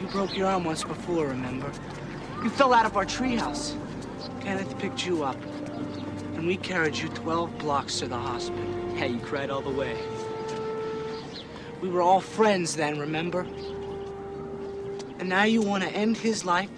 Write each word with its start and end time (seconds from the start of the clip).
You 0.00 0.06
broke 0.06 0.36
your 0.36 0.46
arm 0.46 0.64
once 0.64 0.84
before, 0.84 1.26
remember? 1.26 1.72
You 2.42 2.50
fell 2.50 2.72
out 2.72 2.86
of 2.86 2.96
our 2.96 3.04
treehouse. 3.04 3.74
Kenneth 4.40 4.78
picked 4.78 5.04
you 5.04 5.24
up, 5.24 5.36
and 6.34 6.46
we 6.46 6.56
carried 6.56 6.96
you 6.96 7.08
12 7.08 7.58
blocks 7.58 7.98
to 7.98 8.06
the 8.06 8.16
hospital. 8.16 8.64
Hey, 8.94 9.08
you 9.08 9.18
cried 9.18 9.50
all 9.50 9.60
the 9.60 9.70
way. 9.70 9.96
We 11.80 11.88
were 11.88 12.00
all 12.00 12.20
friends 12.20 12.76
then, 12.76 12.98
remember? 12.98 13.40
And 15.18 15.28
now 15.28 15.42
you 15.44 15.62
want 15.62 15.82
to 15.82 15.90
end 15.90 16.16
his 16.16 16.44
life 16.44 16.70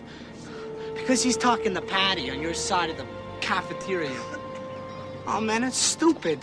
because 0.95 1.23
he's 1.23 1.37
talking 1.37 1.75
to 1.75 1.83
Patty 1.83 2.31
on 2.31 2.41
your 2.41 2.55
side 2.55 2.89
of 2.89 2.97
the 2.97 3.07
cafeteria. 3.43 4.19
Oh, 5.27 5.41
man, 5.43 5.63
it's 5.63 5.77
stupid. 5.77 6.39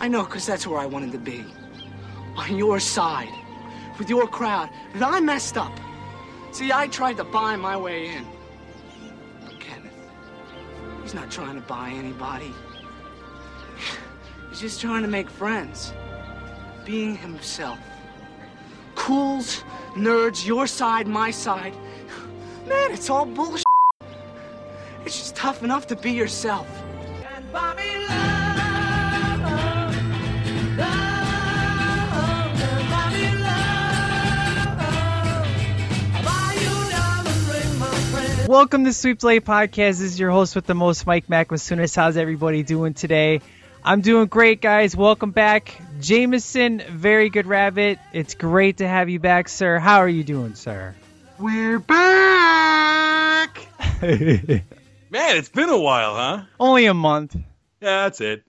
I 0.00 0.08
know, 0.08 0.24
because 0.24 0.46
that's 0.46 0.66
where 0.66 0.78
I 0.78 0.86
wanted 0.86 1.12
to 1.12 1.18
be. 1.18 1.44
On 2.36 2.56
your 2.56 2.80
side, 2.80 3.32
with 3.98 4.08
your 4.08 4.26
crowd. 4.26 4.70
But 4.92 5.02
I 5.02 5.20
messed 5.20 5.56
up. 5.56 5.72
See, 6.52 6.72
I 6.72 6.86
tried 6.88 7.16
to 7.16 7.24
buy 7.24 7.56
my 7.56 7.76
way 7.76 8.14
in. 8.14 8.26
But 9.44 9.58
Kenneth, 9.60 9.92
he's 11.02 11.14
not 11.14 11.30
trying 11.30 11.56
to 11.56 11.62
buy 11.62 11.90
anybody. 11.90 12.52
He's 14.50 14.60
just 14.60 14.80
trying 14.80 15.02
to 15.02 15.08
make 15.08 15.28
friends. 15.28 15.92
Being 16.84 17.16
himself. 17.16 17.78
Cools, 18.94 19.64
nerds, 19.94 20.46
your 20.46 20.66
side, 20.66 21.08
my 21.08 21.30
side. 21.30 21.74
Man, 22.68 22.92
it's 22.92 23.10
all 23.10 23.26
bullshit. 23.26 23.64
It's 25.04 25.18
just 25.18 25.34
tough 25.34 25.62
enough 25.62 25.86
to 25.88 25.96
be 25.96 26.12
yourself. 26.12 26.83
Welcome 38.46 38.84
to 38.84 38.92
Sweep 38.92 39.20
Play 39.20 39.40
Podcast. 39.40 39.72
This 39.98 40.02
is 40.02 40.20
your 40.20 40.30
host 40.30 40.54
with 40.54 40.66
the 40.66 40.74
most, 40.74 41.06
Mike 41.06 41.28
Macmasunas. 41.28 41.96
How's 41.96 42.18
everybody 42.18 42.62
doing 42.62 42.92
today? 42.92 43.40
I'm 43.82 44.02
doing 44.02 44.26
great, 44.26 44.60
guys. 44.60 44.94
Welcome 44.94 45.30
back. 45.30 45.80
Jameson, 45.98 46.82
very 46.90 47.30
good 47.30 47.46
rabbit. 47.46 47.98
It's 48.12 48.34
great 48.34 48.78
to 48.78 48.86
have 48.86 49.08
you 49.08 49.18
back, 49.18 49.48
sir. 49.48 49.78
How 49.78 50.00
are 50.00 50.08
you 50.08 50.24
doing, 50.24 50.54
sir? 50.56 50.94
We're 51.38 51.78
back. 51.78 53.66
Man, 54.02 54.62
it's 55.10 55.48
been 55.48 55.70
a 55.70 55.80
while, 55.80 56.14
huh? 56.14 56.42
Only 56.60 56.84
a 56.84 56.94
month. 56.94 57.34
Yeah, 57.80 58.02
that's 58.02 58.20
it. 58.20 58.44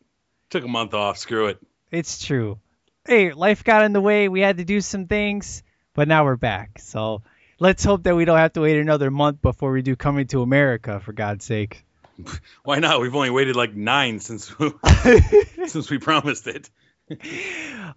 Took 0.50 0.66
a 0.66 0.68
month 0.68 0.94
off. 0.94 1.18
Screw 1.18 1.48
it. 1.48 1.60
It's 1.90 2.24
true. 2.24 2.60
Hey, 3.08 3.32
life 3.32 3.64
got 3.64 3.86
in 3.86 3.94
the 3.94 4.02
way. 4.02 4.28
We 4.28 4.42
had 4.42 4.58
to 4.58 4.66
do 4.66 4.82
some 4.82 5.08
things, 5.08 5.64
but 5.94 6.10
now 6.10 6.26
we're 6.26 6.36
back. 6.36 6.80
So 6.80 7.22
let's 7.60 7.84
hope 7.84 8.04
that 8.04 8.16
we 8.16 8.26
don't 8.26 8.38
have 8.38 8.54
to 8.54 8.62
wait 8.62 8.78
another 8.78 9.12
month 9.12 9.42
before 9.42 9.72
we 9.72 9.82
do 9.82 9.96
Coming 9.96 10.28
to 10.28 10.42
America, 10.42 11.00
for 11.00 11.14
God's 11.14 11.46
sake. 11.46 11.86
Why 12.64 12.80
not? 12.80 13.02
We've 13.02 13.16
only 13.16 13.30
waited 13.30 13.56
like 13.56 13.76
nine 13.76 14.20
since 14.20 14.54
since 15.68 15.90
we 15.90 15.98
promised 15.98 16.48
it. 16.48 16.70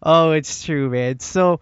Oh, 0.02 0.32
it's 0.32 0.64
true, 0.64 0.90
man. 0.90 1.20
So 1.20 1.60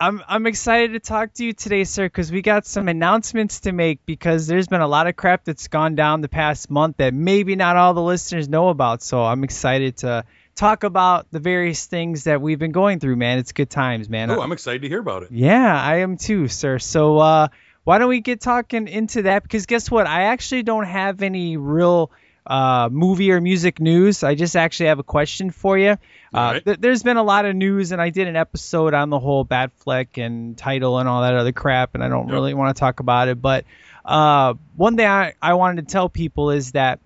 I'm 0.00 0.22
I'm 0.26 0.46
excited 0.46 0.94
to 0.94 1.00
talk 1.00 1.34
to 1.34 1.44
you 1.44 1.52
today, 1.52 1.84
sir, 1.84 2.06
because 2.06 2.32
we 2.32 2.42
got 2.42 2.66
some 2.66 2.88
announcements 2.88 3.60
to 3.60 3.72
make 3.72 4.04
because 4.06 4.46
there's 4.46 4.66
been 4.66 4.80
a 4.80 4.88
lot 4.88 5.06
of 5.06 5.14
crap 5.14 5.44
that's 5.44 5.68
gone 5.68 5.94
down 5.94 6.22
the 6.22 6.28
past 6.28 6.70
month 6.70 6.96
that 6.96 7.12
maybe 7.12 7.54
not 7.54 7.76
all 7.76 7.92
the 7.92 8.02
listeners 8.02 8.48
know 8.48 8.70
about. 8.70 9.02
So 9.02 9.22
I'm 9.22 9.44
excited 9.44 9.98
to 9.98 10.24
talk 10.54 10.84
about 10.84 11.26
the 11.30 11.38
various 11.40 11.86
things 11.86 12.24
that 12.24 12.40
we've 12.40 12.58
been 12.58 12.72
going 12.72 13.00
through, 13.00 13.16
man. 13.16 13.38
It's 13.38 13.52
good 13.52 13.70
times, 13.70 14.08
man. 14.08 14.30
Oh, 14.30 14.40
I'm 14.40 14.52
excited 14.52 14.82
to 14.82 14.88
hear 14.88 15.00
about 15.00 15.22
it. 15.22 15.30
Yeah, 15.32 15.80
I 15.80 15.98
am 15.98 16.16
too, 16.16 16.48
sir. 16.48 16.78
So 16.78 17.18
uh, 17.18 17.48
why 17.84 17.98
don't 17.98 18.08
we 18.08 18.20
get 18.20 18.40
talking 18.40 18.88
into 18.88 19.22
that? 19.22 19.42
Because 19.42 19.66
guess 19.66 19.90
what? 19.90 20.06
I 20.06 20.24
actually 20.24 20.62
don't 20.62 20.84
have 20.86 21.22
any 21.22 21.56
real 21.56 22.10
uh, 22.46 22.88
movie 22.90 23.30
or 23.32 23.40
music 23.40 23.80
news. 23.80 24.22
I 24.22 24.34
just 24.34 24.56
actually 24.56 24.86
have 24.86 24.98
a 24.98 25.02
question 25.04 25.50
for 25.50 25.78
you. 25.78 25.90
Uh, 26.32 26.36
Alright. 26.38 26.64
th- 26.64 26.78
there's 26.80 27.02
been 27.02 27.16
a 27.16 27.22
lot 27.22 27.44
of 27.44 27.54
news, 27.56 27.92
and 27.92 28.00
I 28.00 28.10
did 28.10 28.28
an 28.28 28.36
episode 28.36 28.92
on 28.94 29.10
the 29.10 29.18
whole 29.18 29.44
bad 29.44 29.72
flick 29.72 30.16
and 30.18 30.56
title 30.58 30.98
and 30.98 31.08
all 31.08 31.22
that 31.22 31.34
other 31.34 31.52
crap, 31.52 31.94
and 31.94 32.02
I 32.04 32.08
don't 32.08 32.26
Yep. 32.28 32.34
really 32.34 32.54
want 32.54 32.74
to 32.74 32.80
talk 32.80 33.00
about 33.00 33.28
it. 33.28 33.40
But 33.40 33.64
uh, 34.04 34.54
one 34.76 34.96
thing 34.96 35.06
I, 35.06 35.34
I 35.40 35.54
wanted 35.54 35.86
to 35.88 35.92
tell 35.92 36.08
people 36.08 36.50
is 36.50 36.72
that 36.72 36.98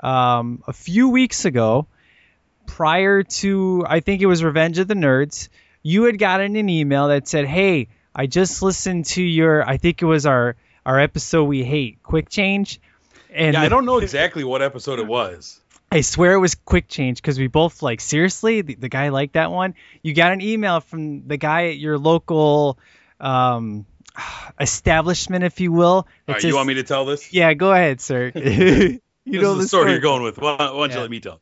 um, 0.00 0.62
a 0.66 0.72
few 0.72 1.08
weeks 1.10 1.44
ago, 1.44 1.86
prior 2.66 3.22
to 3.22 3.84
I 3.86 4.00
think 4.00 4.22
it 4.22 4.26
was 4.26 4.42
Revenge 4.44 4.78
of 4.78 4.88
the 4.88 4.94
Nerds, 4.94 5.48
you 5.82 6.04
had 6.04 6.18
gotten 6.18 6.56
an 6.56 6.68
email 6.68 7.08
that 7.08 7.28
said, 7.28 7.46
"Hey, 7.46 7.88
I 8.14 8.26
just 8.26 8.62
listened 8.62 9.06
to 9.06 9.22
your 9.22 9.68
I 9.68 9.76
think 9.76 10.02
it 10.02 10.06
was 10.06 10.26
our 10.26 10.56
our 10.84 11.00
episode 11.00 11.44
we 11.44 11.64
hate, 11.64 12.02
Quick 12.02 12.28
Change." 12.28 12.80
And 13.32 13.54
Yeah, 13.54 13.62
I 13.62 13.68
don't 13.68 13.84
know 13.86 13.98
exactly 13.98 14.44
what 14.44 14.62
episode 14.62 14.98
it 14.98 15.06
was. 15.06 15.60
I 15.92 16.00
swear 16.00 16.32
it 16.34 16.38
was 16.38 16.54
Quick 16.54 16.88
Change 16.88 17.20
because 17.22 17.38
we 17.38 17.46
both 17.46 17.82
like 17.82 18.00
seriously 18.00 18.60
the, 18.62 18.74
the 18.74 18.88
guy 18.88 19.10
liked 19.10 19.34
that 19.34 19.50
one. 19.52 19.74
You 20.02 20.14
got 20.14 20.32
an 20.32 20.40
email 20.40 20.80
from 20.80 21.26
the 21.28 21.36
guy 21.36 21.68
at 21.68 21.76
your 21.78 21.96
local 21.98 22.78
um, 23.20 23.86
establishment, 24.60 25.44
if 25.44 25.60
you 25.60 25.72
will. 25.72 26.06
Right, 26.26 26.40
says- 26.40 26.48
you 26.48 26.56
want 26.56 26.68
me 26.68 26.74
to 26.74 26.82
tell 26.82 27.04
this? 27.06 27.32
Yeah, 27.32 27.54
go 27.54 27.72
ahead, 27.72 28.00
sir. 28.00 28.32
you 28.34 28.42
this 28.42 29.00
know 29.42 29.52
is 29.52 29.58
the 29.58 29.68
story 29.68 29.82
story. 29.82 29.90
you're 29.92 30.00
going 30.00 30.22
with. 30.22 30.38
Why, 30.38 30.56
why 30.56 30.66
don't 30.66 30.90
Yeah. 30.90 30.96
you 30.96 31.00
let 31.02 31.10
me 31.10 31.20
tell? 31.20 31.40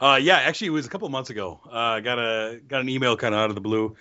Uh, 0.00 0.18
yeah, 0.20 0.36
actually, 0.36 0.68
it 0.68 0.70
was 0.70 0.86
a 0.86 0.90
couple 0.90 1.08
months 1.08 1.30
ago. 1.30 1.60
Uh, 1.66 1.70
I 1.70 2.00
got 2.00 2.18
a 2.18 2.60
got 2.66 2.80
an 2.80 2.88
email 2.88 3.16
kind 3.16 3.34
of 3.34 3.40
out 3.40 3.50
of 3.50 3.54
the 3.54 3.60
blue 3.60 3.96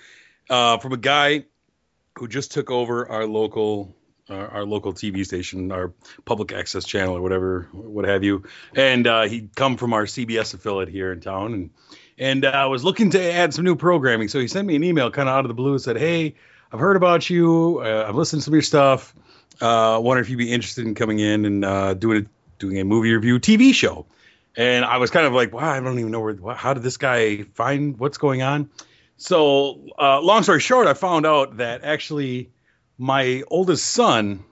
uh, 0.50 0.78
from 0.78 0.94
a 0.94 0.98
guy 0.98 1.46
who 2.18 2.28
just 2.28 2.52
took 2.52 2.72
over 2.72 3.10
our 3.10 3.26
local 3.26 3.96
our, 4.30 4.48
our 4.48 4.66
local 4.66 4.94
TV 4.94 5.26
station, 5.26 5.72
our 5.72 5.94
public 6.26 6.52
access 6.52 6.86
channel 6.86 7.16
or 7.16 7.22
whatever, 7.22 7.70
what 7.72 8.06
have 8.06 8.24
you. 8.24 8.44
And 8.76 9.06
uh, 9.08 9.24
he'd 9.24 9.56
come 9.56 9.78
from 9.78 9.94
our 9.94 10.04
CBS 10.04 10.54
affiliate 10.54 10.90
here 10.90 11.12
in 11.12 11.22
town, 11.22 11.54
and 11.54 11.70
and 12.18 12.46
uh, 12.46 12.68
was 12.70 12.84
looking 12.84 13.12
to 13.12 13.22
add 13.22 13.54
some 13.54 13.66
new 13.66 13.76
programming. 13.76 14.28
So 14.28 14.40
he 14.40 14.48
sent 14.48 14.68
me 14.68 14.76
an 14.76 14.84
email 14.84 15.12
kind 15.12 15.30
of 15.30 15.36
out 15.36 15.46
of 15.46 15.50
the 15.50 15.54
blue 15.54 15.74
and 15.74 15.82
said, 15.82 15.98
"Hey, 15.98 16.36
I've 16.72 16.80
heard 16.80 16.96
about 16.96 17.30
you. 17.30 17.82
Uh, 17.84 18.06
I've 18.08 18.16
listened 18.16 18.42
to 18.42 18.46
some 18.46 18.54
of 18.54 18.56
your 18.56 18.62
stuff. 18.64 19.14
Uh, 19.62 20.00
wonder 20.02 20.22
if 20.22 20.30
you'd 20.30 20.38
be 20.38 20.52
interested 20.52 20.86
in 20.86 20.96
coming 20.96 21.20
in 21.20 21.46
and 21.46 21.66
uh, 21.66 21.94
doing 21.94 22.26
a 22.26 22.60
doing 22.60 22.80
a 22.80 22.86
movie 22.86 23.14
review 23.14 23.40
TV 23.40 23.74
show." 23.74 24.06
And 24.58 24.86
I 24.86 24.98
was 24.98 25.12
kind 25.12 25.26
of 25.26 25.34
like, 25.34 25.54
"Wow, 25.54 25.70
I 25.70 25.80
don't 25.80 26.00
even 26.00 26.12
know 26.12 26.22
where. 26.22 26.56
How 26.56 26.74
did 26.74 26.84
this 26.84 26.98
guy 26.98 27.44
find 27.54 27.98
what's 28.00 28.18
going 28.18 28.42
on?" 28.42 28.70
So, 29.18 29.88
uh, 30.00 30.22
long 30.22 30.44
story 30.44 30.60
short, 30.60 30.88
I 30.88 30.94
found 30.94 31.26
out 31.26 31.58
that 31.58 31.84
actually 31.84 32.52
my 32.98 33.44
oldest 33.48 33.86
son 33.86 34.44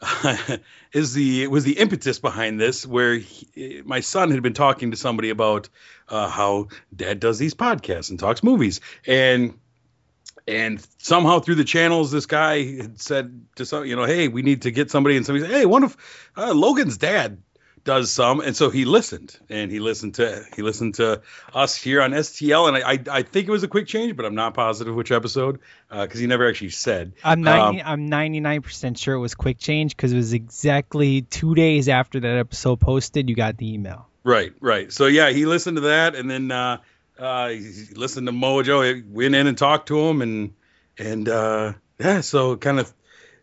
is 0.92 1.14
the 1.14 1.46
was 1.46 1.64
the 1.64 1.78
impetus 1.78 2.18
behind 2.18 2.60
this. 2.60 2.86
Where 2.86 3.14
he, 3.14 3.82
my 3.84 4.00
son 4.00 4.30
had 4.30 4.42
been 4.42 4.54
talking 4.54 4.90
to 4.90 4.96
somebody 4.96 5.30
about 5.30 5.68
uh, 6.08 6.28
how 6.28 6.68
dad 6.94 7.20
does 7.20 7.38
these 7.38 7.54
podcasts 7.54 8.10
and 8.10 8.18
talks 8.18 8.42
movies, 8.42 8.80
and 9.06 9.58
and 10.46 10.84
somehow 10.98 11.38
through 11.38 11.54
the 11.56 11.64
channels, 11.64 12.10
this 12.10 12.26
guy 12.26 12.76
had 12.76 13.00
said 13.00 13.46
to 13.56 13.64
some, 13.64 13.86
you 13.86 13.94
know, 13.94 14.04
hey, 14.04 14.28
we 14.28 14.42
need 14.42 14.62
to 14.62 14.70
get 14.70 14.90
somebody, 14.90 15.16
and 15.16 15.24
somebody 15.24 15.46
said, 15.46 15.54
hey, 15.54 15.66
one 15.66 15.84
of 15.84 15.96
uh, 16.36 16.52
Logan's 16.52 16.98
dad 16.98 17.38
does 17.84 18.10
some, 18.10 18.40
and 18.40 18.54
so 18.54 18.70
he 18.70 18.84
listened, 18.84 19.36
and 19.48 19.70
he 19.70 19.80
listened 19.80 20.14
to 20.14 20.44
he 20.54 20.62
listened 20.62 20.94
to 20.96 21.22
us 21.52 21.76
here 21.76 22.00
on 22.00 22.12
STL, 22.12 22.68
and 22.68 22.76
I 22.76 22.92
I, 22.92 23.18
I 23.18 23.22
think 23.22 23.48
it 23.48 23.50
was 23.50 23.62
a 23.62 23.68
quick 23.68 23.86
change, 23.86 24.16
but 24.16 24.24
I'm 24.24 24.34
not 24.34 24.54
positive 24.54 24.94
which 24.94 25.10
episode 25.10 25.60
because 25.90 26.20
he 26.20 26.26
never 26.26 26.48
actually 26.48 26.70
said. 26.70 27.12
I'm 27.24 27.42
Um, 27.46 27.82
I'm 27.84 28.10
99% 28.10 28.98
sure 28.98 29.14
it 29.14 29.18
was 29.18 29.34
Quick 29.34 29.58
Change 29.58 29.96
because 29.96 30.12
it 30.12 30.16
was 30.16 30.32
exactly 30.32 31.22
two 31.22 31.54
days 31.54 31.88
after 31.88 32.20
that 32.20 32.38
episode 32.38 32.80
posted. 32.80 33.28
You 33.28 33.34
got 33.34 33.56
the 33.56 33.72
email. 33.72 34.08
Right, 34.24 34.52
right. 34.60 34.92
So 34.92 35.06
yeah, 35.06 35.30
he 35.30 35.46
listened 35.46 35.78
to 35.78 35.82
that, 35.82 36.14
and 36.14 36.30
then 36.30 36.50
uh, 36.50 36.78
uh, 37.18 37.48
he 37.48 37.58
he 37.60 37.94
listened 37.94 38.26
to 38.28 38.32
Mojo. 38.32 38.94
He 38.94 39.02
went 39.02 39.34
in 39.34 39.46
and 39.46 39.58
talked 39.58 39.88
to 39.88 39.98
him, 39.98 40.22
and 40.22 40.54
and 40.98 41.28
uh, 41.28 41.72
yeah, 41.98 42.20
so 42.20 42.56
kind 42.56 42.78
of 42.78 42.92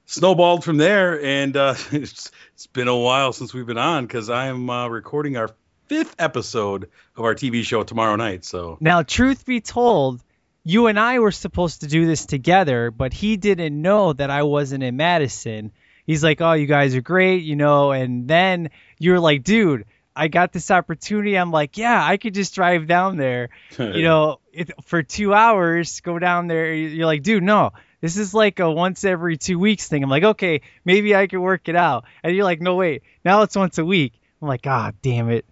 snowballed 0.09 0.63
from 0.63 0.77
there. 0.77 1.23
And 1.23 1.55
uh, 1.55 1.75
it's, 1.91 2.31
it's 2.53 2.67
been 2.67 2.87
a 2.87 2.97
while 2.97 3.31
since 3.31 3.53
we've 3.53 3.65
been 3.65 3.77
on 3.77 4.05
because 4.05 4.29
I 4.29 4.47
am 4.47 4.69
uh, 4.69 4.87
recording 4.87 5.37
our 5.37 5.49
fifth 5.87 6.15
episode 6.19 6.89
of 7.15 7.23
our 7.23 7.35
TV 7.35 7.63
show 7.63 7.83
tomorrow 7.83 8.15
night. 8.15 8.43
So 8.43 8.77
Now, 8.79 9.03
truth 9.03 9.45
be 9.45 9.61
told, 9.61 10.23
you 10.63 10.87
and 10.87 10.99
I 10.99 11.19
were 11.19 11.31
supposed 11.31 11.81
to 11.81 11.87
do 11.87 12.05
this 12.05 12.25
together, 12.25 12.91
but 12.91 13.13
he 13.13 13.37
didn't 13.37 13.79
know 13.81 14.13
that 14.13 14.29
I 14.29 14.43
wasn't 14.43 14.83
in 14.83 14.97
Madison. 14.97 15.71
He's 16.05 16.23
like, 16.23 16.41
"Oh, 16.41 16.53
you 16.53 16.65
guys 16.65 16.95
are 16.95 17.01
great," 17.01 17.43
you 17.43 17.55
know, 17.55 17.91
and 17.91 18.27
then 18.27 18.69
you 18.99 19.13
were 19.13 19.19
like, 19.19 19.43
"Dude, 19.43 19.85
I 20.15 20.27
got 20.27 20.51
this 20.51 20.69
opportunity." 20.69 21.35
I'm 21.35 21.51
like, 21.51 21.77
"Yeah, 21.77 22.03
I 22.03 22.17
could 22.17 22.33
just 22.33 22.53
drive 22.53 22.87
down 22.87 23.17
there, 23.17 23.49
you 23.79 24.03
know, 24.03 24.41
it, 24.51 24.71
for 24.83 25.01
two 25.01 25.33
hours, 25.33 26.01
go 26.01 26.19
down 26.19 26.47
there." 26.47 26.73
You're 26.73 27.05
like, 27.05 27.23
"Dude, 27.23 27.43
no." 27.43 27.71
This 28.01 28.17
is 28.17 28.33
like 28.33 28.59
a 28.59 28.71
once 28.71 29.03
every 29.03 29.37
two 29.37 29.59
weeks 29.59 29.87
thing. 29.87 30.03
I'm 30.03 30.09
like, 30.09 30.23
okay, 30.23 30.61
maybe 30.85 31.15
I 31.15 31.27
can 31.27 31.41
work 31.41 31.67
it 31.67 31.75
out. 31.75 32.05
And 32.23 32.35
you're 32.35 32.45
like, 32.45 32.61
no, 32.61 32.75
wait, 32.75 33.03
now 33.25 33.41
it's 33.41 33.55
once 33.55 33.77
a 33.77 33.85
week. 33.85 34.13
I'm 34.41 34.47
like, 34.47 34.65
ah, 34.67 34.91
damn 35.01 35.29
it. 35.29 35.45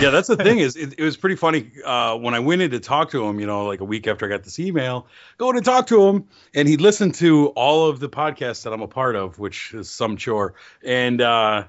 yeah, 0.00 0.10
that's 0.10 0.28
the 0.28 0.36
thing 0.36 0.58
is 0.60 0.76
it, 0.76 0.94
it 0.98 1.02
was 1.02 1.16
pretty 1.16 1.36
funny 1.36 1.70
uh, 1.84 2.16
when 2.16 2.34
I 2.34 2.38
went 2.38 2.62
in 2.62 2.70
to 2.70 2.80
talk 2.80 3.10
to 3.10 3.24
him. 3.26 3.40
You 3.40 3.46
know, 3.46 3.66
like 3.66 3.80
a 3.80 3.84
week 3.84 4.06
after 4.06 4.26
I 4.26 4.28
got 4.28 4.42
this 4.42 4.58
email, 4.58 5.06
going 5.36 5.56
to 5.56 5.62
talk 5.62 5.88
to 5.88 6.08
him, 6.08 6.28
and 6.54 6.66
he 6.66 6.76
listened 6.76 7.16
to 7.16 7.48
all 7.48 7.88
of 7.88 8.00
the 8.00 8.08
podcasts 8.08 8.62
that 8.62 8.72
I'm 8.72 8.82
a 8.82 8.88
part 8.88 9.16
of, 9.16 9.38
which 9.38 9.74
is 9.74 9.90
some 9.90 10.16
chore. 10.16 10.54
And 10.82 11.20
uh, 11.20 11.64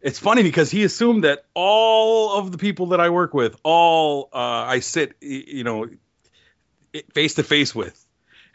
it's 0.00 0.18
funny 0.18 0.42
because 0.42 0.70
he 0.70 0.84
assumed 0.84 1.24
that 1.24 1.44
all 1.52 2.38
of 2.38 2.52
the 2.52 2.58
people 2.58 2.86
that 2.88 3.00
I 3.00 3.10
work 3.10 3.34
with, 3.34 3.56
all 3.62 4.30
uh, 4.32 4.38
I 4.38 4.80
sit, 4.80 5.14
you 5.20 5.64
know, 5.64 5.88
face 7.12 7.34
to 7.34 7.42
face 7.42 7.74
with. 7.74 8.05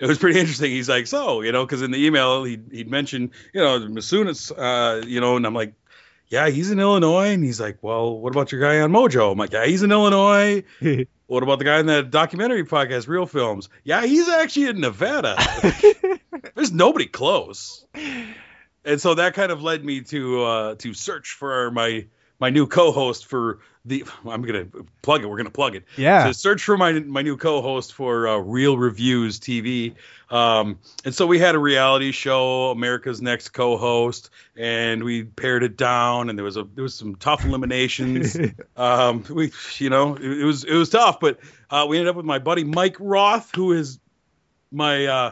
It 0.02 0.08
was 0.08 0.18
pretty 0.18 0.40
interesting. 0.40 0.72
He's 0.72 0.90
like, 0.90 1.06
so, 1.06 1.42
you 1.42 1.52
know, 1.52 1.64
because 1.64 1.84
in 1.84 1.92
the 1.92 2.04
email 2.04 2.44
he 2.44 2.60
he'd 2.72 2.90
mentioned, 2.90 3.30
you 3.54 3.62
know, 3.62 3.80
Masunas, 3.82 4.52
uh, 4.52 5.06
you 5.06 5.22
know, 5.22 5.38
and 5.38 5.46
I'm 5.46 5.54
like, 5.54 5.76
yeah, 6.28 6.50
he's 6.50 6.72
in 6.72 6.80
Illinois. 6.80 7.34
And 7.34 7.44
he's 7.44 7.62
like, 7.62 7.78
well, 7.82 8.18
what 8.20 8.34
about 8.34 8.52
your 8.52 8.62
guy 8.62 8.80
on 8.80 8.92
Mojo? 8.92 9.32
I'm 9.32 9.38
like, 9.38 9.52
yeah, 9.52 9.66
he's 9.66 9.84
in 9.84 9.92
Illinois. 9.92 10.64
what 11.28 11.44
about 11.44 11.60
the 11.60 11.66
guy 11.66 11.80
in 11.80 11.86
that 11.86 12.10
documentary 12.10 12.66
podcast, 12.66 13.08
Real 13.08 13.28
Films? 13.28 13.70
Yeah, 13.84 14.04
he's 14.04 14.28
actually 14.28 14.70
in 14.70 14.82
Nevada. 14.82 15.38
There's 16.56 16.72
nobody 16.72 17.06
close. 17.06 17.86
And 18.84 19.00
so 19.00 19.14
that 19.14 19.36
kind 19.36 19.52
of 19.52 19.62
led 19.62 19.86
me 19.86 20.02
to 20.02 20.44
uh, 20.44 20.76
to 20.76 20.96
search 20.96 21.34
for 21.34 21.70
my 21.70 22.08
my 22.40 22.50
new 22.50 22.66
co-host 22.66 23.28
for 23.28 23.60
the 23.86 24.04
I'm 24.28 24.42
gonna 24.42 24.68
plug 25.02 25.24
it. 25.24 25.28
We're 25.28 25.38
gonna 25.38 25.50
plug 25.50 25.76
it. 25.76 25.84
Yeah. 25.98 26.26
So 26.26 26.32
search 26.32 26.64
for 26.64 26.78
my 26.78 26.94
my 26.94 27.22
new 27.22 27.38
co-host 27.38 27.94
for 27.94 28.28
uh, 28.28 28.38
Real 28.38 28.78
Reviews 28.78 29.40
TV. 29.40 29.96
Um, 30.30 30.80
and 31.04 31.14
so 31.14 31.28
we 31.28 31.40
had 31.40 31.56
a 31.56 31.60
reality 31.60 32.12
show, 32.12 32.72
America's 32.72 33.22
Next 33.22 33.50
Co-host, 33.50 34.30
and 34.56 35.04
we 35.04 35.26
pared 35.26 35.62
it 35.62 35.76
down, 35.76 36.30
and 36.30 36.38
there 36.40 36.46
was 36.46 36.58
a 36.58 36.64
there 36.64 36.84
was 36.84 36.96
some 36.96 37.16
tough 37.16 37.44
eliminations. 37.44 38.38
um, 38.78 39.24
we 39.30 39.52
you 39.78 39.90
know 39.90 40.16
it, 40.16 40.24
it, 40.24 40.46
was 40.46 40.64
it 40.64 40.76
was 40.76 40.90
tough, 40.90 41.20
but 41.20 41.40
uh, 41.70 41.86
we 41.88 41.98
ended 41.98 42.10
up 42.10 42.16
with 42.16 42.26
my 42.26 42.40
buddy 42.40 42.64
Mike 42.64 42.96
Roth, 43.00 43.54
who 43.56 43.74
is 43.74 44.00
my 44.72 45.06
uh, 45.06 45.32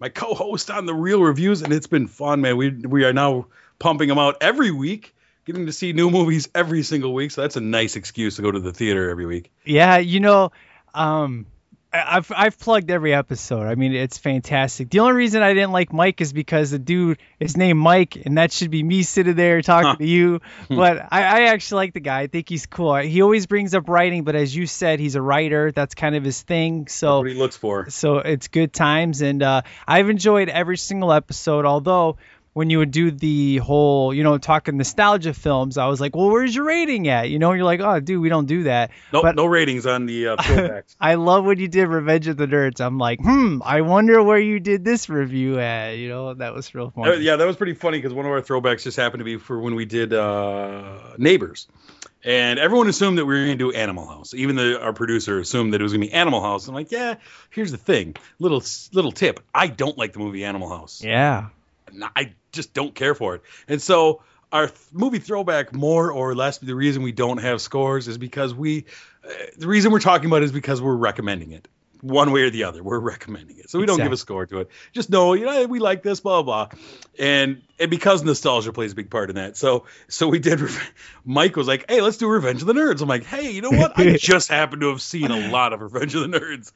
my 0.00 0.08
co-host 0.08 0.70
on 0.70 0.86
the 0.86 0.94
Real 0.94 1.20
Reviews, 1.20 1.60
and 1.60 1.72
it's 1.72 1.86
been 1.86 2.06
fun, 2.06 2.40
man. 2.40 2.56
We 2.56 2.70
we 2.70 3.04
are 3.04 3.12
now 3.12 3.46
pumping 3.78 4.08
them 4.08 4.18
out 4.18 4.36
every 4.40 4.70
week 4.70 5.14
getting 5.48 5.64
to 5.64 5.72
see 5.72 5.94
new 5.94 6.10
movies 6.10 6.46
every 6.54 6.82
single 6.82 7.14
week. 7.14 7.30
So 7.30 7.40
that's 7.40 7.56
a 7.56 7.60
nice 7.60 7.96
excuse 7.96 8.36
to 8.36 8.42
go 8.42 8.50
to 8.50 8.60
the 8.60 8.72
theater 8.72 9.08
every 9.08 9.24
week. 9.24 9.50
Yeah, 9.64 9.96
you 9.96 10.20
know, 10.20 10.52
um, 10.92 11.46
I've 11.90 12.30
I've 12.36 12.58
plugged 12.58 12.90
every 12.90 13.14
episode. 13.14 13.66
I 13.66 13.74
mean, 13.74 13.94
it's 13.94 14.18
fantastic. 14.18 14.90
The 14.90 15.00
only 15.00 15.14
reason 15.14 15.42
I 15.42 15.54
didn't 15.54 15.72
like 15.72 15.90
Mike 15.90 16.20
is 16.20 16.34
because 16.34 16.70
the 16.70 16.78
dude 16.78 17.16
is 17.40 17.56
named 17.56 17.78
Mike, 17.78 18.14
and 18.26 18.36
that 18.36 18.52
should 18.52 18.70
be 18.70 18.82
me 18.82 19.02
sitting 19.04 19.36
there 19.36 19.62
talking 19.62 19.88
huh. 19.88 19.96
to 19.96 20.06
you. 20.06 20.40
But 20.68 20.98
I, 21.10 21.22
I 21.22 21.40
actually 21.44 21.76
like 21.76 21.94
the 21.94 22.00
guy. 22.00 22.20
I 22.20 22.26
think 22.26 22.46
he's 22.46 22.66
cool. 22.66 22.96
He 22.96 23.22
always 23.22 23.46
brings 23.46 23.74
up 23.74 23.88
writing, 23.88 24.24
but 24.24 24.36
as 24.36 24.54
you 24.54 24.66
said, 24.66 25.00
he's 25.00 25.14
a 25.14 25.22
writer. 25.22 25.72
That's 25.72 25.94
kind 25.94 26.14
of 26.14 26.24
his 26.24 26.42
thing. 26.42 26.88
So 26.88 27.06
That's 27.06 27.18
what 27.22 27.30
he 27.30 27.38
looks 27.38 27.56
for. 27.56 27.88
So 27.88 28.18
it's 28.18 28.48
good 28.48 28.74
times, 28.74 29.22
and 29.22 29.42
uh, 29.42 29.62
I've 29.86 30.10
enjoyed 30.10 30.50
every 30.50 30.76
single 30.76 31.10
episode. 31.10 31.64
Although 31.64 32.18
when 32.58 32.70
you 32.70 32.78
would 32.78 32.90
do 32.90 33.12
the 33.12 33.58
whole, 33.58 34.12
you 34.12 34.24
know, 34.24 34.36
talking 34.36 34.76
nostalgia 34.76 35.32
films, 35.32 35.78
I 35.78 35.86
was 35.86 36.00
like, 36.00 36.16
well, 36.16 36.28
where's 36.28 36.52
your 36.52 36.64
rating 36.64 37.06
at? 37.06 37.30
You 37.30 37.38
know, 37.38 37.52
you're 37.52 37.64
like, 37.64 37.78
oh, 37.78 38.00
dude, 38.00 38.20
we 38.20 38.28
don't 38.28 38.46
do 38.46 38.64
that. 38.64 38.90
Nope, 39.12 39.22
but 39.22 39.36
no 39.36 39.46
ratings 39.46 39.86
on 39.86 40.06
the 40.06 40.26
uh, 40.26 40.36
throwbacks. 40.40 40.96
I 41.00 41.14
love 41.14 41.44
when 41.44 41.60
you 41.60 41.68
did 41.68 41.86
Revenge 41.86 42.26
of 42.26 42.36
the 42.36 42.48
Nerds. 42.48 42.80
I'm 42.80 42.98
like, 42.98 43.20
hmm, 43.20 43.62
I 43.64 43.82
wonder 43.82 44.20
where 44.24 44.40
you 44.40 44.58
did 44.58 44.84
this 44.84 45.08
review 45.08 45.60
at. 45.60 45.98
You 45.98 46.08
know, 46.08 46.34
that 46.34 46.52
was 46.52 46.74
real 46.74 46.90
fun. 46.90 47.08
Uh, 47.08 47.12
yeah, 47.12 47.36
that 47.36 47.46
was 47.46 47.54
pretty 47.54 47.74
funny 47.74 47.98
because 47.98 48.12
one 48.12 48.26
of 48.26 48.32
our 48.32 48.42
throwbacks 48.42 48.82
just 48.82 48.96
happened 48.96 49.20
to 49.20 49.24
be 49.24 49.36
for 49.36 49.60
when 49.60 49.76
we 49.76 49.84
did 49.84 50.12
uh, 50.12 50.98
Neighbors. 51.16 51.68
And 52.24 52.58
everyone 52.58 52.88
assumed 52.88 53.18
that 53.18 53.24
we 53.24 53.34
were 53.34 53.44
going 53.46 53.56
to 53.56 53.70
do 53.70 53.70
Animal 53.70 54.04
House. 54.04 54.34
Even 54.34 54.56
the, 54.56 54.82
our 54.82 54.92
producer 54.92 55.38
assumed 55.38 55.74
that 55.74 55.80
it 55.80 55.84
was 55.84 55.92
going 55.92 56.00
to 56.00 56.08
be 56.08 56.12
Animal 56.12 56.40
House. 56.40 56.66
I'm 56.66 56.74
like, 56.74 56.90
yeah. 56.90 57.14
Here's 57.50 57.70
the 57.70 57.78
thing, 57.78 58.16
little 58.40 58.64
little 58.92 59.12
tip. 59.12 59.38
I 59.54 59.68
don't 59.68 59.96
like 59.96 60.12
the 60.12 60.18
movie 60.18 60.44
Animal 60.44 60.68
House. 60.68 61.04
Yeah. 61.04 61.50
I 62.16 62.34
just 62.52 62.74
don't 62.74 62.94
care 62.94 63.14
for 63.14 63.36
it. 63.36 63.42
And 63.66 63.80
so 63.80 64.22
our 64.52 64.68
th- 64.68 64.80
movie 64.92 65.18
throwback, 65.18 65.72
more 65.72 66.10
or 66.10 66.34
less, 66.34 66.58
the 66.58 66.74
reason 66.74 67.02
we 67.02 67.12
don't 67.12 67.38
have 67.38 67.60
scores 67.60 68.08
is 68.08 68.18
because 68.18 68.54
we, 68.54 68.86
uh, 69.24 69.28
the 69.58 69.68
reason 69.68 69.92
we're 69.92 70.00
talking 70.00 70.26
about 70.26 70.42
it 70.42 70.46
is 70.46 70.52
because 70.52 70.80
we're 70.80 70.96
recommending 70.96 71.52
it. 71.52 71.68
One 72.00 72.30
way 72.30 72.42
or 72.42 72.50
the 72.50 72.62
other, 72.62 72.80
we're 72.80 73.00
recommending 73.00 73.58
it, 73.58 73.70
so 73.70 73.80
we 73.80 73.84
don't 73.84 73.98
give 73.98 74.12
a 74.12 74.16
score 74.16 74.46
to 74.46 74.60
it. 74.60 74.70
Just 74.92 75.10
know, 75.10 75.32
you 75.34 75.46
know, 75.46 75.66
we 75.66 75.80
like 75.80 76.04
this, 76.04 76.20
blah 76.20 76.42
blah, 76.42 76.68
and 77.18 77.60
and 77.80 77.90
because 77.90 78.22
nostalgia 78.22 78.72
plays 78.72 78.92
a 78.92 78.94
big 78.94 79.10
part 79.10 79.30
in 79.30 79.34
that. 79.34 79.56
So 79.56 79.86
so 80.06 80.28
we 80.28 80.38
did. 80.38 80.60
Mike 81.24 81.56
was 81.56 81.66
like, 81.66 81.90
"Hey, 81.90 82.00
let's 82.00 82.16
do 82.16 82.28
Revenge 82.28 82.60
of 82.60 82.68
the 82.68 82.72
Nerds." 82.72 83.02
I'm 83.02 83.08
like, 83.08 83.24
"Hey, 83.24 83.50
you 83.50 83.62
know 83.62 83.70
what? 83.70 83.98
I 83.98 84.12
just 84.16 84.48
happen 84.48 84.78
to 84.78 84.90
have 84.90 85.02
seen 85.02 85.32
a 85.32 85.50
lot 85.50 85.72
of 85.72 85.80
Revenge 85.80 86.14
of 86.14 86.20
the 86.20 86.38
Nerds. 86.38 86.70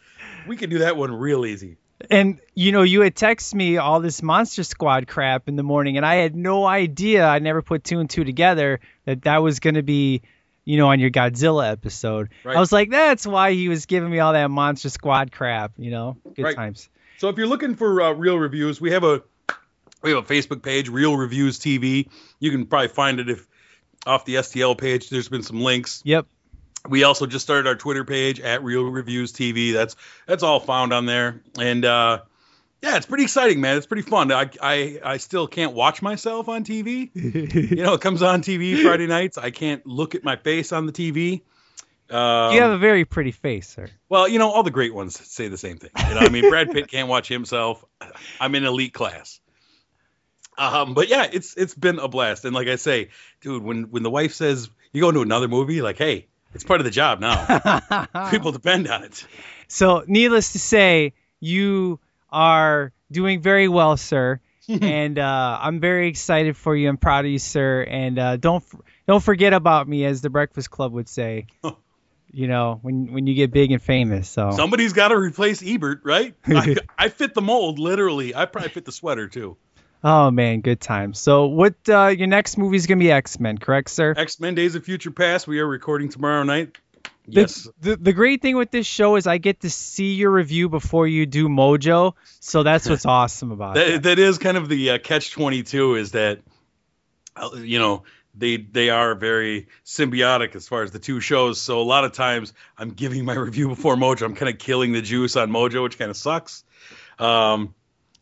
We 0.49 0.57
can 0.57 0.71
do 0.71 0.81
that 0.81 0.97
one 0.97 1.15
real 1.15 1.47
easy." 1.47 1.77
And 2.11 2.41
you 2.55 2.73
know, 2.73 2.83
you 2.83 3.01
had 3.03 3.15
texted 3.15 3.55
me 3.55 3.77
all 3.79 4.01
this 4.01 4.23
Monster 4.23 4.65
Squad 4.65 5.07
crap 5.07 5.49
in 5.49 5.57
the 5.57 5.63
morning, 5.63 5.97
and 5.97 6.05
I 6.05 6.17
had 6.17 6.35
no 6.35 6.67
idea. 6.67 7.27
I 7.27 7.39
never 7.39 7.63
put 7.63 7.85
two 7.85 8.01
and 8.01 8.09
two 8.09 8.25
together 8.25 8.81
that 9.05 9.23
that 9.23 9.43
was 9.43 9.61
going 9.61 9.75
to 9.75 9.83
be, 9.83 10.23
you 10.65 10.77
know, 10.77 10.89
on 10.89 11.01
your 11.01 11.11
Godzilla 11.11 11.71
episode. 11.71 12.31
Right. 12.45 12.57
I 12.57 12.61
was 12.61 12.73
like, 12.73 12.91
that's 12.91 13.27
why 13.27 13.53
he 13.53 13.69
was 13.69 13.87
giving 13.87 14.11
me 14.11 14.21
all 14.21 14.33
that 14.33 14.51
Monster 14.51 14.91
Squad 14.91 15.33
crap. 15.33 15.73
You 15.77 15.91
know, 15.91 16.17
good 16.35 16.45
right. 16.45 16.57
times. 16.57 16.89
So 17.19 17.29
if 17.29 17.37
you're 17.37 17.47
looking 17.47 17.77
for 17.77 18.03
uh, 18.03 18.13
real 18.13 18.39
reviews, 18.39 18.81
we 18.81 18.91
have 18.91 19.05
a 19.05 19.23
we 20.03 20.11
have 20.11 20.29
a 20.29 20.35
Facebook 20.35 20.63
page, 20.63 20.89
Real 20.89 21.17
Reviews 21.17 21.59
TV. 21.59 22.09
You 22.41 22.51
can 22.51 22.67
probably 22.67 22.89
find 22.89 23.21
it 23.21 23.31
if 23.31 23.47
off 24.07 24.25
the 24.25 24.37
STL 24.37 24.77
page. 24.77 25.09
There's 25.09 25.29
been 25.29 25.43
some 25.43 25.61
links. 25.61 26.03
Yep. 26.05 26.27
We 26.89 27.05
also 27.05 27.27
just 27.27 27.45
started 27.45 27.69
our 27.69 27.77
Twitter 27.77 28.05
page 28.05 28.41
at 28.41 28.65
Real 28.65 28.85
Reviews 28.85 29.33
TV. 29.33 29.73
That's 29.73 29.97
that's 30.27 30.43
all 30.43 30.61
found 30.61 30.93
on 30.93 31.07
there, 31.07 31.41
and 31.59 31.85
uh, 31.85 32.23
yeah, 32.83 32.97
it's 32.97 33.07
pretty 33.07 33.23
exciting, 33.23 33.61
man. 33.61 33.77
It's 33.77 33.87
pretty 33.87 34.03
fun. 34.03 34.33
I 34.33 34.51
I, 34.61 35.01
I 35.05 35.17
still 35.19 35.47
can't 35.47 35.75
watch 35.75 36.03
myself 36.03 36.49
on 36.49 36.65
TV. 36.65 37.11
you 37.71 37.83
know, 37.83 37.95
it 37.95 38.01
comes 38.01 38.23
on 38.23 38.43
TV 38.43 38.83
Friday 38.83 39.07
nights. 39.07 39.39
I 39.39 39.51
can't 39.51 39.87
look 39.87 40.17
at 40.17 40.25
my 40.25 40.37
face 40.37 40.73
on 40.73 40.87
the 40.87 40.93
TV. 40.93 41.43
Um, 42.11 42.55
you 42.55 42.61
have 42.61 42.73
a 42.73 42.79
very 42.79 43.05
pretty 43.05 43.31
face, 43.31 43.69
sir. 43.69 43.89
Well, 44.09 44.29
you 44.29 44.39
know, 44.39 44.51
all 44.51 44.65
the 44.65 44.71
great 44.71 44.93
ones 44.93 45.19
say 45.19 45.49
the 45.49 45.57
same 45.57 45.79
thing. 45.79 45.91
You 46.09 46.15
know, 46.15 46.21
I 46.21 46.29
mean, 46.29 46.51
Brad 46.51 46.71
Pitt 46.71 46.89
can't 46.91 47.09
watch 47.09 47.29
himself. 47.29 47.85
I'm 48.41 48.55
in 48.55 48.65
elite 48.65 48.93
class. 48.93 49.41
Um, 50.59 50.95
but 50.95 51.09
yeah, 51.09 51.27
it's 51.33 51.57
it's 51.57 51.75
been 51.75 51.99
a 51.99 52.09
blast. 52.09 52.45
And 52.45 52.55
like 52.55 52.69
I 52.69 52.77
say, 52.77 53.09
dude, 53.41 53.63
when 53.63 53.85
when 53.85 54.03
the 54.03 54.11
wife 54.11 54.35
says 54.35 54.69
you 54.93 55.01
go 55.01 55.09
into 55.09 55.23
another 55.23 55.49
movie, 55.49 55.81
like, 55.81 55.97
hey, 55.97 56.27
it's 56.55 56.65
part 56.65 56.81
of 56.81 56.85
the 56.85 56.91
job 56.91 57.21
now. 57.21 58.29
People 58.31 58.53
depend 58.53 58.89
on 58.89 59.05
it. 59.05 59.27
So, 59.69 60.05
needless 60.07 60.53
to 60.53 60.59
say, 60.59 61.15
you 61.41 61.99
are 62.31 62.93
doing 63.11 63.41
very 63.41 63.69
well, 63.69 63.97
sir. 63.97 64.41
and 64.69 65.19
uh, 65.19 65.59
I'm 65.61 65.81
very 65.81 66.09
excited 66.09 66.57
for 66.57 66.75
you. 66.75 66.89
I'm 66.89 66.97
proud 66.97 67.25
of 67.25 67.31
you, 67.31 67.39
sir. 67.39 67.83
And 67.83 68.19
uh, 68.19 68.37
don't 68.37 68.65
don't 69.07 69.23
forget 69.23 69.53
about 69.53 69.89
me, 69.89 70.05
as 70.05 70.21
the 70.21 70.31
Breakfast 70.31 70.71
Club 70.71 70.93
would 70.93 71.09
say. 71.09 71.47
you 72.33 72.49
know, 72.49 72.79
when 72.83 73.13
when 73.13 73.27
you 73.27 73.35
get 73.35 73.51
big 73.51 73.73
and 73.73 73.83
famous. 73.83 74.29
So 74.29 74.53
somebody's 74.53 74.93
got 74.93 75.09
to 75.09 75.17
replace 75.17 75.63
Ebert, 75.63 76.01
right? 76.05 76.35
I, 76.47 76.77
I, 76.97 77.09
fit 77.09 77.35
the 77.35 77.43
mold, 77.43 77.79
literally. 77.79 78.35
I 78.35 78.47
probably 78.47 78.71
fit 78.71 78.85
the 78.85 78.93
sweater 78.93 79.29
too. 79.29 79.57
Oh 80.05 80.31
man, 80.31 80.61
good 80.61 80.81
times. 80.81 81.19
So, 81.19 81.47
what 81.47 81.75
uh, 81.89 82.09
your 82.09 82.27
next 82.27 82.59
movie 82.59 82.77
is 82.77 82.87
gonna 82.87 82.99
be 82.99 83.13
X 83.13 83.39
Men, 83.39 83.59
correct, 83.59 83.91
sir? 83.91 84.15
X 84.17 84.41
Men: 84.41 84.55
Days 84.55 84.75
of 84.75 84.85
Future 84.85 85.13
Past. 85.13 85.47
We 85.47 85.61
are 85.61 85.67
recording 85.67 86.09
tomorrow 86.09 86.43
night. 86.43 86.77
Yes. 87.27 87.69
The, 87.81 87.91
the, 87.91 87.97
the 87.97 88.13
great 88.13 88.43
thing 88.43 88.57
with 88.57 88.73
this 88.73 88.87
show 88.87 89.15
is 89.15 89.29
I 89.29 89.39
get 89.39 89.61
to 89.61 89.71
see 89.71 90.15
your 90.15 90.31
review 90.33 90.69
before 90.69 91.07
you 91.07 91.25
do 91.25 91.49
Mojo, 91.49 92.15
so 92.41 92.65
that's 92.65 92.89
what's 92.89 93.07
awesome 93.07 93.53
about 93.53 93.77
that, 93.77 93.89
it. 93.89 94.03
That 94.03 94.19
is 94.19 94.39
kind 94.39 94.57
of 94.57 94.69
the 94.69 94.91
uh, 94.91 94.99
catch 94.99 95.31
twenty 95.31 95.63
two 95.63 95.95
is 95.95 96.13
that 96.13 96.41
uh, 97.37 97.51
you 97.55 97.79
know 97.79 98.03
they 98.35 98.57
they 98.57 98.91
are 98.91 99.15
very 99.15 99.69
symbiotic 99.85 100.57
as 100.57 100.67
far 100.67 100.83
as 100.83 100.91
the 100.91 100.99
two 100.99 101.21
shows. 101.21 101.61
So 101.61 101.81
a 101.81 101.85
lot 101.85 102.05
of 102.05 102.13
times 102.13 102.53
I'm 102.77 102.91
giving 102.91 103.25
my 103.25 103.35
review 103.37 103.69
before 103.69 103.95
Mojo. 103.95 104.23
I'm 104.23 104.35
kind 104.35 104.53
of 104.53 104.59
killing 104.59 104.91
the 104.91 105.03
juice 105.03 105.37
on 105.37 105.51
Mojo, 105.51 105.85
which 105.85 105.99
kind 105.99 106.11
of 106.11 106.17
sucks. 106.17 106.65
Um, 107.21 107.75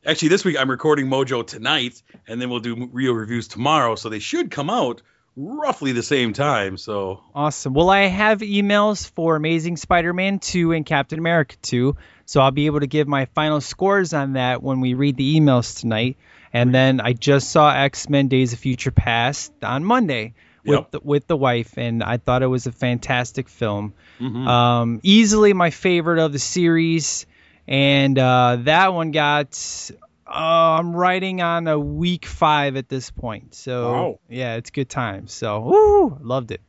actually 0.04 0.28
this 0.28 0.44
week 0.44 0.58
I'm 0.58 0.70
recording 0.70 1.06
Mojo 1.06 1.46
tonight, 1.46 2.02
and 2.26 2.40
then 2.40 2.50
we'll 2.50 2.60
do 2.60 2.88
real 2.92 3.14
reviews 3.14 3.48
tomorrow. 3.48 3.94
So 3.94 4.08
they 4.08 4.18
should 4.18 4.50
come 4.50 4.70
out 4.70 5.02
roughly 5.36 5.92
the 5.92 6.02
same 6.02 6.32
time. 6.32 6.76
So 6.76 7.22
awesome. 7.34 7.74
Well, 7.74 7.90
I 7.90 8.02
have 8.02 8.40
emails 8.40 9.08
for 9.10 9.36
Amazing 9.36 9.76
Spider-Man 9.76 10.38
2 10.38 10.72
and 10.72 10.84
Captain 10.84 11.18
America 11.18 11.56
2, 11.62 11.96
so 12.26 12.40
I'll 12.40 12.50
be 12.50 12.66
able 12.66 12.80
to 12.80 12.86
give 12.86 13.08
my 13.08 13.26
final 13.26 13.60
scores 13.60 14.12
on 14.12 14.34
that 14.34 14.62
when 14.62 14.80
we 14.80 14.94
read 14.94 15.16
the 15.16 15.38
emails 15.38 15.80
tonight. 15.80 16.16
And 16.52 16.74
then 16.74 17.00
I 17.00 17.12
just 17.12 17.50
saw 17.50 17.72
X-Men: 17.72 18.28
Days 18.28 18.52
of 18.52 18.58
Future 18.58 18.90
Past 18.90 19.52
on 19.62 19.84
Monday 19.84 20.34
with 20.64 20.78
yep. 20.78 20.90
the, 20.90 21.00
with 21.00 21.26
the 21.26 21.36
wife, 21.36 21.78
and 21.78 22.02
I 22.02 22.16
thought 22.16 22.42
it 22.42 22.48
was 22.48 22.66
a 22.66 22.72
fantastic 22.72 23.48
film. 23.48 23.94
Mm-hmm. 24.18 24.48
Um, 24.48 25.00
easily 25.02 25.52
my 25.52 25.70
favorite 25.70 26.18
of 26.18 26.32
the 26.32 26.38
series 26.38 27.26
and 27.70 28.18
uh, 28.18 28.58
that 28.60 28.92
one 28.92 29.12
got. 29.12 29.90
Uh, 30.26 30.78
I'm 30.78 30.94
writing 30.94 31.40
on 31.40 31.66
a 31.66 31.78
week 31.78 32.24
five 32.24 32.76
at 32.76 32.88
this 32.88 33.10
point, 33.10 33.54
so 33.54 33.92
wow. 33.92 34.20
yeah, 34.28 34.56
it's 34.56 34.70
good 34.70 34.88
time. 34.88 35.26
So, 35.26 35.60
woo, 35.60 36.18
loved 36.20 36.52
it. 36.52 36.60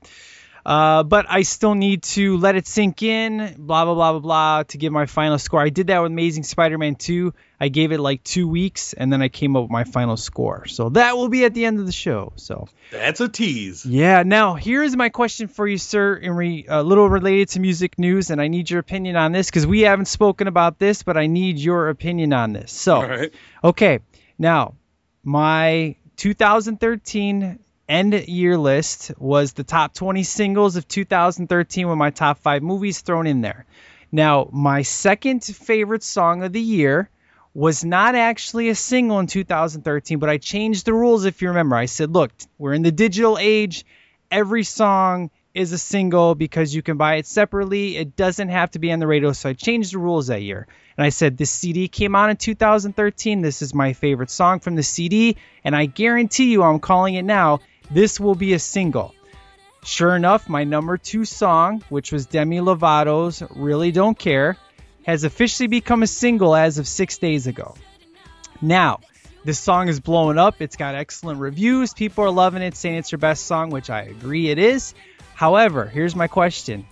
Uh, 0.66 1.04
but 1.04 1.26
I 1.30 1.42
still 1.42 1.74
need 1.74 2.04
to 2.04 2.38
let 2.38 2.56
it 2.56 2.68
sink 2.68 3.02
in, 3.02 3.56
blah, 3.58 3.86
blah, 3.86 3.96
blah, 3.96 4.12
blah, 4.12 4.20
blah, 4.20 4.64
to 4.64 4.78
give 4.78 4.94
my 4.94 5.06
final 5.08 5.40
score. 5.40 5.60
I 5.60 5.70
did 5.70 5.88
that 5.88 6.00
with 6.04 6.12
Amazing 6.12 6.44
Spider 6.44 6.78
Man 6.78 6.96
2. 6.96 7.34
I 7.60 7.68
gave 7.70 7.92
it 7.92 8.00
like 8.00 8.24
two 8.24 8.48
weeks, 8.48 8.94
and 8.94 9.12
then 9.12 9.22
I 9.22 9.30
came 9.30 9.56
up 9.56 9.64
with 9.64 9.72
my 9.72 9.84
final 9.84 10.18
score. 10.18 10.66
So 10.68 10.90
that 10.90 11.18
will 11.18 11.30
be 11.30 11.46
at 11.46 11.54
the 11.54 11.66
end 11.66 11.80
of 11.80 11.86
the 11.86 11.92
show. 11.92 12.34
So 12.36 12.68
That's 12.92 13.22
a 13.22 13.30
tease. 13.30 13.86
yeah, 13.86 14.24
now 14.24 14.56
here 14.56 14.84
is 14.84 14.96
my 14.96 15.10
question 15.10 15.48
for 15.48 15.68
you, 15.68 15.78
sir, 15.78 16.16
in 16.16 16.32
re, 16.34 16.66
a 16.68 16.84
little 16.84 17.10
related 17.10 17.50
to 17.50 17.60
music 17.60 17.98
news, 18.00 18.30
and 18.30 18.42
I 18.42 18.48
need 18.48 18.70
your 18.70 18.80
opinion 18.80 19.16
on 19.16 19.32
this 19.32 19.48
because 19.48 19.66
we 19.66 19.82
haven't 19.82 20.08
spoken 20.08 20.48
about 20.48 20.78
this, 20.80 21.04
but 21.04 21.18
I 21.18 21.28
need 21.28 21.58
your 21.58 21.90
opinion 21.90 22.34
on 22.34 22.54
this. 22.54 22.72
So, 22.72 22.96
All 22.98 23.08
right. 23.08 23.34
okay, 23.64 24.00
now 24.38 24.76
my 25.24 25.96
2013 26.18 27.60
end 27.92 28.14
year 28.14 28.58
list 28.58 29.12
was 29.18 29.52
the 29.52 29.66
top 29.66 29.94
20 29.94 30.24
singles 30.24 30.78
of 30.78 30.88
2013 30.88 31.90
with 31.90 31.98
my 31.98 32.10
top 32.10 32.40
five 32.40 32.64
movies 32.64 33.02
thrown 33.02 33.28
in 33.28 33.42
there. 33.42 33.66
Now, 34.12 34.48
my 34.52 34.82
second 34.84 35.44
favorite 35.44 36.04
song 36.04 36.44
of 36.44 36.54
the 36.54 36.62
year 36.62 37.10
was 37.54 37.84
not 37.84 38.16
actually 38.16 38.70
a 38.70 38.76
single 38.76 39.20
in 39.20 39.28
2013, 39.28 40.20
but 40.20 40.30
I 40.30 40.38
changed 40.38 40.86
the 40.86 40.94
rules 40.94 41.26
if 41.26 41.42
you 41.42 41.50
remember. 41.50 41.76
I 41.76 41.86
said, 41.86 42.14
look, 42.14 42.32
we're 42.58 42.74
in 42.74 42.82
the 42.82 42.94
digital 42.94 43.38
age. 43.38 43.86
Every 44.32 44.64
song 44.64 45.30
is 45.54 45.74
a 45.74 45.78
single 45.78 46.34
because 46.34 46.74
you 46.74 46.82
can 46.82 46.96
buy 46.96 47.16
it 47.16 47.26
separately. 47.26 47.98
It 47.98 48.16
doesn't 48.16 48.48
have 48.48 48.72
to 48.72 48.80
be 48.80 48.94
on 48.94 49.00
the 49.00 49.08
radio. 49.08 49.34
So 49.34 49.50
I 49.50 49.54
changed 49.54 49.94
the 49.94 49.98
rules 49.98 50.28
that 50.28 50.42
year. 50.42 50.66
And 50.98 51.06
I 51.06 51.10
said, 51.10 51.38
this 51.38 51.52
CD 51.52 51.90
came 51.90 52.16
out 52.16 52.30
in 52.30 52.38
2013. 52.38 53.42
This 53.42 53.62
is 53.62 53.74
my 53.74 53.92
favorite 53.92 54.30
song 54.30 54.62
from 54.62 54.76
the 54.76 54.84
CD. 54.84 55.36
And 55.66 55.76
I 55.76 55.88
guarantee 55.88 56.52
you, 56.52 56.64
I'm 56.64 56.80
calling 56.80 57.16
it 57.16 57.26
now, 57.26 57.60
this 57.90 58.20
will 58.20 58.36
be 58.36 58.54
a 58.54 58.60
single. 58.60 59.14
Sure 59.84 60.16
enough, 60.16 60.48
my 60.48 60.64
number 60.64 60.98
two 60.98 61.26
song, 61.26 61.84
which 61.90 62.12
was 62.12 62.28
Demi 62.28 62.60
Lovato's 62.60 63.42
Really 63.56 63.92
Don't 63.92 64.18
Care, 64.18 64.58
has 65.06 65.24
officially 65.24 65.68
become 65.68 66.04
a 66.04 66.08
single 66.08 66.56
as 66.56 66.78
of 66.78 66.88
six 66.88 67.18
days 67.18 67.48
ago. 67.48 67.76
Now, 68.62 69.00
this 69.44 69.58
song 69.58 69.88
is 69.88 70.00
blowing 70.00 70.38
up. 70.38 70.62
It's 70.62 70.76
got 70.76 70.94
excellent 70.94 71.40
reviews. 71.40 71.96
People 71.96 72.24
are 72.26 72.30
loving 72.30 72.62
it, 72.62 72.76
saying 72.76 72.98
it's 72.98 73.10
their 73.10 73.18
best 73.18 73.46
song, 73.46 73.72
which 73.72 73.90
I 73.90 74.04
agree 74.04 74.50
it 74.50 74.60
is. 74.60 74.94
However, 75.34 75.86
here's 75.86 76.16
my 76.16 76.28
question. 76.28 76.86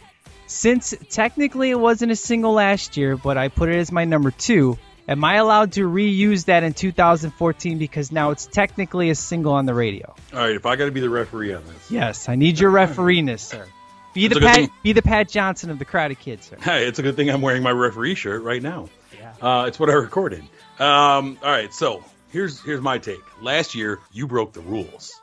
Since 0.47 0.95
technically 1.09 1.69
it 1.69 1.79
wasn't 1.79 2.11
a 2.11 2.15
single 2.15 2.53
last 2.53 2.97
year, 2.97 3.15
but 3.15 3.37
I 3.37 3.49
put 3.49 3.69
it 3.69 3.75
as 3.75 3.91
my 3.91 4.05
number 4.05 4.31
two, 4.31 4.79
am 5.09 5.23
I 5.23 5.35
allowed 5.35 5.73
to 5.73 5.81
reuse 5.81 6.45
that 6.45 6.63
in 6.63 6.73
2014 6.73 7.77
because 7.77 8.11
now 8.11 8.31
it's 8.31 8.45
technically 8.45 9.09
a 9.09 9.15
single 9.15 9.53
on 9.53 9.65
the 9.65 9.73
radio? 9.73 10.15
All 10.33 10.39
right. 10.39 10.55
If 10.55 10.65
I 10.65 10.75
got 10.75 10.85
to 10.85 10.91
be 10.91 11.01
the 11.01 11.09
referee 11.09 11.53
on 11.53 11.65
this, 11.65 11.91
Yes, 11.91 12.29
I 12.29 12.35
need 12.35 12.59
your 12.59 12.71
refereeness, 12.71 13.39
sir. 13.39 13.65
Be 14.13 14.27
the 14.27 14.39
Pat, 14.39 14.69
be 14.81 14.93
the 14.93 15.01
Pat 15.01 15.29
Johnson 15.29 15.69
of 15.69 15.77
the 15.77 15.85
Karate 15.85 16.17
Kid, 16.17 16.43
sir. 16.43 16.57
hey, 16.59 16.87
it's 16.87 16.97
a 16.99 17.03
good 17.03 17.15
thing 17.15 17.29
I'm 17.29 17.41
wearing 17.41 17.61
my 17.61 17.71
referee 17.71 18.15
shirt 18.15 18.41
right 18.43 18.61
now. 18.61 18.89
Yeah. 19.15 19.33
Uh, 19.41 19.65
it's 19.65 19.79
what 19.79 19.89
I 19.89 19.93
recorded. 19.93 20.41
Um, 20.79 21.37
all 21.43 21.51
right. 21.51 21.73
So 21.73 22.03
here's 22.29 22.61
here's 22.61 22.81
my 22.81 22.97
take. 22.97 23.21
Last 23.41 23.75
year 23.75 23.99
you 24.11 24.27
broke 24.27 24.53
the 24.53 24.61
rules. 24.61 25.13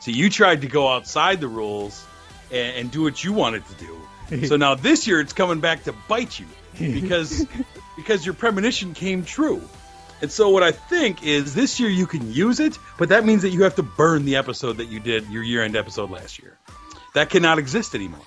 So 0.00 0.10
you 0.10 0.28
tried 0.28 0.60
to 0.62 0.66
go 0.66 0.88
outside 0.88 1.40
the 1.40 1.48
rules 1.48 2.04
and, 2.52 2.76
and 2.76 2.90
do 2.90 3.02
what 3.02 3.22
you 3.24 3.32
wanted 3.32 3.64
to 3.66 3.74
do. 3.74 4.46
so 4.46 4.56
now 4.56 4.74
this 4.74 5.06
year 5.06 5.20
it's 5.20 5.32
coming 5.32 5.60
back 5.60 5.84
to 5.84 5.94
bite 6.06 6.38
you 6.38 6.46
because 6.78 7.46
because 7.96 8.24
your 8.24 8.34
premonition 8.34 8.94
came 8.94 9.24
true. 9.24 9.62
And 10.22 10.32
so 10.32 10.48
what 10.48 10.62
I 10.62 10.72
think 10.72 11.22
is 11.24 11.54
this 11.54 11.78
year 11.78 11.90
you 11.90 12.06
can 12.06 12.32
use 12.32 12.58
it, 12.58 12.78
but 12.98 13.10
that 13.10 13.26
means 13.26 13.42
that 13.42 13.50
you 13.50 13.64
have 13.64 13.74
to 13.76 13.82
burn 13.82 14.24
the 14.24 14.36
episode 14.36 14.78
that 14.78 14.86
you 14.86 14.98
did 14.98 15.28
your 15.28 15.42
year-end 15.42 15.76
episode 15.76 16.10
last 16.10 16.40
year. 16.40 16.58
That 17.14 17.28
cannot 17.28 17.58
exist 17.58 17.94
anymore 17.94 18.24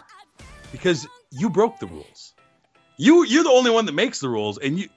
because 0.72 1.08
you 1.32 1.50
broke 1.50 1.80
the 1.80 1.88
rules. 1.88 2.34
You 2.98 3.26
you're 3.26 3.44
the 3.44 3.52
only 3.52 3.72
one 3.72 3.86
that 3.86 3.94
makes 3.94 4.20
the 4.20 4.30
rules, 4.30 4.58
and 4.58 4.78
you 4.78 4.90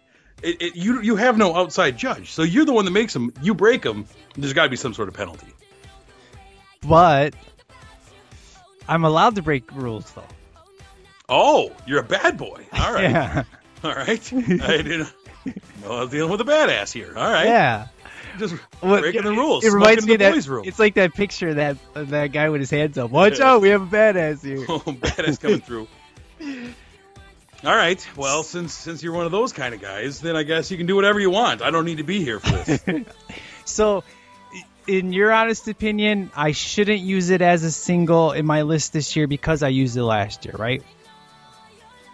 it, 0.42 0.60
it, 0.60 0.76
you 0.76 1.00
you 1.00 1.16
have 1.16 1.38
no 1.38 1.54
outside 1.54 1.96
judge. 1.96 2.32
So 2.32 2.42
you're 2.42 2.64
the 2.64 2.72
one 2.72 2.84
that 2.84 2.90
makes 2.90 3.12
them. 3.12 3.32
You 3.42 3.54
break 3.54 3.82
them. 3.82 4.06
There's 4.36 4.52
got 4.52 4.64
to 4.64 4.70
be 4.70 4.76
some 4.76 4.92
sort 4.92 5.08
of 5.08 5.14
penalty. 5.14 5.46
But 6.86 7.34
I'm 8.88 9.04
allowed 9.04 9.36
to 9.36 9.42
break 9.42 9.70
rules, 9.72 10.10
though. 10.12 10.24
Oh, 11.28 11.72
you're 11.86 12.00
a 12.00 12.04
bad 12.04 12.36
boy. 12.38 12.66
All 12.72 12.92
right, 12.92 13.10
Yeah. 13.10 13.44
all 13.84 13.94
right. 13.94 14.32
I 14.32 14.76
didn't. 14.82 15.12
Well, 15.82 15.92
I 15.92 16.00
was 16.02 16.10
dealing 16.10 16.30
with 16.30 16.40
a 16.40 16.44
badass 16.44 16.92
here. 16.92 17.14
All 17.16 17.30
right, 17.30 17.46
Yeah. 17.46 17.86
just 18.38 18.54
Well, 18.82 19.00
breaking 19.00 19.22
the 19.22 19.30
rules. 19.32 19.64
It 19.64 19.70
reminds 19.72 20.06
me 20.06 20.14
in 20.14 20.20
of 20.20 20.26
the 20.26 20.32
boys' 20.32 20.46
that 20.46 20.62
it's 20.68 20.78
like 20.78 20.94
that 20.94 21.14
picture 21.14 21.48
of 21.50 21.56
that 21.56 21.76
that 21.94 22.28
guy 22.32 22.48
with 22.50 22.60
his 22.60 22.70
hands 22.70 22.96
up. 22.98 23.10
Watch 23.10 23.40
out, 23.40 23.60
we 23.60 23.70
have 23.70 23.82
a 23.82 23.86
badass 23.96 24.42
here. 24.44 24.58
Oh, 24.68 24.78
badass 24.80 25.40
coming 25.40 25.60
through. 25.60 25.88
All 27.64 27.76
right. 27.76 28.04
Well, 28.16 28.42
since 28.42 28.74
since 28.74 29.02
you're 29.02 29.12
one 29.14 29.26
of 29.26 29.32
those 29.32 29.52
kind 29.52 29.74
of 29.74 29.80
guys, 29.80 30.20
then 30.20 30.34
I 30.36 30.42
guess 30.42 30.70
you 30.70 30.76
can 30.76 30.86
do 30.86 30.96
whatever 30.96 31.20
you 31.20 31.30
want. 31.30 31.62
I 31.62 31.70
don't 31.70 31.84
need 31.84 31.98
to 31.98 32.02
be 32.04 32.22
here 32.24 32.40
for 32.40 32.50
this. 32.50 32.82
So, 33.64 34.02
in 34.88 35.12
your 35.12 35.32
honest 35.32 35.68
opinion, 35.68 36.30
I 36.36 36.50
shouldn't 36.52 37.00
use 37.00 37.30
it 37.30 37.40
as 37.40 37.62
a 37.62 37.70
single 37.70 38.32
in 38.32 38.46
my 38.46 38.62
list 38.62 38.92
this 38.92 39.14
year 39.14 39.28
because 39.28 39.62
I 39.62 39.68
used 39.68 39.96
it 39.96 40.02
last 40.02 40.44
year, 40.44 40.54
right? 40.58 40.82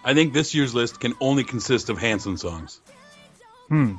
I 0.09 0.15
think 0.15 0.33
this 0.33 0.55
year's 0.55 0.75
list 0.75 1.01
can 1.01 1.13
only 1.21 1.45
consist 1.45 1.91
of 1.91 1.99
Hanson 1.99 2.39
songs. 2.39 2.81
Hmm. 3.69 3.97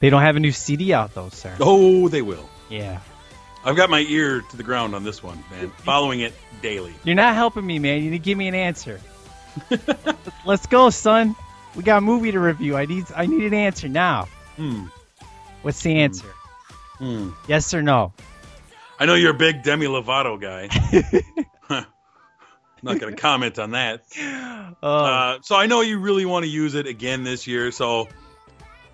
They 0.00 0.10
don't 0.10 0.20
have 0.20 0.36
a 0.36 0.40
new 0.40 0.52
CD 0.52 0.92
out 0.92 1.14
though, 1.14 1.30
sir. 1.30 1.56
Oh, 1.60 2.08
they 2.08 2.20
will. 2.20 2.46
Yeah. 2.68 3.00
I've 3.64 3.74
got 3.74 3.88
my 3.88 4.00
ear 4.00 4.42
to 4.42 4.56
the 4.58 4.62
ground 4.62 4.94
on 4.94 5.02
this 5.02 5.22
one, 5.22 5.42
man. 5.50 5.70
Following 5.78 6.20
it 6.20 6.34
daily. 6.60 6.94
You're 7.04 7.14
not 7.14 7.34
helping 7.34 7.66
me, 7.66 7.78
man. 7.78 8.02
You 8.02 8.10
need 8.10 8.18
to 8.18 8.22
give 8.22 8.36
me 8.36 8.48
an 8.48 8.54
answer. 8.54 9.00
Let's 10.44 10.66
go, 10.66 10.90
son. 10.90 11.34
We 11.74 11.82
got 11.82 11.98
a 11.98 12.00
movie 12.02 12.32
to 12.32 12.38
review. 12.38 12.76
I 12.76 12.84
need 12.84 13.06
I 13.16 13.24
need 13.24 13.42
an 13.44 13.54
answer 13.54 13.88
now. 13.88 14.28
Hmm. 14.56 14.88
What's 15.62 15.82
the 15.82 16.00
answer? 16.00 16.28
Hmm. 16.98 17.30
Yes 17.48 17.72
or 17.72 17.80
no? 17.80 18.12
I 18.98 19.06
know 19.06 19.14
you're 19.14 19.30
a 19.30 19.38
big 19.38 19.62
Demi 19.62 19.86
Lovato 19.86 20.38
guy. 20.38 21.86
Not 22.86 23.00
going 23.00 23.14
to 23.14 23.20
comment 23.20 23.58
on 23.58 23.72
that. 23.72 24.04
Oh, 24.82 25.04
Uh, 25.04 25.38
so 25.42 25.56
I 25.56 25.66
know 25.66 25.80
you 25.80 25.98
really 25.98 26.26
want 26.26 26.44
to 26.44 26.50
use 26.50 26.74
it 26.74 26.86
again 26.86 27.24
this 27.24 27.46
year. 27.46 27.70
So 27.72 28.08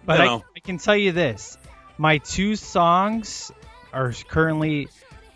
but 0.04 0.20
I. 0.20 0.34
I 0.36 0.60
can 0.62 0.78
tell 0.78 0.96
you 0.96 1.12
this: 1.12 1.58
my 1.98 2.18
two 2.18 2.56
songs 2.56 3.50
are 3.92 4.12
currently. 4.28 4.88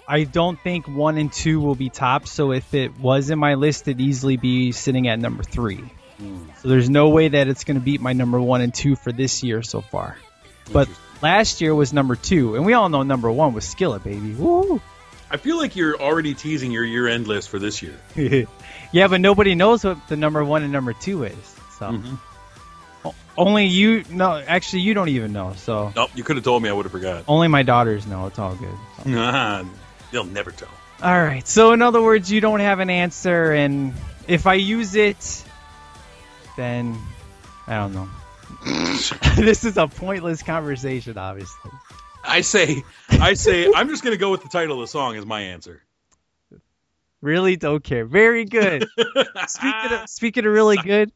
I 0.07 0.23
don't 0.25 0.59
think 0.61 0.87
one 0.87 1.19
and 1.19 1.33
two 1.33 1.61
will 1.61 1.75
be 1.75 1.91
top. 1.91 2.29
So 2.29 2.53
if 2.53 2.75
it 2.75 2.99
was 2.99 3.31
in 3.31 3.39
my 3.39 3.55
list, 3.55 3.89
it'd 3.89 4.01
easily 4.01 4.37
be 4.37 4.71
sitting 4.73 5.09
at 5.09 5.19
number 5.19 5.43
three. 5.43 5.83
Hmm. 6.19 6.47
So 6.63 6.69
there's 6.69 6.89
no 6.89 7.09
way 7.09 7.29
that 7.29 7.49
it's 7.49 7.65
going 7.65 7.79
to 7.79 7.85
beat 7.85 8.01
my 8.01 8.13
number 8.13 8.41
one 8.41 8.61
and 8.61 8.73
two 8.73 8.95
for 8.95 9.11
this 9.11 9.43
year 9.43 9.63
so 9.63 9.81
far. 9.81 10.17
But 10.73 10.89
last 11.23 11.61
year 11.61 11.75
was 11.75 11.93
number 11.93 12.15
two, 12.15 12.55
and 12.55 12.65
we 12.65 12.73
all 12.73 12.89
know 12.89 13.03
number 13.03 13.31
one 13.31 13.53
was 13.53 13.67
Skillet, 13.67 14.05
baby. 14.05 14.33
Woo! 14.35 14.81
I 15.30 15.37
feel 15.38 15.56
like 15.59 15.75
you're 15.76 16.00
already 16.00 16.35
teasing 16.35 16.71
your 16.71 16.85
year-end 16.85 17.26
list 17.26 17.49
for 17.49 17.59
this 17.59 17.83
year. 17.83 17.95
yeah, 18.92 19.09
but 19.09 19.21
nobody 19.21 19.54
knows 19.54 19.83
what 19.85 19.99
the 20.09 20.16
number 20.16 20.45
one 20.45 20.62
and 20.62 20.73
number 20.73 20.92
two 20.92 21.25
is. 21.25 21.54
So 21.78 21.87
Mhm. 21.92 22.18
Only 23.38 23.66
you 23.66 24.02
know. 24.09 24.42
Actually, 24.47 24.80
you 24.83 24.95
don't 24.95 25.11
even 25.11 25.33
know. 25.33 25.52
So 25.56 25.92
Nope, 25.95 26.11
you 26.14 26.25
could 26.25 26.37
have 26.37 26.45
told 26.45 26.62
me. 26.62 26.68
I 26.71 26.73
would 26.73 26.87
have 26.87 26.92
forgot. 26.92 27.25
only 27.28 27.49
my 27.49 27.62
daughters 27.62 28.06
know. 28.06 28.26
It's 28.26 28.38
all 28.38 28.54
good. 28.54 28.75
So. 29.04 29.11
Nah, 29.11 29.64
they'll 30.11 30.25
never 30.25 30.50
tell. 30.50 30.71
All 31.02 31.23
right. 31.23 31.47
So 31.47 31.73
in 31.73 31.83
other 31.83 32.00
words, 32.00 32.33
you 32.33 32.40
don't 32.40 32.61
have 32.61 32.80
an 32.80 32.88
answer, 32.88 33.52
and 33.52 33.92
if 34.26 34.47
I 34.47 34.54
use 34.54 34.95
it, 34.95 35.45
then 36.56 36.97
I 37.66 37.76
don't 37.76 37.95
know. 37.95 38.09
this 39.37 39.64
is 39.64 39.76
a 39.76 39.87
pointless 39.87 40.42
conversation, 40.42 41.18
obviously. 41.18 41.71
I 42.26 42.40
say, 42.42 42.83
I 43.11 43.35
say, 43.35 43.73
I'm 43.75 43.88
just 43.88 44.02
going 44.02 44.14
to 44.14 44.18
go 44.18 44.30
with 44.30 44.42
the 44.42 44.49
title 44.49 44.76
of 44.76 44.80
the 44.80 44.90
song 44.90 45.16
as 45.16 45.25
my 45.25 45.40
answer. 45.40 45.83
Really 47.21 47.56
don't 47.56 47.83
care. 47.83 48.04
Very 48.04 48.45
good. 48.45 48.87
speaking 49.49 49.92
of 49.92 50.09
speaking 50.09 50.47
of 50.47 50.52
really 50.52 50.76
good, 50.76 51.12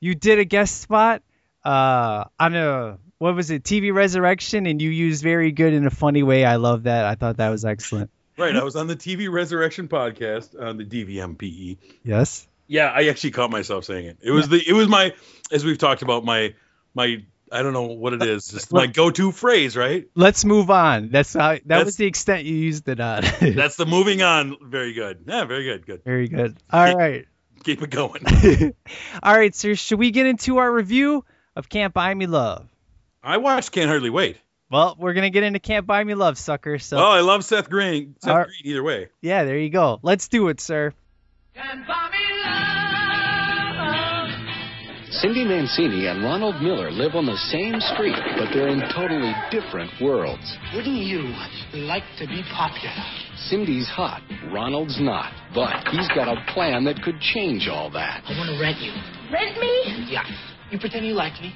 you 0.00 0.14
did 0.14 0.38
a 0.38 0.44
guest 0.44 0.80
spot 0.80 1.22
uh, 1.64 2.24
on 2.40 2.54
a 2.56 2.98
what 3.18 3.36
was 3.36 3.50
it 3.50 3.62
TV 3.62 3.92
Resurrection, 3.92 4.66
and 4.66 4.82
you 4.82 4.90
used 4.90 5.22
very 5.22 5.52
good 5.52 5.72
in 5.74 5.86
a 5.86 5.90
funny 5.90 6.22
way. 6.22 6.44
I 6.44 6.56
love 6.56 6.84
that. 6.84 7.04
I 7.04 7.14
thought 7.14 7.36
that 7.36 7.50
was 7.50 7.64
excellent. 7.64 8.10
Right, 8.36 8.56
I 8.56 8.64
was 8.64 8.76
on 8.76 8.86
the 8.86 8.96
TV 8.96 9.30
Resurrection 9.30 9.88
podcast 9.88 10.60
on 10.60 10.78
the 10.78 10.84
DVMPE. 10.84 11.76
Yes. 12.02 12.48
Yeah, 12.66 12.86
I 12.86 13.08
actually 13.08 13.32
caught 13.32 13.50
myself 13.50 13.84
saying 13.84 14.06
it. 14.06 14.18
It 14.22 14.30
was 14.30 14.48
the 14.48 14.60
it 14.66 14.72
was 14.72 14.88
my 14.88 15.14
as 15.52 15.64
we've 15.64 15.78
talked 15.78 16.02
about 16.02 16.24
my 16.24 16.54
my 16.94 17.24
I 17.52 17.62
don't 17.62 17.72
know 17.74 17.82
what 17.82 18.12
it 18.14 18.22
is. 18.22 18.52
It's 18.54 18.72
my 18.72 18.86
go-to 18.86 19.30
phrase, 19.32 19.76
right? 19.76 20.08
Let's 20.14 20.44
move 20.44 20.70
on. 20.70 21.10
That's 21.10 21.34
how. 21.34 21.52
That 21.52 21.66
That's- 21.66 21.84
was 21.86 21.96
the 21.96 22.06
extent 22.06 22.44
you 22.44 22.54
used 22.56 22.88
it 22.88 22.98
on. 23.00 23.22
That's 23.40 23.76
the 23.76 23.86
moving 23.86 24.22
on. 24.22 24.56
Very 24.62 24.92
good. 24.94 25.24
Yeah, 25.26 25.44
very 25.44 25.64
good. 25.64 25.86
Good. 25.86 26.02
very 26.04 26.28
good. 26.28 26.56
All 26.72 26.94
right. 26.96 27.26
Keep 27.64 27.82
it 27.82 27.90
going. 27.90 28.24
All 29.22 29.36
right, 29.36 29.54
sir. 29.54 29.74
Should 29.74 29.98
we 29.98 30.10
get 30.10 30.26
into 30.26 30.58
our 30.58 30.72
review 30.72 31.24
of 31.54 31.68
Can't 31.68 31.94
Buy 31.94 32.12
Me 32.14 32.26
Love? 32.26 32.66
I 33.22 33.36
watched 33.36 33.70
Can't 33.70 33.88
Hardly 33.88 34.10
Wait. 34.10 34.38
Well, 34.70 34.96
we're 34.98 35.12
gonna 35.12 35.30
get 35.30 35.42
into 35.44 35.58
Can't 35.60 35.86
Buy 35.86 36.02
Me 36.02 36.14
Love, 36.14 36.38
sucker. 36.38 36.78
So 36.78 36.96
Oh, 36.98 37.10
I 37.10 37.20
love 37.20 37.44
Seth 37.44 37.68
Green. 37.68 38.16
Seth 38.20 38.30
All 38.30 38.38
right. 38.38 38.46
Green 38.46 38.60
either 38.72 38.82
way. 38.82 39.08
yeah, 39.20 39.44
there 39.44 39.58
you 39.58 39.68
go. 39.70 40.00
Let's 40.02 40.28
do 40.28 40.48
it, 40.48 40.60
sir. 40.60 40.94
Cindy 45.20 45.44
Mancini 45.44 46.06
and 46.06 46.24
Ronald 46.24 46.62
Miller 46.62 46.90
live 46.90 47.14
on 47.14 47.26
the 47.26 47.36
same 47.52 47.76
street, 47.92 48.16
but 48.38 48.48
they're 48.54 48.68
in 48.72 48.80
totally 48.96 49.32
different 49.52 49.92
worlds. 50.00 50.56
Wouldn't 50.74 51.04
you 51.04 51.28
like 51.84 52.04
to 52.16 52.26
be 52.26 52.40
popular? 52.56 52.96
Cindy's 53.36 53.86
hot, 53.88 54.22
Ronald's 54.50 54.96
not. 54.98 55.30
But 55.54 55.86
he's 55.92 56.08
got 56.16 56.32
a 56.32 56.40
plan 56.54 56.84
that 56.84 57.02
could 57.02 57.20
change 57.20 57.68
all 57.68 57.90
that. 57.90 58.24
I 58.24 58.32
want 58.40 58.56
to 58.56 58.58
rent 58.58 58.80
you. 58.80 58.88
Rent 59.28 59.60
me? 59.60 60.08
Yeah. 60.08 60.24
You 60.70 60.78
pretend 60.78 61.04
you 61.04 61.12
like 61.12 61.38
me, 61.42 61.52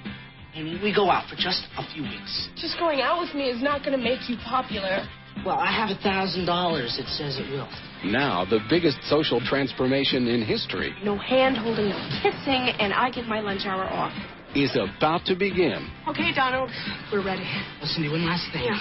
and 0.55 0.83
we 0.83 0.95
go 0.95 1.09
out 1.09 1.27
for 1.31 1.37
just 1.37 1.65
a 1.79 1.85
few 1.95 2.03
weeks. 2.03 2.51
Just 2.61 2.79
going 2.79 3.01
out 3.01 3.19
with 3.25 3.35
me 3.35 3.49
is 3.49 3.63
not 3.63 3.81
going 3.81 3.97
to 3.97 4.05
make 4.05 4.29
you 4.29 4.37
popular. 4.45 5.09
Well, 5.47 5.57
I 5.57 5.73
have 5.73 5.89
a 5.89 6.01
thousand 6.03 6.45
dollars. 6.45 7.01
It 7.01 7.09
says 7.09 7.41
it 7.41 7.49
will. 7.49 7.69
Now, 8.13 8.45
the 8.45 8.61
biggest 8.71 8.99
social 9.09 9.41
transformation 9.41 10.29
in 10.29 10.43
history 10.43 10.95
No 11.03 11.17
hand 11.19 11.57
holding, 11.59 11.89
no 11.89 12.09
kissing, 12.23 12.71
and 12.79 12.93
I 12.93 13.11
get 13.11 13.27
my 13.27 13.41
lunch 13.41 13.63
hour 13.67 13.85
off. 13.85 14.13
is 14.55 14.77
about 14.77 15.25
to 15.27 15.35
begin. 15.35 15.91
Okay, 16.09 16.33
Donald, 16.35 16.71
we're 17.13 17.25
ready. 17.25 17.45
Oh, 17.83 17.87
Cindy, 17.87 18.09
one 18.09 18.25
last 18.25 18.47
thing. 18.53 18.63
Yeah. 18.65 18.79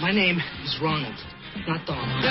My 0.00 0.12
name 0.12 0.38
is 0.64 0.78
Ronald, 0.82 1.14
not 1.66 1.84
Donald. 1.86 2.24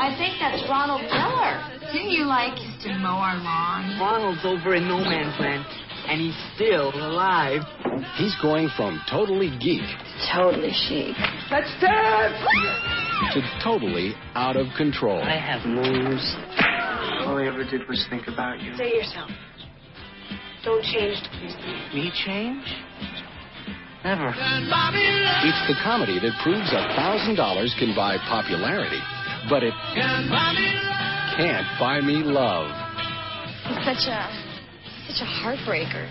I 0.00 0.16
think 0.18 0.40
that's 0.40 0.64
Ronald 0.68 1.02
Miller. 1.02 1.60
Didn't 1.92 2.10
you 2.12 2.24
like 2.24 2.56
to 2.84 2.88
mow 2.98 3.20
our 3.20 3.36
lawn? 3.38 4.00
Ronald's 4.00 4.44
over 4.44 4.74
in 4.74 4.88
no 4.88 4.98
man's 4.98 5.38
land, 5.40 5.64
and 6.10 6.20
he's 6.20 6.36
still 6.56 6.90
alive. 6.90 7.62
He's 8.18 8.34
going 8.42 8.68
from 8.76 9.00
totally 9.08 9.56
geek 9.60 9.86
Totally 10.34 10.72
chic. 10.88 11.14
Let's 11.50 11.70
dance! 11.80 12.36
to 13.32 13.40
totally 13.62 14.14
out 14.34 14.56
of 14.56 14.66
control. 14.76 15.22
I 15.22 15.38
have 15.38 15.64
moves. 15.66 16.36
All 17.26 17.38
I 17.38 17.46
ever 17.46 17.64
did 17.64 17.86
was 17.88 18.04
think 18.10 18.26
about 18.26 18.60
you. 18.60 18.74
Say 18.76 18.92
yourself. 18.94 19.30
Don't 20.64 20.82
change 20.82 21.22
to 21.22 21.30
please 21.38 21.54
me. 21.62 21.78
Me 21.94 22.12
change? 22.26 22.64
Never. 24.04 24.28
It's 24.34 25.62
the 25.68 25.76
comedy 25.84 26.18
that 26.18 26.32
proves 26.42 26.72
a 26.72 26.82
thousand 26.96 27.36
dollars 27.36 27.74
can 27.78 27.94
buy 27.94 28.16
popularity, 28.28 29.00
but 29.48 29.62
it 29.62 29.74
can't 31.36 31.66
buy 31.78 32.00
me 32.00 32.24
love. 32.24 32.72
He's 33.68 33.84
such 33.84 34.10
a 34.10 34.49
such 35.10 35.22
a 35.22 35.24
heartbreaker. 35.24 36.08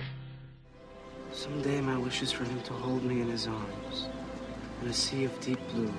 Someday 1.32 1.80
my 1.80 1.98
wish 1.98 2.22
is 2.22 2.34
for 2.34 2.44
him 2.44 2.62
to 2.64 2.74
hold 2.74 3.02
me 3.04 3.22
in 3.22 3.30
his 3.30 3.48
arms 3.48 4.10
in 4.82 4.90
a 4.90 4.94
sea 4.94 5.24
of 5.24 5.40
deep 5.40 5.60
blue. 5.70 5.94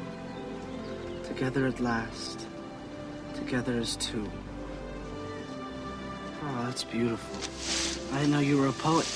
Together 1.25 1.67
at 1.67 1.81
last. 1.81 2.47
Together 3.35 3.79
as 3.79 3.97
two. 3.97 4.31
Oh, 6.43 6.65
that's 6.67 6.85
beautiful. 6.85 8.15
I 8.15 8.19
didn't 8.19 8.33
know 8.33 8.41
you 8.41 8.59
were 8.59 8.67
a 8.69 8.73
poet. 8.73 9.07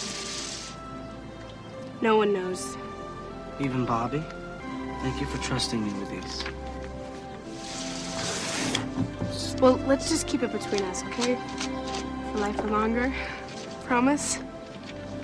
No 2.00 2.16
one 2.16 2.32
knows. 2.32 2.78
Even 3.60 3.84
Bobby? 3.84 4.22
Thank 5.02 5.20
you 5.20 5.26
for 5.26 5.42
trusting 5.42 5.84
me 5.84 5.92
with 6.00 6.10
these. 6.10 6.44
Well, 9.60 9.78
let's 9.86 10.08
just 10.08 10.26
keep 10.26 10.42
it 10.42 10.52
between 10.52 10.82
us, 10.84 11.02
okay? 11.04 11.38
For 12.32 12.38
life 12.38 12.58
or 12.60 12.68
longer. 12.68 13.12
Promise? 13.84 14.38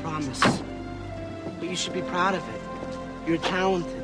Promise. 0.02 0.62
But 1.58 1.68
you 1.68 1.76
should 1.76 1.94
be 1.94 2.02
proud 2.02 2.34
of 2.34 2.46
it. 2.48 2.60
You're 3.26 3.38
talented. 3.38 4.02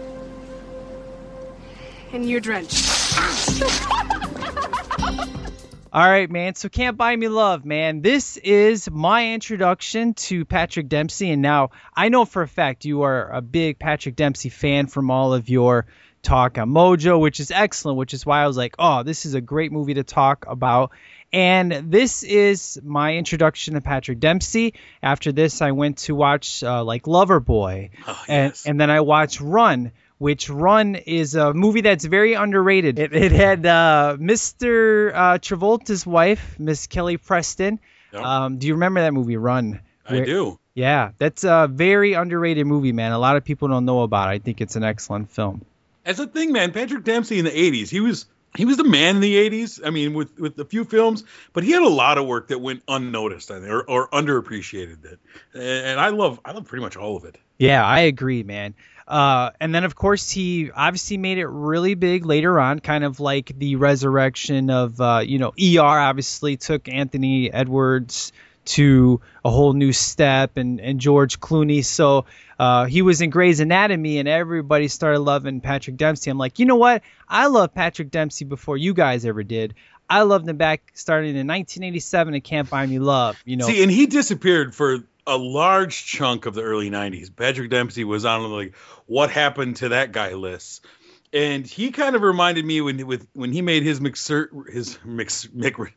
And 2.13 2.29
you're 2.29 2.41
drenched. 2.41 2.93
All 5.93 6.07
right, 6.07 6.31
man. 6.31 6.55
So 6.55 6.69
can't 6.69 6.97
buy 6.97 7.17
me 7.17 7.29
love, 7.29 7.65
man. 7.65 8.03
This 8.03 8.37
is 8.39 8.91
my 8.91 9.33
introduction 9.33 10.15
to 10.15 10.45
Patrick 10.45 10.89
Dempsey, 10.89 11.31
and 11.31 11.41
now 11.41 11.71
I 11.95 12.09
know 12.09 12.25
for 12.25 12.43
a 12.43 12.49
fact 12.49 12.85
you 12.85 13.03
are 13.03 13.31
a 13.31 13.41
big 13.41 13.79
Patrick 13.79 14.17
Dempsey 14.17 14.51
fan 14.51 14.89
from 14.89 15.11
all 15.11 15.33
of 15.33 15.49
your 15.49 15.87
talk 16.23 16.59
on 16.59 16.71
Mojo, 16.71 17.21
which 17.21 17.41
is 17.41 17.51
excellent. 17.51 17.99
Which 17.99 18.13
is 18.13 18.27
why 18.27 18.43
I 18.43 18.47
was 18.47 18.57
like, 18.57 18.75
oh, 18.79 19.05
this 19.05 19.27
is 19.27 19.35
a 19.35 19.41
great 19.41 19.73
movie 19.73 19.95
to 19.95 20.05
talk 20.05 20.45
about. 20.49 20.91
And 21.33 21.91
this 21.91 22.23
is 22.23 22.81
my 22.83 23.15
introduction 23.17 23.75
to 23.75 23.81
Patrick 23.81 24.21
Dempsey. 24.21 24.75
After 25.03 25.33
this, 25.33 25.61
I 25.61 25.73
went 25.73 25.99
to 25.99 26.15
watch 26.15 26.63
uh, 26.63 26.83
like 26.85 27.03
Loverboy, 27.05 27.91
Oh, 28.07 28.23
and 28.29 28.51
yes. 28.53 28.65
and 28.67 28.81
then 28.81 28.91
I 28.91 29.01
watched 29.01 29.41
Run, 29.41 29.93
which 30.19 30.49
Run 30.49 30.95
is 30.95 31.35
a 31.35 31.53
movie 31.53 31.83
that's 31.83 32.05
very 32.05 32.35
underrated. 32.35 32.99
It, 32.99 33.13
it 33.13 33.33
had 33.33 33.67
uh, 33.67 34.17
Mr. 34.19 35.13
Uh, 35.15 35.39
Travolta's 35.39 36.07
wife, 36.07 36.57
Miss 36.59 36.87
Kelly 36.87 37.17
Preston. 37.17 37.81
Yep. 38.13 38.23
Um, 38.23 38.59
do 38.59 38.67
you 38.69 38.75
remember 38.75 39.01
that 39.01 39.13
movie, 39.13 39.37
Run? 39.37 39.81
I 40.09 40.21
do. 40.21 40.59
Yeah, 40.75 41.11
that's 41.19 41.43
a 41.43 41.69
very 41.71 42.13
underrated 42.13 42.67
movie, 42.67 42.93
man. 42.93 43.11
A 43.13 43.19
lot 43.19 43.37
of 43.37 43.45
people 43.45 43.67
don't 43.69 43.85
know 43.85 44.03
about 44.03 44.29
it. 44.29 44.33
I 44.33 44.39
think 44.39 44.61
it's 44.61 44.77
an 44.77 44.85
excellent 44.85 45.31
film. 45.31 45.65
As 46.05 46.21
a 46.21 46.27
thing, 46.27 46.53
man, 46.53 46.71
Patrick 46.73 47.03
Dempsey 47.03 47.39
in 47.41 47.45
the 47.45 47.51
'80s, 47.51 47.89
he 47.89 47.99
was 48.01 48.27
he 48.55 48.65
was 48.65 48.77
the 48.77 48.85
man 48.85 49.17
in 49.17 49.21
the 49.21 49.51
'80s. 49.51 49.81
I 49.85 49.91
mean, 49.91 50.15
with 50.15 50.39
with 50.39 50.59
a 50.59 50.65
few 50.65 50.85
films, 50.85 51.25
but 51.53 51.65
he 51.65 51.73
had 51.73 51.83
a 51.83 51.89
lot 51.89 52.19
of 52.19 52.27
work 52.27 52.49
that 52.49 52.61
went 52.61 52.83
unnoticed, 52.89 53.51
I 53.51 53.61
think, 53.61 53.71
or, 53.71 53.83
or 53.83 54.09
underappreciated. 54.09 55.03
That, 55.03 55.19
and 55.55 56.01
I 56.01 56.09
love 56.09 56.41
I 56.45 56.53
love 56.53 56.67
pretty 56.67 56.83
much 56.83 56.97
all 56.97 57.17
of 57.17 57.25
it. 57.25 57.39
Yeah, 57.59 57.85
I 57.85 58.01
agree, 58.01 58.43
man. 58.43 58.75
Uh, 59.07 59.51
and 59.61 59.75
then, 59.75 59.85
of 59.85 59.95
course, 59.95 60.31
he 60.31 60.71
obviously 60.73 61.17
made 61.17 61.39
it 61.39 61.47
really 61.47 61.95
big 61.95 62.27
later 62.27 62.59
on, 62.59 62.81
kind 62.81 63.05
of 63.05 63.21
like 63.21 63.57
the 63.57 63.77
resurrection 63.77 64.69
of, 64.69 65.01
uh, 65.01 65.23
you 65.25 65.39
know, 65.39 65.51
ER 65.51 65.81
obviously 65.81 66.57
took 66.57 66.89
Anthony 66.89 67.53
Edwards 67.53 68.33
to 68.67 69.21
a 69.45 69.51
whole 69.51 69.73
new 69.73 69.93
step 69.93 70.57
and, 70.57 70.81
and 70.81 71.01
George 71.01 71.41
Clooney. 71.41 71.85
So 71.85 72.27
uh, 72.59 72.85
he 72.85 73.03
was 73.03 73.21
in 73.21 73.31
Grey's 73.31 73.61
Anatomy 73.61 74.19
and 74.19 74.29
everybody 74.29 74.89
started 74.89 75.21
loving 75.21 75.61
Patrick 75.61 75.97
Dempsey. 75.97 76.31
I'm 76.31 76.39
like, 76.39 76.59
you 76.59 76.67
know 76.67 76.77
what? 76.77 77.03
I 77.29 77.47
love 77.47 77.75
Patrick 77.75 78.11
Dempsey 78.11 78.45
before 78.45 78.77
you 78.77 78.95
guys 78.95 79.25
ever 79.25 79.43
did. 79.43 79.75
I 80.09 80.23
loved 80.23 80.49
him 80.49 80.57
back 80.57 80.93
starting 80.95 81.31
in 81.31 81.47
1987 81.47 82.35
and 82.35 82.45
Can't 82.45 82.71
Buy 82.71 82.87
Me 82.87 82.99
Love. 82.99 83.37
You 83.45 83.57
know, 83.57 83.67
See, 83.67 83.83
and 83.83 83.91
he 83.91 84.07
disappeared 84.07 84.75
for 84.75 85.05
a 85.27 85.37
large 85.37 86.07
chunk 86.07 86.47
of 86.47 86.55
the 86.55 86.63
early 86.63 86.91
'90s. 86.91 87.35
Patrick 87.35 87.71
Dempsey 87.71 88.05
was 88.05 88.25
on 88.25 88.43
the, 88.43 88.49
like 88.49 88.77
what 89.07 89.31
happened 89.31 89.77
to 89.77 89.89
that 89.91 90.13
guy 90.13 90.35
list, 90.35 90.85
and 91.33 91.67
he 91.67 91.91
kind 91.91 92.15
of 92.15 92.23
reminded 92.23 92.65
me 92.65 92.81
when 92.81 93.05
with 93.07 93.27
when 93.33 93.53
he 93.53 93.63
made 93.63 93.83
his 93.83 94.01
mixer 94.01 94.49
his 94.73 94.99
mix 95.05 95.47
Mick 95.47 95.91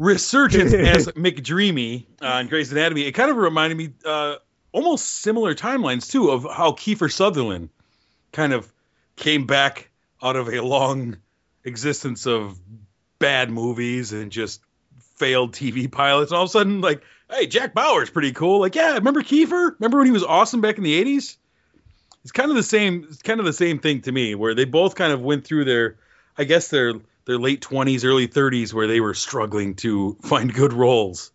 resurgence 0.00 0.72
as 0.74 1.06
McDreamy 1.08 2.06
on 2.20 2.48
Grey's 2.48 2.72
Anatomy. 2.72 3.02
It 3.02 3.12
kind 3.12 3.30
of 3.30 3.36
reminded 3.36 3.76
me 3.76 3.90
uh, 4.04 4.36
almost 4.72 5.06
similar 5.06 5.54
timelines 5.54 6.10
too 6.10 6.30
of 6.30 6.44
how 6.50 6.72
Kiefer 6.72 7.12
Sutherland 7.12 7.68
kind 8.32 8.52
of 8.52 8.72
came 9.14 9.46
back 9.46 9.90
out 10.22 10.36
of 10.36 10.48
a 10.48 10.60
long 10.62 11.18
existence 11.64 12.26
of 12.26 12.58
bad 13.18 13.50
movies 13.50 14.12
and 14.12 14.32
just 14.32 14.62
failed 15.16 15.52
TV 15.52 15.90
pilots. 15.90 16.32
And 16.32 16.38
all 16.38 16.44
of 16.44 16.48
a 16.48 16.52
sudden, 16.52 16.80
like, 16.80 17.02
hey, 17.30 17.46
Jack 17.46 17.74
Bauer's 17.74 18.10
pretty 18.10 18.32
cool. 18.32 18.58
Like, 18.58 18.74
yeah, 18.74 18.94
remember 18.94 19.22
Kiefer? 19.22 19.74
Remember 19.78 19.98
when 19.98 20.06
he 20.06 20.12
was 20.12 20.24
awesome 20.24 20.62
back 20.62 20.78
in 20.78 20.84
the 20.84 21.04
'80s? 21.04 21.36
It's 22.22 22.32
kind 22.32 22.50
of 22.50 22.56
the 22.56 22.62
same. 22.62 23.06
It's 23.08 23.22
kind 23.22 23.38
of 23.38 23.46
the 23.46 23.52
same 23.52 23.78
thing 23.78 24.00
to 24.02 24.12
me, 24.12 24.34
where 24.34 24.54
they 24.54 24.64
both 24.64 24.94
kind 24.94 25.12
of 25.12 25.20
went 25.20 25.44
through 25.44 25.66
their, 25.66 25.96
I 26.38 26.44
guess 26.44 26.68
their 26.68 26.94
their 27.30 27.38
late 27.38 27.60
20s, 27.60 28.04
early 28.04 28.26
30s, 28.26 28.74
where 28.74 28.88
they 28.88 29.00
were 29.00 29.14
struggling 29.14 29.76
to 29.76 30.16
find 30.22 30.52
good 30.52 30.72
roles. 30.72 31.30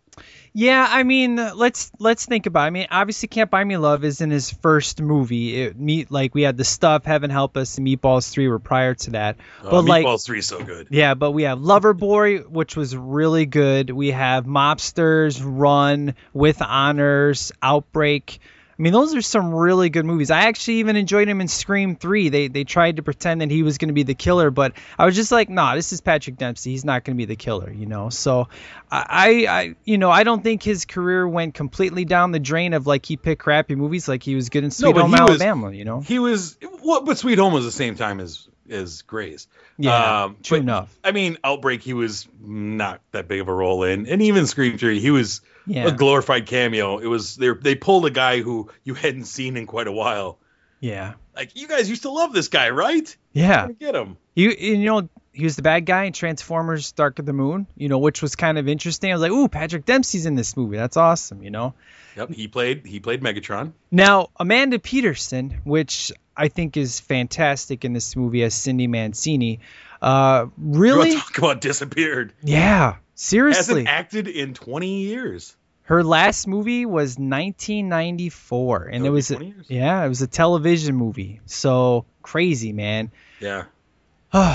Yeah, 0.52 0.86
I 0.88 1.02
mean, 1.02 1.36
let's 1.36 1.92
let's 1.98 2.24
think 2.24 2.46
about. 2.46 2.62
It. 2.62 2.66
I 2.66 2.70
mean, 2.70 2.86
obviously, 2.90 3.28
Can't 3.28 3.50
Buy 3.50 3.62
Me 3.62 3.76
Love 3.76 4.04
is 4.04 4.22
in 4.22 4.30
his 4.30 4.50
first 4.50 5.02
movie. 5.02 5.60
It, 5.60 5.78
meet 5.78 6.10
like 6.10 6.34
we 6.34 6.42
had 6.42 6.56
the 6.56 6.64
stuff, 6.64 7.04
Heaven 7.04 7.28
Help 7.28 7.58
Us, 7.58 7.76
and 7.76 7.86
Meatballs 7.86 8.30
Three 8.30 8.48
were 8.48 8.58
prior 8.58 8.94
to 8.94 9.10
that. 9.10 9.36
Uh, 9.62 9.70
but 9.70 9.84
like, 9.84 10.06
Meatballs 10.06 10.24
3 10.24 10.38
is 10.38 10.46
so 10.46 10.62
good. 10.62 10.88
yeah, 10.90 11.12
but 11.12 11.32
we 11.32 11.42
have 11.42 11.58
Loverboy, 11.58 12.48
which 12.48 12.74
was 12.74 12.96
really 12.96 13.44
good. 13.44 13.90
We 13.90 14.12
have 14.12 14.46
Mobsters, 14.46 15.42
Run, 15.44 16.14
With 16.32 16.62
Honors, 16.62 17.52
Outbreak. 17.62 18.38
I 18.78 18.82
mean, 18.82 18.92
those 18.92 19.14
are 19.14 19.22
some 19.22 19.54
really 19.54 19.88
good 19.88 20.04
movies. 20.04 20.30
I 20.30 20.40
actually 20.42 20.76
even 20.76 20.96
enjoyed 20.96 21.28
him 21.28 21.40
in 21.40 21.48
Scream 21.48 21.96
3. 21.96 22.28
They 22.28 22.48
they 22.48 22.64
tried 22.64 22.96
to 22.96 23.02
pretend 23.02 23.40
that 23.40 23.50
he 23.50 23.62
was 23.62 23.78
going 23.78 23.88
to 23.88 23.94
be 23.94 24.02
the 24.02 24.14
killer, 24.14 24.50
but 24.50 24.72
I 24.98 25.06
was 25.06 25.14
just 25.14 25.32
like, 25.32 25.48
nah, 25.48 25.74
this 25.74 25.94
is 25.94 26.02
Patrick 26.02 26.36
Dempsey. 26.36 26.72
He's 26.72 26.84
not 26.84 27.02
going 27.02 27.16
to 27.16 27.18
be 27.18 27.24
the 27.24 27.36
killer, 27.36 27.70
you 27.70 27.86
know. 27.86 28.10
So 28.10 28.48
I, 28.90 29.46
I, 29.48 29.74
you 29.84 29.96
know, 29.96 30.10
I 30.10 30.24
don't 30.24 30.42
think 30.42 30.62
his 30.62 30.84
career 30.84 31.26
went 31.26 31.54
completely 31.54 32.04
down 32.04 32.32
the 32.32 32.38
drain 32.38 32.74
of 32.74 32.86
like 32.86 33.06
he 33.06 33.16
picked 33.16 33.42
crappy 33.42 33.76
movies. 33.76 34.08
Like 34.08 34.22
he 34.22 34.34
was 34.34 34.50
good 34.50 34.62
in 34.64 34.70
Sweet 34.70 34.94
but 34.94 35.00
Home 35.02 35.12
he 35.14 35.20
was- 35.22 35.40
Alabama, 35.40 35.70
you 35.72 35.84
know. 35.86 36.00
He 36.00 36.18
was 36.18 36.58
what? 36.82 37.06
But 37.06 37.16
Sweet 37.16 37.38
Home 37.38 37.54
was 37.54 37.64
the 37.64 37.72
same 37.72 37.94
time 37.96 38.20
as 38.20 38.46
as 38.68 39.02
Grey's. 39.02 39.48
Yeah, 39.78 40.24
Um, 40.24 40.36
true 40.42 40.58
but, 40.58 40.62
enough. 40.62 40.98
I 41.04 41.12
mean, 41.12 41.38
Outbreak, 41.44 41.82
he 41.82 41.92
was 41.94 42.26
not 42.42 43.00
that 43.12 43.28
big 43.28 43.40
of 43.40 43.48
a 43.48 43.54
role 43.54 43.84
in, 43.84 44.06
and 44.06 44.20
even 44.22 44.46
Scream 44.46 44.76
Three, 44.76 45.00
he 45.00 45.10
was 45.10 45.40
Yeah. 45.66 45.88
a 45.88 45.92
glorified 45.92 46.46
cameo. 46.46 46.98
It 46.98 47.06
was 47.06 47.36
they 47.36 47.50
they 47.50 47.74
pulled 47.74 48.06
a 48.06 48.10
guy 48.10 48.40
who 48.40 48.70
you 48.84 48.94
hadn't 48.94 49.24
seen 49.24 49.56
in 49.56 49.66
quite 49.66 49.86
a 49.86 49.92
while. 49.92 50.38
Yeah, 50.78 51.14
Like 51.34 51.58
you 51.58 51.66
guys 51.68 51.88
used 51.88 52.02
to 52.02 52.10
love 52.10 52.32
this 52.34 52.48
guy, 52.48 52.70
right? 52.70 53.16
yeah. 53.32 53.68
Get 53.80 53.94
him. 53.94 54.16
You 54.34 54.50
you 54.50 54.78
know 54.78 55.08
he 55.32 55.44
was 55.44 55.56
the 55.56 55.62
bad 55.62 55.86
guy 55.86 56.04
in 56.04 56.12
Transformers: 56.12 56.92
Dark 56.92 57.18
of 57.18 57.26
the 57.26 57.32
Moon. 57.32 57.66
You 57.76 57.88
know, 57.88 57.98
which 57.98 58.22
was 58.22 58.36
kind 58.36 58.58
of 58.58 58.68
interesting. 58.68 59.10
I 59.10 59.14
was 59.14 59.22
like, 59.22 59.32
ooh, 59.32 59.48
Patrick 59.48 59.84
Dempsey's 59.86 60.26
in 60.26 60.34
this 60.34 60.56
movie. 60.56 60.76
That's 60.76 60.96
awesome. 60.96 61.42
You 61.42 61.50
know. 61.50 61.74
Yep, 62.16 62.30
he 62.32 62.48
played 62.48 62.86
he 62.86 63.00
played 63.00 63.22
Megatron. 63.22 63.72
Now 63.90 64.28
Amanda 64.36 64.78
Peterson, 64.78 65.60
which 65.64 66.12
I 66.36 66.48
think 66.48 66.76
is 66.76 67.00
fantastic 67.00 67.84
in 67.84 67.92
this 67.92 68.14
movie 68.14 68.42
as 68.42 68.54
Cindy 68.54 68.86
Mancini. 68.86 69.60
Uh, 70.00 70.46
really? 70.58 71.14
talk 71.16 71.38
about 71.38 71.60
disappeared. 71.62 72.32
Yeah. 72.42 72.96
Seriously. 73.16 73.84
Hasn't 73.84 73.88
acted 73.88 74.28
in 74.28 74.54
20 74.54 75.00
years. 75.00 75.56
Her 75.82 76.04
last 76.04 76.46
movie 76.46 76.84
was 76.84 77.16
1994, 77.16 78.84
and 78.92 79.06
it 79.06 79.10
was 79.10 79.30
a, 79.30 79.54
yeah, 79.68 80.04
it 80.04 80.08
was 80.08 80.20
a 80.20 80.26
television 80.26 80.96
movie. 80.96 81.40
So 81.46 82.04
crazy, 82.22 82.72
man. 82.72 83.10
Yeah. 83.40 83.64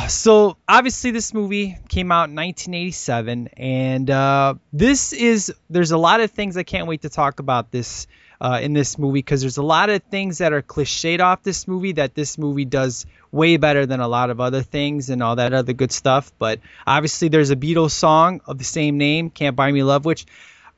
so 0.07 0.57
obviously 0.67 1.11
this 1.11 1.33
movie 1.33 1.77
came 1.89 2.11
out 2.11 2.29
in 2.29 2.35
1987, 2.35 3.47
and 3.57 4.09
uh, 4.09 4.55
this 4.73 5.13
is 5.13 5.53
there's 5.69 5.91
a 5.91 5.97
lot 5.97 6.19
of 6.19 6.31
things 6.31 6.57
I 6.57 6.63
can't 6.63 6.87
wait 6.87 7.01
to 7.03 7.09
talk 7.09 7.39
about 7.39 7.71
this 7.71 8.07
uh, 8.41 8.59
in 8.59 8.73
this 8.73 8.97
movie 8.97 9.19
because 9.19 9.41
there's 9.41 9.57
a 9.57 9.63
lot 9.63 9.91
of 9.91 10.01
things 10.03 10.39
that 10.39 10.51
are 10.51 10.63
cliched 10.63 11.21
off 11.21 11.43
this 11.43 11.67
movie 11.67 11.91
that 11.93 12.15
this 12.15 12.39
movie 12.39 12.65
does 12.65 13.05
way 13.31 13.57
better 13.57 13.85
than 13.85 13.99
a 13.99 14.07
lot 14.07 14.31
of 14.31 14.41
other 14.41 14.63
things 14.63 15.11
and 15.11 15.21
all 15.21 15.35
that 15.35 15.53
other 15.53 15.73
good 15.73 15.91
stuff. 15.91 16.33
But 16.39 16.59
obviously 16.87 17.27
there's 17.27 17.51
a 17.51 17.55
Beatles 17.55 17.91
song 17.91 18.41
of 18.47 18.57
the 18.57 18.63
same 18.63 18.97
name, 18.97 19.29
"Can't 19.29 19.55
Buy 19.55 19.71
Me 19.71 19.83
Love," 19.83 20.05
which 20.05 20.25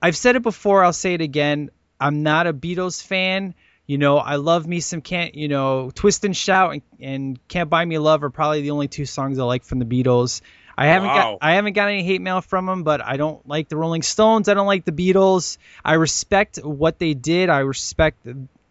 I've 0.02 0.18
said 0.18 0.36
it 0.36 0.44
before. 0.44 0.84
I'll 0.84 0.92
say 0.92 1.14
it 1.14 1.22
again. 1.22 1.72
I'm 2.02 2.22
not 2.22 2.48
a 2.48 2.54
Beatles 2.54 3.02
fan. 3.02 3.56
You 3.88 3.98
know, 3.98 4.18
I 4.18 4.36
love 4.36 4.68
me 4.68 4.82
some 4.82 5.02
can't, 5.02 5.36
you 5.36 5.48
know, 5.48 5.90
Twist 5.92 6.26
and 6.26 6.36
Shout 6.36 6.74
and, 6.74 6.82
and 7.00 7.48
Can't 7.48 7.70
Buy 7.70 7.86
Me 7.86 7.98
Love 7.98 8.24
are 8.24 8.30
probably 8.30 8.62
the 8.62 8.72
only 8.72 8.90
two 8.90 9.06
songs 9.06 9.40
I 9.40 9.44
like 9.44 9.64
from 9.64 9.80
the 9.80 9.86
Beatles. 9.86 10.42
I 10.78 10.88
haven't 10.88 11.10
Wow. 11.10 11.38
got 11.40 11.48
I 11.48 11.54
haven't 11.54 11.74
got 11.74 11.90
any 11.90 12.04
hate 12.04 12.22
mail 12.22 12.42
from 12.42 12.66
them, 12.66 12.84
but 12.84 13.02
I 13.06 13.18
don't 13.18 13.48
like 13.48 13.70
the 13.70 13.78
Rolling 13.78 14.02
Stones. 14.02 14.50
I 14.50 14.54
don't 14.54 14.68
like 14.68 14.86
the 14.86 14.92
Beatles. 14.92 15.58
I 15.86 15.94
respect 15.94 16.58
what 16.58 16.98
they 17.00 17.14
did. 17.14 17.50
I 17.50 17.60
respect 17.60 18.26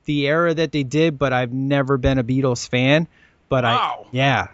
the 0.05 0.27
era 0.27 0.53
that 0.55 0.73
they 0.73 0.83
did, 0.83 1.19
but 1.19 1.33
I've 1.33 1.53
never 1.53 1.97
been 1.97 2.19
a 2.19 2.25
Beatles 2.25 2.69
fan. 2.69 3.07
But 3.49 3.65
Wow. 3.65 4.07
I 4.07 4.09
yeah. 4.13 4.47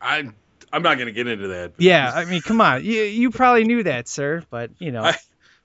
I 0.00 0.28
I'm 0.72 0.82
not 0.82 0.98
gonna 0.98 1.12
get 1.12 1.26
into 1.26 1.48
that. 1.48 1.72
Yeah, 1.78 2.10
I 2.14 2.24
mean, 2.24 2.40
come 2.42 2.60
on. 2.60 2.84
You 2.84 3.02
you 3.02 3.30
probably 3.30 3.64
knew 3.64 3.82
that, 3.84 4.08
sir, 4.08 4.44
but 4.50 4.70
you 4.78 4.92
know. 4.92 5.04
I- 5.04 5.16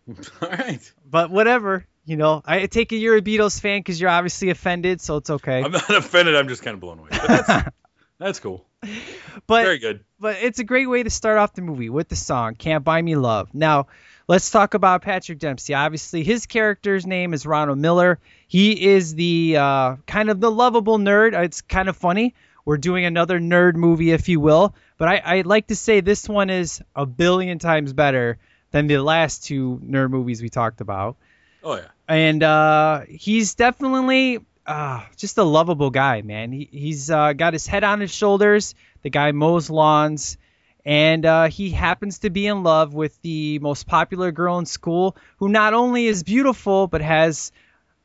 All 0.41 0.49
right. 0.49 0.93
but 1.10 1.29
whatever. 1.29 1.86
You 2.05 2.15
know, 2.15 2.41
I 2.45 2.67
take 2.67 2.93
it 2.93 2.97
you're 2.97 3.17
a 3.17 3.21
Beatles 3.21 3.60
fan 3.60 3.79
because 3.79 3.99
you're 3.99 4.10
obviously 4.10 4.49
offended, 4.49 5.01
so 5.01 5.17
it's 5.17 5.29
okay. 5.29 5.62
I'm 5.62 5.73
not 5.73 5.89
offended. 5.93 6.38
I'm 6.38 6.47
just 6.47 6.63
kind 6.63 6.73
of 6.75 6.79
blown 6.79 6.99
away. 6.99 7.10
But 7.12 7.27
that's 7.27 7.69
that's 8.17 8.39
cool. 8.39 8.65
but 9.48 9.63
Very 9.63 9.80
good. 9.80 10.04
but 10.20 10.38
it's 10.42 10.60
a 10.60 10.63
great 10.63 10.88
way 10.88 11.04
to 11.04 11.10
start 11.10 11.38
off 11.38 11.54
the 11.54 11.62
movie 11.62 11.90
with 11.90 12.10
the 12.10 12.16
song 12.16 12.56
"Can't 12.56 12.84
Buy 12.84 13.02
Me 13.02 13.16
Love." 13.16 13.54
Now, 13.54 13.88
let's 14.28 14.50
talk 14.52 14.74
about 14.74 15.02
Patrick 15.02 15.40
Dempsey. 15.40 15.74
Obviously, 15.74 16.24
his 16.24 16.46
character's 16.46 17.06
name 17.08 17.34
is 17.34 17.46
Ronald 17.46 17.80
Miller. 17.80 18.20
He 18.48 18.90
is 18.90 19.16
the 19.16 19.58
uh, 19.58 19.96
kind 20.06 20.30
of 20.30 20.40
the 20.40 20.52
lovable 20.52 21.00
nerd. 21.00 21.34
It's 21.44 21.62
kind 21.62 21.90
of 21.90 21.98
funny. 21.98 22.36
We're 22.66 22.78
doing 22.78 23.06
another 23.06 23.40
nerd 23.40 23.76
movie, 23.76 24.12
if 24.12 24.28
you 24.30 24.40
will. 24.40 24.76
But 24.98 25.08
I, 25.08 25.22
I'd 25.26 25.46
like 25.46 25.68
to 25.68 25.76
say 25.76 26.02
this 26.02 26.28
one 26.28 26.50
is 26.50 26.82
a 26.96 27.06
billion 27.06 27.60
times 27.60 27.94
better 27.94 28.38
than 28.72 28.88
the 28.88 28.98
last 28.98 29.46
two 29.46 29.80
nerd 29.84 30.10
movies 30.10 30.42
we 30.42 30.50
talked 30.50 30.82
about. 30.82 31.16
Oh 31.63 31.76
yeah. 31.76 31.88
and 32.08 32.44
uh, 32.44 33.02
he's 33.10 33.56
definitely 33.56 34.40
uh, 34.67 35.01
just 35.15 35.38
a 35.38 35.43
lovable 35.43 35.89
guy, 35.89 36.21
man. 36.21 36.51
He, 36.51 36.67
he's 36.71 37.10
uh, 37.10 37.34
got 37.34 37.53
his 37.53 37.65
head 37.65 37.84
on 37.84 38.01
his 38.01 38.13
shoulders. 38.13 38.75
The 39.01 39.10
guy 39.10 39.32
mows 39.32 39.69
lawns, 39.69 40.38
and 40.86 41.25
uh, 41.25 41.47
he 41.47 41.69
happens 41.69 42.19
to 42.19 42.30
be 42.30 42.45
in 42.45 42.63
love 42.63 42.93
with 42.93 43.19
the 43.21 43.60
most 43.60 43.88
popular 43.88 44.32
girl 44.32 44.60
in 44.60 44.65
school, 44.65 45.15
who 45.38 45.47
not 45.47 45.73
only 45.73 46.08
is 46.08 46.23
beautiful 46.23 46.88
but 46.88 47.01
has 47.01 47.51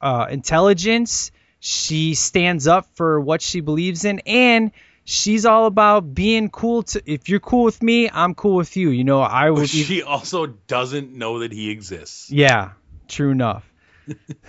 uh, 0.00 0.26
intelligence. 0.30 1.32
She 1.58 2.14
stands 2.14 2.66
up 2.66 2.86
for 2.94 3.20
what 3.20 3.42
she 3.42 3.60
believes 3.60 4.04
in, 4.04 4.20
and 4.20 4.70
she's 5.04 5.46
all 5.46 5.66
about 5.66 6.14
being 6.14 6.48
cool. 6.48 6.84
To 6.84 7.02
if 7.06 7.28
you're 7.28 7.40
cool 7.40 7.64
with 7.64 7.82
me, 7.82 8.08
I'm 8.08 8.34
cool 8.34 8.56
with 8.56 8.76
you. 8.76 8.90
You 8.90 9.04
know, 9.04 9.20
I 9.20 9.50
would. 9.50 9.68
she 9.68 10.02
also 10.02 10.46
doesn't 10.46 11.12
know 11.12 11.40
that 11.40 11.52
he 11.52 11.70
exists. 11.70 12.30
yeah, 12.30 12.72
true 13.08 13.30
enough. 13.30 13.71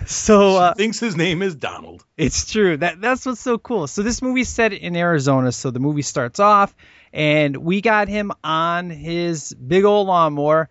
So 0.06 0.56
uh, 0.56 0.74
thinks 0.74 1.00
his 1.00 1.16
name 1.16 1.42
is 1.42 1.54
Donald. 1.54 2.04
It's 2.16 2.50
true. 2.50 2.76
That 2.76 3.00
that's 3.00 3.26
what's 3.26 3.40
so 3.40 3.58
cool. 3.58 3.86
So 3.86 4.02
this 4.02 4.22
movie's 4.22 4.48
set 4.48 4.72
in 4.72 4.96
Arizona. 4.96 5.52
So 5.52 5.70
the 5.70 5.80
movie 5.80 6.02
starts 6.02 6.40
off, 6.40 6.74
and 7.12 7.56
we 7.56 7.80
got 7.80 8.08
him 8.08 8.32
on 8.42 8.90
his 8.90 9.54
big 9.54 9.84
old 9.84 10.06
lawnmower, 10.06 10.68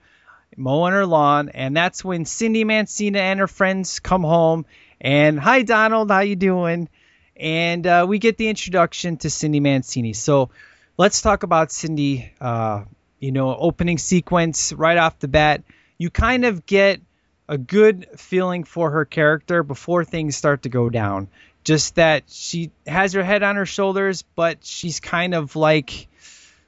mowing 0.57 0.93
her 0.93 1.05
lawn, 1.05 1.49
and 1.49 1.75
that's 1.75 2.03
when 2.03 2.25
Cindy 2.25 2.63
Mancini 2.63 3.19
and 3.19 3.39
her 3.39 3.47
friends 3.47 3.99
come 3.99 4.23
home. 4.23 4.65
And 5.01 5.39
hi, 5.39 5.63
Donald, 5.63 6.11
how 6.11 6.21
you 6.21 6.35
doing? 6.35 6.89
And 7.35 7.85
uh, 7.85 8.05
we 8.07 8.19
get 8.19 8.37
the 8.37 8.47
introduction 8.47 9.17
to 9.17 9.29
Cindy 9.29 9.59
Mancini. 9.59 10.13
So 10.13 10.49
let's 10.97 11.21
talk 11.21 11.43
about 11.43 11.71
Cindy. 11.71 12.31
Uh, 12.39 12.85
you 13.23 13.31
know, 13.31 13.55
opening 13.55 13.97
sequence 13.97 14.73
right 14.73 14.97
off 14.97 15.17
the 15.19 15.29
bat. 15.29 15.63
You 15.97 16.09
kind 16.09 16.43
of 16.43 16.65
get 16.65 16.99
a 17.47 17.57
good 17.57 18.07
feeling 18.17 18.63
for 18.63 18.91
her 18.91 19.05
character 19.05 19.63
before 19.63 20.05
things 20.05 20.35
start 20.35 20.63
to 20.63 20.69
go 20.69 20.89
down. 20.89 21.27
Just 21.63 21.95
that 21.95 22.23
she 22.27 22.71
has 22.85 23.13
her 23.13 23.23
head 23.23 23.41
on 23.43 23.55
her 23.55 23.65
shoulders, 23.65 24.23
but 24.35 24.65
she's 24.65 24.99
kind 24.99 25.33
of 25.33 25.55
like 25.55 26.07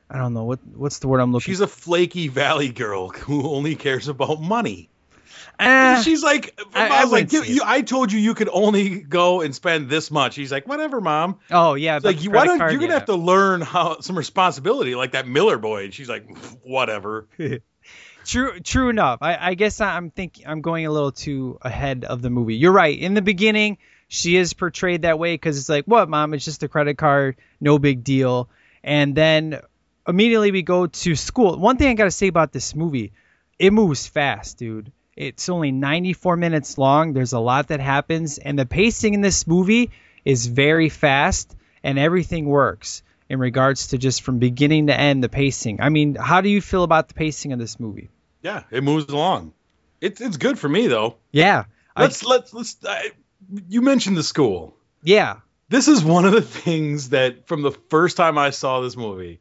I 0.09 0.17
don't 0.17 0.33
know 0.33 0.45
what 0.45 0.59
what's 0.75 0.99
the 0.99 1.07
word 1.07 1.19
I'm 1.19 1.31
looking. 1.33 1.51
She's 1.51 1.61
a 1.61 1.67
flaky 1.67 2.27
valley 2.29 2.69
girl 2.69 3.09
who 3.09 3.49
only 3.49 3.75
cares 3.75 4.07
about 4.07 4.41
money. 4.41 4.89
Ah, 5.57 6.01
She's 6.03 6.21
like, 6.21 6.59
I- 6.73 6.87
I, 6.89 7.01
I 7.01 7.03
was 7.03 7.13
like, 7.13 7.31
"You- 7.31 7.43
you- 7.43 7.61
I 7.63 7.81
told 7.81 8.11
you 8.11 8.19
you 8.19 8.33
could 8.33 8.49
only 8.51 8.99
go 9.01 9.39
and 9.41 9.55
spend 9.55 9.89
this 9.89 10.11
much. 10.11 10.35
He's 10.35 10.51
like, 10.51 10.67
whatever, 10.67 10.99
mom. 10.99 11.39
oh 11.49 11.75
yeah, 11.75 11.99
like, 12.03 12.21
you, 12.23 12.31
why 12.31 12.45
don't 12.45 12.57
card, 12.57 12.71
you're 12.73 12.79
gonna 12.81 12.91
yeah. 12.93 12.99
have 12.99 13.05
to 13.07 13.15
learn 13.15 13.61
how 13.61 14.01
some 14.01 14.17
responsibility, 14.17 14.95
like 14.95 15.11
that 15.13 15.27
Miller 15.27 15.57
boy. 15.57 15.85
And 15.85 15.93
she's 15.93 16.09
like, 16.09 16.25
whatever. 16.63 17.27
True, 18.25 18.59
true 18.59 18.89
enough. 18.89 19.19
I, 19.21 19.51
I 19.51 19.53
guess 19.53 19.79
I'm 19.79 20.09
thinking 20.09 20.47
I'm 20.47 20.61
going 20.61 20.87
a 20.87 20.91
little 20.91 21.11
too 21.11 21.59
ahead 21.61 22.05
of 22.05 22.23
the 22.23 22.31
movie. 22.31 22.55
You're 22.55 22.71
right. 22.71 22.97
In 22.97 23.13
the 23.13 23.21
beginning, 23.21 23.77
she 24.07 24.35
is 24.35 24.53
portrayed 24.53 25.03
that 25.03 25.19
way 25.19 25.35
because 25.35 25.59
it's 25.59 25.69
like, 25.69 25.85
what, 25.85 26.09
mom? 26.09 26.33
It's 26.33 26.43
just 26.43 26.63
a 26.63 26.67
credit 26.67 26.97
card, 26.97 27.35
no 27.61 27.77
big 27.77 28.03
deal. 28.03 28.49
And 28.83 29.13
then 29.13 29.61
immediately 30.07 30.51
we 30.51 30.63
go 30.63 30.87
to 30.87 31.15
school. 31.15 31.57
One 31.57 31.77
thing 31.77 31.87
I 31.87 31.93
gotta 31.93 32.09
say 32.09 32.27
about 32.27 32.51
this 32.51 32.75
movie, 32.75 33.13
it 33.59 33.71
moves 33.71 34.07
fast, 34.07 34.57
dude. 34.57 34.91
It's 35.15 35.47
only 35.47 35.71
94 35.71 36.35
minutes 36.35 36.77
long. 36.79 37.13
There's 37.13 37.33
a 37.33 37.39
lot 37.39 37.67
that 37.67 37.79
happens, 37.79 38.37
and 38.37 38.59
the 38.59 38.65
pacing 38.65 39.13
in 39.13 39.21
this 39.21 39.47
movie 39.47 39.91
is 40.25 40.47
very 40.47 40.89
fast, 40.89 41.55
and 41.83 41.97
everything 41.97 42.45
works 42.45 43.03
in 43.29 43.39
regards 43.39 43.87
to 43.87 43.97
just 43.97 44.23
from 44.23 44.39
beginning 44.39 44.87
to 44.87 44.99
end 44.99 45.23
the 45.23 45.29
pacing. 45.29 45.79
I 45.79 45.89
mean, 45.89 46.15
how 46.15 46.41
do 46.41 46.49
you 46.49 46.59
feel 46.59 46.83
about 46.83 47.07
the 47.07 47.13
pacing 47.13 47.53
of 47.53 47.59
this 47.59 47.79
movie? 47.79 48.09
Yeah, 48.45 48.61
it 48.69 48.83
moves 48.83 49.11
along. 49.11 49.53
It's 50.01 50.21
it's 50.21 50.37
good 50.37 50.59
for 50.59 50.69
me 50.69 50.85
though. 50.85 51.15
Yeah. 51.31 51.63
Let's 51.97 52.23
let's 52.23 52.53
let's. 52.53 52.77
I, 52.87 53.09
you 53.67 53.81
mentioned 53.81 54.17
the 54.17 54.23
school. 54.23 54.75
yeah. 55.01 55.37
This 55.67 55.87
is 55.87 56.03
one 56.03 56.25
of 56.25 56.31
the 56.31 56.43
things 56.43 57.09
that 57.09 57.47
from 57.47 57.63
the 57.63 57.71
first 57.71 58.17
time 58.17 58.37
I 58.37 58.51
saw 58.51 58.81
this 58.81 58.95
movie, 58.95 59.39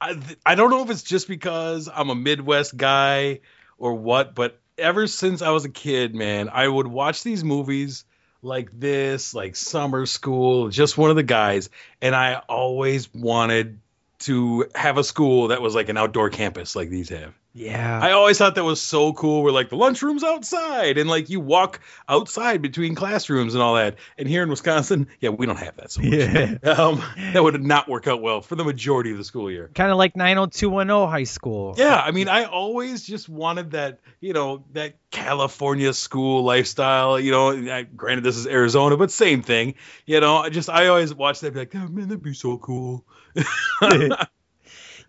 I 0.00 0.18
I 0.46 0.54
don't 0.54 0.70
know 0.70 0.82
if 0.82 0.88
it's 0.88 1.02
just 1.02 1.28
because 1.28 1.90
I'm 1.94 2.08
a 2.08 2.14
Midwest 2.14 2.74
guy 2.74 3.40
or 3.76 3.92
what, 3.92 4.34
but 4.34 4.58
ever 4.78 5.06
since 5.06 5.42
I 5.42 5.50
was 5.50 5.66
a 5.66 5.68
kid, 5.68 6.14
man, 6.14 6.48
I 6.48 6.66
would 6.66 6.86
watch 6.86 7.22
these 7.22 7.44
movies 7.44 8.06
like 8.40 8.70
this, 8.72 9.34
like 9.34 9.56
summer 9.56 10.06
school, 10.06 10.70
just 10.70 10.96
one 10.96 11.10
of 11.10 11.16
the 11.16 11.22
guys, 11.22 11.68
and 12.00 12.16
I 12.16 12.36
always 12.48 13.12
wanted 13.12 13.78
to 14.20 14.70
have 14.74 14.96
a 14.96 15.04
school 15.04 15.48
that 15.48 15.60
was 15.60 15.74
like 15.74 15.90
an 15.90 15.98
outdoor 15.98 16.30
campus 16.30 16.74
like 16.74 16.88
these 16.88 17.10
have. 17.10 17.34
Yeah. 17.54 18.00
I 18.02 18.12
always 18.12 18.38
thought 18.38 18.54
that 18.54 18.64
was 18.64 18.80
so 18.80 19.12
cool. 19.12 19.42
We're 19.42 19.50
like 19.50 19.68
the 19.68 19.76
lunchroom's 19.76 20.24
outside, 20.24 20.98
and 20.98 21.08
like 21.08 21.28
you 21.28 21.40
walk 21.40 21.80
outside 22.08 22.62
between 22.62 22.94
classrooms 22.94 23.54
and 23.54 23.62
all 23.62 23.74
that. 23.74 23.96
And 24.16 24.26
here 24.28 24.42
in 24.42 24.48
Wisconsin, 24.48 25.08
yeah, 25.20 25.30
we 25.30 25.46
don't 25.46 25.58
have 25.58 25.76
that 25.76 25.90
so 25.90 26.02
much. 26.02 26.12
Yeah. 26.12 26.58
Um, 26.82 27.02
that 27.32 27.42
would 27.42 27.62
not 27.62 27.88
work 27.88 28.06
out 28.06 28.22
well 28.22 28.40
for 28.40 28.56
the 28.56 28.64
majority 28.64 29.12
of 29.12 29.18
the 29.18 29.24
school 29.24 29.50
year. 29.50 29.70
kind 29.74 29.90
of 29.90 29.98
like 29.98 30.16
90210 30.16 31.08
high 31.08 31.24
school. 31.24 31.74
Yeah, 31.76 31.96
I 31.96 32.10
mean, 32.12 32.28
I 32.28 32.44
always 32.44 33.04
just 33.04 33.28
wanted 33.28 33.72
that, 33.72 34.00
you 34.20 34.32
know, 34.32 34.64
that 34.72 34.94
California 35.10 35.92
school 35.92 36.42
lifestyle. 36.44 37.20
You 37.20 37.30
know, 37.30 37.50
I, 37.50 37.82
granted 37.82 38.24
this 38.24 38.36
is 38.36 38.46
Arizona, 38.46 38.96
but 38.96 39.10
same 39.10 39.42
thing. 39.42 39.74
You 40.06 40.20
know, 40.20 40.38
I 40.38 40.48
just 40.48 40.70
I 40.70 40.86
always 40.86 41.14
watched 41.14 41.42
that, 41.42 41.52
be 41.52 41.60
like, 41.60 41.74
oh 41.74 41.86
man, 41.88 42.08
that'd 42.08 42.22
be 42.22 42.34
so 42.34 42.56
cool. 42.56 43.04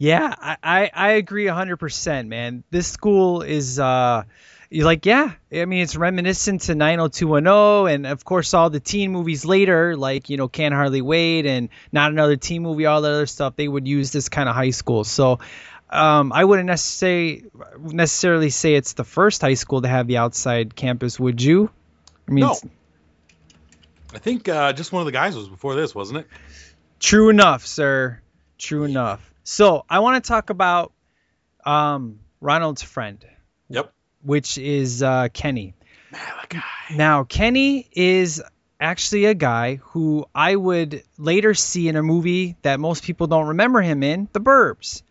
Yeah, 0.04 0.36
I, 0.38 0.58
I, 0.62 0.92
I 0.94 1.12
agree 1.12 1.46
100%, 1.46 2.28
man. 2.28 2.66
This 2.70 2.88
school 2.88 3.42
is, 3.42 3.80
uh, 3.80 4.24
you're 4.70 4.84
like, 4.84 5.06
yeah. 5.06 5.32
I 5.50 5.64
mean, 5.64 5.82
it's 5.82 5.96
reminiscent 5.96 6.64
to 6.64 6.76
90210, 6.76 7.96
and 7.96 8.06
of 8.06 8.26
course 8.26 8.54
all 8.54 8.70
the 8.70 8.82
teen 8.82 9.14
movies 9.14 9.46
later, 9.46 9.96
like 9.96 10.30
you 10.30 10.36
know, 10.36 10.50
Can't 10.50 10.74
Hardly 10.74 11.02
Wait 11.02 11.46
and 11.46 11.70
Not 11.94 12.12
Another 12.12 12.36
Teen 12.36 12.64
Movie, 12.64 12.86
all 12.86 13.02
that 13.02 13.14
other 13.14 13.28
stuff. 13.28 13.56
They 13.56 13.66
would 13.66 13.88
use 13.88 14.12
this 14.12 14.28
kind 14.28 14.50
of 14.50 14.56
high 14.56 14.72
school. 14.72 15.06
So 15.06 15.40
um, 15.90 16.34
I 16.34 16.44
wouldn't 16.44 16.68
necessarily 16.68 17.46
necessarily 17.80 18.50
say 18.50 18.76
it's 18.76 18.92
the 18.92 19.06
first 19.06 19.40
high 19.40 19.54
school 19.54 19.84
to 19.84 19.88
have 19.88 20.08
the 20.08 20.18
outside 20.18 20.76
campus. 20.76 21.18
Would 21.18 21.42
you? 21.42 21.70
I 22.28 22.32
mean, 22.32 22.42
No. 22.44 22.58
I 24.14 24.18
think 24.18 24.50
uh, 24.50 24.74
just 24.74 24.92
one 24.92 25.00
of 25.00 25.06
the 25.06 25.14
guys 25.14 25.34
was 25.34 25.48
before 25.48 25.76
this, 25.76 25.96
wasn't 25.96 26.20
it? 26.20 26.28
True 27.00 27.30
enough, 27.30 27.66
sir. 27.66 28.20
True 28.58 28.84
enough. 28.84 29.33
So 29.44 29.86
I 29.90 30.00
want 30.00 30.24
to 30.24 30.28
talk 30.28 30.50
about 30.50 30.94
um, 31.66 32.20
Ronald's 32.42 32.82
friend, 32.82 33.24
Yep. 33.70 33.92
which 34.22 34.58
is 34.58 35.04
uh, 35.04 35.28
Kenny. 35.34 35.74
Malachi. 36.12 36.60
Now, 36.96 37.24
Kenny 37.24 37.88
is 37.92 38.42
actually 38.80 39.26
a 39.26 39.34
guy 39.34 39.76
who 39.76 40.26
I 40.36 40.56
would 40.56 41.04
later 41.18 41.54
see 41.54 41.88
in 41.88 41.96
a 41.96 42.04
movie 42.04 42.58
that 42.62 42.80
most 42.80 43.04
people 43.04 43.28
don't 43.28 43.48
remember 43.48 43.82
him 43.82 44.04
in, 44.04 44.28
The 44.34 44.40
Burbs. 44.42 45.04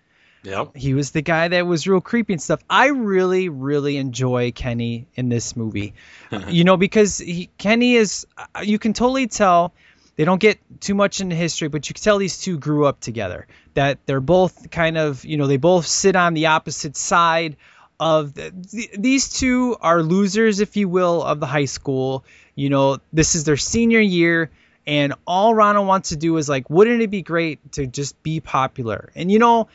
Yep. 0.45 0.77
He 0.77 0.93
was 0.95 1.13
the 1.13 1.23
guy 1.23 1.49
that 1.49 1.67
was 1.67 1.87
real 1.87 2.01
creepy 2.01 2.33
and 2.33 2.43
stuff. 2.43 2.61
I 2.69 2.89
really, 2.89 3.49
really 3.49 3.97
enjoy 3.97 4.51
Kenny 4.53 5.07
in 5.15 5.29
this 5.29 5.57
movie. 5.57 5.95
you 6.49 6.65
know, 6.65 6.77
because 6.77 7.19
he, 7.19 7.49
Kenny 7.59 7.95
is, 7.95 8.27
uh, 8.37 8.61
you 8.63 8.79
can 8.79 8.93
totally 8.93 9.29
tell 9.29 9.73
they 10.17 10.25
don't 10.25 10.41
get 10.41 10.59
too 10.81 10.95
much 10.95 11.21
into 11.21 11.35
history, 11.35 11.69
but 11.69 11.89
you 11.89 11.95
can 11.95 12.03
tell 12.03 12.19
these 12.19 12.39
two 12.39 12.59
grew 12.59 12.87
up 12.87 13.01
together. 13.01 13.47
That 13.75 13.99
they're 14.07 14.21
both 14.21 14.71
kind 14.71 14.99
of, 14.99 15.25
you 15.25 15.37
know, 15.37 15.47
they 15.47 15.57
both 15.57 15.87
sit 15.87 16.17
on 16.17 16.35
the 16.35 16.47
opposite 16.47 16.97
side 16.97 17.57
of 17.99 18.35
the, 18.35 18.51
th- 18.51 18.91
these 18.99 19.29
two 19.31 19.77
are 19.81 20.03
losers, 20.03 20.61
if 20.61 20.77
you 20.77 20.89
will, 20.89 21.23
of 21.23 21.41
the 21.41 21.47
high 21.47 21.65
school. 21.65 22.25
You 22.55 22.69
know, 22.69 22.99
this 23.13 23.35
is 23.35 23.45
their 23.45 23.57
senior 23.57 24.01
year, 24.01 24.51
and 24.87 25.15
all 25.27 25.55
Ronald 25.55 25.87
wants 25.87 26.11
to 26.11 26.17
do 26.17 26.37
is 26.37 26.49
like, 26.49 26.69
wouldn't 26.69 27.01
it 27.01 27.11
be 27.11 27.23
great 27.23 27.73
to 27.73 27.87
just 27.87 28.23
be 28.23 28.41
popular? 28.41 29.11
And 29.15 29.31
you 29.31 29.39
know, 29.39 29.69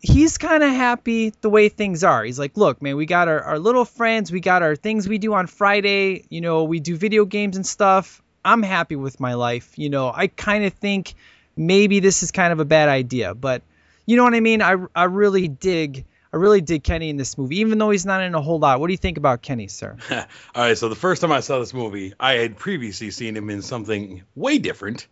he's 0.00 0.38
kind 0.38 0.62
of 0.62 0.70
happy 0.70 1.32
the 1.40 1.50
way 1.50 1.68
things 1.68 2.04
are. 2.04 2.24
He's 2.24 2.38
like, 2.38 2.56
look, 2.56 2.80
man, 2.80 2.96
we 2.96 3.06
got 3.06 3.28
our, 3.28 3.42
our 3.42 3.58
little 3.58 3.84
friends, 3.84 4.32
we 4.32 4.40
got 4.40 4.62
our 4.62 4.76
things 4.76 5.08
we 5.08 5.18
do 5.18 5.34
on 5.34 5.46
Friday, 5.46 6.24
you 6.30 6.40
know, 6.40 6.64
we 6.64 6.80
do 6.80 6.96
video 6.96 7.24
games 7.24 7.56
and 7.56 7.66
stuff. 7.66 8.22
I'm 8.44 8.62
happy 8.62 8.96
with 8.96 9.20
my 9.20 9.34
life. 9.34 9.78
You 9.78 9.90
know, 9.90 10.12
I 10.14 10.26
kind 10.26 10.64
of 10.64 10.72
think 10.74 11.14
maybe 11.56 12.00
this 12.00 12.22
is 12.22 12.30
kind 12.30 12.52
of 12.52 12.60
a 12.60 12.64
bad 12.64 12.88
idea, 12.88 13.34
but 13.34 13.62
you 14.06 14.16
know 14.16 14.24
what 14.24 14.34
I 14.34 14.40
mean? 14.40 14.62
I, 14.62 14.76
I 14.94 15.04
really 15.04 15.48
dig. 15.48 16.04
I 16.32 16.36
really 16.36 16.60
dig 16.60 16.82
Kenny 16.82 17.10
in 17.10 17.16
this 17.16 17.38
movie, 17.38 17.60
even 17.60 17.78
though 17.78 17.90
he's 17.90 18.04
not 18.04 18.20
in 18.20 18.34
a 18.34 18.40
whole 18.40 18.58
lot. 18.58 18.80
What 18.80 18.88
do 18.88 18.92
you 18.92 18.98
think 18.98 19.18
about 19.18 19.40
Kenny, 19.40 19.68
sir? 19.68 19.96
All 20.10 20.26
right, 20.56 20.76
so 20.76 20.88
the 20.88 20.96
first 20.96 21.22
time 21.22 21.30
I 21.30 21.38
saw 21.38 21.60
this 21.60 21.72
movie, 21.72 22.12
I 22.18 22.34
had 22.34 22.56
previously 22.56 23.12
seen 23.12 23.36
him 23.36 23.50
in 23.50 23.62
something 23.62 24.24
way 24.34 24.58
different. 24.58 25.06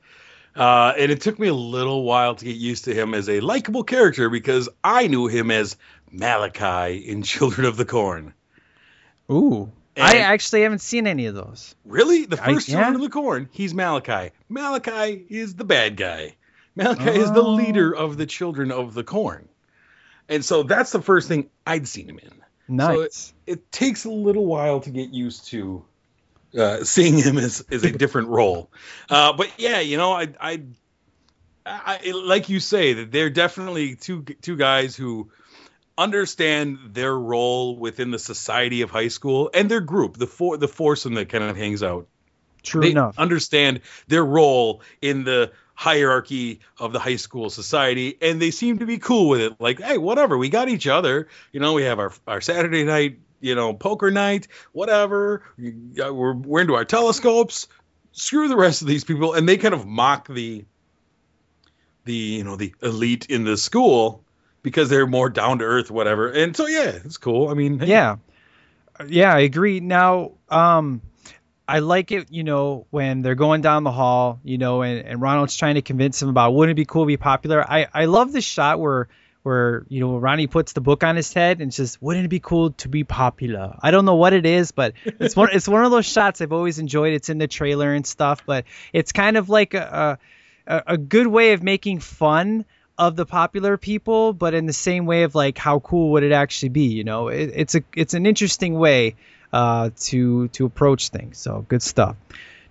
Uh, 0.56 0.92
and 0.98 1.12
it 1.12 1.20
took 1.20 1.38
me 1.38 1.46
a 1.46 1.54
little 1.54 2.02
while 2.02 2.34
to 2.34 2.44
get 2.44 2.56
used 2.56 2.84
to 2.84 2.94
him 2.94 3.14
as 3.14 3.28
a 3.28 3.40
likable 3.40 3.84
character 3.84 4.28
because 4.28 4.68
I 4.82 5.06
knew 5.06 5.28
him 5.28 5.50
as 5.50 5.76
Malachi 6.10 6.98
in 6.98 7.22
Children 7.22 7.66
of 7.66 7.76
the 7.76 7.84
Corn. 7.84 8.34
Ooh, 9.30 9.70
And- 9.96 10.06
I 10.06 10.18
actually 10.18 10.62
haven't 10.62 10.80
seen 10.80 11.06
any 11.06 11.26
of 11.26 11.34
those. 11.34 11.74
Really? 11.84 12.24
The 12.26 12.42
I- 12.42 12.54
first 12.54 12.68
yeah. 12.68 12.76
Children 12.76 12.94
of 12.96 13.00
the 13.02 13.10
Corn, 13.10 13.48
he's 13.52 13.74
Malachi. 13.74 14.30
Malachi 14.48 15.24
is 15.28 15.54
the 15.54 15.64
bad 15.64 15.96
guy. 15.96 16.36
Malachi 16.74 17.10
is 17.20 17.30
the 17.32 17.42
Oh. 17.42 17.52
leader 17.54 17.94
of 17.94 18.16
the 18.16 18.24
Children 18.26 18.72
of 18.72 18.94
the 18.94 19.04
Corn. 19.04 19.48
And 20.28 20.42
so 20.44 20.62
that's 20.62 20.92
the 20.92 21.02
first 21.02 21.28
thing 21.28 21.50
I'd 21.66 21.86
seen 21.86 22.08
him 22.08 22.18
in. 22.18 22.30
Nice. 22.68 23.34
it 23.46 23.70
takes 23.70 24.06
a 24.06 24.10
little 24.10 24.46
while 24.46 24.80
to 24.80 24.88
get 24.90 25.10
used 25.10 25.46
to 25.48 25.84
uh, 26.58 26.84
seeing 26.84 27.18
him 27.18 27.36
as, 27.36 27.62
as 27.70 27.84
a 27.84 27.90
different 27.98 28.28
role. 28.28 28.70
Uh, 29.10 29.32
but 29.34 29.50
yeah, 29.58 29.80
you 29.80 29.98
know, 29.98 30.12
I, 30.12 30.28
I, 30.40 30.62
I, 31.66 32.10
like 32.12 32.48
you 32.48 32.60
say 32.60 32.94
that 32.94 33.12
they're 33.12 33.30
definitely 33.30 33.94
two 33.96 34.22
two 34.40 34.56
guys 34.56 34.96
who 34.96 35.30
understand 35.96 36.78
their 36.92 37.16
role 37.16 37.76
within 37.76 38.10
the 38.10 38.18
society 38.18 38.82
of 38.82 38.90
high 38.90 39.08
school 39.08 39.50
and 39.52 39.70
their 39.70 39.80
group, 39.80 40.16
the 40.16 40.26
four 40.26 40.56
the 40.56 40.68
foursome 40.68 41.14
that 41.14 41.28
kind 41.28 41.44
of 41.44 41.56
hangs 41.56 41.82
out. 41.82 42.08
True 42.62 42.80
they 42.80 42.90
enough. 42.92 43.18
understand 43.18 43.80
their 44.06 44.24
role 44.24 44.82
in 45.00 45.24
the 45.24 45.52
hierarchy 45.74 46.60
of 46.78 46.92
the 46.92 47.00
high 47.00 47.16
school 47.16 47.50
society 47.50 48.16
and 48.20 48.40
they 48.40 48.50
seem 48.50 48.78
to 48.78 48.86
be 48.86 48.98
cool 48.98 49.28
with 49.28 49.40
it. 49.40 49.60
Like 49.60 49.80
hey 49.80 49.98
whatever 49.98 50.38
we 50.38 50.48
got 50.48 50.68
each 50.68 50.86
other. 50.86 51.28
You 51.52 51.60
know 51.60 51.74
we 51.74 51.82
have 51.84 51.98
our 51.98 52.12
our 52.26 52.40
saturday 52.40 52.84
night 52.84 53.18
you 53.40 53.54
know 53.54 53.74
poker 53.74 54.10
night 54.10 54.48
whatever. 54.72 55.42
We're, 55.58 56.34
we're 56.34 56.60
into 56.60 56.74
our 56.74 56.84
telescopes. 56.84 57.68
Screw 58.12 58.48
the 58.48 58.56
rest 58.56 58.82
of 58.82 58.88
these 58.88 59.04
people. 59.04 59.34
And 59.34 59.48
they 59.48 59.56
kind 59.56 59.74
of 59.74 59.86
mock 59.86 60.28
the 60.28 60.64
the 62.04 62.14
you 62.14 62.44
know 62.44 62.56
the 62.56 62.74
elite 62.82 63.26
in 63.28 63.44
the 63.44 63.56
school 63.56 64.24
because 64.62 64.88
they're 64.88 65.06
more 65.06 65.28
down 65.30 65.58
to 65.58 65.64
earth 65.64 65.90
whatever 65.90 66.28
and 66.28 66.56
so 66.56 66.66
yeah 66.66 66.90
it's 67.04 67.18
cool 67.18 67.48
i 67.48 67.54
mean 67.54 67.78
hey, 67.78 67.86
Yeah. 67.86 68.16
Yeah, 69.08 69.34
I 69.34 69.40
agree. 69.40 69.80
Now, 69.80 70.32
um, 70.48 71.00
I 71.66 71.78
like 71.78 72.12
it, 72.12 72.30
you 72.30 72.44
know, 72.44 72.86
when 72.90 73.22
they're 73.22 73.34
going 73.34 73.62
down 73.62 73.84
the 73.84 73.92
hall, 73.92 74.40
you 74.44 74.58
know, 74.58 74.82
and, 74.82 75.06
and 75.06 75.20
Ronald's 75.20 75.56
trying 75.56 75.76
to 75.76 75.82
convince 75.82 76.20
him 76.20 76.28
about 76.28 76.54
wouldn't 76.54 76.76
it 76.76 76.80
be 76.80 76.84
cool 76.84 77.04
to 77.04 77.06
be 77.06 77.16
popular. 77.16 77.64
I, 77.68 77.86
I 77.92 78.04
love 78.06 78.32
this 78.32 78.44
shot 78.44 78.78
where 78.80 79.08
where, 79.42 79.84
you 79.88 79.98
know, 79.98 80.18
Ronnie 80.18 80.46
puts 80.46 80.72
the 80.72 80.80
book 80.80 81.02
on 81.02 81.16
his 81.16 81.32
head 81.32 81.60
and 81.60 81.74
says, 81.74 82.00
Wouldn't 82.00 82.26
it 82.26 82.28
be 82.28 82.38
cool 82.38 82.72
to 82.72 82.88
be 82.88 83.02
popular? 83.02 83.76
I 83.80 83.90
don't 83.90 84.04
know 84.04 84.14
what 84.14 84.34
it 84.34 84.46
is, 84.46 84.70
but 84.70 84.94
it's 85.04 85.34
one 85.34 85.48
it's 85.52 85.66
one 85.66 85.84
of 85.84 85.90
those 85.90 86.06
shots 86.06 86.40
I've 86.40 86.52
always 86.52 86.78
enjoyed. 86.78 87.14
It's 87.14 87.28
in 87.28 87.38
the 87.38 87.48
trailer 87.48 87.92
and 87.92 88.06
stuff, 88.06 88.44
but 88.46 88.66
it's 88.92 89.10
kind 89.12 89.36
of 89.36 89.48
like 89.48 89.74
a 89.74 90.18
a, 90.66 90.82
a 90.88 90.98
good 90.98 91.26
way 91.26 91.54
of 91.54 91.62
making 91.62 92.00
fun 92.00 92.64
of 92.98 93.16
the 93.16 93.26
popular 93.26 93.76
people, 93.76 94.32
but 94.32 94.54
in 94.54 94.66
the 94.66 94.72
same 94.72 95.06
way 95.06 95.22
of 95.24 95.34
like 95.34 95.58
how 95.58 95.80
cool 95.80 96.12
would 96.12 96.22
it 96.22 96.32
actually 96.32 96.70
be? 96.70 96.86
You 96.86 97.04
know, 97.04 97.28
it, 97.28 97.52
it's 97.54 97.74
a 97.74 97.82
it's 97.94 98.14
an 98.14 98.26
interesting 98.26 98.74
way 98.74 99.16
uh, 99.52 99.90
to 100.00 100.48
to 100.48 100.66
approach 100.66 101.08
things. 101.08 101.38
So 101.38 101.64
good 101.68 101.82
stuff. 101.82 102.16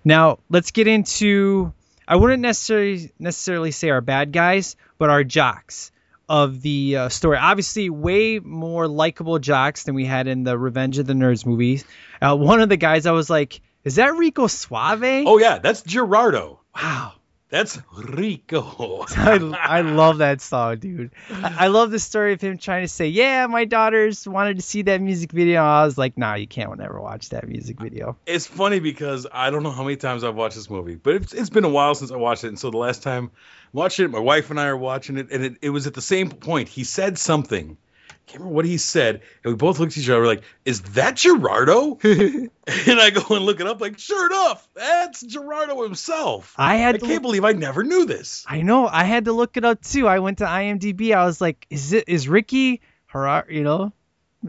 Now 0.04 0.38
let's 0.48 0.70
get 0.70 0.86
into. 0.86 1.72
I 2.06 2.16
wouldn't 2.16 2.42
necessarily 2.42 3.12
necessarily 3.18 3.70
say 3.70 3.90
our 3.90 4.00
bad 4.00 4.32
guys, 4.32 4.76
but 4.98 5.10
our 5.10 5.24
jocks 5.24 5.92
of 6.28 6.62
the 6.62 6.96
uh, 6.96 7.08
story. 7.08 7.38
Obviously, 7.38 7.90
way 7.90 8.38
more 8.38 8.88
likable 8.88 9.38
jocks 9.38 9.84
than 9.84 9.94
we 9.94 10.04
had 10.04 10.26
in 10.26 10.44
the 10.44 10.58
Revenge 10.58 10.98
of 10.98 11.06
the 11.06 11.12
Nerds 11.12 11.46
movies. 11.46 11.84
Uh, 12.20 12.36
one 12.36 12.60
of 12.60 12.68
the 12.68 12.76
guys, 12.76 13.06
I 13.06 13.12
was 13.12 13.30
like, 13.30 13.60
"Is 13.84 13.96
that 13.96 14.14
Rico 14.14 14.46
Suave?" 14.46 15.24
oh 15.26 15.38
yeah 15.38 15.58
that's 15.58 15.82
gerardo 15.82 16.60
wow. 16.74 17.12
That's 17.52 17.78
rico 17.94 19.04
I, 19.10 19.36
I 19.62 19.80
love 19.82 20.18
that 20.18 20.40
song, 20.40 20.78
dude. 20.78 21.10
I, 21.30 21.56
I 21.60 21.66
love 21.66 21.90
the 21.90 21.98
story 21.98 22.32
of 22.32 22.40
him 22.40 22.56
trying 22.56 22.82
to 22.82 22.88
say, 22.88 23.08
"Yeah, 23.08 23.46
my 23.46 23.66
daughters 23.66 24.26
wanted 24.26 24.56
to 24.56 24.62
see 24.62 24.82
that 24.82 25.02
music 25.02 25.32
video." 25.32 25.60
I 25.60 25.84
was 25.84 25.98
like, 25.98 26.16
"Nah, 26.16 26.34
you 26.34 26.46
can't 26.46 26.76
never 26.78 26.98
watch 26.98 27.28
that 27.28 27.46
music 27.46 27.78
video." 27.78 28.16
it's 28.26 28.46
funny 28.46 28.80
because 28.80 29.26
I 29.30 29.50
don't 29.50 29.62
know 29.62 29.70
how 29.70 29.82
many 29.84 29.96
times 29.96 30.24
I've 30.24 30.34
watched 30.34 30.56
this 30.56 30.70
movie, 30.70 30.94
but 30.94 31.16
it's, 31.16 31.34
it's 31.34 31.50
been 31.50 31.64
a 31.64 31.68
while 31.68 31.94
since 31.94 32.10
I 32.10 32.16
watched 32.16 32.44
it. 32.44 32.48
And 32.48 32.58
so 32.58 32.70
the 32.70 32.78
last 32.78 33.02
time 33.02 33.30
I 33.34 33.68
watched 33.72 34.00
it, 34.00 34.08
my 34.08 34.18
wife 34.18 34.48
and 34.48 34.58
I 34.58 34.68
are 34.68 34.76
watching 34.76 35.18
it, 35.18 35.30
and 35.30 35.44
it, 35.44 35.56
it 35.60 35.70
was 35.70 35.86
at 35.86 35.92
the 35.92 36.00
same 36.00 36.30
point. 36.30 36.70
He 36.70 36.84
said 36.84 37.18
something. 37.18 37.76
I 38.26 38.30
can't 38.30 38.40
remember 38.40 38.54
what 38.54 38.64
he 38.64 38.78
said, 38.78 39.22
and 39.42 39.52
we 39.52 39.56
both 39.56 39.78
looked 39.78 39.92
at 39.92 39.98
each 39.98 40.08
other 40.08 40.20
we're 40.20 40.26
like, 40.26 40.44
"Is 40.64 40.80
that 40.82 41.16
Gerardo?" 41.16 41.98
and 42.04 42.50
I 42.66 43.10
go 43.10 43.34
and 43.34 43.44
look 43.44 43.60
it 43.60 43.66
up, 43.66 43.80
like, 43.80 43.98
sure 43.98 44.26
enough, 44.26 44.66
that's 44.74 45.22
Gerardo 45.22 45.82
himself. 45.82 46.54
I 46.56 46.74
I 46.74 46.76
had 46.76 47.00
to 47.00 47.06
can't 47.06 47.22
believe 47.22 47.44
I 47.44 47.52
never 47.52 47.82
knew 47.82 48.04
this. 48.04 48.44
I 48.48 48.62
know. 48.62 48.86
I 48.86 49.04
had 49.04 49.24
to 49.24 49.32
look 49.32 49.56
it 49.56 49.64
up 49.64 49.82
too. 49.82 50.06
I 50.06 50.20
went 50.20 50.38
to 50.38 50.44
IMDb. 50.44 51.14
I 51.14 51.24
was 51.24 51.40
like, 51.40 51.66
"Is 51.68 51.92
it 51.92 52.04
is 52.06 52.28
Ricky 52.28 52.80
Harar? 53.06 53.46
You 53.50 53.64
know, 53.64 53.92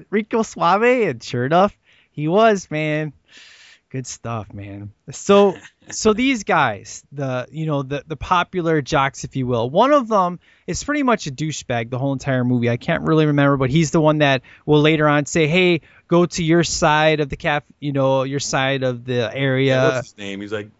Rico 0.09 0.43
Suave?" 0.43 0.83
And 0.83 1.23
sure 1.23 1.45
enough, 1.45 1.77
he 2.11 2.27
was. 2.27 2.69
Man, 2.69 3.11
good 3.93 4.07
stuff, 4.07 4.51
man. 4.51 4.91
So, 5.11 5.55
so 5.91 6.13
these 6.13 6.43
guys, 6.43 7.03
the 7.11 7.47
you 7.51 7.67
know 7.67 7.83
the 7.83 8.03
the 8.05 8.17
popular 8.17 8.81
jocks, 8.81 9.23
if 9.23 9.35
you 9.35 9.45
will. 9.45 9.69
One 9.69 9.93
of 9.93 10.07
them 10.07 10.39
is 10.65 10.83
pretty 10.83 11.03
much 11.03 11.27
a 11.27 11.31
douchebag 11.31 11.91
the 11.91 11.99
whole 11.99 12.11
entire 12.11 12.43
movie. 12.43 12.71
I 12.71 12.77
can't 12.77 13.03
really 13.03 13.27
remember, 13.27 13.55
but 13.55 13.69
he's 13.69 13.91
the 13.91 14.01
one 14.01 14.17
that 14.17 14.41
will 14.65 14.81
later 14.81 15.07
on 15.07 15.27
say, 15.27 15.45
"Hey, 15.47 15.81
go 16.07 16.25
to 16.25 16.43
your 16.43 16.63
side 16.63 17.19
of 17.19 17.29
the 17.29 17.37
cap. 17.37 17.65
You 17.79 17.93
know, 17.93 18.23
your 18.23 18.39
side 18.39 18.81
of 18.81 19.05
the 19.05 19.31
area." 19.31 19.75
Yeah, 19.75 19.95
what's 19.95 20.07
his 20.07 20.17
name? 20.17 20.41
He's 20.41 20.51
like, 20.51 20.71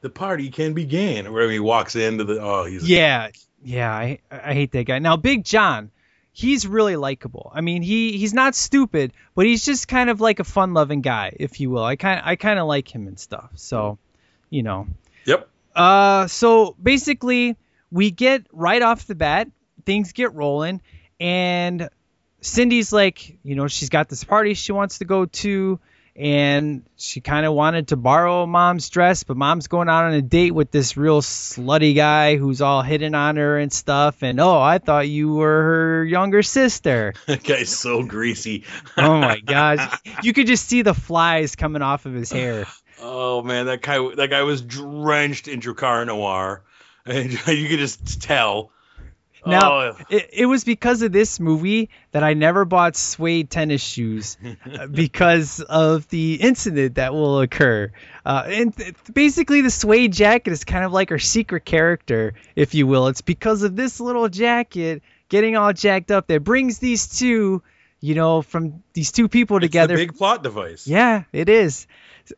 the 0.00 0.10
party 0.10 0.48
can 0.48 0.72
begin. 0.72 1.26
Or 1.26 1.32
wherever 1.32 1.52
he 1.52 1.60
walks 1.60 1.94
into 1.94 2.24
the, 2.24 2.40
oh, 2.40 2.64
he's 2.64 2.88
Yeah, 2.88 3.28
yeah, 3.62 3.92
I 3.92 4.18
I 4.30 4.54
hate 4.54 4.72
that 4.72 4.84
guy. 4.84 4.98
Now 4.98 5.18
Big 5.18 5.44
John, 5.44 5.90
he's 6.36 6.66
really 6.66 6.96
likable. 6.96 7.50
I 7.54 7.62
mean, 7.62 7.80
he 7.80 8.18
he's 8.18 8.34
not 8.34 8.54
stupid, 8.54 9.14
but 9.34 9.46
he's 9.46 9.64
just 9.64 9.88
kind 9.88 10.10
of 10.10 10.20
like 10.20 10.38
a 10.38 10.44
fun-loving 10.44 11.00
guy, 11.00 11.34
if 11.40 11.60
you 11.60 11.70
will. 11.70 11.82
I 11.82 11.96
kind 11.96 12.20
I 12.22 12.36
kind 12.36 12.58
of 12.58 12.66
like 12.66 12.94
him 12.94 13.08
and 13.08 13.18
stuff. 13.18 13.52
So, 13.54 13.96
you 14.50 14.62
know. 14.62 14.86
Yep. 15.24 15.48
Uh 15.74 16.26
so 16.26 16.76
basically 16.82 17.56
we 17.90 18.10
get 18.10 18.46
right 18.52 18.82
off 18.82 19.06
the 19.06 19.14
bat, 19.14 19.48
things 19.86 20.12
get 20.12 20.34
rolling 20.34 20.82
and 21.18 21.88
Cindy's 22.42 22.92
like, 22.92 23.38
you 23.42 23.54
know, 23.54 23.66
she's 23.66 23.88
got 23.88 24.10
this 24.10 24.22
party 24.22 24.52
she 24.52 24.72
wants 24.72 24.98
to 24.98 25.06
go 25.06 25.24
to, 25.24 25.80
and 26.18 26.84
she 26.96 27.20
kind 27.20 27.44
of 27.44 27.52
wanted 27.52 27.88
to 27.88 27.96
borrow 27.96 28.46
mom's 28.46 28.88
dress, 28.88 29.22
but 29.22 29.36
mom's 29.36 29.68
going 29.68 29.88
out 29.88 30.04
on 30.04 30.14
a 30.14 30.22
date 30.22 30.52
with 30.52 30.70
this 30.70 30.96
real 30.96 31.20
slutty 31.20 31.94
guy 31.94 32.36
who's 32.36 32.62
all 32.62 32.80
hitting 32.80 33.14
on 33.14 33.36
her 33.36 33.58
and 33.58 33.70
stuff. 33.70 34.22
And 34.22 34.40
oh, 34.40 34.58
I 34.58 34.78
thought 34.78 35.08
you 35.08 35.34
were 35.34 35.62
her 35.62 36.04
younger 36.04 36.42
sister. 36.42 37.14
That 37.26 37.42
guy's 37.42 37.68
so 37.76 38.02
greasy. 38.02 38.64
Oh 38.96 39.18
my 39.20 39.40
gosh, 39.40 40.00
you 40.22 40.32
could 40.32 40.46
just 40.46 40.66
see 40.66 40.82
the 40.82 40.94
flies 40.94 41.54
coming 41.54 41.82
off 41.82 42.06
of 42.06 42.14
his 42.14 42.32
hair. 42.32 42.66
Oh 43.00 43.42
man, 43.42 43.66
that 43.66 43.82
guy 43.82 43.98
that 44.14 44.30
guy 44.30 44.42
was 44.42 44.62
drenched 44.62 45.48
in 45.48 45.60
Drakkar 45.60 46.06
Noir, 46.06 46.62
and 47.04 47.30
you 47.32 47.68
could 47.68 47.78
just 47.78 48.22
tell. 48.22 48.70
Now, 49.46 49.72
Oh, 49.80 49.96
it, 50.10 50.30
it 50.32 50.46
was 50.46 50.64
because 50.64 51.02
of 51.02 51.12
this 51.12 51.38
movie 51.38 51.90
that 52.12 52.24
I 52.24 52.34
never 52.34 52.64
bought 52.64 52.96
suede 52.96 53.50
tennis 53.50 53.82
shoes 53.82 54.36
uh, 54.64 54.86
because 54.90 55.60
of 55.60 56.08
the 56.08 56.34
incident 56.34 56.96
that 56.96 57.12
will 57.12 57.40
occur. 57.40 57.92
Uh, 58.24 58.42
and 58.46 58.76
th- 58.76 58.94
basically, 59.12 59.60
the 59.60 59.70
suede 59.70 60.12
jacket 60.12 60.50
is 60.50 60.64
kind 60.64 60.84
of 60.84 60.92
like 60.92 61.10
her 61.10 61.18
secret 61.18 61.64
character, 61.64 62.34
if 62.56 62.74
you 62.74 62.86
will. 62.86 63.06
It's 63.08 63.20
because 63.22 63.62
of 63.62 63.76
this 63.76 64.00
little 64.00 64.28
jacket 64.28 65.02
getting 65.28 65.56
all 65.56 65.72
jacked 65.72 66.10
up 66.10 66.26
that 66.28 66.42
brings 66.44 66.78
these 66.78 67.18
two, 67.18 67.62
you 68.00 68.14
know, 68.14 68.42
from 68.42 68.82
these 68.92 69.12
two 69.12 69.28
people 69.28 69.56
it's 69.58 69.62
the 69.64 69.68
together. 69.68 69.96
big 69.96 70.16
plot 70.16 70.42
device. 70.42 70.86
yeah, 70.86 71.24
it 71.32 71.48
is. 71.48 71.86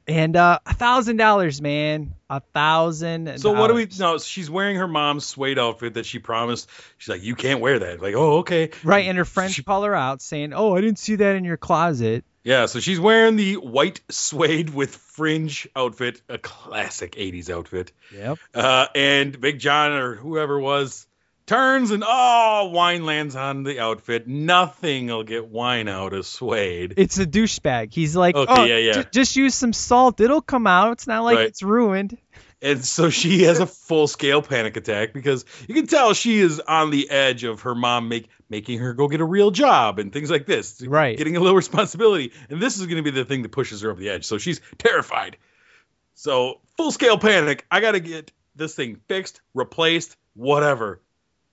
And 0.06 0.36
uh, 0.36 0.58
a 0.66 0.74
thousand 0.74 1.16
dollars, 1.16 1.62
man, 1.62 2.14
a 2.28 2.40
thousand. 2.40 3.38
So 3.40 3.52
what 3.52 3.68
do 3.68 3.74
we? 3.74 3.88
No, 3.98 4.18
she's 4.18 4.50
wearing 4.50 4.76
her 4.76 4.86
mom's 4.86 5.24
suede 5.26 5.58
outfit 5.58 5.94
that 5.94 6.04
she 6.04 6.18
promised. 6.18 6.68
She's 6.98 7.08
like, 7.08 7.22
you 7.22 7.34
can't 7.34 7.60
wear 7.60 7.78
that. 7.78 8.02
Like, 8.02 8.14
oh, 8.14 8.38
okay. 8.40 8.70
Right, 8.84 9.06
and 9.06 9.16
her 9.16 9.24
friends 9.24 9.54
She- 9.54 9.62
call 9.62 9.82
her 9.84 9.94
out 9.94 10.20
saying, 10.20 10.52
"Oh, 10.52 10.76
I 10.76 10.82
didn't 10.82 10.98
see 10.98 11.16
that 11.16 11.36
in 11.36 11.44
your 11.44 11.56
closet." 11.56 12.24
Yeah, 12.44 12.66
so 12.66 12.80
she's 12.80 13.00
wearing 13.00 13.36
the 13.36 13.54
white 13.56 14.00
suede 14.10 14.70
with 14.70 14.94
fringe 14.94 15.68
outfit, 15.74 16.20
a 16.28 16.36
classic 16.38 17.12
'80s 17.12 17.48
outfit. 17.50 17.92
Yep. 18.14 18.38
Uh, 18.54 18.86
and 18.94 19.38
Big 19.40 19.58
John 19.58 19.92
or 19.92 20.14
whoever 20.14 20.58
was 20.60 21.06
turns 21.48 21.90
and 21.90 22.04
oh, 22.06 22.70
wine 22.72 23.04
lands 23.04 23.34
on 23.34 23.64
the 23.64 23.80
outfit. 23.80 24.28
Nothing 24.28 25.06
will 25.08 25.24
get 25.24 25.48
wine 25.48 25.88
out 25.88 26.12
of 26.12 26.24
suede. 26.26 26.94
It's 26.96 27.18
a 27.18 27.26
douchebag. 27.26 27.92
He's 27.92 28.14
like, 28.14 28.36
Okay, 28.36 28.52
"Oh, 28.56 28.64
yeah, 28.64 28.76
yeah. 28.76 28.92
ju- 28.92 29.04
just 29.10 29.34
use 29.34 29.54
some 29.56 29.72
salt. 29.72 30.20
It'll 30.20 30.40
come 30.42 30.66
out. 30.66 30.92
It's 30.92 31.06
not 31.08 31.24
like 31.24 31.36
Right. 31.38 31.46
it's 31.46 31.62
ruined." 31.62 32.16
And 32.60 32.84
so 32.84 33.08
she 33.10 33.44
has 33.44 33.60
a 33.60 33.66
full 33.66 34.08
scale 34.08 34.42
panic 34.42 34.76
attack 34.76 35.12
because 35.12 35.44
you 35.68 35.74
can 35.74 35.86
tell 35.86 36.12
she 36.12 36.38
is 36.38 36.58
on 36.60 36.90
the 36.90 37.08
edge 37.08 37.44
of 37.44 37.60
her 37.62 37.74
mom 37.74 38.08
make, 38.08 38.28
making 38.50 38.80
her 38.80 38.94
go 38.94 39.06
get 39.06 39.20
a 39.20 39.24
real 39.24 39.52
job 39.52 40.00
and 40.00 40.12
things 40.12 40.28
like 40.28 40.44
this. 40.44 40.82
Right. 40.84 41.16
Getting 41.16 41.36
a 41.36 41.40
little 41.40 41.54
responsibility. 41.56 42.32
And 42.50 42.60
this 42.60 42.76
is 42.78 42.86
going 42.86 42.96
to 42.96 43.02
be 43.04 43.12
the 43.12 43.24
thing 43.24 43.42
that 43.42 43.50
pushes 43.52 43.82
her 43.82 43.90
over 43.92 44.00
the 44.00 44.10
edge. 44.10 44.24
So 44.24 44.38
she's 44.38 44.60
terrified. 44.76 45.36
So 46.14 46.60
full 46.76 46.90
scale 46.90 47.16
panic. 47.16 47.64
I 47.70 47.80
got 47.80 47.92
to 47.92 48.00
get 48.00 48.32
this 48.56 48.74
thing 48.74 48.98
fixed, 49.06 49.40
replaced, 49.54 50.16
whatever. 50.34 51.00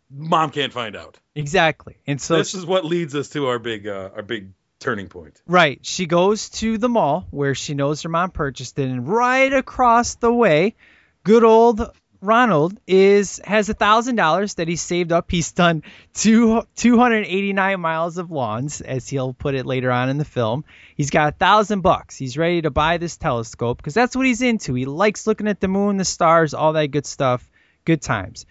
Mom 0.09 0.51
can't 0.51 0.73
find 0.73 0.95
out. 0.95 1.19
Exactly. 1.35 1.97
And 2.07 2.21
so 2.21 2.37
this 2.37 2.53
is 2.53 2.65
what 2.65 2.85
leads 2.85 3.15
us 3.15 3.29
to 3.29 3.47
our 3.47 3.59
big 3.59 3.87
uh, 3.87 4.11
our 4.15 4.23
big 4.23 4.51
turning 4.79 5.07
point. 5.07 5.41
Right. 5.47 5.79
She 5.81 6.05
goes 6.05 6.49
to 6.51 6.77
the 6.77 6.89
mall 6.89 7.27
where 7.31 7.55
she 7.55 7.73
knows 7.73 8.01
her 8.03 8.09
mom 8.09 8.31
purchased 8.31 8.77
it, 8.79 8.89
and 8.89 9.07
right 9.07 9.51
across 9.51 10.15
the 10.15 10.31
way, 10.31 10.75
good 11.23 11.43
old 11.43 11.91
Ronald 12.21 12.77
is 12.87 13.39
has 13.43 13.69
a 13.69 13.73
thousand 13.73 14.15
dollars 14.15 14.55
that 14.55 14.67
he 14.67 14.75
saved 14.75 15.11
up. 15.11 15.29
He's 15.29 15.51
done 15.51 15.83
two 16.13 16.63
two 16.75 16.97
hundred 16.97 17.25
eighty 17.25 17.53
nine 17.53 17.79
miles 17.79 18.17
of 18.17 18.31
lawns, 18.31 18.81
as 18.81 19.07
he'll 19.07 19.33
put 19.33 19.55
it 19.55 19.65
later 19.65 19.91
on 19.91 20.09
in 20.09 20.17
the 20.17 20.25
film. 20.25 20.65
He's 20.95 21.09
got 21.09 21.33
a 21.33 21.37
thousand 21.37 21.81
bucks. 21.81 22.15
He's 22.15 22.37
ready 22.37 22.61
to 22.63 22.71
buy 22.71 22.97
this 22.97 23.17
telescope 23.17 23.77
because 23.77 23.93
that's 23.93 24.15
what 24.15 24.25
he's 24.25 24.41
into. 24.41 24.73
He 24.73 24.85
likes 24.85 25.27
looking 25.27 25.47
at 25.47 25.59
the 25.59 25.67
moon, 25.67 25.97
the 25.97 26.05
stars, 26.05 26.53
all 26.53 26.73
that 26.73 26.87
good 26.87 27.05
stuff. 27.05 27.47
Good 27.85 28.01
times. 28.01 28.45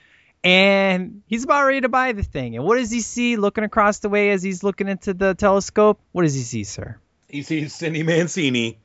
And 0.44 1.22
he's 1.26 1.42
about 1.42 1.64
ready 1.64 1.80
to 1.80 1.88
buy 1.88 2.12
the 2.12 2.22
thing. 2.22 2.54
And 2.54 2.64
what 2.64 2.76
does 2.76 2.90
he 2.90 3.00
see 3.00 3.36
looking 3.36 3.64
across 3.64 4.00
the 4.00 4.10
way 4.10 4.30
as 4.30 4.42
he's 4.42 4.62
looking 4.62 4.88
into 4.88 5.14
the 5.14 5.34
telescope? 5.34 5.98
What 6.12 6.22
does 6.22 6.34
he 6.34 6.42
see, 6.42 6.64
sir? 6.64 6.98
He 7.28 7.42
sees 7.42 7.74
Cindy 7.74 8.02
Mancini 8.02 8.78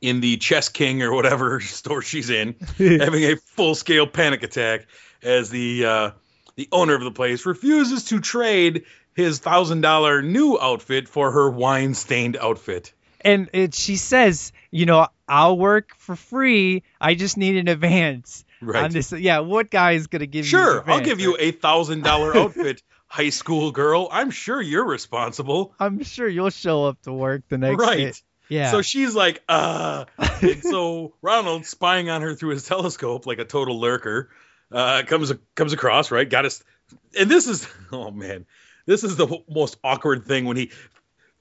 in 0.00 0.20
the 0.20 0.36
Chess 0.36 0.68
King 0.68 1.02
or 1.02 1.12
whatever 1.12 1.60
store 1.60 2.00
she's 2.00 2.30
in, 2.30 2.54
having 2.78 3.24
a 3.24 3.36
full 3.36 3.74
scale 3.74 4.06
panic 4.06 4.44
attack 4.44 4.86
as 5.20 5.50
the 5.50 5.84
uh, 5.84 6.10
the 6.54 6.68
owner 6.70 6.94
of 6.94 7.02
the 7.02 7.10
place 7.10 7.44
refuses 7.44 8.04
to 8.04 8.20
trade 8.20 8.84
his 9.14 9.40
thousand 9.40 9.80
dollar 9.80 10.22
new 10.22 10.58
outfit 10.60 11.08
for 11.08 11.32
her 11.32 11.50
wine 11.50 11.94
stained 11.94 12.36
outfit. 12.36 12.92
And 13.24 13.48
it, 13.52 13.74
she 13.74 13.96
says, 13.96 14.52
you 14.70 14.86
know, 14.86 15.08
I'll 15.28 15.56
work 15.58 15.94
for 15.98 16.16
free. 16.16 16.82
I 17.00 17.14
just 17.14 17.36
need 17.36 17.56
an 17.56 17.68
advance 17.68 18.44
Right. 18.60 18.84
on 18.84 18.90
this. 18.92 19.12
Yeah, 19.12 19.40
what 19.40 19.70
guy 19.70 19.92
is 19.92 20.06
gonna 20.06 20.26
give 20.26 20.44
you? 20.46 20.50
Sure, 20.50 20.84
I'll 20.90 21.00
give 21.00 21.20
you 21.20 21.36
a 21.38 21.50
thousand 21.50 22.02
dollar 22.02 22.36
outfit, 22.36 22.82
high 23.06 23.30
school 23.30 23.72
girl. 23.72 24.08
I'm 24.10 24.30
sure 24.30 24.60
you're 24.60 24.86
responsible. 24.86 25.74
I'm 25.78 26.02
sure 26.02 26.28
you'll 26.28 26.50
show 26.50 26.86
up 26.86 27.00
to 27.02 27.12
work 27.12 27.42
the 27.48 27.58
next 27.58 27.78
day. 27.78 27.86
right. 27.86 27.96
day. 27.98 28.12
Yeah. 28.48 28.70
So 28.70 28.82
she's 28.82 29.14
like, 29.14 29.42
uh. 29.48 30.04
and 30.42 30.62
so 30.62 31.14
Ronald, 31.22 31.66
spying 31.66 32.10
on 32.10 32.22
her 32.22 32.34
through 32.34 32.50
his 32.50 32.66
telescope 32.66 33.26
like 33.26 33.38
a 33.38 33.44
total 33.44 33.80
lurker, 33.80 34.30
uh, 34.72 35.02
comes 35.06 35.32
comes 35.54 35.72
across 35.72 36.10
right. 36.10 36.28
Got 36.28 36.44
us, 36.46 36.62
and 37.18 37.30
this 37.30 37.46
is 37.46 37.66
oh 37.92 38.10
man, 38.10 38.46
this 38.86 39.04
is 39.04 39.16
the 39.16 39.42
most 39.48 39.76
awkward 39.84 40.26
thing 40.26 40.44
when 40.44 40.56
he 40.56 40.70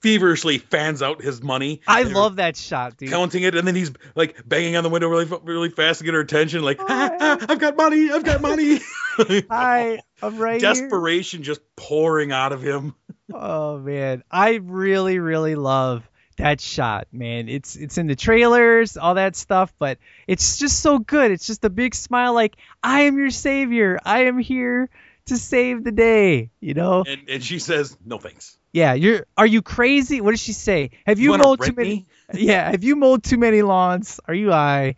feverishly 0.04 0.58
fans 0.58 1.02
out 1.02 1.22
his 1.22 1.42
money. 1.42 1.82
I 1.88 2.04
love 2.04 2.36
that 2.36 2.58
shot, 2.58 2.98
dude. 2.98 3.10
counting 3.10 3.44
it, 3.44 3.56
and 3.56 3.66
then 3.66 3.74
he's 3.74 3.92
like 4.16 4.48
banging 4.48 4.76
on 4.76 4.84
the 4.84 4.89
window 4.89 5.08
really 5.08 5.26
really 5.44 5.70
fast 5.70 6.00
to 6.00 6.06
get 6.06 6.13
her 6.13 6.20
attention. 6.20 6.62
Like, 6.62 6.80
ah, 6.82 7.10
ah, 7.20 7.46
I've 7.50 7.60
got 7.60 7.78
money, 7.78 8.12
I've 8.12 8.24
got 8.24 8.42
money. 8.42 8.80
Hi, 9.50 10.02
I'm 10.22 10.38
right 10.38 10.62
here. 10.62 10.74
Desperation 10.74 11.44
just 11.44 11.62
pouring 11.76 12.32
out 12.32 12.52
of 12.52 12.62
him. 12.62 12.94
Oh 13.36 13.80
man, 13.80 14.22
I 14.30 14.56
really, 14.56 15.18
really 15.18 15.56
love 15.56 16.08
that 16.38 16.60
shot, 16.60 17.08
man. 17.12 17.48
It's 17.48 17.76
it's 17.78 17.98
in 17.98 18.06
the 18.06 18.18
trailers, 18.18 18.98
all 18.98 19.16
that 19.16 19.36
stuff, 19.36 19.74
but 19.80 19.98
it's 20.28 20.58
just 20.58 20.82
so 20.82 21.00
good. 21.00 21.32
It's 21.32 21.48
just 21.48 21.63
a 21.63 21.70
big 21.70 21.96
smile, 21.96 22.34
like 22.34 22.58
I 22.84 23.04
am 23.04 23.18
your 23.18 23.32
savior. 23.32 23.98
I 24.06 24.26
am 24.26 24.38
here 24.38 24.89
to 25.28 25.38
save 25.38 25.84
the 25.84 25.94
day. 25.94 26.52
You 26.60 26.74
know? 26.74 27.06
And 27.08 27.30
and 27.30 27.44
she 27.44 27.60
says, 27.60 27.98
no 28.06 28.18
thanks. 28.20 28.58
Yeah. 28.74 28.94
You're. 28.94 29.26
Are 29.38 29.46
you 29.46 29.62
crazy? 29.62 30.20
What 30.20 30.32
does 30.32 30.42
she 30.42 30.54
say? 30.54 30.92
Have 31.06 31.20
you, 31.20 31.30
wanna 31.30 31.44
mowed 31.44 31.62
too 31.62 31.74
many? 31.76 31.90
me? 31.90 32.08
Yeah. 32.34 32.72
Have 32.72 32.84
you 32.84 32.96
mowed 32.96 33.24
too 33.24 33.38
many 33.38 33.62
lawns? 33.62 34.20
Are 34.28 34.34
you 34.34 34.52
high? 34.52 34.96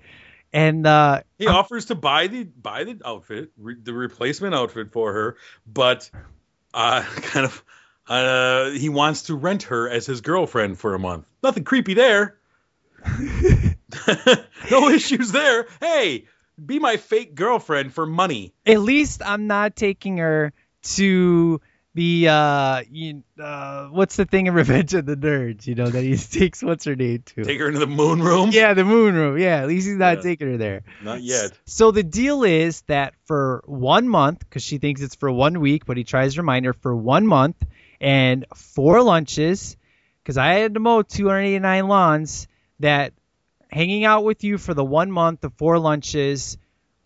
And 0.53 0.87
uh, 0.87 1.21
He 1.37 1.47
offers 1.47 1.85
to 1.87 1.95
buy 1.95 2.27
the 2.27 2.45
buy 2.45 2.85
the 2.85 3.01
outfit, 3.03 3.51
re, 3.57 3.75
the 3.81 3.93
replacement 3.93 4.55
outfit 4.55 4.93
for 4.93 5.11
her, 5.11 5.37
but 5.67 6.09
uh, 6.73 7.01
kind 7.15 7.45
of 7.45 7.63
uh, 8.07 8.69
he 8.69 8.87
wants 8.87 9.23
to 9.23 9.35
rent 9.35 9.63
her 9.63 9.89
as 9.89 10.05
his 10.05 10.21
girlfriend 10.21 10.79
for 10.79 10.93
a 10.93 10.99
month. 10.99 11.25
Nothing 11.43 11.65
creepy 11.65 11.93
there. 11.93 12.37
no 14.71 14.89
issues 14.89 15.31
there. 15.31 15.67
Hey, 15.81 16.25
be 16.63 16.79
my 16.79 16.97
fake 16.97 17.35
girlfriend 17.35 17.93
for 17.93 18.05
money. 18.05 18.53
at 18.65 18.79
least 18.79 19.21
I'm 19.25 19.47
not 19.47 19.75
taking 19.75 20.17
her 20.17 20.53
to 20.83 21.59
the 21.95 22.27
uh, 22.27 22.83
you, 22.91 23.23
uh 23.41 23.87
what's 23.87 24.17
the 24.17 24.25
thing 24.25 24.45
in 24.47 24.53
Revenge 24.61 24.93
of 24.93 25.05
the 25.07 25.15
Nerds? 25.15 25.65
You 25.65 25.73
know 25.75 25.89
that 25.89 26.03
he 26.03 26.15
takes 26.39 26.61
what's 26.61 26.85
her 26.85 26.95
name 26.95 27.23
to? 27.27 27.43
Take 27.43 27.59
her 27.59 27.67
into 27.67 27.79
the 27.79 27.87
moon 27.87 28.21
room. 28.21 28.49
Yeah, 28.51 28.73
the 28.75 28.83
moon 28.85 29.15
room. 29.15 29.37
Yeah, 29.39 29.61
at 29.61 29.67
least 29.67 29.87
he's 29.87 29.95
not 29.97 30.17
Yeah. 30.17 30.21
taking 30.23 30.51
her 30.51 30.57
there. 30.57 30.83
Not 31.01 31.21
yet. 31.23 31.57
So 31.65 31.89
the 31.91 32.03
deal 32.03 32.43
is 32.43 32.81
that 32.83 33.13
for 33.25 33.63
one 33.65 34.07
month, 34.07 34.39
because 34.39 34.61
she 34.61 34.77
thinks 34.77 35.01
it's 35.01 35.15
for 35.15 35.31
one 35.31 35.59
week, 35.61 35.85
but 35.85 35.97
he 35.97 36.03
tries 36.03 36.35
to 36.35 36.41
remind 36.41 36.65
her 36.65 36.73
for 36.73 36.95
one 36.95 37.25
month 37.25 37.55
and 38.01 38.45
four 38.53 39.01
lunches, 39.01 39.77
because 40.21 40.37
I 40.37 40.55
had 40.55 40.73
to 40.73 40.79
mow 40.81 41.01
289 41.01 41.87
lawns, 41.87 42.47
that 42.81 43.13
hanging 43.71 44.03
out 44.03 44.25
with 44.25 44.43
you 44.43 44.57
for 44.57 44.73
the 44.73 44.83
one 44.83 45.11
month 45.11 45.39
the 45.41 45.49
four 45.49 45.79
lunches, 45.79 46.57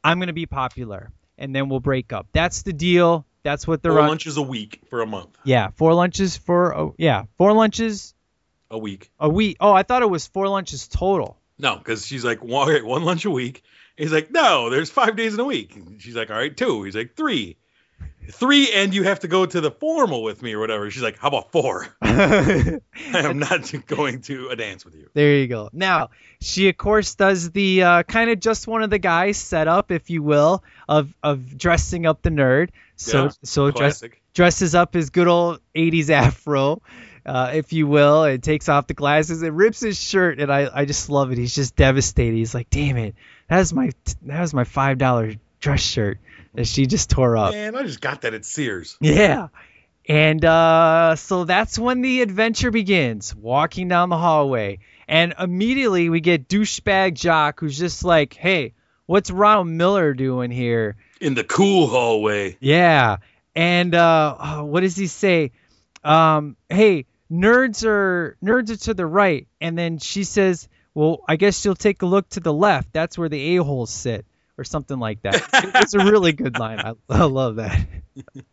I'm 0.04 0.18
going 0.18 0.28
to 0.28 0.34
be 0.34 0.48
popular. 0.48 1.12
And 1.38 1.56
then 1.56 1.70
we'll 1.70 1.80
break 1.80 2.12
up. 2.12 2.28
That's 2.34 2.64
the 2.64 2.74
deal. 2.74 3.26
That's 3.44 3.66
what 3.68 3.82
the 3.82 3.90
Four 3.90 4.00
run. 4.00 4.08
lunches 4.10 4.38
a 4.38 4.42
week 4.42 4.82
for 4.90 5.02
a 5.02 5.06
month. 5.06 5.38
Yeah, 5.44 5.70
four 5.76 5.94
lunches 5.94 6.36
for, 6.38 6.76
oh, 6.78 6.96
yeah, 6.98 7.24
four 7.38 7.54
lunches 7.54 8.14
A 8.70 8.78
week. 8.78 9.12
a 9.20 9.30
week. 9.30 9.58
Oh, 9.60 9.72
I 9.74 9.84
thought 9.84 10.02
it 10.02 10.10
was 10.10 10.28
four 10.28 10.48
lunches 10.48 10.88
total. 10.88 11.38
No, 11.58 11.76
because 11.78 12.06
she's 12.06 12.24
like 12.26 12.44
one, 12.44 12.86
one 12.86 13.04
lunch 13.04 13.26
a 13.26 13.30
week. 13.32 13.64
He's 13.98 14.12
like, 14.14 14.32
no, 14.32 14.70
there's 14.70 14.90
five 14.90 15.16
days 15.16 15.34
in 15.34 15.40
a 15.40 15.44
week. 15.46 15.78
She's 16.00 16.16
like, 16.16 16.30
all 16.30 16.38
right, 16.38 16.56
two. 16.56 16.84
He's 16.84 16.96
like, 16.96 17.16
three. 17.16 17.58
Three, 18.32 18.72
and 18.74 18.94
you 18.94 19.04
have 19.04 19.20
to 19.22 19.28
go 19.28 19.46
to 19.46 19.62
the 19.62 19.72
formal 19.72 20.24
with 20.24 20.42
me 20.42 20.54
or 20.54 20.60
whatever. 20.60 20.90
She's 20.90 21.04
like, 21.04 21.18
how 21.18 21.30
about 21.30 21.52
four? 21.52 21.88
I 22.02 22.80
am 23.14 23.40
not 23.40 23.72
going 23.88 24.22
to 24.24 24.50
a 24.50 24.56
dance 24.56 24.86
with 24.86 24.96
you. 24.96 25.10
There 25.14 25.36
you 25.36 25.48
go. 25.48 25.70
Now, 25.74 26.10
she 26.42 26.70
of 26.70 26.78
course 26.78 27.16
does 27.16 27.52
the 27.52 27.84
uh, 27.84 28.04
kind 28.04 28.30
of 28.30 28.40
just 28.40 28.68
one 28.68 28.84
of 28.84 28.90
the 28.90 29.00
guys 29.00 29.38
setup, 29.38 29.92
if 29.92 30.10
you 30.10 30.24
will, 30.24 30.64
of 30.88 31.14
of 31.24 31.58
dressing 31.58 32.06
up 32.06 32.22
the 32.22 32.30
nerd. 32.30 32.70
So 32.96 33.26
Yeah, 33.26 33.30
so 33.44 33.72
dress, 33.72 34.04
dresses 34.34 34.76
up 34.76 34.94
his 34.94 35.10
good 35.10 35.28
old 35.28 35.60
80s 35.76 36.10
afro, 36.10 36.82
uh, 37.26 37.52
if 37.54 37.74
you 37.74 37.88
will, 37.88 38.24
and 38.24 38.42
takes 38.44 38.70
off 38.70 38.88
the 38.88 38.94
glasses 38.94 39.42
and 39.42 39.56
rips 39.56 39.80
his 39.80 40.02
shirt. 40.02 40.40
And 40.40 40.52
I, 40.52 40.70
I 40.74 40.86
just 40.86 41.10
love 41.10 41.32
it. 41.32 41.38
He's 41.38 41.56
just 41.56 41.76
devastated. 41.76 42.36
He's 42.36 42.54
like, 42.54 42.70
damn 42.70 42.98
it, 42.98 43.16
that 43.48 43.60
was 43.60 43.74
my 43.74 43.92
that 44.24 44.42
was 44.42 44.54
my 44.54 44.64
five 44.64 44.98
dollar 44.98 45.36
dress 45.60 45.82
shirt 45.82 46.20
that 46.54 46.68
she 46.68 46.86
just 46.86 47.10
tore 47.10 47.38
up. 47.38 47.54
Man, 47.54 47.76
I 47.76 47.84
just 47.84 48.02
got 48.02 48.22
that 48.22 48.34
at 48.34 48.46
Sears. 48.46 48.98
Yeah. 49.00 49.48
And 50.08 50.44
uh, 50.44 51.16
so 51.16 51.44
that's 51.44 51.78
when 51.78 52.02
the 52.02 52.22
adventure 52.22 52.72
begins, 52.72 53.36
walking 53.36 53.88
down 53.88 54.10
the 54.10 54.18
hallway. 54.18 54.80
And 55.08 55.36
immediately 55.38 56.10
we 56.10 56.20
get 56.20 56.48
douchebag 56.48 57.14
Jock, 57.14 57.60
who's 57.60 57.78
just 57.78 58.04
like, 58.04 58.34
hey, 58.34 58.74
what's 59.06 59.30
Ronald 59.30 59.68
Miller 59.68 60.14
doing 60.14 60.50
here? 60.50 60.98
In 61.22 61.36
the 61.36 61.44
cool 61.44 61.88
hallway. 61.88 62.58
Yeah. 62.60 63.18
And 63.56 63.94
uh, 63.94 64.36
oh, 64.40 64.64
what 64.66 64.82
does 64.82 64.96
he 64.96 65.08
say? 65.08 65.52
Um, 66.04 66.56
hey, 66.70 67.06
nerds 67.32 67.86
are 67.86 68.38
nerds 68.44 68.70
are 68.72 68.78
to 68.78 68.94
the 68.94 69.06
right. 69.06 69.48
And 69.62 69.78
then 69.78 70.00
she 70.00 70.24
says, 70.24 70.68
well, 70.94 71.24
I 71.28 71.36
guess 71.36 71.64
you'll 71.66 71.76
take 71.76 72.02
a 72.02 72.08
look 72.08 72.30
to 72.30 72.40
the 72.40 72.54
left. 72.54 72.94
That's 72.94 73.18
where 73.18 73.30
the 73.30 73.58
a-holes 73.58 73.92
sit. 73.92 74.26
Or 74.60 74.66
something 74.66 75.00
like 75.00 75.22
that. 75.22 75.42
it's 75.76 75.94
a 75.94 76.00
really 76.00 76.34
good 76.34 76.60
line. 76.60 76.80
I, 76.80 76.94
I 77.10 77.24
love 77.24 77.56
that. 77.56 77.80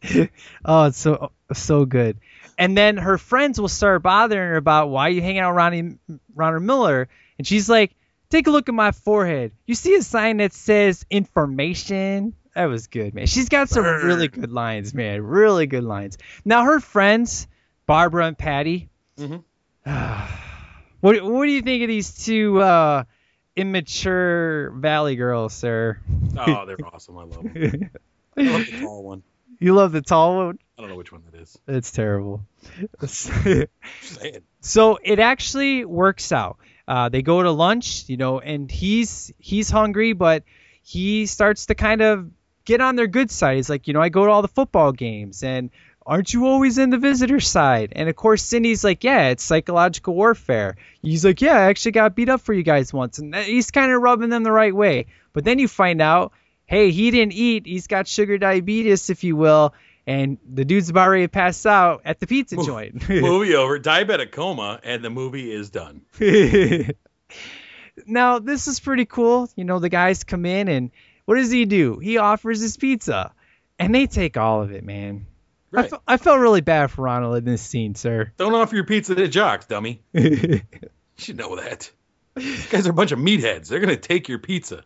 oh, 0.64 0.84
it's 0.84 0.98
so 0.98 1.32
so 1.52 1.84
good. 1.84 2.18
And 2.56 2.78
then 2.78 2.96
her 2.96 3.18
friends 3.18 3.60
will 3.60 3.66
start 3.66 4.04
bothering 4.04 4.38
her 4.50 4.56
about 4.56 4.88
why 4.88 5.08
you 5.08 5.20
hanging 5.20 5.40
out 5.40 5.50
with 5.50 5.56
Ronnie 5.56 5.98
Ronald 6.32 6.62
Miller, 6.62 7.08
and 7.38 7.46
she's 7.46 7.68
like, 7.68 7.90
"Take 8.30 8.46
a 8.46 8.50
look 8.50 8.68
at 8.68 8.74
my 8.74 8.92
forehead. 8.92 9.50
You 9.66 9.74
see 9.74 9.96
a 9.96 10.02
sign 10.02 10.36
that 10.36 10.52
says 10.52 11.04
information." 11.10 12.34
That 12.54 12.66
was 12.66 12.86
good, 12.86 13.12
man. 13.12 13.26
She's 13.26 13.48
got 13.48 13.68
some 13.68 13.82
Burn. 13.82 14.06
really 14.06 14.28
good 14.28 14.52
lines, 14.52 14.94
man. 14.94 15.22
Really 15.22 15.66
good 15.66 15.82
lines. 15.84 16.18
Now 16.44 16.64
her 16.64 16.78
friends, 16.78 17.48
Barbara 17.86 18.26
and 18.26 18.38
Patty. 18.38 18.88
Mhm. 19.18 19.42
what 21.00 21.22
what 21.22 21.46
do 21.46 21.50
you 21.50 21.62
think 21.62 21.82
of 21.82 21.88
these 21.88 22.24
two 22.24 22.60
uh, 22.60 23.04
immature 23.56 24.70
Valley 24.70 25.16
Girl, 25.16 25.48
sir? 25.48 25.98
Oh, 26.36 26.66
they're 26.66 26.76
awesome. 26.92 27.18
I 27.18 27.24
love 27.24 27.42
them. 27.42 27.90
I 28.36 28.42
love 28.42 28.66
the 28.66 28.78
tall 28.80 29.02
one. 29.02 29.22
You 29.58 29.74
love 29.74 29.92
the 29.92 30.02
tall 30.02 30.36
one? 30.36 30.58
I 30.78 30.82
don't 30.82 30.90
know 30.90 30.96
which 30.96 31.10
one 31.10 31.22
that 31.30 31.40
is. 31.40 31.58
It's 31.66 31.90
terrible. 31.90 32.44
So 34.60 34.98
it 35.02 35.20
actually 35.20 35.84
works 35.84 36.32
out. 36.32 36.58
Uh, 36.88 37.08
they 37.08 37.22
go 37.22 37.40
to 37.42 37.50
lunch, 37.52 38.08
you 38.08 38.16
know, 38.16 38.40
and 38.40 38.70
he's 38.70 39.32
he's 39.38 39.70
hungry, 39.70 40.12
but 40.12 40.42
he 40.82 41.26
starts 41.26 41.66
to 41.66 41.74
kind 41.76 42.02
of 42.02 42.30
get 42.64 42.80
on 42.80 42.96
their 42.96 43.06
good 43.06 43.30
side. 43.30 43.56
He's 43.56 43.70
like, 43.70 43.86
you 43.86 43.94
know, 43.94 44.02
I 44.02 44.08
go 44.08 44.26
to 44.26 44.30
all 44.30 44.42
the 44.42 44.48
football 44.48 44.90
games, 44.92 45.42
and 45.44 45.70
aren't 46.06 46.32
you 46.32 46.46
always 46.46 46.78
in 46.78 46.90
the 46.90 46.98
visitor 46.98 47.40
side? 47.40 47.92
And 47.96 48.08
of 48.08 48.14
course, 48.14 48.42
Cindy's 48.42 48.84
like, 48.84 49.02
yeah, 49.02 49.28
it's 49.28 49.42
psychological 49.42 50.14
warfare. 50.14 50.76
He's 51.02 51.24
like, 51.24 51.40
yeah, 51.40 51.56
I 51.56 51.62
actually 51.62 51.92
got 51.92 52.14
beat 52.14 52.28
up 52.28 52.40
for 52.40 52.54
you 52.54 52.62
guys 52.62 52.92
once, 52.92 53.18
and 53.18 53.34
he's 53.34 53.70
kind 53.72 53.90
of 53.90 54.00
rubbing 54.00 54.30
them 54.30 54.44
the 54.44 54.52
right 54.52 54.74
way. 54.74 55.06
But 55.32 55.44
then 55.44 55.58
you 55.58 55.68
find 55.68 56.00
out, 56.00 56.32
hey, 56.64 56.90
he 56.92 57.10
didn't 57.10 57.34
eat. 57.34 57.66
He's 57.66 57.88
got 57.88 58.06
sugar 58.06 58.38
diabetes, 58.38 59.10
if 59.10 59.24
you 59.24 59.36
will. 59.36 59.74
And 60.06 60.38
the 60.48 60.64
dude's 60.64 60.88
about 60.88 61.08
ready 61.08 61.24
to 61.24 61.28
pass 61.28 61.66
out 61.66 62.02
at 62.04 62.20
the 62.20 62.28
pizza 62.28 62.56
joint. 62.56 63.08
movie 63.08 63.56
over. 63.56 63.78
Diabetic 63.80 64.30
coma, 64.30 64.80
and 64.84 65.04
the 65.04 65.10
movie 65.10 65.50
is 65.52 65.70
done. 65.70 66.02
now 68.06 68.38
this 68.38 68.68
is 68.68 68.78
pretty 68.78 69.04
cool. 69.04 69.50
You 69.56 69.64
know, 69.64 69.80
the 69.80 69.88
guys 69.88 70.22
come 70.22 70.46
in 70.46 70.68
and 70.68 70.92
what 71.24 71.34
does 71.36 71.50
he 71.50 71.64
do? 71.64 71.98
He 71.98 72.18
offers 72.18 72.60
his 72.60 72.76
pizza, 72.76 73.32
and 73.80 73.92
they 73.92 74.06
take 74.06 74.36
all 74.36 74.62
of 74.62 74.70
it, 74.70 74.84
man. 74.84 75.26
I, 75.72 75.76
Right. 75.82 75.90
fe- 75.90 75.96
I 76.06 76.16
felt 76.16 76.38
really 76.40 76.60
bad 76.60 76.90
for 76.90 77.02
Ronald 77.02 77.36
in 77.38 77.44
this 77.44 77.62
scene, 77.62 77.94
sir. 77.94 78.32
Don't 78.36 78.54
offer 78.54 78.74
your 78.76 78.84
pizza 78.84 79.14
to 79.14 79.28
jocks, 79.28 79.66
dummy. 79.66 80.00
You 80.14 80.60
should 81.24 81.38
know 81.38 81.56
that. 81.56 81.90
These 82.34 82.66
guys 82.66 82.86
are 82.86 82.90
a 82.90 82.94
bunch 82.94 83.10
of 83.12 83.18
meatheads. 83.18 83.68
They're 83.68 83.80
gonna 83.80 83.96
take 83.96 84.28
your 84.28 84.38
pizza. 84.38 84.84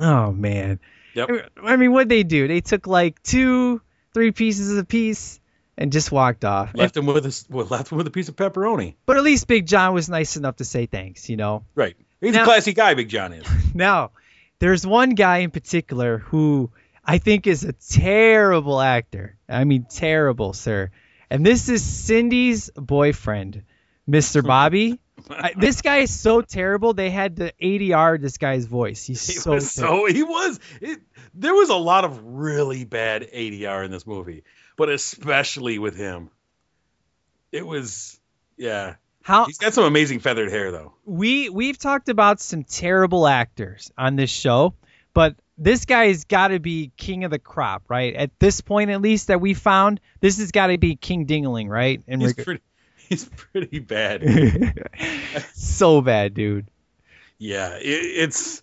oh 0.00 0.30
man. 0.32 0.78
Yep. 1.14 1.30
I 1.62 1.76
mean, 1.76 1.92
what 1.92 2.08
they 2.08 2.22
do? 2.22 2.46
They 2.48 2.60
took 2.60 2.86
like 2.86 3.22
two, 3.22 3.80
three 4.12 4.30
pieces 4.32 4.72
of 4.72 4.78
a 4.78 4.84
piece 4.84 5.40
and 5.78 5.90
just 5.90 6.12
walked 6.12 6.44
off. 6.44 6.72
Left 6.74 6.94
him 6.96 7.06
with 7.06 7.24
a 7.24 7.44
well, 7.48 7.64
left 7.66 7.90
him 7.92 7.96
with 7.98 8.06
a 8.06 8.10
piece 8.10 8.28
of 8.28 8.36
pepperoni. 8.36 8.94
But 9.06 9.16
at 9.16 9.22
least 9.22 9.46
Big 9.48 9.66
John 9.66 9.94
was 9.94 10.08
nice 10.10 10.36
enough 10.36 10.56
to 10.56 10.64
say 10.66 10.84
thanks, 10.86 11.30
you 11.30 11.36
know. 11.36 11.64
Right. 11.74 11.96
He's 12.20 12.34
Now- 12.34 12.42
a 12.42 12.44
classy 12.44 12.74
guy, 12.74 12.92
Big 12.94 13.08
John 13.08 13.32
is. 13.32 13.46
Now, 13.74 14.10
there's 14.58 14.86
one 14.86 15.10
guy 15.10 15.38
in 15.38 15.50
particular 15.50 16.18
who 16.18 16.70
I 17.06 17.18
think 17.18 17.46
is 17.46 17.64
a 17.64 17.72
terrible 17.72 18.80
actor. 18.80 19.36
I 19.48 19.64
mean, 19.64 19.86
terrible, 19.88 20.52
sir. 20.52 20.90
And 21.30 21.44
this 21.44 21.68
is 21.68 21.84
Cindy's 21.84 22.70
boyfriend, 22.70 23.62
Mr. 24.08 24.46
Bobby. 24.46 25.00
I, 25.30 25.52
this 25.56 25.80
guy 25.80 25.98
is 25.98 26.18
so 26.18 26.42
terrible. 26.42 26.92
They 26.92 27.10
had 27.10 27.36
to 27.36 27.52
ADR 27.62 28.20
this 28.20 28.36
guy's 28.38 28.66
voice. 28.66 29.04
He's 29.04 29.26
He 29.26 29.34
so 29.34 29.52
was 29.54 29.70
so 29.70 30.06
he 30.06 30.22
was. 30.22 30.60
It, 30.80 31.00
there 31.34 31.54
was 31.54 31.70
a 31.70 31.76
lot 31.76 32.04
of 32.04 32.20
really 32.24 32.84
bad 32.84 33.22
ADR 33.32 33.84
in 33.84 33.90
this 33.90 34.06
movie, 34.06 34.44
but 34.76 34.88
especially 34.88 35.78
with 35.78 35.96
him, 35.96 36.30
it 37.52 37.64
was 37.64 38.18
yeah. 38.56 38.96
how 39.22 39.46
He's 39.46 39.58
got 39.58 39.72
some 39.72 39.84
amazing 39.84 40.20
feathered 40.20 40.50
hair 40.50 40.72
though. 40.72 40.94
we 41.04 41.48
we've 41.48 41.78
talked 41.78 42.08
about 42.08 42.40
some 42.40 42.64
terrible 42.64 43.26
actors 43.26 43.92
on 43.96 44.16
this 44.16 44.30
show, 44.30 44.74
but 45.14 45.36
this 45.56 45.84
guy's 45.84 46.24
got 46.24 46.48
to 46.48 46.58
be 46.58 46.90
king 46.96 47.24
of 47.24 47.30
the 47.30 47.38
crop, 47.38 47.84
right? 47.88 48.14
At 48.14 48.30
this 48.40 48.60
point, 48.60 48.90
at 48.90 49.00
least 49.00 49.28
that 49.28 49.40
we 49.40 49.54
found, 49.54 50.00
this 50.20 50.38
has 50.38 50.50
got 50.50 50.68
to 50.68 50.78
be 50.78 50.96
King 50.96 51.26
Dingling, 51.26 51.68
right? 51.68 52.02
In 52.06 52.20
He's 52.20 52.34
pretty. 52.34 52.60
He's 53.08 53.24
pretty 53.26 53.80
bad. 53.80 54.22
so 55.54 56.00
bad, 56.00 56.32
dude. 56.34 56.66
Yeah, 57.38 57.76
it, 57.76 57.82
it's 57.82 58.62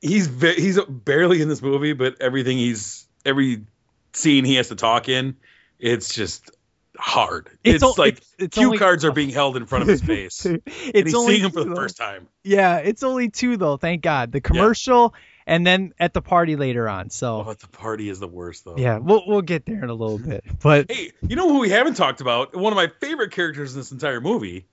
he's 0.00 0.28
he's 0.42 0.80
barely 0.84 1.40
in 1.40 1.48
this 1.48 1.62
movie, 1.62 1.92
but 1.92 2.20
everything 2.20 2.58
he's 2.58 3.06
every 3.24 3.64
scene 4.12 4.44
he 4.44 4.56
has 4.56 4.68
to 4.68 4.74
talk 4.74 5.08
in, 5.08 5.36
it's 5.78 6.12
just 6.12 6.50
hard. 6.98 7.50
It's 7.62 7.82
It's, 7.84 7.98
like 7.98 8.14
it's- 8.14 8.34
it's 8.38 8.56
cue 8.56 8.66
only- 8.66 8.78
cards 8.78 9.04
are 9.04 9.12
being 9.12 9.30
held 9.30 9.56
in 9.56 9.66
front 9.66 9.82
of 9.82 9.88
his 9.88 10.02
face, 10.04 10.44
and 10.44 10.60
it's 10.66 11.10
he's 11.10 11.14
only 11.14 11.34
seeing 11.34 11.44
him 11.44 11.50
for 11.52 11.62
the 11.62 11.70
though. 11.70 11.76
first 11.76 11.96
time. 11.96 12.26
Yeah, 12.42 12.78
it's 12.78 13.02
only 13.04 13.30
two 13.30 13.56
though. 13.56 13.76
Thank 13.76 14.02
God. 14.02 14.32
The 14.32 14.40
commercial 14.40 15.14
and 15.46 15.66
then 15.66 15.92
at 15.98 16.12
the 16.14 16.22
party 16.22 16.56
later 16.56 16.88
on. 16.88 17.10
So 17.10 17.44
Oh, 17.46 17.54
the 17.54 17.66
party 17.68 18.08
is 18.08 18.20
the 18.20 18.28
worst 18.28 18.64
though. 18.64 18.76
yeah, 18.76 18.98
we'll 18.98 19.24
we'll 19.26 19.42
get 19.42 19.66
there 19.66 19.82
in 19.82 19.90
a 19.90 19.94
little 19.94 20.18
bit. 20.18 20.44
But 20.62 20.90
Hey, 20.90 21.12
you 21.26 21.36
know 21.36 21.48
who 21.52 21.60
we 21.60 21.70
haven't 21.70 21.94
talked 21.94 22.20
about? 22.20 22.54
One 22.54 22.72
of 22.72 22.76
my 22.76 22.88
favorite 23.00 23.32
characters 23.32 23.74
in 23.74 23.80
this 23.80 23.92
entire 23.92 24.20
movie 24.20 24.66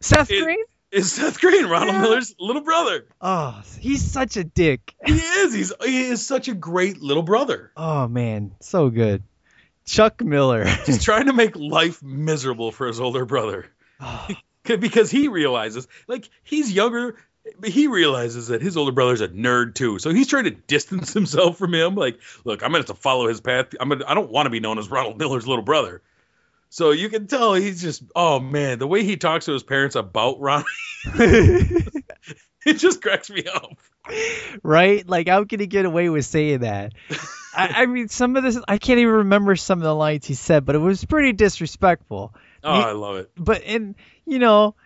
Seth 0.00 0.30
it- 0.30 0.42
Green. 0.44 0.64
is 0.92 1.12
Seth 1.12 1.40
Green, 1.40 1.66
Ronald 1.66 1.94
Yeah. 1.96 2.02
Miller's 2.02 2.34
little 2.38 2.62
brother. 2.62 3.06
Oh, 3.20 3.60
he's 3.80 4.02
such 4.10 4.36
a 4.36 4.44
dick. 4.44 4.94
He 5.04 5.12
is. 5.14 5.52
He's 5.54 5.72
he 5.84 6.06
is 6.06 6.26
such 6.26 6.48
a 6.48 6.54
great 6.54 7.00
little 7.02 7.22
brother. 7.22 7.72
Oh 7.76 8.08
man, 8.08 8.52
so 8.60 8.90
good. 8.90 9.22
Chuck 9.84 10.22
Miller. 10.22 10.66
He's 10.86 11.02
trying 11.02 11.26
to 11.26 11.32
make 11.32 11.56
life 11.56 12.02
miserable 12.02 12.72
for 12.72 12.86
his 12.86 13.00
older 13.00 13.24
brother. 13.24 13.64
Oh, 13.98 14.28
because 14.64 15.10
he 15.10 15.28
realizes 15.28 15.88
like 16.06 16.28
he's 16.44 16.70
younger 16.70 17.12
but 17.12 17.18
he 17.64 17.86
realizes 17.86 18.48
that 18.48 18.62
his 18.62 18.76
older 18.76 18.92
brother's 18.92 19.20
a 19.20 19.28
nerd 19.28 19.74
too 19.74 19.98
so 19.98 20.10
he's 20.10 20.26
trying 20.28 20.44
to 20.44 20.50
distance 20.50 21.12
himself 21.14 21.58
from 21.58 21.74
him 21.74 21.94
like 21.94 22.18
look 22.44 22.62
i'm 22.62 22.68
gonna 22.68 22.78
have 22.78 22.86
to 22.86 22.94
follow 22.94 23.28
his 23.28 23.40
path 23.40 23.66
i'm 23.80 23.88
gonna 23.88 24.04
i 24.06 24.14
don't 24.14 24.30
want 24.30 24.46
to 24.46 24.50
be 24.50 24.60
known 24.60 24.78
as 24.78 24.90
ronald 24.90 25.18
miller's 25.18 25.46
little 25.46 25.64
brother 25.64 26.02
so 26.70 26.90
you 26.90 27.08
can 27.08 27.26
tell 27.26 27.54
he's 27.54 27.80
just 27.82 28.02
oh 28.14 28.38
man 28.40 28.78
the 28.78 28.86
way 28.86 29.04
he 29.04 29.16
talks 29.16 29.46
to 29.46 29.52
his 29.52 29.62
parents 29.62 29.96
about 29.96 30.40
ron 30.40 30.64
it 31.14 32.74
just 32.78 33.00
cracks 33.02 33.30
me 33.30 33.44
up 33.44 33.72
right? 34.62 35.06
Like, 35.06 35.28
how 35.28 35.44
can 35.44 35.60
he 35.60 35.66
get 35.66 35.84
away 35.84 36.08
with 36.08 36.24
saying 36.24 36.60
that? 36.60 36.94
I, 37.54 37.82
I 37.82 37.86
mean, 37.86 38.08
some 38.08 38.36
of 38.36 38.42
this, 38.42 38.58
I 38.66 38.78
can't 38.78 38.98
even 39.00 39.12
remember 39.16 39.54
some 39.54 39.80
of 39.80 39.82
the 39.82 39.94
lines 39.94 40.24
he 40.24 40.32
said, 40.32 40.64
but 40.64 40.74
it 40.74 40.78
was 40.78 41.04
pretty 41.04 41.34
disrespectful. 41.34 42.32
oh 42.64 42.74
He- 42.74 42.82
i 42.84 42.92
love 42.92 43.16
it 43.16 43.30
But, 43.36 43.64
and, 43.64 43.96
you 44.24 44.38
know, 44.38 44.76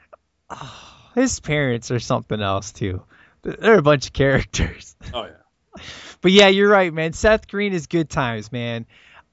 ah. 0.50 0.88
His 1.14 1.40
parents 1.40 1.90
are 1.90 2.00
something 2.00 2.40
else, 2.40 2.72
too. 2.72 3.02
They're 3.42 3.78
a 3.78 3.82
bunch 3.82 4.06
of 4.06 4.12
characters. 4.12 4.94
oh 5.14 5.24
yeah 5.24 5.82
But 6.20 6.32
yeah, 6.32 6.48
you're 6.48 6.68
right, 6.70 6.92
man. 6.92 7.12
Seth 7.12 7.48
Green 7.48 7.72
is 7.72 7.86
good 7.88 8.08
times, 8.08 8.52
man. 8.52 8.86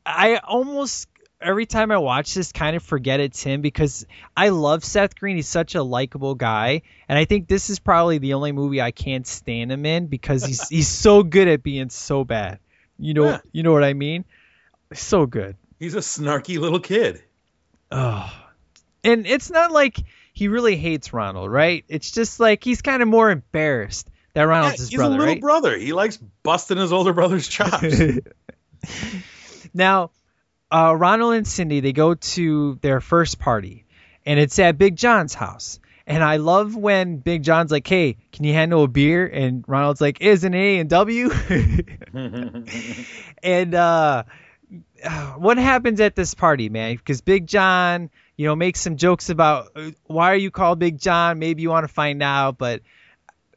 I 0.06 0.38
almost 0.38 1.08
every 1.42 1.66
time 1.66 1.92
I 1.92 1.98
watch 2.00 2.34
this 2.34 2.52
kind 2.52 2.76
of 2.76 2.84
forget 2.84 3.20
it's 3.20 3.42
him 3.44 3.62
because 3.62 4.06
I 4.36 4.50
love 4.50 4.84
Seth 4.84 5.16
Green. 5.16 5.36
He's 5.36 5.48
such 5.48 5.76
a 5.76 5.84
likable 5.84 6.34
guy, 6.36 6.82
and 7.08 7.18
I 7.20 7.26
think 7.26 7.48
this 7.48 7.70
is 7.70 7.80
probably 7.80 8.18
the 8.18 8.34
only 8.34 8.52
movie 8.52 8.82
I 8.82 8.92
can't 8.92 9.28
stand 9.28 9.72
him 9.72 9.86
in 9.86 10.08
because 10.08 10.44
he's 10.44 10.68
he's 10.70 10.88
so 10.88 11.22
good 11.22 11.48
at 11.48 11.62
being 11.62 11.90
so 11.90 12.24
bad. 12.24 12.60
You 12.98 13.14
know, 13.14 13.26
Yeah. 13.26 13.40
you 13.52 13.64
know 13.64 13.72
what 13.74 13.84
I 13.84 13.94
mean? 13.94 14.26
So 14.94 15.26
good. 15.28 15.56
He's 15.78 15.94
a 15.96 16.00
snarky 16.00 16.58
little 16.60 16.80
kid. 16.80 17.22
Oh. 17.92 18.34
And 19.04 19.26
it's 19.28 19.50
not 19.50 19.72
like 19.72 19.98
he 20.40 20.48
really 20.48 20.78
hates 20.78 21.12
Ronald, 21.14 21.52
right? 21.52 21.84
It's 21.90 22.12
just 22.12 22.40
like 22.40 22.64
he's 22.64 22.82
kind 22.82 23.02
of 23.02 23.08
more 23.08 23.30
embarrassed 23.30 24.10
that 24.34 24.44
Ronald's 24.44 24.76
Yeah, 24.78 24.80
his 24.82 24.90
he's 24.90 24.98
brother, 24.98 25.14
He's 25.14 25.18
a 25.18 25.20
little 25.20 25.34
right? 25.36 25.42
brother. 25.42 25.78
He 25.78 25.94
likes 25.94 26.18
busting 26.44 26.78
his 26.78 26.92
older 26.94 27.14
brother's 27.14 27.48
chops. 27.56 27.86
now, 29.74 30.12
uh, 30.72 30.96
Ronald 30.98 31.36
and 31.36 31.48
Cindy 31.48 31.80
they 31.82 31.94
go 31.94 32.14
to 32.16 32.80
their 32.82 33.02
first 33.02 33.40
party, 33.40 33.86
and 34.26 34.40
it's 34.40 34.58
at 34.60 34.78
Big 34.78 34.96
John's 34.96 35.34
house. 35.34 35.80
And 36.08 36.24
I 36.24 36.38
love 36.38 36.76
when 36.76 37.18
Big 37.18 37.44
John's 37.44 37.72
like, 37.72 37.86
"Hey, 37.88 38.18
can 38.32 38.44
you 38.44 38.54
handle 38.54 38.84
a 38.84 38.88
beer?" 38.88 39.28
And 39.28 39.64
Ronald's 39.68 40.02
like, 40.02 40.22
"Is 40.22 40.44
an 40.44 40.56
A 40.56 40.80
and 40.80 40.90
W." 40.90 41.30
and 43.44 43.76
uh, 43.76 44.24
what 45.38 45.58
happens 45.58 46.00
at 46.02 46.16
this 46.16 46.34
party, 46.34 46.70
man? 46.70 46.96
Because 46.96 47.22
Big 47.22 47.46
John, 47.46 48.10
you 48.40 48.46
know, 48.46 48.56
make 48.56 48.78
some 48.78 48.96
jokes 48.96 49.30
about 49.30 49.72
uh, 49.76 49.92
why 50.06 50.32
are 50.32 50.38
you 50.38 50.50
called 50.50 50.80
Big 50.80 50.98
John? 50.98 51.40
Maybe 51.40 51.62
you 51.62 51.70
want 51.70 51.86
to 51.86 51.94
find 51.94 52.24
out, 52.24 52.58
but 52.58 52.84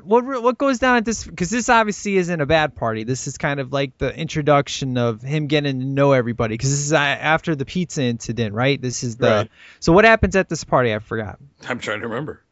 what 0.02 0.24
what 0.24 0.58
goes 0.58 0.80
down 0.80 0.96
at 0.96 1.04
this? 1.04 1.22
Because 1.22 1.50
this 1.50 1.68
obviously 1.68 2.16
isn't 2.16 2.40
a 2.40 2.46
bad 2.46 2.74
party. 2.74 3.04
This 3.04 3.28
is 3.28 3.38
kind 3.38 3.60
of 3.60 3.72
like 3.72 3.96
the 3.98 4.12
introduction 4.12 4.98
of 4.98 5.22
him 5.22 5.46
getting 5.46 5.78
to 5.78 5.86
know 5.86 6.10
everybody. 6.10 6.54
Because 6.54 6.70
this 6.70 6.80
is 6.80 6.92
after 6.92 7.54
the 7.54 7.64
pizza 7.64 8.02
incident, 8.02 8.56
right? 8.56 8.82
This 8.82 9.04
is 9.04 9.18
the. 9.18 9.28
Right. 9.28 9.50
So 9.78 9.92
what 9.92 10.04
happens 10.04 10.34
at 10.34 10.48
this 10.48 10.64
party? 10.64 10.92
I 10.92 10.98
forgot. 10.98 11.38
I'm 11.68 11.78
trying 11.78 12.00
to 12.00 12.08
remember. 12.08 12.42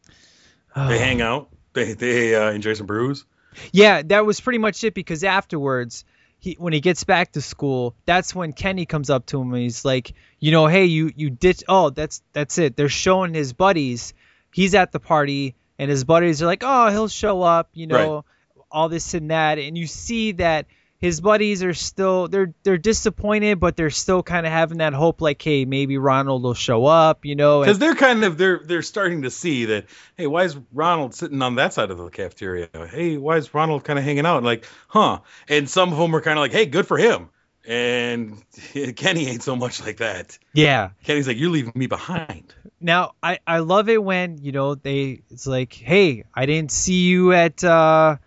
They 0.73 0.99
hang 0.99 1.21
out. 1.21 1.49
They 1.73 1.95
they 1.95 2.33
uh, 2.33 2.51
enjoy 2.51 2.75
some 2.75 2.87
brews. 2.87 3.25
Yeah, 3.73 4.03
that 4.03 4.25
was 4.25 4.39
pretty 4.39 4.59
much 4.59 4.85
it 4.85 4.93
because 4.93 5.25
afterwards, 5.25 6.05
he 6.41 6.55
when 6.59 6.73
he 6.73 6.81
gets 6.81 7.03
back 7.03 7.31
to 7.33 7.41
school, 7.41 7.95
that's 8.05 8.33
when 8.33 8.51
Kenny 8.51 8.87
comes 8.87 9.11
up 9.11 9.27
to 9.27 9.39
him 9.39 9.53
and 9.53 9.61
he's 9.61 9.85
like, 9.85 10.13
you 10.39 10.51
know, 10.51 10.65
hey, 10.65 10.85
you 10.85 11.11
you 11.15 11.29
ditch. 11.29 11.63
Oh, 11.67 11.91
that's 11.91 12.23
that's 12.33 12.57
it. 12.57 12.75
They're 12.75 12.89
showing 12.89 13.33
his 13.33 13.53
buddies. 13.53 14.15
He's 14.51 14.73
at 14.73 14.91
the 14.91 14.99
party, 14.99 15.55
and 15.77 15.89
his 15.89 16.03
buddies 16.03 16.41
are 16.41 16.47
like, 16.47 16.63
oh, 16.65 16.89
he'll 16.89 17.07
show 17.07 17.43
up. 17.43 17.69
You 17.73 17.85
know, 17.87 18.25
all 18.71 18.89
this 18.89 19.13
and 19.13 19.29
that, 19.29 19.59
and 19.59 19.77
you 19.77 19.85
see 19.85 20.33
that 20.33 20.65
his 21.01 21.19
buddies 21.19 21.63
are 21.63 21.73
still 21.73 22.27
they're 22.27 22.53
they're 22.61 22.77
disappointed, 22.77 23.59
but 23.59 23.75
they're 23.75 23.89
still 23.89 24.21
kind 24.21 24.45
of 24.45 24.51
having 24.51 24.77
that 24.77 24.93
hope, 24.93 25.19
like, 25.19 25.41
hey, 25.41 25.65
maybe 25.65 25.97
Ronald 25.97 26.43
will 26.43 26.53
show 26.53 26.85
up. 26.85 27.25
You 27.25 27.35
know, 27.35 27.61
Because 27.61 27.79
they're 27.79 27.95
kind 27.95 28.23
of 28.23 28.37
they're 28.37 28.61
they're 28.63 28.83
starting 28.83 29.23
to 29.23 29.31
see 29.31 29.65
that 29.65 29.85
hey 30.15 30.27
why 30.27 30.43
is 30.43 30.55
Ronald 30.71 31.15
sitting 31.15 31.41
on 31.41 31.55
that 31.55 31.73
side 31.73 31.89
of 31.89 31.97
the 31.97 32.09
cafeteria? 32.09 32.69
Hey 32.89 33.17
why 33.17 33.37
is 33.37 33.51
Ronald 33.53 33.83
kind 33.83 33.97
of 33.97 34.05
hanging 34.05 34.27
out? 34.27 34.43
Like 34.43 34.67
huh. 34.87 35.21
And 35.49 35.67
some 35.67 35.91
of 35.91 35.97
them 35.97 36.15
are 36.15 36.21
kind 36.21 36.37
of 36.37 36.43
like 36.43 36.51
hey 36.51 36.67
good 36.67 36.85
for 36.85 36.97
him. 36.97 37.29
And 37.67 38.43
Kenny 38.95 39.27
ain't 39.27 39.43
so 39.43 39.55
much 39.55 39.83
like 39.83 39.97
that. 39.97 40.37
Yeah. 40.53 40.91
Kenny's 41.03 41.27
like 41.27 41.37
you're 41.37 41.49
leaving 41.49 41.73
me 41.75 41.87
behind. 41.87 42.53
Now 42.79 43.13
I 43.23 43.39
I 43.47 43.59
love 43.59 43.89
it 43.89 44.03
when 44.03 44.37
you 44.37 44.51
know 44.51 44.75
they 44.75 45.23
it's 45.31 45.47
like 45.47 45.73
hey 45.73 46.25
I 46.33 46.45
didn't 46.45 46.71
see 46.71 47.07
you 47.07 47.33
at 47.33 47.63
uh 47.63 48.17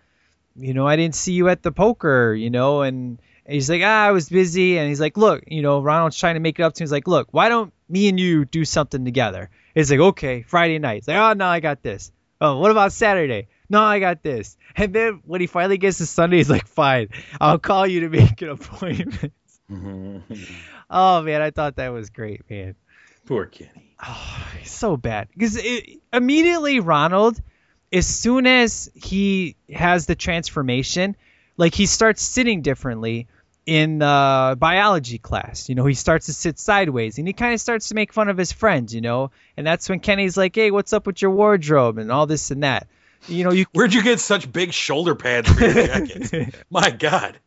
you 0.55 0.73
know 0.73 0.87
I 0.87 0.95
didn't 0.95 1.15
see 1.15 1.33
you 1.33 1.49
at 1.49 1.61
the 1.63 1.71
poker 1.71 2.33
you 2.33 2.49
know 2.49 2.81
and 2.81 3.19
he's 3.47 3.69
like 3.69 3.81
ah 3.83 4.05
I 4.07 4.11
was 4.11 4.29
busy. 4.29 4.77
And 4.77 4.87
he's 4.89 4.99
like 5.01 5.17
look 5.17 5.43
you 5.47 5.61
know 5.61 5.81
Ronald's 5.81 6.17
trying 6.17 6.35
to 6.35 6.39
make 6.39 6.59
it 6.59 6.63
up 6.63 6.73
to 6.73 6.83
him. 6.83 6.85
He's 6.85 6.91
like 6.91 7.07
look 7.07 7.27
why 7.31 7.49
don't 7.49 7.73
me 7.89 8.07
and 8.09 8.19
you 8.19 8.45
do 8.45 8.65
something 8.65 9.05
together? 9.05 9.49
It's 9.73 9.91
like 9.91 9.99
okay 9.99 10.43
Friday 10.43 10.79
night. 10.79 10.99
It's 10.99 11.07
like 11.07 11.17
oh 11.17 11.33
no 11.33 11.45
I 11.45 11.59
got 11.59 11.83
this. 11.83 12.11
Oh 12.41 12.57
what 12.59 12.71
about 12.71 12.91
Saturday? 12.93 13.47
No 13.69 13.81
I 13.81 13.99
got 13.99 14.23
this. 14.23 14.57
And 14.77 14.93
then 14.93 15.21
when 15.25 15.39
he 15.39 15.47
finally 15.47 15.77
gets 15.77 15.99
to 15.99 16.05
Sunday 16.05 16.37
he's 16.37 16.49
like 16.49 16.67
fine 16.67 17.09
I'll 17.39 17.59
call 17.59 17.87
you 17.87 18.01
to 18.01 18.09
make 18.09 18.41
an 18.41 18.49
appointment. 18.57 19.33
Oh 20.89 21.21
man 21.23 21.41
I 21.41 21.51
thought 21.51 21.77
that 21.77 21.89
was 21.89 22.09
great 22.09 22.49
man. 22.49 22.75
Poor 23.25 23.45
Kenny. 23.47 23.95
Oh, 24.05 24.47
he's 24.59 24.71
so 24.71 24.97
bad. 24.97 25.29
Because 25.33 25.59
immediately 26.13 26.79
Ronald, 26.79 27.41
as 27.91 28.07
soon 28.07 28.47
as 28.47 28.91
he 28.93 29.55
has 29.73 30.05
the 30.05 30.15
transformation, 30.15 31.15
like 31.57 31.73
he 31.73 31.85
starts 31.85 32.21
sitting 32.21 32.61
differently 32.61 33.27
in 33.65 33.99
the 33.99 34.55
biology 34.59 35.17
class. 35.17 35.69
You 35.69 35.75
know, 35.75 35.85
he 35.85 35.95
starts 35.95 36.27
to 36.27 36.33
sit 36.33 36.59
sideways 36.59 37.17
and 37.17 37.27
he 37.27 37.33
kind 37.33 37.53
of 37.53 37.61
starts 37.61 37.89
to 37.89 37.95
make 37.95 38.13
fun 38.13 38.29
of 38.29 38.37
his 38.37 38.51
friends. 38.51 38.93
You 38.93 39.01
know, 39.01 39.31
and 39.57 39.65
that's 39.65 39.89
when 39.89 39.99
Kenny's 39.99 40.37
like, 40.37 40.55
"Hey, 40.55 40.71
what's 40.71 40.93
up 40.93 41.07
with 41.07 41.21
your 41.21 41.31
wardrobe 41.31 41.97
and 41.97 42.11
all 42.11 42.25
this 42.25 42.51
and 42.51 42.63
that." 42.63 42.87
You 43.27 43.43
know, 43.43 43.51
you 43.51 43.65
where'd 43.73 43.93
you 43.93 44.03
get 44.03 44.19
such 44.19 44.51
big 44.51 44.71
shoulder 44.73 45.15
pads 45.15 45.51
for 45.51 45.63
your 45.63 45.87
jacket 45.87 46.55
my 46.69 46.91
God 46.91 47.39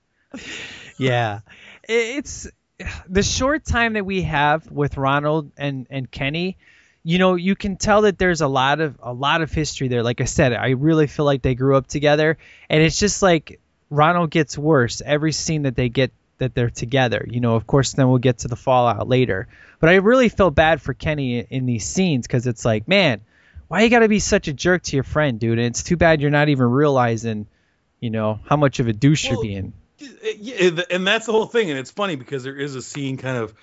yeah 0.98 1.40
it's 1.88 2.48
the 3.08 3.22
short 3.22 3.64
time 3.64 3.94
that 3.94 4.04
we 4.04 4.22
have 4.22 4.70
with 4.70 4.96
ronald 4.96 5.50
and 5.56 5.86
and 5.90 6.10
kenny 6.10 6.58
you 7.08 7.18
know 7.18 7.36
you 7.36 7.56
can 7.56 7.78
tell 7.78 8.02
that 8.02 8.18
there's 8.18 8.42
a 8.42 8.46
lot 8.46 8.80
of 8.80 8.98
a 9.02 9.14
lot 9.14 9.40
of 9.40 9.50
history 9.50 9.88
there. 9.88 10.02
Like 10.02 10.20
i 10.20 10.24
said 10.24 10.52
i 10.52 10.70
really 10.70 11.06
feel 11.06 11.24
like 11.24 11.40
they 11.40 11.54
grew 11.54 11.74
up 11.74 11.86
together 11.86 12.36
and 12.68 12.82
it's 12.82 12.98
just 12.98 13.22
like 13.22 13.60
ronald 13.88 14.30
gets 14.30 14.58
worse 14.58 15.00
every 15.00 15.32
scene 15.32 15.62
that 15.62 15.74
they 15.74 15.88
get 15.88 16.12
that 16.36 16.54
they're 16.54 16.68
together. 16.68 17.26
You 17.26 17.40
know 17.40 17.56
of 17.56 17.66
course 17.66 17.94
then 17.94 18.10
we'll 18.10 18.18
get 18.18 18.40
to 18.40 18.48
the 18.48 18.56
fallout 18.56 19.08
later. 19.08 19.48
But 19.80 19.88
i 19.88 19.94
really 19.94 20.28
feel 20.28 20.50
bad 20.50 20.82
for 20.82 20.92
kenny 20.92 21.38
in, 21.38 21.64
these 21.64 21.86
scenes 21.86 22.26
because 22.26 22.46
it's 22.46 22.66
like 22.66 22.86
man 22.86 23.22
why 23.68 23.80
you 23.80 23.88
gotta 23.88 24.08
be 24.08 24.18
such 24.18 24.46
a 24.48 24.52
jerk 24.52 24.82
to 24.82 24.96
your 24.96 25.02
friend 25.02 25.40
dude? 25.40 25.58
And 25.58 25.66
it's 25.66 25.82
too 25.82 25.96
bad 25.96 26.20
you're 26.20 26.30
not 26.30 26.50
even 26.50 26.66
realizing 26.66 27.46
you 28.00 28.10
know 28.10 28.38
how 28.44 28.58
much 28.58 28.80
of 28.80 28.86
a 28.86 28.92
douche 28.92 29.30
Well, 29.30 29.42
you're 29.42 29.62
being 29.62 29.72
and 30.90 31.06
that's 31.06 31.24
the 31.24 31.32
whole 31.32 31.46
thing, 31.46 31.70
and 31.70 31.78
it's 31.78 31.90
funny 31.90 32.16
because 32.16 32.44
there 32.44 32.54
is 32.54 32.76
a 32.76 32.82
scene 32.82 33.16
kind 33.16 33.38
of 33.38 33.54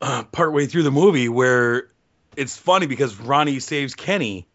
uh, 0.00 0.22
partway 0.24 0.66
through 0.66 0.84
the 0.84 0.90
movie 0.90 1.28
where 1.28 1.88
it's 2.36 2.56
funny 2.56 2.86
because 2.86 3.16
Ronnie 3.16 3.60
saves 3.60 3.94
Kenny 3.94 4.46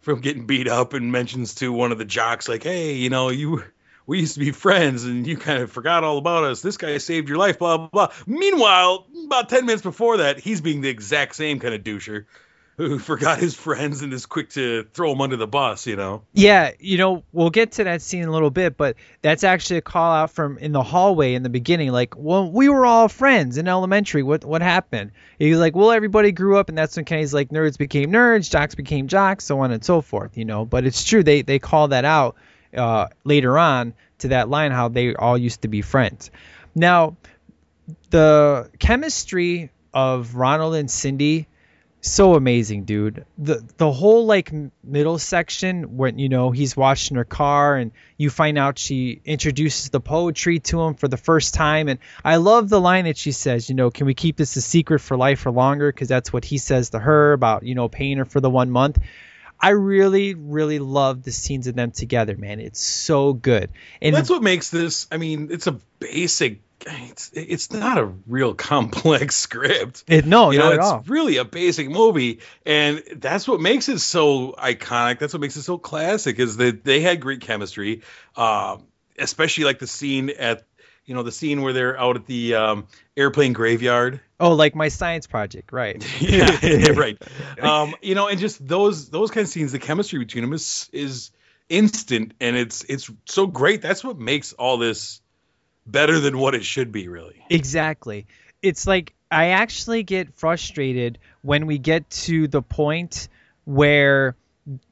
from 0.00 0.20
getting 0.20 0.46
beat 0.46 0.68
up 0.68 0.92
and 0.92 1.10
mentions 1.10 1.56
to 1.56 1.72
one 1.72 1.92
of 1.92 1.98
the 1.98 2.04
jocks 2.04 2.48
like, 2.48 2.62
"Hey, 2.62 2.94
you 2.94 3.10
know, 3.10 3.28
you 3.30 3.64
we 4.06 4.20
used 4.20 4.34
to 4.34 4.40
be 4.40 4.52
friends, 4.52 5.04
and 5.04 5.26
you 5.26 5.36
kind 5.36 5.62
of 5.62 5.70
forgot 5.70 6.04
all 6.04 6.18
about 6.18 6.44
us. 6.44 6.62
This 6.62 6.76
guy 6.76 6.98
saved 6.98 7.28
your 7.28 7.38
life." 7.38 7.58
Blah 7.58 7.76
blah 7.78 7.88
blah. 7.88 8.12
Meanwhile, 8.26 9.06
about 9.24 9.48
ten 9.48 9.66
minutes 9.66 9.82
before 9.82 10.18
that, 10.18 10.38
he's 10.38 10.60
being 10.60 10.80
the 10.80 10.88
exact 10.88 11.34
same 11.34 11.58
kind 11.58 11.74
of 11.74 11.82
doucher 11.82 12.26
who 12.86 12.98
forgot 12.98 13.38
his 13.38 13.54
friends 13.54 14.02
and 14.02 14.12
is 14.12 14.26
quick 14.26 14.50
to 14.50 14.84
throw 14.92 15.10
them 15.10 15.22
under 15.22 15.36
the 15.36 15.46
bus. 15.46 15.86
You 15.86 15.96
know. 15.96 16.22
Yeah, 16.34 16.72
you 16.78 16.98
know, 16.98 17.24
we'll 17.32 17.50
get 17.50 17.72
to 17.72 17.84
that 17.84 18.02
scene 18.02 18.22
in 18.22 18.28
a 18.28 18.32
little 18.32 18.50
bit, 18.50 18.76
but 18.76 18.96
that's 19.22 19.44
actually 19.44 19.78
a 19.78 19.82
call 19.82 20.12
out 20.12 20.30
from 20.30 20.58
in 20.58 20.72
the 20.72 20.82
hallway 20.82 21.34
in 21.34 21.42
the 21.42 21.48
beginning. 21.48 21.90
Like, 21.90 22.14
well, 22.16 22.50
we 22.50 22.68
were 22.68 22.84
all 22.84 23.08
friends 23.08 23.56
in 23.56 23.66
elementary. 23.66 24.22
What 24.22 24.44
what 24.44 24.60
happened? 24.60 25.12
He's 25.38 25.56
like, 25.56 25.74
well, 25.74 25.90
everybody 25.90 26.32
grew 26.32 26.58
up, 26.58 26.68
and 26.68 26.76
that's 26.76 26.96
when 26.96 27.06
Kenny's 27.06 27.32
like, 27.32 27.48
nerds 27.48 27.78
became 27.78 28.12
nerds, 28.12 28.50
jocks 28.50 28.74
became 28.74 29.08
jocks, 29.08 29.44
so 29.44 29.60
on 29.60 29.72
and 29.72 29.82
so 29.82 30.02
forth. 30.02 30.36
You 30.36 30.44
know, 30.44 30.66
but 30.66 30.84
it's 30.84 31.02
true 31.02 31.22
they 31.22 31.42
they 31.42 31.58
call 31.58 31.88
that 31.88 32.04
out 32.04 32.36
uh, 32.76 33.06
later 33.24 33.58
on 33.58 33.94
to 34.18 34.28
that 34.28 34.50
line 34.50 34.70
how 34.72 34.88
they 34.88 35.14
all 35.14 35.38
used 35.38 35.62
to 35.62 35.68
be 35.68 35.80
friends. 35.80 36.30
Now, 36.74 37.16
the 38.10 38.70
chemistry 38.78 39.70
of 39.94 40.34
Ronald 40.34 40.74
and 40.74 40.90
Cindy 40.90 41.48
so 42.10 42.34
amazing, 42.34 42.84
dude. 42.84 43.24
The 43.38 43.62
the 43.76 43.90
whole 43.90 44.26
like 44.26 44.52
middle 44.82 45.18
section 45.18 45.96
when 45.96 46.18
you 46.18 46.28
know 46.28 46.50
he's 46.50 46.76
washing 46.76 47.16
her 47.16 47.24
car 47.24 47.76
and 47.76 47.92
you 48.16 48.30
find 48.30 48.58
out 48.58 48.78
she 48.78 49.20
introduces 49.24 49.90
the 49.90 50.00
poetry 50.00 50.58
to 50.60 50.82
him 50.82 50.94
for 50.94 51.08
the 51.08 51.16
first 51.16 51.54
time 51.54 51.88
and 51.88 51.98
I 52.24 52.36
love 52.36 52.68
the 52.68 52.80
line 52.80 53.04
that 53.04 53.16
she 53.16 53.32
says, 53.32 53.68
you 53.68 53.74
know, 53.74 53.90
can 53.90 54.06
we 54.06 54.14
keep 54.14 54.36
this 54.36 54.56
a 54.56 54.60
secret 54.60 55.00
for 55.00 55.16
life 55.16 55.46
or 55.46 55.50
longer 55.50 55.92
because 55.92 56.08
that's 56.08 56.32
what 56.32 56.44
he 56.44 56.58
says 56.58 56.90
to 56.90 56.98
her 56.98 57.32
about, 57.32 57.62
you 57.62 57.74
know, 57.74 57.88
paying 57.88 58.18
her 58.18 58.24
for 58.24 58.40
the 58.40 58.50
1 58.50 58.70
month. 58.70 58.98
I 59.60 59.70
really 59.70 60.34
really 60.34 60.78
love 60.78 61.22
the 61.22 61.32
scenes 61.32 61.66
of 61.66 61.74
them 61.74 61.90
together, 61.90 62.36
man. 62.36 62.60
It's 62.60 62.80
so 62.80 63.32
good. 63.32 63.70
And 64.02 64.14
that's 64.14 64.30
what 64.30 64.42
makes 64.42 64.70
this. 64.70 65.06
I 65.10 65.16
mean, 65.16 65.48
it's 65.50 65.66
a 65.66 65.80
basic. 65.98 66.60
It's 66.84 67.30
it's 67.34 67.72
not 67.72 67.98
a 67.98 68.04
real 68.26 68.54
complex 68.54 69.34
script. 69.46 70.04
it, 70.06 70.26
no, 70.26 70.50
you 70.50 70.58
not 70.58 70.64
know, 70.66 70.72
it's 70.72 70.86
all. 70.86 71.04
really 71.06 71.38
a 71.38 71.44
basic 71.44 71.88
movie, 71.88 72.40
and 72.64 73.02
that's 73.16 73.48
what 73.48 73.60
makes 73.60 73.88
it 73.88 73.98
so 73.98 74.52
iconic. 74.52 75.18
That's 75.18 75.32
what 75.32 75.40
makes 75.40 75.56
it 75.56 75.62
so 75.62 75.78
classic. 75.78 76.38
Is 76.38 76.58
that 76.58 76.84
they 76.84 77.00
had 77.00 77.20
great 77.20 77.40
chemistry, 77.40 78.02
um, 78.36 78.84
especially 79.18 79.64
like 79.64 79.78
the 79.78 79.86
scene 79.86 80.30
at 80.30 80.64
you 81.06 81.14
know 81.14 81.22
the 81.22 81.32
scene 81.32 81.62
where 81.62 81.72
they're 81.72 81.98
out 81.98 82.16
at 82.16 82.26
the 82.26 82.54
um, 82.54 82.86
airplane 83.16 83.52
graveyard. 83.52 84.20
Oh, 84.38 84.52
like 84.52 84.74
my 84.74 84.88
science 84.88 85.26
project, 85.26 85.72
right. 85.72 86.04
yeah, 86.20 86.58
yeah, 86.62 86.90
right. 86.90 87.18
Um, 87.60 87.94
you 88.02 88.14
know, 88.14 88.28
and 88.28 88.38
just 88.38 88.66
those 88.66 89.08
those 89.08 89.30
kind 89.30 89.44
of 89.44 89.48
scenes, 89.48 89.72
the 89.72 89.78
chemistry 89.78 90.18
between 90.18 90.44
them 90.44 90.52
is 90.52 90.90
is 90.92 91.30
instant, 91.68 92.34
and 92.38 92.54
it's 92.54 92.84
it's 92.84 93.10
so 93.24 93.46
great. 93.46 93.80
That's 93.80 94.04
what 94.04 94.18
makes 94.18 94.52
all 94.52 94.76
this 94.76 95.22
better 95.86 96.20
than 96.20 96.38
what 96.38 96.54
it 96.54 96.64
should 96.64 96.92
be, 96.92 97.08
really. 97.08 97.44
Exactly. 97.50 98.26
It's 98.62 98.86
like 98.86 99.14
I 99.30 99.48
actually 99.48 100.02
get 100.02 100.34
frustrated 100.34 101.18
when 101.42 101.66
we 101.66 101.78
get 101.78 102.08
to 102.10 102.48
the 102.48 102.62
point 102.62 103.28
where 103.64 104.36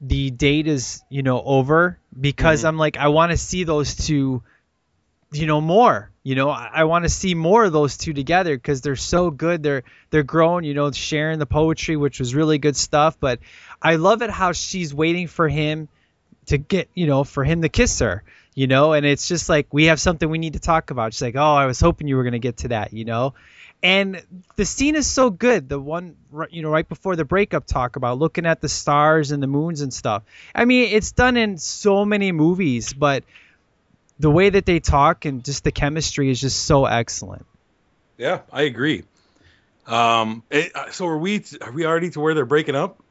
the 0.01 0.31
date 0.31 0.67
is, 0.67 1.03
you 1.09 1.23
know, 1.23 1.43
over 1.43 1.99
because 2.19 2.61
mm-hmm. 2.61 2.69
I'm 2.69 2.79
like 2.79 2.97
I 2.97 3.09
want 3.09 3.33
to 3.33 3.39
see 3.39 3.65
those 3.65 3.95
two 3.95 4.43
you 5.35 5.47
know 5.47 5.61
more. 5.61 6.11
You 6.23 6.35
know, 6.35 6.49
I, 6.49 6.71
I 6.73 6.85
want 6.85 7.05
to 7.05 7.09
see 7.09 7.35
more 7.35 7.65
of 7.65 7.73
those 7.73 7.97
two 7.97 8.13
together 8.13 8.57
because 8.57 8.81
they're 8.81 8.97
so 8.97 9.31
good. 9.31 9.63
They're 9.63 9.83
they're 10.11 10.23
growing. 10.23 10.65
You 10.65 10.75
know, 10.75 10.91
sharing 10.93 11.39
the 11.39 11.47
poetry, 11.47 11.97
which 11.97 12.19
was 12.19 12.35
really 12.35 12.59
good 12.59 12.77
stuff. 12.77 13.19
But 13.19 13.41
I 13.83 13.97
love 13.97 14.23
it 14.23 14.31
how 14.31 14.53
she's 14.53 14.95
waiting 14.95 15.27
for 15.27 15.49
him 15.49 15.89
to 16.47 16.59
get, 16.59 16.89
you 16.95 17.07
know, 17.07 17.25
for 17.25 17.45
him 17.45 17.63
to 17.63 17.69
kiss 17.69 17.99
her. 18.01 18.23
You 18.55 18.69
know, 18.69 18.93
and 18.93 19.05
it's 19.05 19.27
just 19.27 19.49
like 19.49 19.67
we 19.73 19.87
have 19.87 20.01
something 20.01 20.31
we 20.31 20.39
need 20.39 20.53
to 20.53 20.61
talk 20.61 20.91
about. 20.91 21.13
She's 21.13 21.23
like, 21.23 21.37
oh, 21.37 21.55
I 21.55 21.67
was 21.67 21.81
hoping 21.81 22.07
you 22.07 22.17
were 22.17 22.25
gonna 22.25 22.39
get 22.39 22.59
to 22.59 22.69
that. 22.69 22.93
You 22.93 23.05
know, 23.05 23.35
and 23.83 24.23
the 24.57 24.65
scene 24.65 24.97
is 24.97 25.07
so 25.07 25.29
good. 25.29 25.69
The 25.69 25.79
one, 25.79 26.17
you 26.51 26.63
know, 26.63 26.71
right 26.71 26.89
before 26.89 27.17
the 27.17 27.25
breakup 27.25 27.67
talk 27.67 27.97
about 27.97 28.19
looking 28.19 28.47
at 28.47 28.63
the 28.63 28.69
stars 28.69 29.31
and 29.31 29.43
the 29.43 29.47
moons 29.47 29.83
and 29.83 29.93
stuff. 29.93 30.23
I 30.55 30.65
mean, 30.65 30.89
it's 30.93 31.13
done 31.13 31.37
in 31.37 31.59
so 31.59 32.07
many 32.07 32.33
movies, 32.33 32.95
but 32.95 33.25
the 34.19 34.31
way 34.31 34.49
that 34.49 34.65
they 34.65 34.81
talk 34.81 35.27
and 35.27 35.45
just 35.45 35.65
the 35.65 35.71
chemistry 35.71 36.31
is 36.31 36.41
just 36.41 36.63
so 36.63 36.87
excellent. 36.87 37.45
Yeah, 38.17 38.41
I 38.51 38.63
agree. 38.63 39.05
Um, 39.87 40.43
it, 40.51 40.73
so 40.93 41.07
are 41.09 41.19
we? 41.19 41.45
Are 41.61 41.73
we 41.73 41.85
already 41.85 42.09
to 42.11 42.21
where 42.21 42.33
they're 42.33 42.47
breaking 42.47 42.77
up? 42.77 43.03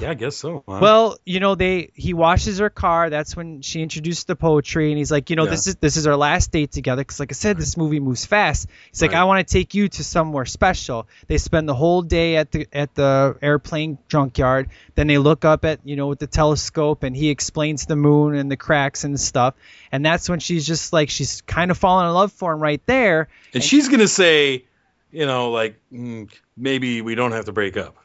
Yeah, 0.00 0.10
I 0.10 0.14
guess 0.14 0.36
so. 0.36 0.64
Huh? 0.66 0.78
Well, 0.80 1.18
you 1.26 1.40
know, 1.40 1.54
they 1.54 1.90
he 1.94 2.14
washes 2.14 2.58
her 2.58 2.70
car. 2.70 3.10
That's 3.10 3.36
when 3.36 3.60
she 3.60 3.82
introduced 3.82 4.26
the 4.26 4.34
poetry, 4.34 4.88
and 4.90 4.96
he's 4.96 5.10
like, 5.12 5.28
you 5.28 5.36
know, 5.36 5.44
Yeah. 5.44 5.50
this 5.50 5.66
is 5.66 5.76
this 5.76 5.96
is 5.98 6.06
our 6.06 6.16
last 6.16 6.52
date 6.52 6.72
together. 6.72 7.02
Because, 7.02 7.20
like 7.20 7.30
I 7.30 7.34
said, 7.34 7.58
this 7.58 7.76
movie 7.76 8.00
moves 8.00 8.24
fast. 8.24 8.66
He's 8.90 9.02
like, 9.02 9.12
Right. 9.12 9.20
I 9.20 9.24
want 9.24 9.46
to 9.46 9.52
take 9.52 9.74
you 9.74 9.88
to 9.88 10.02
somewhere 10.02 10.46
special. 10.46 11.06
They 11.26 11.36
spend 11.36 11.68
the 11.68 11.74
whole 11.74 12.00
day 12.00 12.36
at 12.36 12.50
the 12.50 12.66
at 12.72 12.94
the 12.94 13.36
airplane 13.42 13.98
junkyard. 14.08 14.70
Then 14.94 15.06
they 15.06 15.18
look 15.18 15.44
up 15.44 15.66
at 15.66 15.80
you 15.84 15.96
know 15.96 16.06
with 16.06 16.18
the 16.18 16.26
telescope, 16.28 17.02
and 17.02 17.14
he 17.14 17.28
explains 17.28 17.84
the 17.84 17.96
moon 17.96 18.36
and 18.36 18.50
the 18.50 18.56
cracks 18.56 19.04
and 19.04 19.20
stuff. 19.20 19.54
And 19.92 20.04
that's 20.04 20.28
when 20.30 20.40
she's 20.40 20.66
just 20.66 20.94
like 20.94 21.10
she's 21.10 21.42
kind 21.42 21.70
of 21.70 21.76
falling 21.76 22.06
in 22.06 22.14
love 22.14 22.32
for 22.32 22.54
him 22.54 22.60
right 22.60 22.80
there. 22.86 23.28
and 23.52 23.62
she's 23.62 23.90
gonna 23.90 24.08
say, 24.08 24.64
you 25.12 25.26
know, 25.26 25.50
like 25.50 25.78
mm, 25.92 26.30
maybe 26.56 27.02
we 27.02 27.14
don't 27.14 27.32
have 27.32 27.44
to 27.44 27.52
break 27.52 27.76
up. 27.76 27.96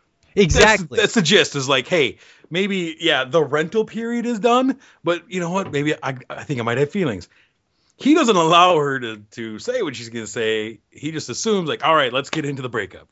That's- 0.48 0.76
Exactly. 0.80 0.98
That's, 0.98 1.14
the 1.14 1.22
gist. 1.22 1.56
Is 1.56 1.68
like, 1.70 1.88
hey, 1.88 2.18
maybe 2.50 2.96
yeah, 3.00 3.26
the 3.26 3.44
rental 3.44 3.86
period 3.86 4.26
is 4.26 4.40
done, 4.40 4.80
but 5.04 5.32
you 5.32 5.40
know 5.40 5.50
what? 5.52 5.72
Maybe 5.72 5.94
I, 5.96 6.18
I 6.30 6.44
think 6.44 6.60
I 6.60 6.64
might 6.64 6.78
have 6.78 6.92
feelings. 6.92 7.28
He 7.98 8.14
doesn't 8.16 8.36
allow 8.36 8.78
her 8.78 9.00
to 9.00 9.18
to 9.32 9.60
say 9.60 9.82
what 9.82 9.96
she's 9.96 10.10
gonna 10.10 10.28
say. 10.28 10.80
He 10.90 11.12
just 11.12 11.30
assumes 11.30 11.68
like, 11.68 11.86
all 11.86 11.94
right, 11.96 12.14
let's 12.14 12.30
get 12.30 12.46
into 12.46 12.62
the 12.62 12.70
breakup. 12.70 13.10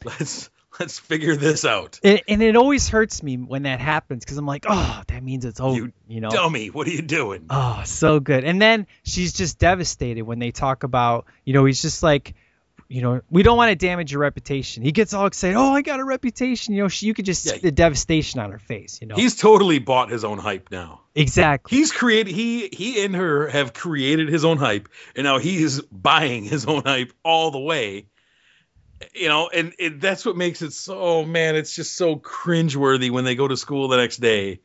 Let's 0.04 0.48
let's 0.78 0.98
figure 0.98 1.34
this 1.34 1.64
out. 1.64 1.98
and, 2.04 2.22
and 2.28 2.40
it 2.42 2.54
always 2.54 2.88
hurts 2.88 3.20
me 3.22 3.36
when 3.36 3.64
that 3.64 3.80
happens 3.80 4.24
because 4.24 4.38
I'm 4.38 4.46
like, 4.46 4.64
oh, 4.68 5.02
that 5.08 5.24
means 5.24 5.44
it's 5.44 5.58
over. 5.60 5.76
You 5.76 5.92
you 6.06 6.20
know. 6.20 6.30
Dummy, 6.30 6.68
what 6.70 6.86
are 6.86 6.90
you 6.90 7.02
doing? 7.02 7.46
Oh, 7.50 7.82
so 7.84 8.20
good. 8.20 8.44
And 8.44 8.62
then 8.62 8.86
she's 9.02 9.32
just 9.32 9.58
devastated 9.58 10.22
when 10.22 10.38
they 10.38 10.52
talk 10.52 10.84
about, 10.84 11.26
you 11.44 11.52
know, 11.52 11.64
he's 11.64 11.82
just 11.82 12.02
like, 12.02 12.34
you 12.88 13.02
know, 13.02 13.20
we 13.28 13.42
don't 13.42 13.56
want 13.58 13.70
to 13.70 13.76
damage 13.76 14.12
your 14.12 14.20
reputation. 14.22 14.82
He 14.82 14.92
gets 14.92 15.12
all 15.12 15.26
excited. 15.26 15.56
Oh, 15.56 15.72
I 15.72 15.82
got 15.82 16.00
a 16.00 16.04
reputation. 16.04 16.72
You 16.74 16.84
know, 16.84 16.88
she, 16.88 17.06
you 17.06 17.12
could 17.14 17.26
just 17.26 17.44
Yeah. 17.44 17.52
see 17.52 17.58
the 17.58 17.70
devastation 17.70 18.40
on 18.40 18.50
her 18.50 18.58
face. 18.58 18.98
You 19.02 19.06
know, 19.08 19.14
He's 19.14 19.36
totally 19.36 19.78
bought 19.78 20.10
his 20.10 20.24
own 20.24 20.38
hype 20.38 20.70
now. 20.70 21.02
exactly. 21.14 21.76
He's 21.76 21.92
created 21.92 22.34
he 22.34 22.68
he 22.68 23.04
and 23.04 23.14
her 23.14 23.48
have 23.48 23.74
created 23.74 24.28
his 24.28 24.44
own 24.44 24.56
hype, 24.56 24.88
and 25.14 25.24
now 25.24 25.38
he's 25.38 25.80
buying 25.82 26.44
his 26.44 26.64
own 26.66 26.82
hype 26.84 27.12
all 27.22 27.50
the 27.50 27.58
way. 27.60 28.06
You 29.14 29.28
know, 29.28 29.48
and 29.48 29.74
it, 29.78 30.00
that's 30.00 30.24
what 30.24 30.36
makes 30.36 30.60
it 30.62 30.72
so 30.72 30.98
oh, 30.98 31.24
man. 31.24 31.54
It's 31.56 31.76
just 31.76 31.94
so 31.94 32.16
cringeworthy 32.16 33.10
when 33.10 33.24
they 33.24 33.34
go 33.36 33.46
to 33.46 33.56
school 33.56 33.86
the 33.88 33.96
next 33.96 34.16
day, 34.16 34.60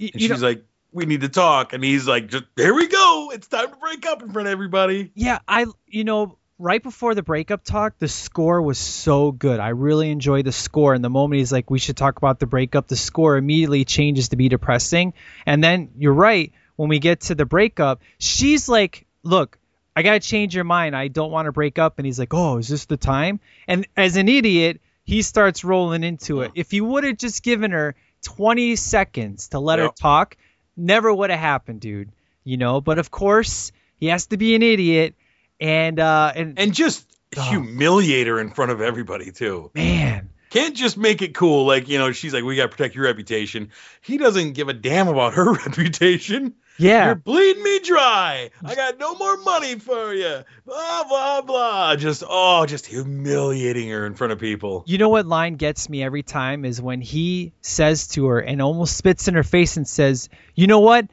and 0.00 0.10
you 0.14 0.18
she's 0.18 0.30
know, 0.30 0.48
like, 0.48 0.64
"We 0.92 1.06
need 1.06 1.20
to 1.20 1.28
talk," 1.28 1.72
and 1.72 1.84
he's 1.84 2.08
like, 2.08 2.26
"Just 2.28 2.44
there 2.56 2.74
we 2.74 2.88
go. 2.88 3.30
It's 3.32 3.46
time 3.46 3.70
to 3.70 3.76
break 3.76 4.06
up 4.06 4.22
in 4.22 4.32
front 4.32 4.48
of 4.48 4.52
everybody." 4.52 5.12
yeah, 5.14 5.38
I, 5.46 5.66
you 5.86 6.02
know, 6.02 6.36
right 6.64 6.82
before 6.82 7.14
the 7.14 7.22
breakup 7.22 7.62
talk, 7.62 7.98
the 7.98 8.08
score 8.08 8.62
was 8.62 8.78
so 8.78 9.30
good. 9.30 9.60
I 9.60 9.68
really 9.68 10.10
enjoyed 10.10 10.46
the 10.46 10.52
score. 10.52 10.94
And 10.94 11.04
the 11.04 11.10
moment 11.10 11.38
he's 11.38 11.52
like, 11.52 11.70
we 11.70 11.78
should 11.78 11.96
talk 11.96 12.16
about 12.16 12.40
the 12.40 12.46
breakup, 12.46 12.88
the 12.88 12.96
score 12.96 13.36
immediately 13.36 13.84
changes 13.84 14.30
to 14.30 14.36
be 14.36 14.48
depressing. 14.48 15.12
And 15.44 15.62
then 15.62 15.90
you're 15.98 16.14
right. 16.14 16.52
When 16.76 16.88
we 16.88 17.00
get 17.00 17.20
to 17.22 17.34
the 17.34 17.44
breakup, 17.44 18.00
she's 18.18 18.66
like, 18.66 19.06
look, 19.22 19.58
I 19.94 20.02
got 20.02 20.14
to 20.14 20.20
change 20.20 20.54
your 20.54 20.64
mind. 20.64 20.96
I 20.96 21.08
don't 21.08 21.30
want 21.30 21.46
to 21.46 21.52
break 21.52 21.78
up. 21.78 21.98
And 21.98 22.06
he's 22.06 22.18
like, 22.18 22.32
oh, 22.32 22.56
is 22.56 22.68
this 22.68 22.86
the 22.86 22.96
time? 22.96 23.40
And 23.68 23.86
as 23.94 24.16
an 24.16 24.30
idiot, 24.30 24.80
he 25.04 25.20
starts 25.20 25.64
rolling 25.64 26.02
into 26.02 26.40
it. 26.40 26.52
If 26.54 26.72
you 26.72 26.86
would 26.86 27.04
have 27.04 27.18
just 27.18 27.42
given 27.42 27.72
her 27.72 27.94
20 28.22 28.74
seconds 28.76 29.48
to 29.48 29.58
let 29.58 29.80
her 29.80 29.90
talk, 29.90 30.38
never 30.78 31.12
would 31.12 31.28
have 31.28 31.38
happened, 31.38 31.82
dude. 31.82 32.10
You 32.42 32.56
know, 32.56 32.80
but 32.80 32.98
of 32.98 33.10
course, 33.10 33.70
he 33.98 34.06
has 34.06 34.26
to 34.28 34.38
be 34.38 34.54
an 34.54 34.62
idiot. 34.62 35.14
And, 35.60 35.98
uh, 36.00 36.32
and, 36.34 36.58
And 36.58 36.74
just 36.74 37.06
Oh. 37.36 37.42
humiliate 37.42 38.28
her 38.28 38.38
in 38.38 38.50
front 38.50 38.70
of 38.70 38.80
everybody 38.80 39.32
too. 39.32 39.70
man, 39.74 40.30
Can't 40.50 40.76
just 40.76 40.96
make 40.96 41.20
it 41.20 41.34
cool, 41.34 41.66
like 41.66 41.88
you 41.88 41.98
know. 41.98 42.12
She's 42.12 42.32
like, 42.32 42.44
"We 42.44 42.54
got 42.54 42.62
to 42.64 42.68
protect 42.68 42.94
your 42.94 43.06
reputation." 43.06 43.70
He 44.02 44.18
doesn't 44.18 44.52
give 44.52 44.68
a 44.68 44.72
damn 44.72 45.08
about 45.08 45.34
her 45.34 45.52
reputation. 45.66 46.54
yeah. 46.78 47.06
You're 47.06 47.14
bleeding 47.16 47.60
me 47.64 47.80
dry. 47.80 48.50
I 48.64 48.76
got 48.76 48.98
no 49.00 49.16
more 49.16 49.36
money 49.38 49.80
for 49.80 50.14
you. 50.14 50.44
Blah 50.64 51.04
blah 51.08 51.40
blah. 51.42 51.96
Just 51.96 52.22
oh, 52.28 52.66
just 52.66 52.86
humiliating 52.86 53.88
her 53.88 54.06
in 54.06 54.14
front 54.14 54.32
of 54.32 54.38
people. 54.38 54.84
You 54.86 54.98
know 54.98 55.08
what 55.08 55.26
line 55.26 55.54
gets 55.56 55.88
me 55.88 56.04
every 56.04 56.22
time 56.22 56.64
is 56.64 56.80
when 56.80 57.00
he 57.00 57.52
says 57.62 58.06
to 58.08 58.26
her 58.26 58.38
and 58.38 58.62
almost 58.62 58.96
spits 58.96 59.26
in 59.26 59.34
her 59.34 59.42
face 59.42 59.76
and 59.76 59.88
says, 59.88 60.28
"You 60.54 60.68
know 60.68 60.80
what? 60.80 61.08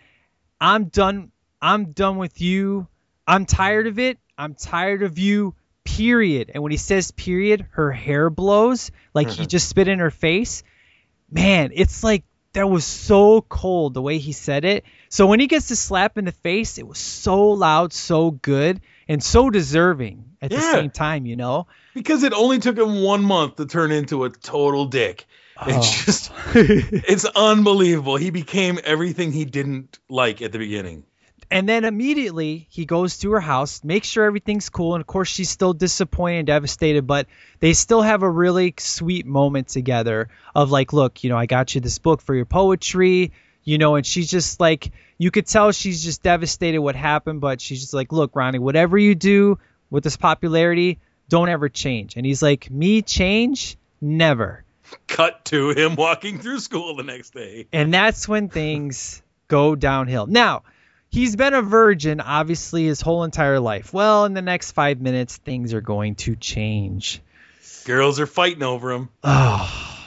I'm 0.60 0.86
done. 0.86 1.32
I'm 1.60 1.94
done 1.94 2.18
with 2.18 2.40
you. 2.42 2.86
I'm 3.28 3.48
tired 3.48 3.88
of 3.88 3.98
it. 3.98 4.20
I'm 4.42 4.56
tired 4.56 5.04
of 5.04 5.18
you." 5.18 5.56
Period. 5.84 6.52
And 6.54 6.62
when 6.62 6.72
he 6.72 6.78
says 6.78 7.10
period, 7.10 7.66
her 7.72 7.92
hair 7.92 8.30
blows 8.30 8.92
like 9.16 9.30
he 9.30 9.42
mm-hmm. 9.42 9.48
just 9.48 9.68
spit 9.68 9.88
in 9.88 9.98
her 9.98 10.12
face. 10.12 10.64
Man, 11.32 11.72
it's 11.74 12.04
like 12.04 12.24
that 12.54 12.70
was 12.70 12.86
so 12.86 13.42
cold 13.42 13.96
the 13.96 14.02
way 14.02 14.20
he 14.20 14.32
said 14.32 14.64
it. 14.64 14.84
So 15.10 15.26
when 15.26 15.40
he 15.40 15.48
gets 15.48 15.70
the 15.70 15.76
slap 15.76 16.20
in 16.20 16.26
the 16.26 16.32
face, 16.32 16.78
it 16.78 16.88
was 16.88 17.00
so 17.00 17.50
loud, 17.50 17.94
so 17.94 18.30
good, 18.30 18.82
and 19.08 19.24
so 19.24 19.50
deserving 19.50 20.26
at 20.42 20.52
the 20.52 20.62
same 20.62 20.92
time, 20.92 21.26
you 21.26 21.36
know? 21.36 21.68
Because 21.94 22.24
it 22.24 22.34
only 22.34 22.60
took 22.60 22.78
him 22.78 23.02
one 23.02 23.24
month 23.24 23.56
to 23.56 23.66
turn 23.66 23.92
into 23.92 24.24
a 24.24 24.30
total 24.30 24.86
dick. 24.86 25.26
Oh. 25.58 25.66
It's 25.68 26.06
just, 26.06 26.32
it's 26.54 27.26
unbelievable. 27.26 28.18
He 28.18 28.30
became 28.30 28.80
everything 28.84 29.32
he 29.32 29.46
didn't 29.46 30.00
like 30.10 30.42
at 30.42 30.52
the 30.52 30.60
beginning. 30.60 31.06
And 31.52 31.68
then 31.68 31.84
immediately 31.84 32.66
he 32.70 32.86
goes 32.86 33.18
to 33.20 33.32
her 33.32 33.42
house, 33.42 33.84
makes 33.84 34.08
sure 34.08 34.24
everything's 34.24 34.70
cool, 34.70 34.96
and 34.96 35.02
of 35.02 35.08
course 35.08 35.28
she's 35.28 35.50
still 35.50 35.74
disappointed 35.74 36.38
and 36.38 36.48
devastated, 36.48 37.06
but 37.06 37.28
they 37.60 37.74
still 37.74 38.02
have 38.02 38.24
a 38.24 38.30
really 38.30 38.74
sweet 38.78 39.26
moment 39.26 39.68
together 39.68 40.30
of 40.56 40.72
like, 40.72 40.94
look, 40.94 41.26
you 41.26 41.30
know, 41.30 41.38
I 41.38 41.48
got 41.48 41.76
you 41.76 41.82
this 41.82 42.00
book 42.00 42.22
for 42.22 42.34
your 42.34 42.46
poetry, 42.46 43.34
you 43.66 43.78
know, 43.78 43.96
and 43.96 44.06
she's 44.06 44.32
just 44.32 44.62
like 44.62 44.94
you 45.18 45.30
could 45.30 45.46
tell 45.46 45.74
she's 45.74 46.02
just 46.02 46.24
devastated 46.24 46.80
what 46.80 46.96
happened, 46.96 47.42
but 47.42 47.60
she's 47.60 47.82
just 47.82 47.94
like, 47.94 48.14
look, 48.14 48.34
Ronnie, 48.34 48.60
whatever 48.60 48.98
you 48.98 49.14
do 49.14 49.60
with 49.90 50.06
this 50.06 50.16
popularity, 50.16 51.00
don't 51.28 51.50
ever 51.50 51.68
change. 51.68 52.16
And 52.16 52.26
he's 52.26 52.42
like, 52.42 52.72
me 52.72 53.02
change? 53.02 53.78
Never. 54.00 54.64
Cut 55.06 55.44
to 55.46 55.72
him 55.72 55.96
walking 55.96 56.40
through 56.40 56.60
school 56.60 56.96
the 56.96 57.04
next 57.04 57.34
day. 57.34 57.68
And 57.74 57.94
that's 57.94 58.26
when 58.26 58.48
things 58.48 59.22
go 59.50 59.76
downhill. 59.76 60.28
Now, 60.28 60.64
he's 61.12 61.36
been 61.36 61.54
a 61.54 61.62
virgin, 61.62 62.22
obviously, 62.22 62.86
his 62.86 63.02
whole 63.02 63.24
entire 63.24 63.60
life. 63.60 63.94
Well, 63.94 64.26
in 64.26 64.34
the 64.34 64.42
next 64.42 64.72
five 64.72 65.00
minutes, 65.00 65.38
things 65.38 65.74
are 65.74 65.82
going 65.82 66.16
to 66.16 66.36
change. 66.36 67.22
Girls 67.86 68.20
are 68.20 68.28
fighting 68.28 68.64
over 68.64 68.92
him. 68.92 69.10
Oh, 69.24 69.98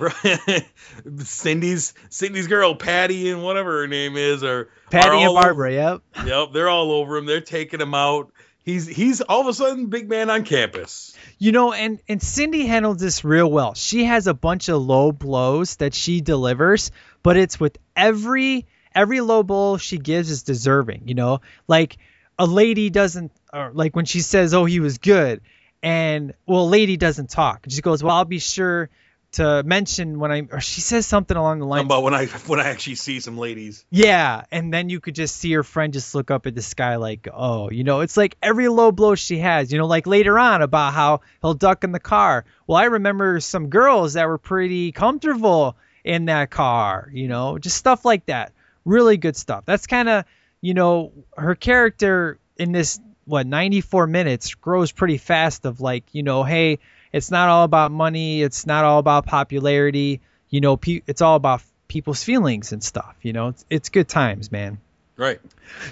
Cindy's 1.24 1.94
Cindy's 2.08 2.46
girl, 2.46 2.74
Patty 2.74 3.30
and 3.30 3.42
whatever 3.42 3.80
her 3.80 3.88
name 3.88 4.16
is, 4.16 4.44
are 4.44 4.68
Patty 4.90 5.08
are 5.08 5.26
and 5.26 5.34
Barbara, 5.34 5.72
yep. 5.72 6.02
Yep, 6.24 6.52
they're 6.52 6.68
all 6.68 6.92
over 6.92 7.16
him. 7.16 7.26
They're 7.26 7.40
taking 7.40 7.80
him 7.80 7.94
out. 7.94 8.32
He's 8.64 8.86
he's 8.86 9.20
all 9.22 9.40
of 9.40 9.46
a 9.48 9.54
sudden 9.54 9.86
big 9.86 10.08
man 10.08 10.30
on 10.30 10.44
campus. 10.44 11.16
You 11.38 11.52
know, 11.52 11.72
and, 11.72 12.00
and 12.08 12.22
Cindy 12.22 12.66
handles 12.66 12.98
this 12.98 13.24
real 13.24 13.50
well. 13.50 13.74
She 13.74 14.04
has 14.04 14.26
a 14.26 14.34
bunch 14.34 14.68
of 14.68 14.82
low 14.82 15.10
blows 15.10 15.76
that 15.76 15.94
she 15.94 16.20
delivers, 16.20 16.90
but 17.22 17.36
it's 17.36 17.58
with 17.58 17.78
every 17.96 18.66
every 18.98 19.20
low 19.20 19.42
blow 19.42 19.76
she 19.76 19.96
gives 19.96 20.30
is 20.30 20.42
deserving, 20.42 21.02
you 21.06 21.14
know? 21.14 21.40
Like 21.68 21.98
a 22.38 22.46
lady 22.46 22.90
doesn't 22.90 23.32
or 23.52 23.70
like 23.72 23.94
when 23.94 24.04
she 24.04 24.20
says, 24.20 24.52
"Oh, 24.52 24.64
he 24.64 24.80
was 24.80 24.98
good." 24.98 25.40
And 25.82 26.34
well, 26.46 26.64
a 26.64 26.68
lady 26.68 26.96
doesn't 26.96 27.30
talk. 27.30 27.64
She 27.68 27.80
goes, 27.80 28.02
"Well, 28.02 28.14
I'll 28.14 28.24
be 28.24 28.40
sure 28.40 28.90
to 29.30 29.62
mention 29.62 30.18
when 30.18 30.32
I 30.32 30.48
or 30.50 30.60
she 30.60 30.80
says 30.80 31.06
something 31.06 31.36
along 31.36 31.60
the 31.60 31.66
lines 31.66 31.84
about 31.84 32.02
when 32.02 32.14
I 32.14 32.26
when 32.46 32.60
I 32.60 32.68
actually 32.68 32.96
see 32.96 33.20
some 33.20 33.38
ladies. 33.38 33.84
yeah, 33.90 34.44
and 34.50 34.72
then 34.72 34.88
you 34.88 35.00
could 35.00 35.14
just 35.14 35.36
see 35.36 35.52
her 35.52 35.62
friend 35.62 35.92
just 35.92 36.14
look 36.14 36.30
up 36.30 36.46
at 36.46 36.54
the 36.54 36.62
sky 36.62 36.96
like, 36.96 37.28
oh, 37.32 37.70
you 37.70 37.84
know, 37.84 38.00
it's 38.00 38.16
like 38.16 38.36
every 38.42 38.68
low 38.68 38.90
blow 38.90 39.14
she 39.14 39.38
has, 39.38 39.70
you 39.72 39.78
know, 39.78 39.86
like 39.86 40.06
later 40.06 40.38
on 40.38 40.62
about 40.62 40.92
how 40.92 41.20
he'll 41.42 41.54
duck 41.54 41.84
in 41.84 41.92
the 41.92 42.00
car. 42.00 42.44
Well, 42.66 42.78
I 42.78 42.84
remember 42.84 43.38
some 43.40 43.68
girls 43.68 44.14
that 44.14 44.26
were 44.26 44.38
pretty 44.38 44.92
comfortable 44.92 45.76
in 46.04 46.26
that 46.26 46.50
car, 46.50 47.10
you 47.12 47.28
know, 47.28 47.58
just 47.58 47.76
stuff 47.76 48.04
like 48.04 48.26
that. 48.26 48.52
Really 48.88 49.16
good 49.16 49.36
stuff. 49.36 49.64
That's 49.66 49.86
kind 49.86 50.08
of, 50.08 50.24
you 50.60 50.74
know, 50.74 51.12
her 51.36 51.54
character 51.54 52.38
in 52.56 52.72
this 52.72 53.00
what 53.28 53.46
94 53.46 54.06
minutes 54.06 54.54
grows 54.54 54.90
pretty 54.90 55.18
fast 55.18 55.66
of 55.66 55.80
like 55.80 56.04
you 56.12 56.22
know 56.22 56.44
hey 56.44 56.78
it's 57.12 57.30
not 57.30 57.48
all 57.50 57.64
about 57.64 57.92
money 57.92 58.42
it's 58.42 58.66
not 58.66 58.84
all 58.84 58.98
about 58.98 59.26
popularity 59.26 60.20
you 60.48 60.62
know 60.62 60.76
pe- 60.76 61.02
it's 61.06 61.20
all 61.20 61.36
about 61.36 61.62
people's 61.88 62.24
feelings 62.24 62.72
and 62.72 62.82
stuff 62.82 63.14
you 63.22 63.32
know? 63.32 63.48
It's, 63.48 63.64
it's 63.70 63.88
good 63.90 64.08
times 64.08 64.50
man. 64.50 64.78
Right. 65.16 65.40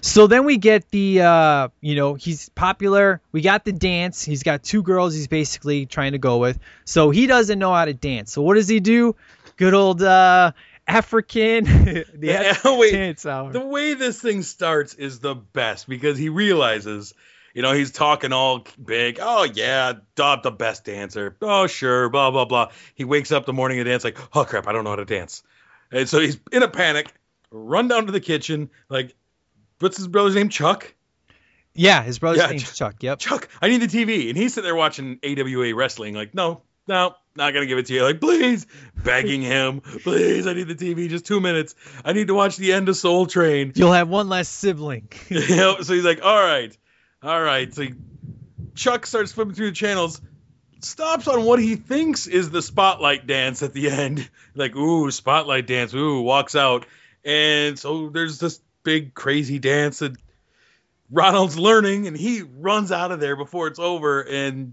so 0.03 0.29
then 0.29 0.45
we 0.45 0.57
get 0.57 0.89
the 0.91 1.21
uh 1.21 1.69
you 1.81 1.97
know 1.97 2.15
he's 2.15 2.49
popular 2.51 3.21
we 3.33 3.43
got 3.43 3.65
the 3.65 3.73
dance 3.73 4.23
he's 4.23 4.45
got 4.45 4.63
two 4.63 4.83
girls 4.83 5.15
he's 5.15 5.27
basically 5.27 5.85
trying 5.85 6.13
to 6.13 6.19
go 6.19 6.39
with. 6.39 6.59
So 6.85 7.11
he 7.11 7.27
doesn't 7.27 7.59
know 7.59 7.75
how 7.75 7.85
to 7.85 7.93
dance. 7.93 8.33
So 8.33 8.43
what 8.43 8.55
does 8.55 8.69
he 8.69 8.79
do? 8.79 9.17
Good 9.57 9.75
old 9.75 10.01
uh 10.01 10.53
african 10.87 11.65
the 12.15 12.33
African 12.33 12.79
wait. 12.79 13.19
The 13.53 13.61
way 13.67 13.95
this 13.95 14.21
thing 14.21 14.43
starts 14.43 14.95
is 14.95 15.19
the 15.21 15.35
best 15.35 15.89
because 15.89 16.17
he 16.19 16.29
realizes, 16.29 17.15
you 17.55 17.63
know, 17.63 17.73
he's 17.73 17.91
talking 17.91 18.33
all 18.33 18.65
big. 18.83 19.19
Oh 19.21 19.45
yeah, 19.45 19.95
Dob 20.15 20.43
the 20.43 20.51
best 20.51 20.85
dancer. 20.85 21.37
Oh 21.43 21.67
sure, 21.67 22.09
blah 22.09 22.31
blah 22.31 22.45
blah. 22.45 22.71
He 22.95 23.05
wakes 23.05 23.33
up 23.33 23.47
the 23.47 23.53
morning 23.53 23.79
of 23.81 23.85
the 23.85 23.91
dance 23.91 24.05
like, 24.05 24.19
oh 24.37 24.45
crap, 24.45 24.67
I 24.67 24.73
don't 24.73 24.85
know 24.85 24.91
how 24.91 24.97
to 24.97 25.05
dance, 25.05 25.43
and 25.91 26.09
so 26.09 26.21
he's 26.21 26.39
in 26.53 26.63
a 26.63 26.69
panic. 26.69 27.13
Run 27.51 27.89
down 27.89 28.07
to 28.07 28.13
the 28.13 28.21
kitchen, 28.21 28.71
like, 28.89 29.15
what's 29.79 29.97
his 29.97 30.09
brother's 30.09 30.35
name? 30.35 30.49
Chuck. 30.49 30.93
yeah 31.75 32.03
his 32.03 32.19
brother's 32.19 32.43
Yeah, 32.43 32.49
name's 32.49 32.73
Ch- 32.73 32.77
chuck 32.77 33.03
yep 33.03 33.19
Chuck, 33.21 33.49
I 33.63 33.69
need 33.69 33.81
the 33.83 33.87
TV, 33.87 34.29
and 34.29 34.37
he's 34.37 34.53
sitting 34.55 34.67
there 34.67 34.75
watching 34.75 35.19
AWA 35.25 35.75
wrestling. 35.75 36.15
Like, 36.15 36.35
no, 36.35 36.63
no, 36.87 37.15
not 37.37 37.53
gonna 37.53 37.67
give 37.67 37.79
it 37.79 37.87
to 37.87 37.95
you. 37.95 38.03
Like, 38.03 38.21
please, 38.21 38.67
begging 38.97 39.43
him, 39.43 39.81
please, 39.81 40.47
I 40.47 40.53
need 40.55 40.69
the 40.69 40.75
TV. 40.75 41.09
Just 41.09 41.27
two 41.27 41.41
minutes. 41.41 41.75
I 42.05 42.13
need 42.13 42.29
to 42.29 42.35
watch 42.35 42.57
the 42.57 42.73
end 42.73 42.89
of 42.89 42.97
Soul 42.97 43.27
Train. 43.27 43.73
You'll 43.75 43.93
have 43.93 44.09
one 44.09 44.29
less 44.29 44.49
sibling. 44.49 45.09
you 45.29 45.57
know, 45.57 45.81
so 45.81 45.95
he's 45.95 46.05
like, 46.05 46.25
all 46.25 46.43
right, 46.43 46.77
all 47.23 47.41
right. 47.41 47.73
So 47.75 47.83
he, 47.83 47.95
Chuck 48.75 49.07
starts 49.07 49.33
flipping 49.33 49.55
through 49.55 49.71
the 49.71 49.77
channels, 49.77 50.21
stops 50.81 51.29
on 51.29 51.45
what 51.45 51.59
he 51.59 51.77
thinks 51.77 52.27
is 52.27 52.51
the 52.51 52.63
spotlight 52.63 53.27
dance 53.27 53.63
at 53.63 53.73
the 53.73 53.91
end. 53.91 54.29
Like, 54.59 54.75
ooh, 54.75 55.11
spotlight 55.11 55.67
dance. 55.67 55.93
Ooh, 55.93 56.23
walks 56.23 56.57
out. 56.57 56.87
And 57.27 57.79
so 57.79 58.09
there's 58.09 58.39
this 58.39 58.59
big 58.85 59.13
crazy 59.13 59.59
dance 59.59 59.99
that 59.99 60.17
Ronald's 61.11 61.59
learning, 61.59 62.07
and 62.07 62.17
he 62.17 62.41
runs 62.41 62.91
out 62.91 63.13
of 63.13 63.21
there 63.21 63.37
before 63.37 63.67
it's 63.67 63.79
over. 63.79 64.23
And 64.23 64.73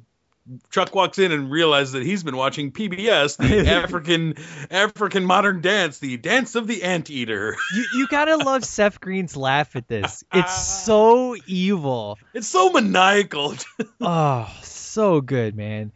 Chuck 0.71 0.93
walks 0.93 1.19
in 1.19 1.31
and 1.31 1.49
realizes 1.49 1.93
that 1.93 2.03
he's 2.03 2.23
been 2.23 2.35
watching 2.35 2.71
PBS, 2.71 3.37
the 3.37 3.69
African 3.69 4.35
African 4.69 5.23
modern 5.23 5.61
dance, 5.61 5.99
the 5.99 6.17
dance 6.17 6.55
of 6.55 6.67
the 6.67 6.83
anteater. 6.83 7.55
you 7.75 7.85
you 7.95 8.07
gotta 8.07 8.35
love 8.37 8.65
Seth 8.65 8.99
Green's 8.99 9.37
laugh 9.37 9.75
at 9.75 9.87
this. 9.87 10.23
It's 10.33 10.51
ah. 10.51 10.83
so 10.85 11.35
evil. 11.47 12.17
It's 12.33 12.47
so 12.47 12.71
maniacal. 12.71 13.55
Oh, 14.01 14.53
so 14.63 15.21
good, 15.21 15.55
man. 15.55 15.91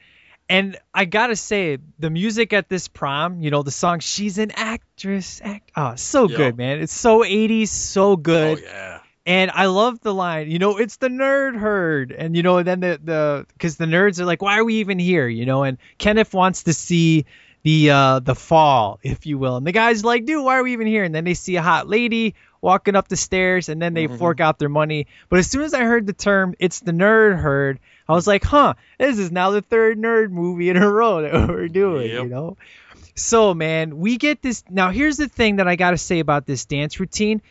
And 0.49 0.77
I 0.93 1.03
gotta 1.05 1.35
say, 1.35 1.77
the 1.99 2.09
music 2.09 2.53
at 2.53 2.69
this 2.69 2.87
prom, 2.87 3.41
you 3.41 3.51
know, 3.51 3.63
the 3.63 3.71
song 3.71 3.99
"She's 3.99 4.37
an 4.37 4.51
Actress," 4.51 5.41
act, 5.43 5.71
oh, 5.75 5.95
so 5.95 6.29
Yeah. 6.29 6.37
good, 6.37 6.57
man. 6.57 6.79
It's 6.79 6.93
so 6.93 7.23
'80s, 7.23 7.67
so 7.67 8.15
good. 8.15 8.59
Oh 8.59 8.61
yeah. 8.61 8.96
And 9.27 9.51
I 9.53 9.65
love 9.65 9.99
the 9.99 10.13
line, 10.13 10.49
you 10.49 10.57
know, 10.57 10.77
it's 10.77 10.95
the 10.95 11.09
nerd 11.09 11.57
herd. 11.57 12.13
And, 12.13 12.33
you 12.33 12.43
know, 12.43 12.63
then 12.63 12.79
the, 12.79 12.97
the, 13.03 13.45
cause 13.59 13.75
the 13.75 13.83
nerds 13.85 14.21
are 14.21 14.25
like, 14.25 14.41
why 14.41 14.57
are 14.57 14.63
we 14.63 14.75
even 14.75 14.99
here? 14.99 15.27
You 15.27 15.45
know, 15.45 15.63
and 15.63 15.77
Kenneth 15.97 16.33
wants 16.33 16.63
to 16.63 16.73
see 16.73 17.25
the, 17.63 17.89
uh, 17.89 18.19
the 18.19 18.35
fall, 18.35 18.99
if 19.03 19.25
you 19.25 19.37
will. 19.37 19.57
And 19.57 19.67
the 19.67 19.73
guy's 19.73 20.05
like, 20.05 20.23
dude, 20.23 20.45
why 20.45 20.57
are 20.57 20.63
we 20.63 20.71
even 20.71 20.87
here? 20.87 21.03
And 21.03 21.13
then 21.13 21.25
they 21.25 21.33
see 21.33 21.57
a 21.57 21.61
hot 21.61 21.89
lady 21.89 22.35
walking 22.61 22.95
up 22.95 23.09
the 23.09 23.17
stairs 23.17 23.67
and 23.67 23.81
then 23.81 23.93
they 23.93 24.07
fork 24.07 24.39
out 24.39 24.59
their 24.59 24.69
money. 24.69 25.07
But 25.27 25.39
as 25.39 25.51
soon 25.51 25.63
as 25.63 25.73
I 25.73 25.81
heard 25.81 26.07
the 26.07 26.13
term, 26.13 26.55
it's 26.57 26.79
the 26.79 26.93
nerd 26.93 27.37
herd, 27.37 27.79
I 28.07 28.13
was 28.13 28.27
like, 28.27 28.45
huh, 28.45 28.75
this 28.97 29.19
is 29.19 29.29
now 29.29 29.51
the 29.51 29.61
third 29.61 29.97
nerd 29.99 30.31
movie 30.31 30.69
in 30.69 30.77
a 30.77 30.89
row 30.89 31.21
that 31.23 31.49
we're 31.49 31.67
doing, 31.67 32.09
Yep. 32.11 32.23
you 32.23 32.29
know? 32.29 32.55
So, 33.15 33.53
man, 33.53 33.97
we 33.97 34.17
get 34.17 34.41
this. 34.41 34.63
Now, 34.69 34.91
here's 34.91 35.17
the 35.17 35.27
thing 35.27 35.57
that 35.57 35.67
I 35.67 35.75
got 35.75 35.91
to 35.91 35.97
say 35.97 36.19
about 36.19 36.45
this 36.45 36.63
dance 36.65 36.99
routine. 36.99 37.41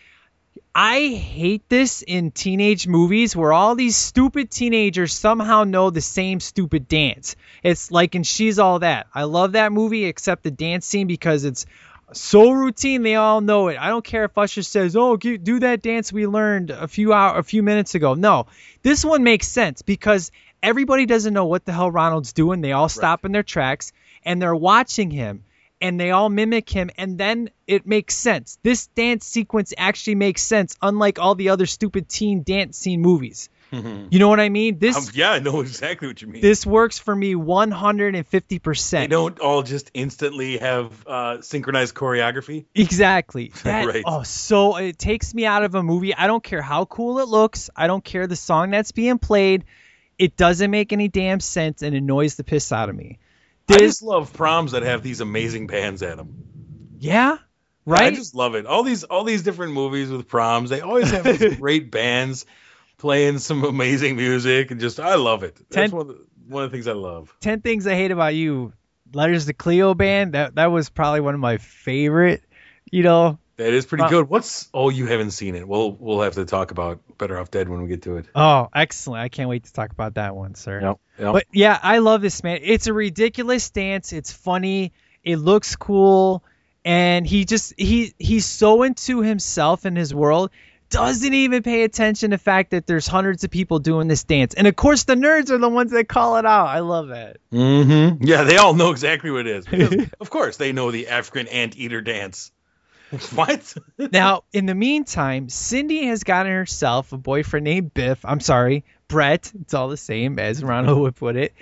I 0.74 1.08
hate 1.08 1.68
this 1.68 2.02
in 2.02 2.30
teenage 2.30 2.86
movies 2.86 3.34
where 3.34 3.52
all 3.52 3.74
these 3.74 3.96
stupid 3.96 4.50
teenagers 4.50 5.12
somehow 5.12 5.64
know 5.64 5.90
the 5.90 6.00
same 6.00 6.40
stupid 6.40 6.88
dance. 6.88 7.36
It's 7.62 7.90
like 7.90 8.14
in 8.14 8.22
She's 8.22 8.58
All 8.58 8.80
That. 8.80 9.06
I 9.14 9.24
love 9.24 9.52
that 9.52 9.72
movie 9.72 10.04
except 10.04 10.42
the 10.42 10.50
dance 10.50 10.86
scene 10.86 11.06
because 11.06 11.44
it's 11.44 11.66
so 12.12 12.50
routine 12.50 13.02
they 13.02 13.16
all 13.16 13.40
know 13.40 13.68
it. 13.68 13.78
I 13.80 13.88
don't 13.88 14.04
care 14.04 14.24
if 14.24 14.38
Usher 14.38 14.62
says, 14.62 14.96
"Oh, 14.96 15.16
do 15.16 15.58
that 15.60 15.82
dance 15.82 16.12
we 16.12 16.26
learned 16.26 16.70
a 16.70 16.86
few 16.86 17.12
hour, 17.12 17.38
a 17.38 17.42
few 17.42 17.62
minutes 17.62 17.94
ago." 17.94 18.14
No, 18.14 18.46
this 18.82 19.04
one 19.04 19.24
makes 19.24 19.48
sense 19.48 19.82
because 19.82 20.30
everybody 20.62 21.06
doesn't 21.06 21.34
know 21.34 21.46
what 21.46 21.64
the 21.64 21.72
hell 21.72 21.90
Ronald's 21.90 22.32
doing. 22.32 22.60
They 22.60 22.72
all 22.72 22.88
stop 22.88 23.24
in 23.24 23.32
their 23.32 23.42
tracks 23.42 23.92
and 24.24 24.40
they're 24.40 24.54
watching 24.54 25.10
him 25.10 25.42
and 25.80 26.00
they 26.00 26.10
all 26.10 26.28
mimic 26.28 26.68
him 26.70 26.90
and 26.96 27.18
then 27.18 27.50
it 27.66 27.86
makes 27.86 28.14
sense. 28.16 28.58
This 28.62 28.86
dance 28.88 29.26
sequence 29.26 29.74
actually 29.76 30.14
makes 30.14 30.42
sense 30.42 30.76
unlike 30.80 31.18
all 31.18 31.34
the 31.34 31.50
other 31.50 31.66
stupid 31.66 32.08
teen 32.08 32.42
dance 32.42 32.78
scene 32.78 33.00
movies. 33.00 33.48
You 33.72 34.20
know 34.20 34.28
what 34.28 34.38
I 34.40 34.48
mean? 34.48 34.78
This 34.78 34.96
Um, 34.96 35.04
yeah, 35.12 35.32
I 35.32 35.38
know 35.40 35.60
exactly 35.60 36.06
what 36.08 36.22
you 36.22 36.28
mean. 36.28 36.40
this 36.40 36.64
works 36.64 36.98
for 36.98 37.14
me 37.14 37.34
150%. 37.34 38.90
they 39.00 39.06
don't 39.06 39.38
all 39.40 39.62
just 39.62 39.90
instantly 39.92 40.58
have 40.58 41.06
uh, 41.06 41.40
synchronized 41.40 41.94
choreography. 41.94 42.64
Exactly. 42.74 43.52
That, 43.64 43.86
Right. 43.86 44.04
Oh, 44.06 44.22
so 44.22 44.76
it 44.76 44.98
takes 44.98 45.34
me 45.34 45.44
out 45.44 45.64
of 45.64 45.74
a 45.74 45.82
movie. 45.82 46.14
I 46.14 46.26
don't 46.28 46.42
care 46.42 46.62
how 46.62 46.84
cool 46.84 47.18
it 47.18 47.28
looks. 47.28 47.68
I 47.74 47.88
don't 47.88 48.04
care 48.04 48.26
the 48.26 48.36
song 48.36 48.70
that's 48.70 48.92
being 48.92 49.18
played. 49.18 49.64
It 50.18 50.36
doesn't 50.36 50.70
make 50.70 50.92
any 50.92 51.08
damn 51.08 51.40
sense 51.40 51.82
and 51.82 51.94
annoys 51.94 52.36
the 52.36 52.44
piss 52.44 52.70
out 52.72 52.88
of 52.88 52.94
me. 52.94 53.18
I 53.70 53.78
just 53.78 54.02
love 54.02 54.32
proms 54.32 54.72
that 54.72 54.82
have 54.82 55.02
these 55.02 55.20
amazing 55.20 55.66
bands 55.66 56.02
at 56.02 56.16
them. 56.16 56.34
yeah, 56.98 57.38
Right. 57.84 58.12
I 58.12 58.16
just 58.16 58.34
love 58.34 58.54
it. 58.56 58.66
All 58.66 58.82
these 58.82 59.04
all 59.04 59.22
these 59.24 59.42
different 59.42 59.72
movies 59.72 60.10
with 60.10 60.26
proms, 60.26 60.70
they 60.70 60.80
always 60.80 61.10
have 61.12 61.22
these 61.24 61.56
great 61.58 61.90
bands 61.90 62.44
playing 62.98 63.38
some 63.38 63.62
amazing 63.64 64.16
music, 64.16 64.70
and 64.72 64.80
just 64.80 64.98
I 64.98 65.14
love 65.14 65.42
it. 65.44 65.56
That's 65.70 65.90
Ten- 65.90 65.90
one 65.92 66.00
of 66.02 66.08
the, 66.08 66.26
one 66.48 66.64
of 66.64 66.70
the 66.70 66.76
things 66.76 66.88
I 66.88 66.94
love. 66.94 67.32
Ten 67.40 67.60
things 67.60 67.86
I 67.86 67.94
hate 67.94 68.10
about 68.10 68.34
you. 68.34 68.72
Letters 69.14 69.46
to 69.46 69.52
Cleo 69.52 69.94
band. 69.94 70.32
That 70.34 70.56
that 70.56 70.66
was 70.72 70.88
probably 70.90 71.20
one 71.20 71.34
of 71.34 71.40
my 71.40 71.58
favorite. 71.58 72.42
You 72.90 73.02
know. 73.04 73.38
That 73.56 73.72
is 73.72 73.86
pretty 73.86 74.04
Uh, 74.04 74.08
good. 74.08 74.28
What's 74.28 74.68
oh 74.74 74.90
you 74.90 75.06
haven't 75.06 75.30
seen 75.30 75.54
it? 75.54 75.66
We'll 75.66 75.92
we'll 75.92 76.20
have 76.20 76.34
to 76.34 76.44
talk 76.44 76.70
about 76.72 77.00
Better 77.16 77.38
Off 77.38 77.50
Dead 77.50 77.68
when 77.68 77.80
we 77.82 77.88
get 77.88 78.02
to 78.02 78.18
it. 78.18 78.26
Oh, 78.34 78.68
excellent! 78.74 79.22
I 79.22 79.28
can't 79.28 79.48
wait 79.48 79.64
to 79.64 79.72
talk 79.72 79.90
about 79.92 80.14
that 80.14 80.36
one, 80.36 80.54
sir. 80.54 80.80
Yep. 80.80 81.00
Yep. 81.18 81.32
But 81.32 81.44
yeah, 81.52 81.78
I 81.82 81.98
love 81.98 82.20
this 82.20 82.42
man. 82.42 82.60
It's 82.62 82.86
a 82.86 82.92
ridiculous 82.92 83.70
dance. 83.70 84.12
It's 84.12 84.30
funny. 84.32 84.92
It 85.24 85.36
looks 85.36 85.74
cool, 85.74 86.44
and 86.84 87.26
he 87.26 87.46
just 87.46 87.72
he 87.78 88.12
he's 88.18 88.44
so 88.44 88.82
into 88.82 89.20
himself 89.22 89.84
and 89.86 89.96
his 89.96 90.14
world. 90.14 90.50
Doesn't 90.88 91.34
even 91.34 91.64
pay 91.64 91.82
attention 91.82 92.30
to 92.30 92.36
the 92.36 92.42
fact 92.42 92.70
that 92.70 92.86
there's 92.86 93.08
hundreds 93.08 93.42
of 93.42 93.50
people 93.50 93.80
doing 93.80 94.06
this 94.06 94.22
dance, 94.22 94.54
and 94.54 94.68
of 94.68 94.76
course 94.76 95.02
the 95.02 95.16
nerds 95.16 95.50
are 95.50 95.58
the 95.58 95.68
ones 95.68 95.90
that 95.90 96.08
call 96.08 96.36
it 96.36 96.46
out. 96.46 96.66
I 96.66 96.78
love 96.80 97.08
that. 97.08 97.38
Mm-hmm. 97.52 98.22
Yeah, 98.24 98.44
they 98.44 98.56
all 98.58 98.72
know 98.74 98.92
exactly 98.92 99.30
what 99.32 99.48
it 99.48 99.56
is. 99.56 99.66
Because, 99.70 100.10
of 100.20 100.30
course, 100.30 100.58
they 100.58 100.72
know 100.72 100.92
the 100.92 101.08
African 101.08 101.48
anteater 101.48 102.02
dance. 102.02 102.52
what? 103.34 103.74
now, 103.98 104.44
in 104.52 104.66
the 104.66 104.74
meantime, 104.74 105.48
Cindy 105.48 106.06
has 106.06 106.24
gotten 106.24 106.52
herself 106.52 107.12
a 107.12 107.16
boyfriend 107.16 107.64
named 107.64 107.94
Biff. 107.94 108.24
I'm 108.24 108.40
sorry, 108.40 108.84
Brett. 109.08 109.52
It's 109.60 109.74
all 109.74 109.88
the 109.88 109.96
same 109.96 110.38
as 110.38 110.62
Ronald 110.62 110.98
would 110.98 111.16
put 111.16 111.36
it. 111.36 111.54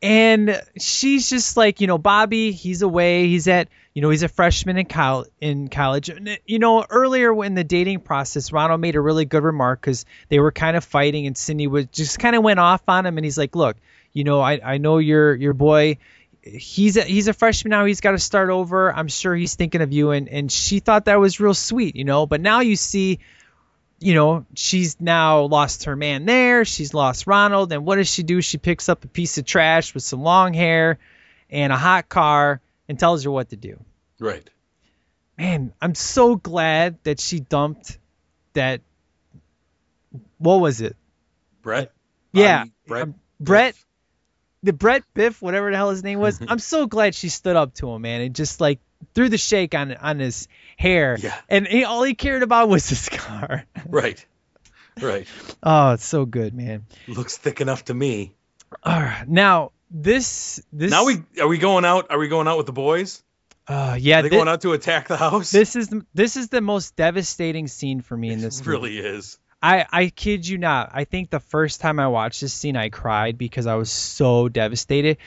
And 0.00 0.62
she's 0.78 1.28
just 1.28 1.56
like, 1.56 1.80
you 1.80 1.88
know, 1.88 1.98
Bobby, 1.98 2.52
he's 2.52 2.82
away. 2.82 3.26
He's 3.26 3.48
at, 3.48 3.68
you 3.94 4.02
know, 4.02 4.10
he's 4.10 4.22
a 4.22 4.28
freshman 4.28 4.78
in, 4.78 4.86
col- 4.86 5.26
in 5.40 5.68
college. 5.68 6.10
You 6.46 6.58
know, 6.60 6.84
earlier 6.88 7.42
in 7.44 7.54
the 7.54 7.64
dating 7.64 8.00
process, 8.00 8.52
Ronald 8.52 8.80
made 8.80 8.94
a 8.94 9.00
really 9.00 9.24
good 9.24 9.42
remark 9.42 9.80
because 9.80 10.04
they 10.28 10.38
were 10.38 10.52
kind 10.52 10.76
of 10.76 10.84
fighting, 10.84 11.26
and 11.26 11.36
Cindy 11.36 11.66
was 11.66 11.86
just 11.86 12.18
kind 12.20 12.36
of 12.36 12.44
went 12.44 12.60
off 12.60 12.82
on 12.86 13.06
him. 13.06 13.18
And 13.18 13.24
he's 13.24 13.38
like, 13.38 13.56
look, 13.56 13.76
you 14.12 14.24
know, 14.24 14.40
I, 14.40 14.60
I 14.62 14.78
know 14.78 14.98
your 14.98 15.34
your 15.34 15.52
boy 15.52 15.98
he's 16.42 16.96
a, 16.96 17.02
he's 17.02 17.28
a 17.28 17.32
freshman 17.32 17.70
now. 17.70 17.84
He's 17.84 18.00
got 18.00 18.12
to 18.12 18.18
start 18.18 18.50
over. 18.50 18.92
I'm 18.92 19.08
sure 19.08 19.34
he's 19.34 19.54
thinking 19.54 19.80
of 19.80 19.92
you, 19.92 20.10
and 20.10 20.28
and 20.28 20.50
she 20.50 20.80
thought 20.80 21.06
that 21.06 21.20
was 21.20 21.40
real 21.40 21.54
sweet, 21.54 21.96
you 21.96 22.04
know. 22.04 22.26
But 22.26 22.40
now 22.40 22.60
you 22.60 22.76
see, 22.76 23.20
you 23.98 24.14
know, 24.14 24.46
she's 24.54 25.00
now 25.00 25.42
lost 25.42 25.84
her 25.84 25.96
man 25.96 26.24
there. 26.26 26.64
She's 26.64 26.94
lost 26.94 27.26
Ronald, 27.26 27.72
and 27.72 27.84
what 27.84 27.96
does 27.96 28.10
she 28.10 28.22
do? 28.22 28.40
She 28.40 28.58
picks 28.58 28.88
up 28.88 29.04
a 29.04 29.08
piece 29.08 29.38
of 29.38 29.44
trash 29.44 29.94
with 29.94 30.02
some 30.02 30.22
long 30.22 30.54
hair 30.54 30.98
and 31.50 31.72
a 31.72 31.76
hot 31.76 32.08
car 32.08 32.60
and 32.88 32.98
tells 32.98 33.24
her 33.24 33.30
what 33.30 33.50
to 33.50 33.56
do. 33.56 33.78
right. 34.18 34.48
Man, 35.38 35.72
I'm 35.80 35.94
so 35.94 36.36
glad 36.36 36.98
that 37.04 37.18
she 37.18 37.40
dumped 37.40 37.98
that. 38.52 38.82
What 40.36 40.56
was 40.56 40.82
it? 40.82 40.94
Brett. 41.62 41.90
Yeah, 42.32 42.66
Brett. 42.86 43.02
um, 43.04 43.14
Brett. 43.40 43.74
The 44.62 44.72
Brett 44.72 45.02
Biff, 45.14 45.42
whatever 45.42 45.70
the 45.70 45.76
hell 45.76 45.90
his 45.90 46.04
name 46.04 46.18
was, 46.20 46.40
I'm 46.46 46.58
so 46.60 46.86
glad 46.86 47.14
she 47.14 47.28
stood 47.28 47.56
up 47.56 47.74
to 47.74 47.90
him, 47.90 48.02
man, 48.02 48.20
and 48.20 48.34
just 48.34 48.60
like 48.60 48.78
threw 49.14 49.28
the 49.28 49.38
shake 49.38 49.74
on 49.74 49.92
on 49.94 50.18
his 50.20 50.46
hair. 50.76 51.16
Yeah. 51.20 51.34
And 51.48 51.66
he, 51.66 51.84
all 51.84 52.02
he 52.04 52.14
cared 52.14 52.42
about 52.42 52.68
was 52.68 52.88
his 52.88 53.08
car. 53.08 53.64
Right. 53.88 54.24
Right. 55.00 55.26
Oh, 55.62 55.92
it's 55.92 56.04
so 56.04 56.26
good, 56.26 56.54
man. 56.54 56.84
Looks 57.08 57.36
thick 57.38 57.60
enough 57.60 57.86
to 57.86 57.94
me. 57.94 58.34
All 58.84 59.00
right, 59.00 59.24
now 59.28 59.72
this 59.90 60.62
this 60.72 60.90
Now 60.90 61.04
we 61.06 61.22
are 61.40 61.48
we 61.48 61.58
going 61.58 61.84
out? 61.84 62.10
Are 62.10 62.18
we 62.18 62.28
going 62.28 62.46
out 62.48 62.56
with 62.58 62.66
the 62.66 62.72
boys? 62.72 63.22
uh, 63.68 63.96
yeah 64.00 64.18
Are 64.18 64.22
they 64.22 64.28
thi- 64.28 64.36
going 64.36 64.48
out 64.48 64.60
to 64.62 64.72
attack 64.72 65.08
the 65.08 65.16
house? 65.16 65.50
this 65.50 65.76
is 65.76 65.88
the- 65.88 66.04
this 66.14 66.36
is 66.36 66.48
the 66.48 66.60
most 66.60 66.94
devastating 66.96 67.68
scene 67.68 68.00
for 68.00 68.16
me 68.16 68.30
in 68.30 68.40
this 68.40 68.58
This 68.58 68.66
movie. 68.66 68.70
really 68.70 68.98
is. 68.98 69.38
I, 69.62 69.86
I 69.92 70.06
kid 70.08 70.46
you 70.46 70.58
not. 70.58 70.90
I 70.92 71.04
think 71.04 71.30
the 71.30 71.38
first 71.38 71.80
time 71.80 72.00
I 72.00 72.08
watched 72.08 72.40
this 72.40 72.52
scene, 72.52 72.76
I 72.76 72.88
cried 72.88 73.38
because 73.38 73.66
I 73.66 73.76
was 73.76 73.92
so 73.92 74.48
devastated. 74.48 75.18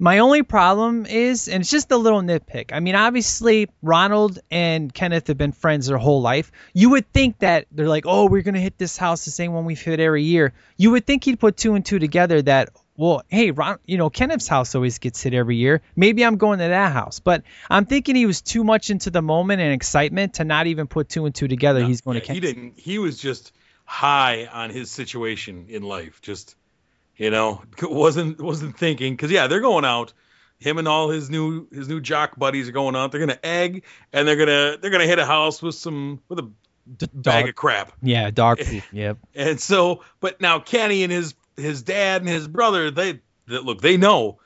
My 0.00 0.18
only 0.18 0.42
problem 0.42 1.06
is, 1.06 1.46
and 1.46 1.60
it's 1.60 1.70
just 1.70 1.92
a 1.92 1.96
little 1.96 2.20
nitpick. 2.20 2.72
I 2.72 2.80
mean, 2.80 2.96
obviously, 2.96 3.68
Ronald 3.82 4.40
and 4.50 4.92
Kenneth 4.92 5.28
have 5.28 5.38
been 5.38 5.52
friends 5.52 5.86
their 5.86 5.98
whole 5.98 6.20
life. 6.20 6.50
You 6.72 6.90
would 6.90 7.12
think 7.12 7.38
that 7.38 7.66
they're 7.70 7.88
like, 7.88 8.04
oh, 8.04 8.26
we're 8.26 8.42
going 8.42 8.54
to 8.54 8.60
hit 8.60 8.76
this 8.76 8.96
house 8.96 9.24
the 9.24 9.30
same 9.30 9.52
one 9.52 9.64
we've 9.64 9.80
hit 9.80 10.00
every 10.00 10.24
year. 10.24 10.52
You 10.76 10.90
would 10.90 11.06
think 11.06 11.22
he'd 11.22 11.38
put 11.38 11.56
two 11.56 11.74
and 11.74 11.86
two 11.86 12.00
together 12.00 12.42
that, 12.42 12.70
well, 12.96 13.22
hey, 13.28 13.52
Ron, 13.52 13.78
you 13.86 13.96
know, 13.96 14.10
Kenneth's 14.10 14.48
house 14.48 14.74
always 14.74 14.98
gets 14.98 15.22
hit 15.22 15.34
every 15.34 15.56
year. 15.56 15.82
Maybe 15.94 16.24
I'm 16.24 16.36
going 16.36 16.58
to 16.58 16.66
that 16.66 16.92
house. 16.92 17.20
But 17.20 17.44
I'm 17.70 17.86
thinking 17.86 18.16
he 18.16 18.26
was 18.26 18.42
too 18.42 18.64
much 18.64 18.90
into 18.90 19.10
the 19.10 19.22
moment 19.22 19.60
and 19.60 19.72
excitement 19.72 20.34
to 20.34 20.44
not 20.44 20.66
even 20.66 20.88
put 20.88 21.08
two 21.08 21.24
and 21.26 21.34
two 21.34 21.46
together. 21.46 21.84
He's 21.84 22.00
going 22.00 22.16
Yeah, 22.16 22.24
to 22.24 22.32
he 22.32 22.40
didn't. 22.40 22.80
He 22.80 22.98
was 22.98 23.18
just 23.18 23.52
high 23.84 24.46
on 24.46 24.70
his 24.70 24.90
situation 24.90 25.66
in 25.68 25.82
life. 25.82 26.20
Just 26.22 26.56
you 27.16 27.30
know, 27.30 27.62
wasn't 27.82 28.40
wasn't 28.40 28.78
thinking 28.78 29.14
because 29.14 29.30
yeah, 29.30 29.46
they're 29.46 29.60
going 29.60 29.84
out. 29.84 30.12
Him 30.58 30.78
and 30.78 30.88
all 30.88 31.10
his 31.10 31.30
new 31.30 31.68
his 31.70 31.88
new 31.88 32.00
jock 32.00 32.36
buddies 32.38 32.68
are 32.68 32.72
going 32.72 32.96
out. 32.96 33.12
They're 33.12 33.20
gonna 33.20 33.38
egg 33.42 33.84
and 34.12 34.26
they're 34.26 34.36
gonna 34.36 34.78
they're 34.80 34.90
gonna 34.90 35.06
hit 35.06 35.18
a 35.18 35.26
house 35.26 35.60
with 35.62 35.74
some 35.74 36.20
with 36.28 36.38
a 36.38 36.50
bag 36.86 37.12
dog- 37.22 37.48
of 37.48 37.54
crap. 37.54 37.92
Yeah, 38.02 38.30
dog 38.30 38.58
poop. 38.64 38.82
Yep. 38.92 39.18
And 39.34 39.60
so, 39.60 40.02
but 40.20 40.40
now 40.40 40.58
Kenny 40.60 41.02
and 41.02 41.12
his 41.12 41.34
his 41.56 41.82
dad 41.82 42.22
and 42.22 42.28
his 42.28 42.48
brother, 42.48 42.90
they, 42.90 43.20
they 43.46 43.58
look, 43.58 43.80
they 43.80 43.96
know 43.96 44.38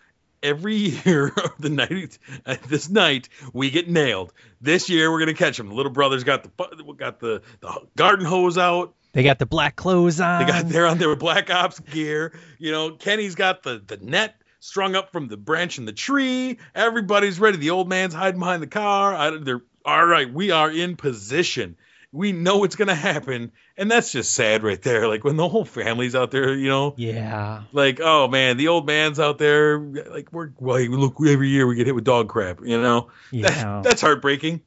every 0.43 0.77
year 1.05 1.29
of 1.29 1.53
the 1.59 1.71
night 1.71 2.19
this 2.67 2.89
night 2.89 3.29
we 3.53 3.71
get 3.71 3.89
nailed. 3.89 4.33
This 4.61 4.89
year 4.89 5.11
we're 5.11 5.21
gonna 5.21 5.35
catch 5.35 5.59
him. 5.59 5.69
The 5.69 5.75
little 5.75 5.93
brother's 5.93 6.25
got 6.25 6.43
the 6.43 6.95
got 6.97 7.21
the, 7.21 7.43
the 7.61 7.81
garden 7.97 8.25
hose 8.25 8.59
out. 8.59 8.95
They 9.13 9.23
got 9.23 9.39
the 9.39 9.47
black 9.47 9.75
clothes 9.77 10.21
on. 10.21 10.45
They 10.47 10.53
got 10.53 10.69
they're 10.69 10.87
on 10.87 10.99
their 10.99 11.17
black 11.17 11.51
ops 11.51 11.81
gear. 11.81 12.33
You 12.59 12.73
know, 12.73 12.91
Kenny's 12.93 13.35
got 13.35 13.63
the 13.63 13.83
the 13.85 13.97
net 13.97 14.35
strung 14.61 14.95
up 14.97 15.13
from 15.13 15.29
the 15.29 15.37
branch 15.37 15.79
in 15.79 15.85
the 15.85 15.93
tree. 15.93 16.59
Everybody's 16.75 17.41
ready. 17.41 17.57
The 17.59 17.71
old 17.71 17.89
man's 17.89 18.15
hiding 18.15 18.41
behind 18.41 18.63
the 18.63 18.67
car. 18.67 19.15
I, 19.15 19.31
they're 19.39 19.63
all 19.85 20.05
right. 20.05 20.33
We 20.33 20.51
are 20.51 20.71
in 20.71 20.97
position. 20.97 21.77
We 22.11 22.33
know 22.33 22.65
it's 22.65 22.75
gonna 22.77 22.95
happen, 22.95 23.53
and 23.77 23.91
that's 23.91 24.13
just 24.13 24.33
sad 24.33 24.63
right 24.63 24.81
there. 24.81 25.09
Like 25.09 25.25
when 25.25 25.37
the 25.37 25.47
whole 25.49 25.65
family's 25.67 26.15
out 26.15 26.31
there, 26.31 26.55
you 26.55 26.69
know, 26.69 26.95
Yeah. 26.97 27.63
like 27.73 28.01
oh 28.03 28.29
man, 28.29 28.57
the 28.57 28.69
old 28.69 28.87
man's 28.87 29.21
out 29.21 29.39
there. 29.39 29.79
Like 29.79 30.33
we're 30.33 30.51
well, 30.59 30.81
look 30.87 31.17
every 31.27 31.49
year 31.49 31.67
we 31.67 31.75
get 31.77 31.87
hit 31.87 31.95
with 31.95 32.05
dog 32.05 32.29
crap. 32.29 32.61
You 32.63 32.81
know, 32.81 33.09
Yeah. 33.31 33.49
that, 33.49 33.83
that's 33.85 34.01
heartbreaking. 34.01 34.63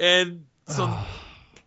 And 0.00 0.46
so 0.66 0.86
oh. 0.88 1.08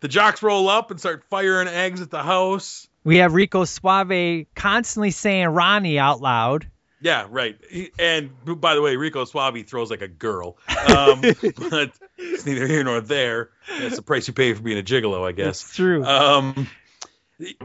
The 0.02 0.08
jocks 0.08 0.42
roll 0.42 0.68
up 0.68 0.90
and 0.90 1.00
start 1.00 1.24
firing 1.30 1.68
eggs 1.68 2.02
at 2.02 2.10
the 2.10 2.22
house. 2.22 2.86
we 3.04 3.16
have 3.18 3.32
Rico 3.32 3.64
Suave 3.64 4.46
constantly 4.54 5.10
saying 5.12 5.48
Ronnie 5.48 5.98
out 5.98 6.20
loud. 6.20 6.66
Yeah, 7.00 7.26
right. 7.30 7.58
He- 7.68 7.90
And 7.98 8.30
by 8.60 8.74
the 8.74 8.82
way, 8.82 8.96
Rico 8.96 9.24
Suave 9.24 9.66
throws 9.66 9.90
like 9.90 10.02
a 10.02 10.08
girl. 10.08 10.58
Um, 10.68 11.20
but 11.70 11.92
it's 12.18 12.46
neither 12.46 12.66
here 12.66 12.84
nor 12.84 13.00
there. 13.00 13.50
That's 13.80 13.96
the 13.96 14.02
price 14.02 14.28
you 14.28 14.34
pay 14.34 14.52
for 14.54 14.62
being 14.62 14.78
a 14.78 14.82
gigolo, 14.82 15.26
I 15.26 15.32
guess. 15.32 15.62
It's 15.62 15.74
true. 15.74 16.04
Um, 16.04 16.68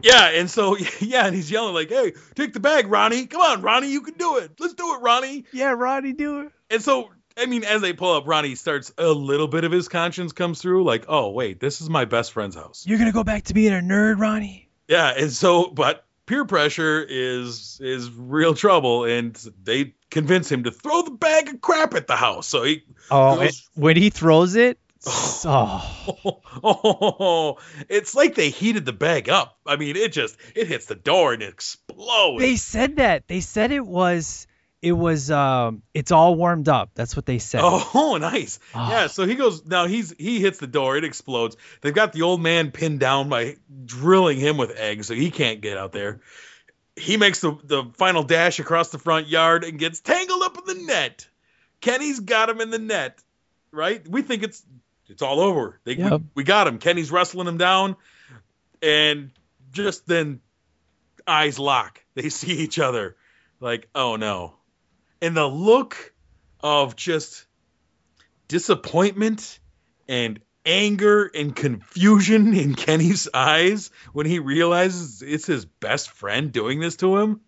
yeah, 0.01 0.29
and 0.29 0.49
so 0.49 0.75
yeah, 1.01 1.27
and 1.27 1.35
he's 1.35 1.51
yelling 1.51 1.75
like, 1.75 1.89
"Hey, 1.89 2.13
take 2.33 2.53
the 2.53 2.59
bag, 2.59 2.87
Ronnie! 2.87 3.27
Come 3.27 3.41
on, 3.41 3.61
Ronnie, 3.61 3.91
you 3.91 4.01
can 4.01 4.15
do 4.15 4.37
it. 4.37 4.53
Let's 4.59 4.73
do 4.73 4.95
it, 4.95 5.01
Ronnie!" 5.01 5.45
yeah, 5.53 5.69
Ronnie, 5.71 6.13
do 6.13 6.41
it. 6.41 6.51
And 6.71 6.81
so, 6.81 7.09
I 7.37 7.45
mean, 7.45 7.63
as 7.63 7.81
they 7.81 7.93
pull 7.93 8.13
up, 8.15 8.27
Ronnie 8.27 8.55
starts 8.55 8.91
a 8.97 9.07
little 9.07 9.47
bit 9.47 9.63
of 9.63 9.71
his 9.71 9.87
conscience 9.87 10.31
comes 10.33 10.61
through, 10.61 10.83
like, 10.83 11.05
"Oh, 11.07 11.29
wait, 11.31 11.59
this 11.59 11.81
is 11.81 11.89
my 11.89 12.05
best 12.05 12.33
friend's 12.33 12.55
house." 12.55 12.83
You're 12.87 12.97
gonna 12.99 13.11
go 13.11 13.23
back 13.23 13.43
to 13.45 13.53
being 13.53 13.73
a 13.73 13.77
nerd, 13.81 14.19
Ronnie. 14.19 14.69
Yeah, 14.87 15.09
and 15.15 15.31
so, 15.31 15.67
but 15.67 16.05
peer 16.25 16.45
pressure 16.45 17.05
is 17.07 17.79
is 17.83 18.09
real 18.11 18.53
trouble, 18.53 19.03
and 19.05 19.35
they 19.63 19.93
convince 20.09 20.51
him 20.51 20.63
to 20.63 20.71
throw 20.71 21.01
the 21.03 21.11
bag 21.11 21.49
of 21.49 21.61
crap 21.61 21.93
at 21.93 22.07
the 22.07 22.15
house. 22.15 22.47
So 22.47 22.63
he, 22.63 22.83
Oh, 23.11 23.35
Goes- 23.37 23.69
when 23.75 23.97
he 23.97 24.09
throws 24.09 24.55
it, 24.55 24.79
oh, 25.45 26.41
oh, 26.63 27.57
it's 27.89 28.15
like 28.15 28.35
they 28.35 28.49
heated 28.49 28.85
the 28.85 28.93
bag 28.93 29.29
up. 29.29 29.57
I 29.65 29.75
mean, 29.75 29.95
it 29.95 30.11
just 30.11 30.37
it 30.55 30.67
hits 30.67 30.85
the 30.85 30.95
door 30.95 31.33
and 31.33 31.43
it 31.43 31.49
explodes. 31.53 32.41
they 32.41 32.55
said 32.55 32.95
that. 32.97 33.27
They 33.27 33.41
said 33.41 33.71
it 33.71 33.85
was, 33.85 34.46
it 34.81 34.91
was, 34.91 35.31
um, 35.31 35.81
it's 35.93 36.11
all 36.11 36.35
warmed 36.35 36.69
up. 36.69 36.91
That's 36.93 37.15
what 37.15 37.25
they 37.25 37.39
said. 37.39 37.61
Oh, 37.63 38.17
nice. 38.21 38.59
Oh. 38.75 38.89
Yeah, 38.89 39.07
so 39.07 39.25
he 39.25 39.35
goes 39.35 39.65
now 39.65 39.87
he's 39.87 40.13
he 40.17 40.39
hits 40.39 40.59
the 40.59 40.67
door, 40.67 40.97
it 40.97 41.03
explodes. 41.03 41.57
They've 41.81 41.93
got 41.93 42.13
the 42.13 42.21
old 42.21 42.41
man 42.41 42.71
pinned 42.71 42.99
down 42.99 43.29
by 43.29 43.57
drilling 43.85 44.37
him 44.39 44.57
with 44.57 44.75
eggs, 44.77 45.07
so 45.07 45.13
he 45.15 45.31
can't 45.31 45.61
get 45.61 45.77
out 45.77 45.91
there. 45.91 46.21
He 46.95 47.17
makes 47.17 47.41
the, 47.41 47.57
the 47.63 47.83
final 47.95 48.23
dash 48.23 48.59
across 48.59 48.89
the 48.89 48.97
front 48.97 49.27
yard 49.27 49.63
and 49.63 49.77
gets 49.77 49.99
tangled 49.99 50.41
up 50.43 50.57
in 50.57 50.65
the 50.65 50.85
net. 50.85 51.27
Kenny's 51.79 52.19
got 52.19 52.49
him 52.49 52.59
in 52.59 52.71
the 52.71 52.79
net, 52.79 53.21
right? 53.71 54.07
We 54.07 54.21
think 54.23 54.43
it's 54.43 54.63
it's 55.07 55.21
all 55.21 55.39
over. 55.39 55.79
They, 55.85 55.93
Yep. 55.93 56.11
we, 56.11 56.19
we 56.35 56.43
got 56.43 56.67
him. 56.67 56.79
Kenny's 56.79 57.11
wrestling 57.11 57.47
him 57.47 57.57
down, 57.57 57.95
and 58.81 59.31
just 59.71 60.07
then 60.07 60.41
eyes 61.25 61.59
lock. 61.59 62.03
They 62.15 62.29
see 62.29 62.53
each 62.53 62.79
other, 62.79 63.15
like, 63.59 63.89
oh 63.95 64.15
no. 64.15 64.53
And 65.21 65.35
the 65.35 65.47
look 65.47 66.13
of 66.61 66.95
just 66.95 67.45
disappointment 68.47 69.59
and 70.07 70.39
anger 70.65 71.29
and 71.33 71.55
confusion 71.55 72.53
in 72.57 72.75
Kenny's 72.75 73.27
eyes 73.33 73.91
when 74.13 74.25
he 74.25 74.39
realizes 74.39 75.21
it's 75.21 75.45
his 75.45 75.65
best 75.65 76.09
friend 76.11 76.51
doing 76.51 76.79
this 76.79 76.97
to 76.97 77.17
him. 77.17 77.41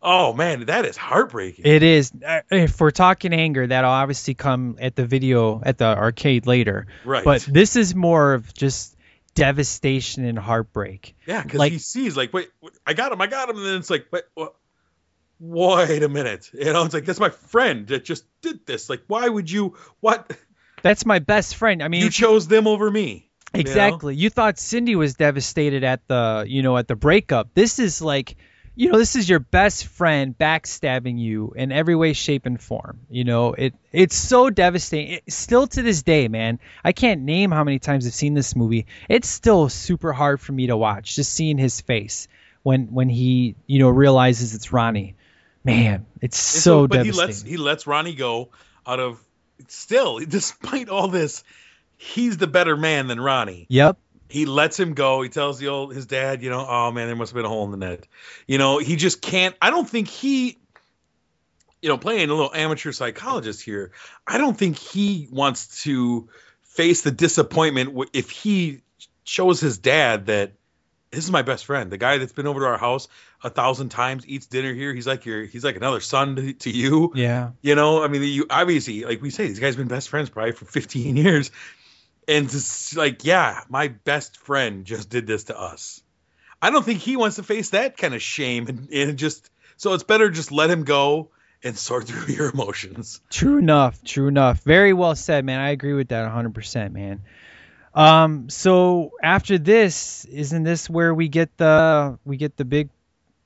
Oh 0.00 0.32
man, 0.32 0.66
that 0.66 0.84
is 0.84 0.96
heartbreaking. 0.96 1.66
It 1.66 1.82
is. 1.82 2.12
Uh, 2.24 2.40
If 2.52 2.80
we're 2.80 2.92
talking 2.92 3.32
anger, 3.32 3.66
that'll 3.66 3.90
obviously 3.90 4.34
come 4.34 4.76
at 4.80 4.94
the 4.94 5.04
video 5.04 5.60
at 5.64 5.76
the 5.78 5.86
arcade 5.86 6.46
later. 6.46 6.86
right. 7.04 7.24
But 7.24 7.42
this 7.50 7.74
is 7.74 7.96
more 7.96 8.34
of 8.34 8.54
just 8.54 8.96
devastation 9.34 10.24
and 10.24 10.38
heartbreak. 10.38 11.16
yeah, 11.26 11.42
because 11.42 11.58
like- 11.58 11.72
he 11.72 11.78
sees 11.78 12.16
like, 12.16 12.32
wait, 12.32 12.48
wait, 12.60 12.74
I 12.86 12.94
got 12.94 13.10
him, 13.10 13.20
I 13.20 13.26
got 13.26 13.48
him, 13.50 13.56
and 13.56 13.66
then 13.66 13.76
it's 13.78 13.90
like, 13.90 14.06
wait, 14.12 14.22
what? 14.34 14.54
Wait 15.40 16.02
a 16.02 16.08
minute. 16.08 16.50
You 16.52 16.72
know, 16.72 16.84
it's 16.84 16.94
like 16.94 17.04
that's 17.04 17.20
my 17.20 17.30
friend 17.30 17.86
that 17.88 18.04
just 18.04 18.24
did 18.40 18.66
this. 18.66 18.90
Like, 18.90 19.02
why 19.06 19.28
would 19.28 19.50
you? 19.50 19.76
What? 20.00 20.30
That's 20.82 21.06
my 21.06 21.18
best 21.18 21.56
friend. 21.56 21.82
I 21.82 21.88
mean, 21.88 22.02
You 22.02 22.10
chose 22.10 22.48
them 22.48 22.66
over 22.66 22.90
me. 22.90 23.30
you 23.54 23.58
know? 23.58 23.60
Exactly. 23.60 24.14
You, 24.14 24.30
thought 24.30 24.58
Cindy 24.58 24.96
was 24.96 25.14
devastated 25.14 25.84
at 25.84 26.06
the, 26.06 26.44
you 26.46 26.62
know, 26.62 26.76
at 26.76 26.88
the 26.88 26.96
breakup. 26.96 27.48
This 27.54 27.78
is 27.78 28.00
like, 28.00 28.36
you 28.76 28.92
know, 28.92 28.98
this 28.98 29.16
is 29.16 29.28
your 29.28 29.40
best 29.40 29.86
friend 29.86 30.38
backstabbing 30.38 31.18
you 31.18 31.52
in 31.56 31.72
every 31.72 31.96
way, 31.96 32.12
shape, 32.12 32.46
and 32.46 32.60
form. 32.60 33.00
You 33.10 33.24
know, 33.24 33.52
it 33.54 33.74
it's 33.92 34.14
so 34.14 34.50
devastating. 34.50 35.14
It, 35.14 35.32
still 35.32 35.66
to 35.66 35.82
this 35.82 36.04
day, 36.04 36.28
man, 36.28 36.60
I 36.84 36.92
can't 36.92 37.22
name 37.22 37.50
how 37.50 37.64
many 37.64 37.80
times 37.80 38.06
I've 38.06 38.14
seen 38.14 38.34
this 38.34 38.54
movie. 38.54 38.86
It's 39.08 39.28
still 39.28 39.68
super 39.68 40.12
hard 40.12 40.40
for 40.40 40.52
me 40.52 40.68
to 40.68 40.76
watch, 40.76 41.16
just 41.16 41.32
seeing 41.32 41.58
his 41.58 41.80
face 41.80 42.28
when 42.62 42.92
when 42.92 43.08
he, 43.08 43.56
you 43.66 43.80
know, 43.80 43.88
realizes 43.88 44.54
it's 44.54 44.72
Ronnie. 44.72 45.16
Man, 45.64 46.06
it's 46.20 46.54
And 46.54 46.62
so, 46.62 46.86
but 46.86 47.04
he 47.04 47.12
lets 47.12 47.42
he 47.42 47.56
lets 47.56 47.86
Ronnie 47.86 48.14
go 48.14 48.50
out 48.86 49.00
of 49.00 49.22
still, 49.68 50.18
despite 50.28 50.88
all 50.88 51.08
this, 51.08 51.44
he's 51.96 52.36
the 52.36 52.46
better 52.46 52.76
man 52.76 53.06
than 53.06 53.20
Ronnie. 53.20 53.66
yep. 53.68 53.98
He 54.30 54.44
lets 54.44 54.78
him 54.78 54.92
go. 54.92 55.22
He 55.22 55.30
tells 55.30 55.58
the 55.58 55.68
old 55.68 55.94
his 55.94 56.04
dad, 56.04 56.42
you 56.42 56.50
know, 56.50 56.64
oh 56.68 56.92
man, 56.92 57.06
there 57.06 57.16
must 57.16 57.32
have 57.32 57.36
been 57.36 57.46
a 57.46 57.48
hole 57.48 57.64
in 57.64 57.70
the 57.70 57.78
net. 57.78 58.06
You 58.46 58.58
know, 58.58 58.78
he 58.78 58.96
just 58.96 59.22
can't. 59.22 59.56
I 59.60 59.70
don't 59.70 59.88
think 59.88 60.08
he, 60.08 60.58
you 61.80 61.88
know, 61.88 61.96
playing 61.96 62.28
a 62.28 62.34
little 62.34 62.54
amateur 62.54 62.92
psychologist 62.92 63.62
here. 63.62 63.92
I 64.26 64.36
don't 64.36 64.56
think 64.56 64.76
he 64.76 65.28
wants 65.30 65.82
to 65.84 66.28
face 66.62 67.00
the 67.00 67.10
disappointment 67.10 68.10
if 68.12 68.28
he 68.28 68.82
shows 69.24 69.60
his 69.60 69.78
dad 69.78 70.26
that 70.26 70.52
this 71.10 71.24
is 71.24 71.30
my 71.30 71.42
best 71.42 71.64
friend, 71.64 71.90
the 71.90 71.96
guy 71.96 72.18
that's 72.18 72.32
been 72.32 72.46
over 72.46 72.60
to 72.60 72.66
our 72.66 72.78
house 72.78 73.08
a 73.42 73.50
thousand 73.50 73.90
times, 73.90 74.26
eats 74.26 74.46
dinner 74.46 74.74
here. 74.74 74.92
He's 74.92 75.06
like 75.06 75.24
your, 75.24 75.44
he's 75.44 75.64
like 75.64 75.76
another 75.76 76.00
son 76.00 76.36
to, 76.36 76.52
to 76.54 76.70
you. 76.70 77.12
Yeah. 77.14 77.50
You 77.62 77.74
know, 77.74 78.02
I 78.02 78.08
mean, 78.08 78.22
you 78.22 78.46
obviously, 78.50 79.04
like 79.04 79.22
we 79.22 79.30
say, 79.30 79.46
these 79.46 79.60
guys 79.60 79.76
been 79.76 79.88
best 79.88 80.08
friends 80.08 80.30
probably 80.30 80.52
for 80.52 80.64
15 80.64 81.16
years. 81.24 81.50
And 82.26 82.50
just 82.50 82.96
like, 82.96 83.24
yeah, 83.24 83.62
my 83.68 83.88
best 83.88 84.36
friend 84.38 84.84
just 84.84 85.08
did 85.08 85.26
this 85.26 85.44
to 85.44 85.58
us. 85.58 86.02
I 86.60 86.70
don't 86.70 86.84
think 86.84 87.00
he 87.00 87.16
wants 87.16 87.36
to 87.36 87.42
face 87.42 87.70
that 87.70 87.96
kind 87.96 88.14
of 88.14 88.20
shame 88.20 88.66
and, 88.66 88.88
and 88.90 89.18
just, 89.18 89.48
so 89.76 89.94
it's 89.94 90.02
better 90.02 90.28
just 90.28 90.50
let 90.50 90.68
him 90.68 90.82
go 90.82 91.30
and 91.62 91.78
sort 91.78 92.04
through 92.08 92.34
your 92.34 92.50
emotions. 92.50 93.20
True 93.30 93.58
enough. 93.58 94.02
True 94.02 94.26
enough. 94.26 94.60
Very 94.62 94.92
well 94.92 95.14
said, 95.14 95.44
man. 95.44 95.60
I 95.60 95.70
agree 95.70 95.94
with 95.94 96.08
that 96.08 96.30
100%, 96.30 96.92
man. 96.92 97.22
Um, 97.94 98.50
so 98.50 99.12
after 99.22 99.58
this, 99.58 100.24
isn't 100.26 100.62
this 100.62 100.90
where 100.90 101.14
we 101.14 101.28
get 101.28 101.56
the 101.56 102.18
we 102.24 102.36
get 102.36 102.56
the 102.56 102.64
big 102.64 102.90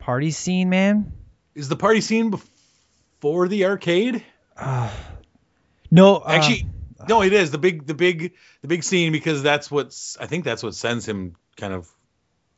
party 0.03 0.33
scene, 0.33 0.69
man? 0.69 1.13
Is 1.55 1.69
the 1.69 1.77
party 1.77 2.01
scene 2.01 2.31
before 2.31 3.49
the 3.49 3.67
arcade? 3.67 4.25
No, 5.95 6.17
uh, 6.17 6.25
Actually, 6.27 6.67
no, 7.07 7.23
it 7.23 7.35
is 7.35 7.51
the 7.51 7.59
big, 7.59 7.87
the 7.87 7.93
big, 7.93 8.33
the 8.63 8.69
big 8.69 8.83
scene 8.83 9.13
because 9.13 9.43
that's 9.43 9.71
what's. 9.71 10.17
I 10.19 10.25
think 10.25 10.43
that's 10.43 10.63
what 10.63 10.75
sends 10.75 11.07
him 11.07 11.37
kind 11.59 11.75
of. 11.75 11.87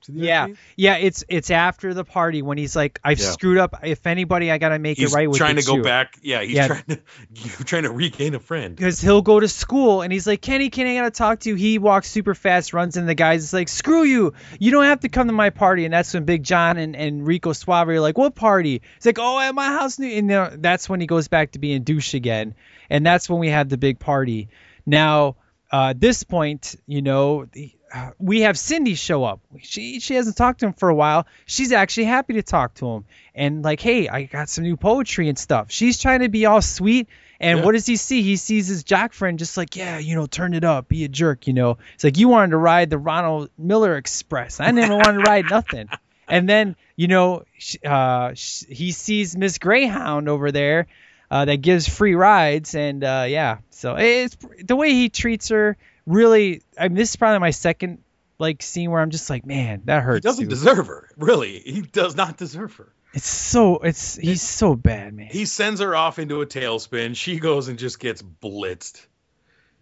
To 0.04 0.12
the 0.12 0.20
yeah, 0.20 0.40
arcade. 0.42 0.56
yeah. 0.76 0.96
It's 0.96 1.24
it's 1.28 1.50
after 1.50 1.94
the 1.94 2.04
party 2.04 2.42
when 2.42 2.58
he's 2.58 2.76
like, 2.76 3.00
I've 3.02 3.18
Yeah. 3.18 3.30
screwed 3.30 3.58
up. 3.58 3.76
If 3.82 4.06
anybody, 4.06 4.50
I 4.50 4.58
gotta 4.58 4.78
make 4.78 4.98
He's 4.98 5.12
it 5.12 5.16
right 5.16 5.28
with 5.28 5.38
trying 5.38 5.56
to 5.56 5.62
go 5.62 5.76
two." 5.76 5.82
back. 5.82 6.16
Yeah, 6.22 6.42
he's 6.42 6.52
Yeah. 6.54 6.66
trying 6.68 6.84
to 6.84 7.00
trying 7.64 7.82
to 7.84 7.90
regain 7.90 8.34
a 8.34 8.38
friend. 8.40 8.76
because 8.76 9.00
he'll 9.00 9.22
go 9.22 9.40
to 9.40 9.48
school 9.48 10.02
and 10.02 10.12
he's 10.12 10.26
like, 10.26 10.40
Kenny, 10.42 10.68
Kenny, 10.70 10.90
I 10.98 11.00
gotta 11.02 11.10
talk 11.10 11.40
to 11.40 11.48
you. 11.50 11.54
He 11.54 11.78
walks 11.78 12.10
super 12.10 12.34
fast, 12.34 12.72
runs 12.74 12.96
in 12.96 13.06
the 13.06 13.14
guys. 13.14 13.44
It's 13.44 13.52
like, 13.52 13.68
screw 13.68 14.02
you. 14.04 14.34
You 14.58 14.70
don't 14.70 14.84
have 14.84 15.00
to 15.00 15.08
come 15.08 15.26
to 15.28 15.32
my 15.32 15.50
party. 15.50 15.84
And 15.84 15.94
that's 15.94 16.12
when 16.12 16.24
Big 16.24 16.42
John 16.42 16.76
and, 16.76 16.94
and 16.94 17.26
Rico 17.26 17.52
Suave 17.52 17.88
are 17.88 18.00
like, 18.00 18.18
what 18.18 18.34
party? 18.34 18.82
It's 18.96 19.06
like, 19.06 19.18
oh, 19.18 19.40
at 19.40 19.54
my 19.54 19.66
house. 19.66 19.98
new-" 19.98 20.08
And 20.18 20.62
that's 20.62 20.88
when 20.88 21.00
he 21.00 21.06
goes 21.06 21.28
back 21.28 21.52
to 21.52 21.58
being 21.58 21.82
douche 21.82 22.14
again. 22.14 22.54
And 22.90 23.06
that's 23.06 23.28
when 23.30 23.40
we 23.40 23.48
have 23.48 23.68
the 23.70 23.78
big 23.78 23.98
party. 23.98 24.48
Now, 24.84 25.36
uh, 25.72 25.88
at 25.90 26.00
this 26.00 26.22
point, 26.24 26.76
you 26.86 27.00
know, 27.02 27.46
the, 27.50 27.72
we 28.18 28.40
have 28.42 28.58
Cindy 28.58 28.94
show 28.94 29.24
up. 29.24 29.40
She 29.62 30.00
she 30.00 30.14
hasn't 30.14 30.36
talked 30.36 30.60
to 30.60 30.66
him 30.66 30.72
for 30.72 30.88
a 30.88 30.94
while. 30.94 31.26
She's 31.46 31.72
actually 31.72 32.04
happy 32.04 32.34
to 32.34 32.42
talk 32.42 32.74
to 32.74 32.88
him 32.88 33.04
and 33.34 33.62
like, 33.62 33.80
hey, 33.80 34.08
I 34.08 34.24
got 34.24 34.48
some 34.48 34.64
new 34.64 34.76
poetry 34.76 35.28
and 35.28 35.38
stuff. 35.38 35.70
She's 35.70 35.98
trying 35.98 36.20
to 36.20 36.28
be 36.28 36.46
all 36.46 36.62
sweet. 36.62 37.08
And 37.40 37.58
Yeah. 37.58 37.64
what 37.64 37.72
does 37.72 37.86
he 37.86 37.96
see? 37.96 38.22
He 38.22 38.36
sees 38.36 38.68
his 38.68 38.84
jock 38.84 39.12
friend 39.12 39.38
just 39.38 39.56
like, 39.56 39.76
yeah, 39.76 39.98
you 39.98 40.14
know, 40.14 40.26
turn 40.26 40.54
it 40.54 40.64
up, 40.64 40.88
be 40.88 41.04
a 41.04 41.08
jerk, 41.08 41.46
you 41.46 41.52
know. 41.52 41.78
It's 41.94 42.04
like 42.04 42.16
you 42.16 42.28
wanted 42.28 42.52
to 42.52 42.56
ride 42.58 42.90
the 42.90 42.98
Ronald 42.98 43.50
Miller 43.58 43.96
Express. 43.96 44.60
I 44.60 44.70
never 44.70 44.94
wanted 44.96 45.24
to 45.24 45.30
ride 45.30 45.50
nothing. 45.50 45.88
And 46.26 46.48
then, 46.48 46.74
you 46.96 47.06
know, 47.06 47.44
uh, 47.84 48.30
he 48.30 48.92
sees 48.92 49.36
Miss 49.36 49.58
Greyhound 49.58 50.26
over 50.30 50.50
there 50.52 50.86
uh, 51.30 51.44
that 51.44 51.58
gives 51.60 51.86
free 51.86 52.14
rides, 52.14 52.74
and 52.74 53.04
uh, 53.04 53.26
yeah, 53.28 53.58
so 53.68 53.96
it's 53.96 54.34
the 54.64 54.74
way 54.74 54.92
he 54.92 55.10
treats 55.10 55.50
her. 55.50 55.76
Really, 56.06 56.62
I 56.78 56.88
mean, 56.88 56.96
this 56.96 57.10
is 57.10 57.16
probably 57.16 57.38
my 57.38 57.50
second 57.50 57.98
like 58.38 58.62
scene 58.62 58.90
where 58.90 59.00
I'm 59.00 59.10
just 59.10 59.30
like, 59.30 59.46
man, 59.46 59.82
that 59.84 60.02
hurts. 60.02 60.24
He 60.24 60.28
doesn't 60.28 60.44
dude. 60.44 60.50
deserve 60.50 60.86
her. 60.88 61.08
Really, 61.16 61.60
he 61.60 61.80
does 61.82 62.14
not 62.16 62.36
deserve 62.36 62.74
her. 62.76 62.92
It's 63.12 63.28
so 63.28 63.78
it's 63.78 64.16
he's 64.16 64.42
so 64.42 64.74
bad, 64.74 65.14
man. 65.14 65.28
He 65.30 65.44
sends 65.46 65.80
her 65.80 65.94
off 65.94 66.18
into 66.18 66.40
a 66.42 66.46
tailspin. 66.46 67.14
She 67.16 67.38
goes 67.38 67.68
and 67.68 67.78
just 67.78 68.00
gets 68.00 68.20
blitzed. 68.22 69.06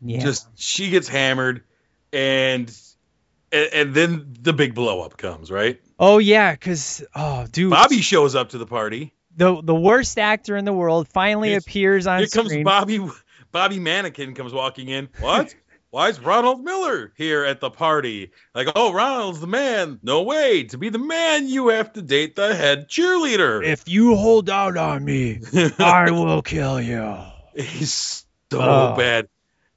yeah. 0.03 0.20
Just 0.20 0.47
she 0.59 0.91
gets 0.91 1.09
hammered, 1.09 1.62
and 2.12 2.70
and, 3.51 3.70
and 3.73 3.95
then 3.95 4.35
the 4.41 4.53
big 4.53 4.75
blow 4.75 5.01
up 5.01 5.16
comes. 5.16 5.51
Right. 5.51 5.81
oh 5.99 6.18
yeah, 6.18 6.55
cause 6.57 7.03
oh 7.14 7.47
dude, 7.51 7.70
Bobby 7.70 8.03
shows 8.03 8.35
up 8.35 8.51
to 8.51 8.59
the 8.59 8.66
party. 8.66 9.14
the 9.35 9.62
the 9.62 9.75
worst 9.75 10.18
actor 10.18 10.57
in 10.59 10.66
the 10.66 10.73
world 10.75 11.09
finally 11.09 11.53
Yes. 11.53 11.62
appears 11.66 12.07
on 12.07 12.18
Here 12.18 12.29
comes. 12.29 12.55
Bobby. 12.62 13.01
Bobby 13.51 13.79
Mannequin 13.79 14.35
comes 14.35 14.53
walking 14.53 14.89
in. 14.89 15.09
What? 15.20 15.55
Why 15.93 16.09
is 16.09 16.18
Ronald 16.18 16.64
Miller 16.64 17.12
here 17.18 17.45
at 17.45 17.61
the 17.61 17.68
party? 17.68 18.30
Like, 18.55 18.68
oh, 18.74 18.95
Ronald's 18.95 19.40
the 19.40 19.47
man. 19.47 20.01
No 20.03 20.22
way. 20.22 20.64
To 20.64 20.78
be 20.78 20.88
the 20.88 20.99
man, 20.99 21.47
you 21.49 21.68
have 21.68 21.93
to 21.93 22.01
date 22.01 22.34
the 22.34 22.55
head 22.55 22.88
cheerleader. 22.88 23.62
If 23.62 23.86
you 23.86 24.16
hold 24.16 24.49
out 24.49 24.78
on 24.78 25.05
me, 25.05 25.43
I 25.78 26.11
will 26.11 26.40
kill 26.40 26.80
you. 26.80 27.18
He's 27.55 28.24
so 28.51 28.59
Oh. 28.62 28.97
bad. 28.97 29.28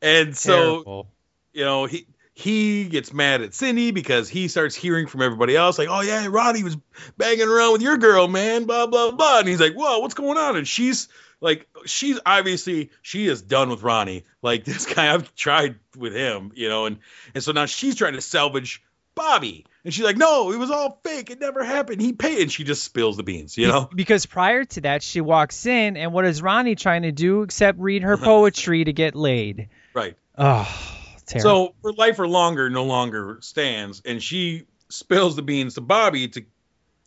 And 0.01 0.38
so, 0.38 0.53
Terrible. 0.76 1.11
you 1.51 1.66
know, 1.66 1.84
he 1.86 2.07
he 2.36 2.84
gets 2.86 3.14
mad 3.14 3.42
at 3.42 3.54
Cindy 3.54 3.92
because 3.92 4.28
he 4.28 4.50
starts 4.50 4.76
hearing 4.76 5.08
from 5.08 5.22
everybody 5.22 5.56
else, 5.56 5.80
like, 5.80 5.88
oh 5.90 6.02
yeah, 6.02 6.28
Ronnie 6.30 6.66
was 6.66 6.76
banging 7.18 7.48
around 7.48 7.72
with 7.72 7.82
your 7.82 7.98
girl, 7.98 8.28
man, 8.28 8.66
blah, 8.66 8.88
blah, 8.88 9.12
blah. 9.12 9.40
And 9.40 9.48
he's 9.48 9.62
like, 9.62 9.74
whoa, 9.74 10.00
what's 10.00 10.16
going 10.16 10.38
on? 10.38 10.58
And 10.58 10.68
she's 10.68 11.08
like, 11.40 11.66
she's 11.86 12.20
obviously 12.26 12.92
she 13.02 13.28
is 13.28 13.42
done 13.42 13.70
with 13.70 13.84
Ronnie. 13.84 14.26
Like 14.42 14.64
this 14.66 14.86
guy, 14.86 15.14
I've 15.14 15.34
tried 15.34 15.80
with 15.98 16.14
him, 16.14 16.52
you 16.56 16.68
know, 16.68 16.86
and 16.86 16.98
and 17.34 17.42
so 17.42 17.54
now 17.54 17.68
she's 17.68 17.96
trying 17.96 18.14
to 18.14 18.22
salvage 18.22 18.84
Bobby. 19.16 19.66
And 19.86 19.94
she's 19.94 20.04
like, 20.04 20.18
no, 20.18 20.52
it 20.52 20.58
was 20.58 20.72
all 20.72 21.00
fake. 21.06 21.30
It 21.30 21.40
never 21.40 21.64
happened. 21.64 22.02
He 22.02 22.12
paid. 22.12 22.42
And 22.42 22.52
she 22.52 22.66
just 22.66 22.84
spills 22.84 23.16
the 23.16 23.24
beans, 23.24 23.58
you 23.58 23.68
know? 23.68 23.90
because 23.96 24.26
prior 24.26 24.66
to 24.66 24.82
that, 24.82 25.04
she 25.04 25.22
walks 25.22 25.66
in, 25.66 25.96
and 25.96 26.12
what 26.12 26.26
is 26.26 26.42
Ronnie 26.42 26.76
trying 26.76 27.04
to 27.04 27.14
do 27.14 27.44
except 27.44 27.80
read 27.80 28.04
her 28.04 28.18
poetry 28.22 28.84
to 28.84 28.92
get 28.92 29.16
laid? 29.16 29.70
Right. 29.94 30.18
Oh, 30.38 30.95
terrible. 31.26 31.67
So 31.67 31.76
for 31.82 31.93
life 31.93 32.19
or 32.19 32.28
longer 32.28 32.69
no 32.69 32.86
longer 32.86 33.39
stands, 33.41 34.01
and 34.05 34.21
she 34.21 34.65
spills 34.89 35.36
the 35.36 35.41
beans 35.41 35.76
to 35.76 35.82
Bobby 35.82 36.28
to 36.30 36.45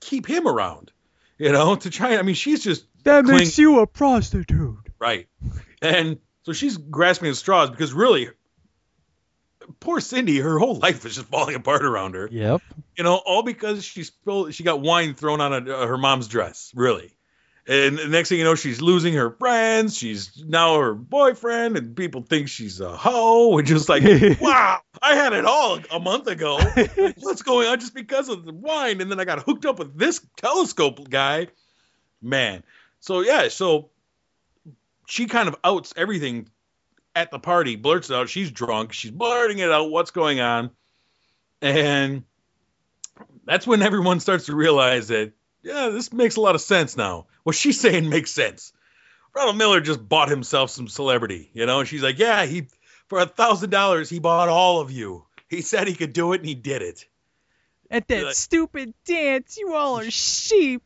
keep 0.01 0.27
him 0.27 0.47
around. 0.47 0.93
You 1.39 1.53
know, 1.53 1.77
to 1.77 1.91
try. 1.91 2.17
I 2.17 2.23
mean, 2.23 2.35
she's 2.35 2.65
just 2.65 2.85
that 3.05 3.25
cling- 3.25 3.39
makes 3.39 3.59
you 3.59 3.79
a 3.81 3.87
prostitute. 3.87 4.79
right, 4.99 5.29
and 5.81 6.19
so 6.43 6.53
she's 6.53 6.77
grasping 6.77 7.29
at 7.31 7.37
straws 7.37 7.71
because 7.71 7.93
really, 7.93 8.31
poor 9.81 10.01
Cindy, 10.01 10.39
her 10.41 10.59
whole 10.59 10.77
life 10.79 11.05
is 11.07 11.15
just 11.15 11.29
falling 11.29 11.55
apart 11.55 11.85
around 11.85 12.15
her. 12.15 12.29
Yep. 12.31 12.63
You 12.97 13.05
know, 13.05 13.15
all 13.17 13.43
because 13.43 13.85
she 13.85 14.03
spilled, 14.03 14.53
she 14.55 14.65
got 14.65 14.81
wine 14.81 15.15
thrown 15.15 15.41
on 15.41 15.69
a, 15.69 15.87
her 15.87 15.99
mom's 15.99 16.27
dress. 16.27 16.73
Really. 16.75 17.15
And 17.69 17.99
the 17.99 18.09
next 18.09 18.31
thing 18.31 18.39
you 18.39 18.45
know, 18.45 18.55
she's 18.55 18.81
losing 18.81 19.13
her 19.13 19.31
friends. 19.31 19.95
She's 19.95 20.43
now 20.43 20.79
her 20.79 20.95
boyfriend, 20.95 21.77
and 21.77 21.95
people 21.95 22.23
think 22.23 22.49
she's 22.49 22.81
a 22.81 22.97
hoe. 22.97 23.59
And 23.59 23.67
just 23.67 23.91
like, 23.91 24.03
wow, 24.41 24.81
I 25.03 25.15
had 25.15 25.35
it 25.35 25.45
all 25.45 25.79
a 25.91 26.01
month 26.01 26.29
ago. 26.29 26.59
What's 27.19 27.43
going 27.43 27.69
on? 27.69 27.79
Just 27.79 27.95
because 27.95 28.31
of 28.31 28.47
the 28.47 28.55
wine, 28.55 29.03
and 29.03 29.11
then 29.11 29.21
I 29.21 29.27
got 29.27 29.43
hooked 29.43 29.67
up 29.67 29.79
with 29.79 29.99
this 29.99 30.25
telescope 30.37 31.11
guy. 31.11 31.49
Man, 32.23 32.63
so 33.01 33.21
yeah, 33.21 33.49
so 33.49 33.91
she 35.07 35.27
kind 35.27 35.49
of 35.49 35.57
outs 35.63 35.93
everything 35.97 36.49
at 37.15 37.31
the 37.31 37.39
party, 37.39 37.77
blurts 37.77 38.09
it 38.09 38.15
out. 38.15 38.31
She's 38.31 38.51
drunk. 38.51 38.93
She's 38.95 39.11
blurting 39.11 39.59
it 39.59 39.71
out. 39.71 39.91
What's 39.91 40.11
going 40.11 40.41
on? 40.41 40.71
And 41.61 42.25
that's 43.45 43.67
when 43.67 43.83
everyone 43.83 44.21
starts 44.21 44.47
to 44.47 44.57
realize 44.57 45.09
that 45.09 45.33
yeah, 45.69 45.89
this 45.91 46.13
makes 46.13 46.37
a 46.37 46.41
lot 46.41 46.55
of 46.55 46.61
sense 46.61 46.97
now. 46.97 47.27
What 47.45 47.55
she's 47.55 47.81
saying 47.87 48.09
makes 48.09 48.31
sense. 48.31 48.73
Ronald 49.35 49.57
Miller 49.59 49.81
just 49.81 50.07
bought 50.09 50.29
himself 50.31 50.71
some 50.71 50.89
celebrity, 50.89 51.51
you 51.53 51.67
know. 51.67 51.81
And 51.81 51.89
she's 51.89 52.03
like, 52.03 52.19
yeah, 52.19 52.45
he 52.47 52.67
for 53.09 53.21
a 53.21 53.27
thousand 53.27 53.71
dollars 53.71 54.09
he 54.11 54.19
bought 54.19 54.49
all 54.49 54.81
of 54.81 54.91
you. 54.91 55.25
He 55.49 55.63
said 55.63 55.87
he 55.87 55.95
could 55.95 56.13
do 56.13 56.33
it, 56.33 56.41
and 56.41 56.49
he 56.49 56.55
did 56.55 56.83
it. 56.83 57.07
At 57.91 58.09
that 58.09 58.25
Like- 58.25 58.35
stupid 58.35 58.93
dance, 59.07 59.57
you 59.59 59.75
all 59.75 59.99
are 60.01 60.11
sheep. 60.11 60.83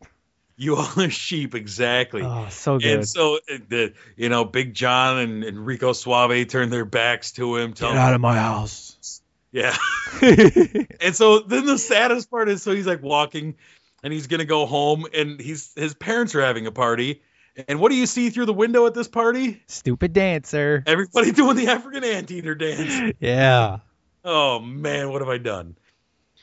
You 0.56 0.76
all 0.76 1.00
are 1.00 1.10
sheep, 1.10 1.54
exactly. 1.54 2.22
Oh, 2.22 2.46
so 2.50 2.78
good. 2.78 2.90
and 2.92 3.08
so 3.08 3.36
uh, 3.36 3.58
the 3.68 3.94
you 4.16 4.28
know 4.28 4.44
Big 4.44 4.74
John 4.74 5.18
and, 5.18 5.44
and 5.44 5.64
Rico 5.66 5.92
Suave 5.92 6.46
turned 6.48 6.72
their 6.72 6.84
backs 6.84 7.32
to 7.32 7.56
him. 7.56 7.72
Get 7.72 7.90
him, 7.90 7.96
out 7.96 8.14
of 8.14 8.20
my 8.20 8.36
house. 8.36 9.22
yeah. 9.50 9.74
and 10.20 11.14
so 11.16 11.40
then 11.40 11.64
the 11.66 11.78
saddest 11.78 12.30
part 12.30 12.48
is 12.48 12.62
so 12.62 12.72
he's 12.74 12.86
like 12.86 13.02
walking 13.02 13.54
and 14.03 14.12
he's 14.12 14.26
gonna 14.26 14.44
go 14.44 14.66
home 14.66 15.07
and 15.14 15.40
he's 15.40 15.72
his 15.76 15.94
parents 15.94 16.34
are 16.34 16.40
having 16.42 16.66
a 16.66 16.72
party. 16.72 17.22
And 17.68 17.80
what 17.80 17.90
do 17.90 17.96
you 17.96 18.07
see 18.07 18.30
through 18.30 18.46
the 18.46 18.53
window 18.55 18.86
at 18.86 18.94
this 18.94 19.09
party? 19.09 19.62
Stupid 19.66 20.12
dancer. 20.14 20.82
Everybody 20.86 21.32
doing 21.32 21.57
the 21.57 21.68
African 21.68 22.03
anteater 22.03 22.55
dance. 22.55 23.14
Yeah. 23.20 23.78
Oh 24.24 24.59
man, 24.61 25.11
what 25.11 25.20
have 25.20 25.28
I 25.28 25.38
done? 25.38 25.76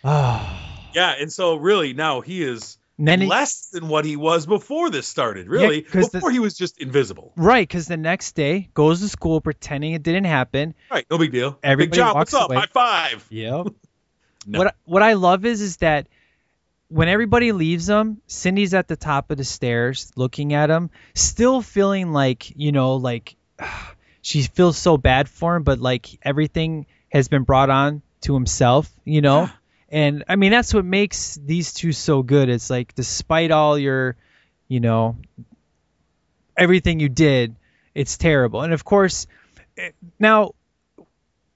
Yeah, 0.92 1.14
and 1.20 1.32
so 1.32 1.56
really 1.56 1.94
now 1.94 2.22
he 2.22 2.42
is 2.42 2.80
And 2.98 3.08
then 3.08 3.22
he, 3.22 3.28
less 3.28 3.68
than 3.70 3.90
what 3.90 4.06
he 4.06 4.16
was 4.16 4.48
before 4.48 4.90
this 4.90 5.08
started. 5.08 5.48
Really, 5.48 5.82
the- 5.82 6.10
before 6.12 6.32
he 6.32 6.40
was 6.40 6.58
just 6.58 6.82
invisible. 6.82 7.32
right, 7.36 7.68
because 7.68 7.88
the 7.88 7.96
next 7.96 8.32
day 8.34 8.70
goes 8.74 9.02
to 9.02 9.08
school 9.08 9.40
pretending 9.40 9.94
it 9.94 10.02
didn't 10.02 10.24
happen. 10.24 10.74
Right, 10.90 11.06
no 11.12 11.20
big 11.20 11.32
deal. 11.32 11.60
Everybody 11.62 11.90
Big 11.92 11.96
John, 11.96 12.16
walks 12.16 12.34
what's 12.34 12.44
up? 12.44 12.50
away. 12.50 12.58
High 12.60 12.66
five. 12.74 13.26
Yep. 13.30 13.68
No. 14.48 14.60
What 14.60 14.76
what 14.86 15.04
I 15.04 15.14
love 15.14 15.46
is 15.46 15.60
is 15.62 15.78
that 15.78 16.08
when 16.90 17.08
everybody 17.08 17.52
leaves 17.52 17.88
him, 17.88 18.22
Cindy's 18.28 18.74
at 18.74 18.88
the 18.88 18.98
top 18.98 19.32
of 19.32 19.38
the 19.38 19.44
stairs 19.44 20.12
looking 20.16 20.54
at 20.54 20.70
him, 20.70 20.90
still 21.14 21.62
feeling 21.62 22.12
like 22.12 22.52
you 22.56 22.72
know 22.72 22.96
like 22.96 23.36
she 24.22 24.42
feels 24.42 24.78
so 24.78 24.98
bad 24.98 25.30
for 25.30 25.56
him, 25.56 25.64
but 25.64 25.80
like 25.80 26.20
everything 26.24 26.88
has 27.10 27.28
been 27.28 27.44
brought 27.44 27.70
on 27.70 28.02
to 28.22 28.34
himself, 28.34 28.92
you 29.06 29.22
know. 29.22 29.42
Yeah. 29.44 29.52
And 29.92 30.24
I 30.28 30.36
mean 30.36 30.52
that's 30.52 30.74
what 30.74 30.86
makes 30.86 31.36
these 31.36 31.74
two 31.74 31.94
so 31.94 32.24
good. 32.24 32.50
It's 32.50 32.70
like 32.70 32.94
despite 32.96 33.52
all 33.52 33.78
your, 33.78 34.16
you 34.68 34.80
know, 34.80 35.18
everything 36.58 37.00
you 37.00 37.10
did, 37.10 37.56
it's 37.96 38.18
terrible. 38.18 38.62
And 38.62 38.74
of 38.74 38.84
course, 38.84 39.28
eh, 39.78 39.92
now 40.20 40.54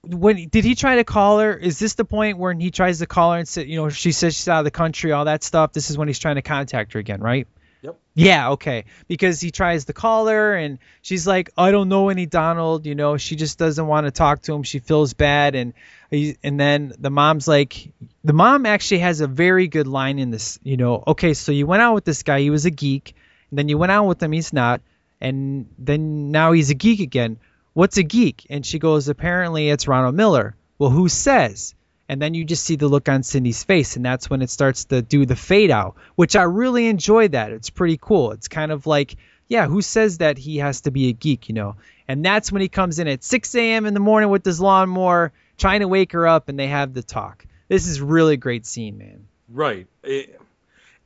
when 0.06 0.48
did 0.48 0.64
he 0.64 0.74
try 0.74 0.96
to 0.96 1.04
call 1.04 1.38
her? 1.40 1.54
Is 1.54 1.78
this 1.78 1.94
the 1.94 2.04
point 2.04 2.38
when 2.38 2.60
he 2.60 2.70
tries 2.70 2.98
to 2.98 3.06
call 3.06 3.32
her 3.32 3.38
and 3.38 3.48
say, 3.48 3.64
you 3.64 3.76
know, 3.76 3.88
she 3.88 4.12
says 4.12 4.34
she's 4.34 4.48
out 4.48 4.58
of 4.60 4.64
the 4.64 4.70
country, 4.70 5.12
all 5.12 5.26
that 5.26 5.42
stuff? 5.42 5.72
This 5.72 5.90
is 5.90 5.98
when 5.98 6.08
he's 6.08 6.18
trying 6.18 6.36
to 6.36 6.42
contact 6.42 6.92
her 6.92 7.00
again, 7.00 7.20
right? 7.20 7.46
Yep. 7.82 7.98
Yeah, 8.14 8.50
okay. 8.52 8.86
Because 9.08 9.40
he 9.40 9.50
tries 9.50 9.84
to 9.86 9.92
call 9.92 10.28
her 10.28 10.54
and 10.54 10.78
she's 11.02 11.26
like, 11.26 11.50
I 11.58 11.70
don't 11.70 11.90
know 11.90 12.08
any 12.08 12.24
Donald, 12.24 12.86
you 12.86 12.94
know, 12.94 13.18
she 13.18 13.36
just 13.36 13.58
doesn't 13.58 13.86
want 13.86 14.06
to 14.06 14.10
talk 14.10 14.42
to 14.42 14.54
him. 14.54 14.62
She 14.62 14.78
feels 14.78 15.12
bad 15.12 15.54
and 15.54 15.74
he, 16.10 16.38
and 16.42 16.58
then 16.58 16.94
the 16.98 17.10
mom's 17.10 17.46
like 17.46 17.92
the 18.22 18.32
mom 18.32 18.64
actually 18.64 19.00
has 19.00 19.20
a 19.20 19.26
very 19.26 19.68
good 19.68 19.86
line 19.86 20.18
in 20.18 20.30
this, 20.30 20.58
you 20.62 20.78
know, 20.78 21.04
okay, 21.08 21.34
so 21.34 21.52
you 21.52 21.66
went 21.66 21.82
out 21.82 21.94
with 21.94 22.04
this 22.04 22.22
guy, 22.22 22.40
he 22.40 22.50
was 22.50 22.64
a 22.64 22.70
geek, 22.70 23.14
and 23.50 23.58
then 23.58 23.68
you 23.68 23.76
went 23.76 23.92
out 23.92 24.06
with 24.06 24.22
him, 24.22 24.32
he's 24.32 24.52
not, 24.52 24.80
and 25.20 25.66
then 25.78 26.30
now 26.30 26.52
he's 26.52 26.70
a 26.70 26.74
geek 26.74 27.00
again. 27.00 27.38
What's 27.74 27.98
a 27.98 28.02
geek? 28.02 28.46
And 28.50 28.64
she 28.64 28.78
goes, 28.78 29.08
apparently 29.08 29.68
it's 29.68 29.86
Ronald 29.86 30.14
Miller. 30.14 30.56
Well, 30.78 30.90
who 30.90 31.08
says? 31.08 31.74
and 32.06 32.20
then 32.20 32.34
you 32.34 32.44
just 32.44 32.64
see 32.64 32.76
the 32.76 32.86
look 32.86 33.08
on 33.08 33.22
Cindy's 33.22 33.64
face, 33.64 33.96
and 33.96 34.04
that's 34.04 34.28
when 34.28 34.42
it 34.42 34.50
starts 34.50 34.84
to 34.84 35.00
do 35.00 35.24
the 35.24 35.34
fade 35.34 35.70
out, 35.70 35.96
which 36.16 36.36
I 36.36 36.42
really 36.42 36.86
enjoy. 36.88 37.28
That 37.28 37.50
it's 37.50 37.70
pretty 37.70 37.98
cool. 37.98 38.32
It's 38.32 38.46
kind 38.46 38.70
of 38.70 38.86
like, 38.86 39.16
yeah, 39.48 39.66
who 39.66 39.80
says 39.80 40.18
that 40.18 40.36
he 40.36 40.58
has 40.58 40.82
to 40.82 40.90
be 40.90 41.08
a 41.08 41.12
geek, 41.12 41.48
you 41.48 41.54
know? 41.54 41.76
And 42.06 42.22
that's 42.22 42.52
when 42.52 42.60
he 42.60 42.68
comes 42.68 42.98
in 42.98 43.08
at 43.08 43.24
6 43.24 43.54
a.m. 43.54 43.86
in 43.86 43.94
the 43.94 44.00
morning 44.00 44.28
with 44.28 44.44
his 44.44 44.60
lawnmower, 44.60 45.32
trying 45.56 45.80
to 45.80 45.88
wake 45.88 46.12
her 46.12 46.26
up, 46.28 46.50
and 46.50 46.58
they 46.58 46.66
have 46.66 46.92
the 46.92 47.02
talk. 47.02 47.46
This 47.68 47.86
is 47.86 48.02
really 48.02 48.36
great 48.36 48.66
scene, 48.66 48.98
man. 48.98 49.26
Right. 49.48 49.86
It- 50.02 50.38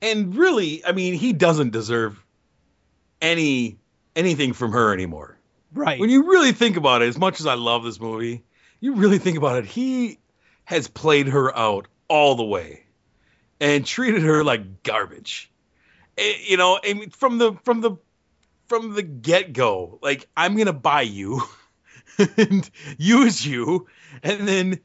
and 0.03 0.35
really, 0.35 0.85
I 0.85 0.91
mean, 0.91 1.15
he 1.15 1.33
doesn't 1.33 1.71
deserve 1.71 2.21
any 3.23 3.77
anything 4.17 4.53
from 4.53 4.73
her 4.73 4.93
anymore. 4.93 5.38
Right. 5.73 6.01
When 6.01 6.11
you 6.11 6.31
really 6.31 6.53
think 6.53 6.77
about 6.77 7.03
it, 7.03 7.09
as 7.09 7.19
much 7.19 7.41
as 7.41 7.47
I 7.47 7.55
love 7.55 7.85
this 7.85 8.01
movie, 8.01 8.45
you 8.81 8.95
really 8.95 9.19
think 9.19 9.37
about 9.37 9.59
it, 9.59 9.67
he 9.67 10.19
has 10.65 10.89
played 10.89 11.29
her 11.29 11.57
out 11.57 11.89
all 12.09 12.35
the 12.37 12.45
way 12.45 12.85
and 13.61 13.85
treated 13.85 14.23
her 14.23 14.45
like 14.45 14.83
garbage. 14.83 15.51
Eh, 16.17 16.35
You 16.49 16.57
know, 16.57 16.81
from 17.13 17.39
the 17.39 17.55
from 17.65 17.81
the 17.81 17.97
from 18.69 18.95
the 18.95 19.03
get 19.03 19.53
go, 19.53 19.99
like 20.03 20.29
I'm 20.37 20.57
gonna 20.57 20.73
buy 20.73 21.03
you 21.03 21.43
and 22.37 22.69
use 22.99 23.47
you, 23.47 23.87
and 24.23 24.47
then 24.49 24.81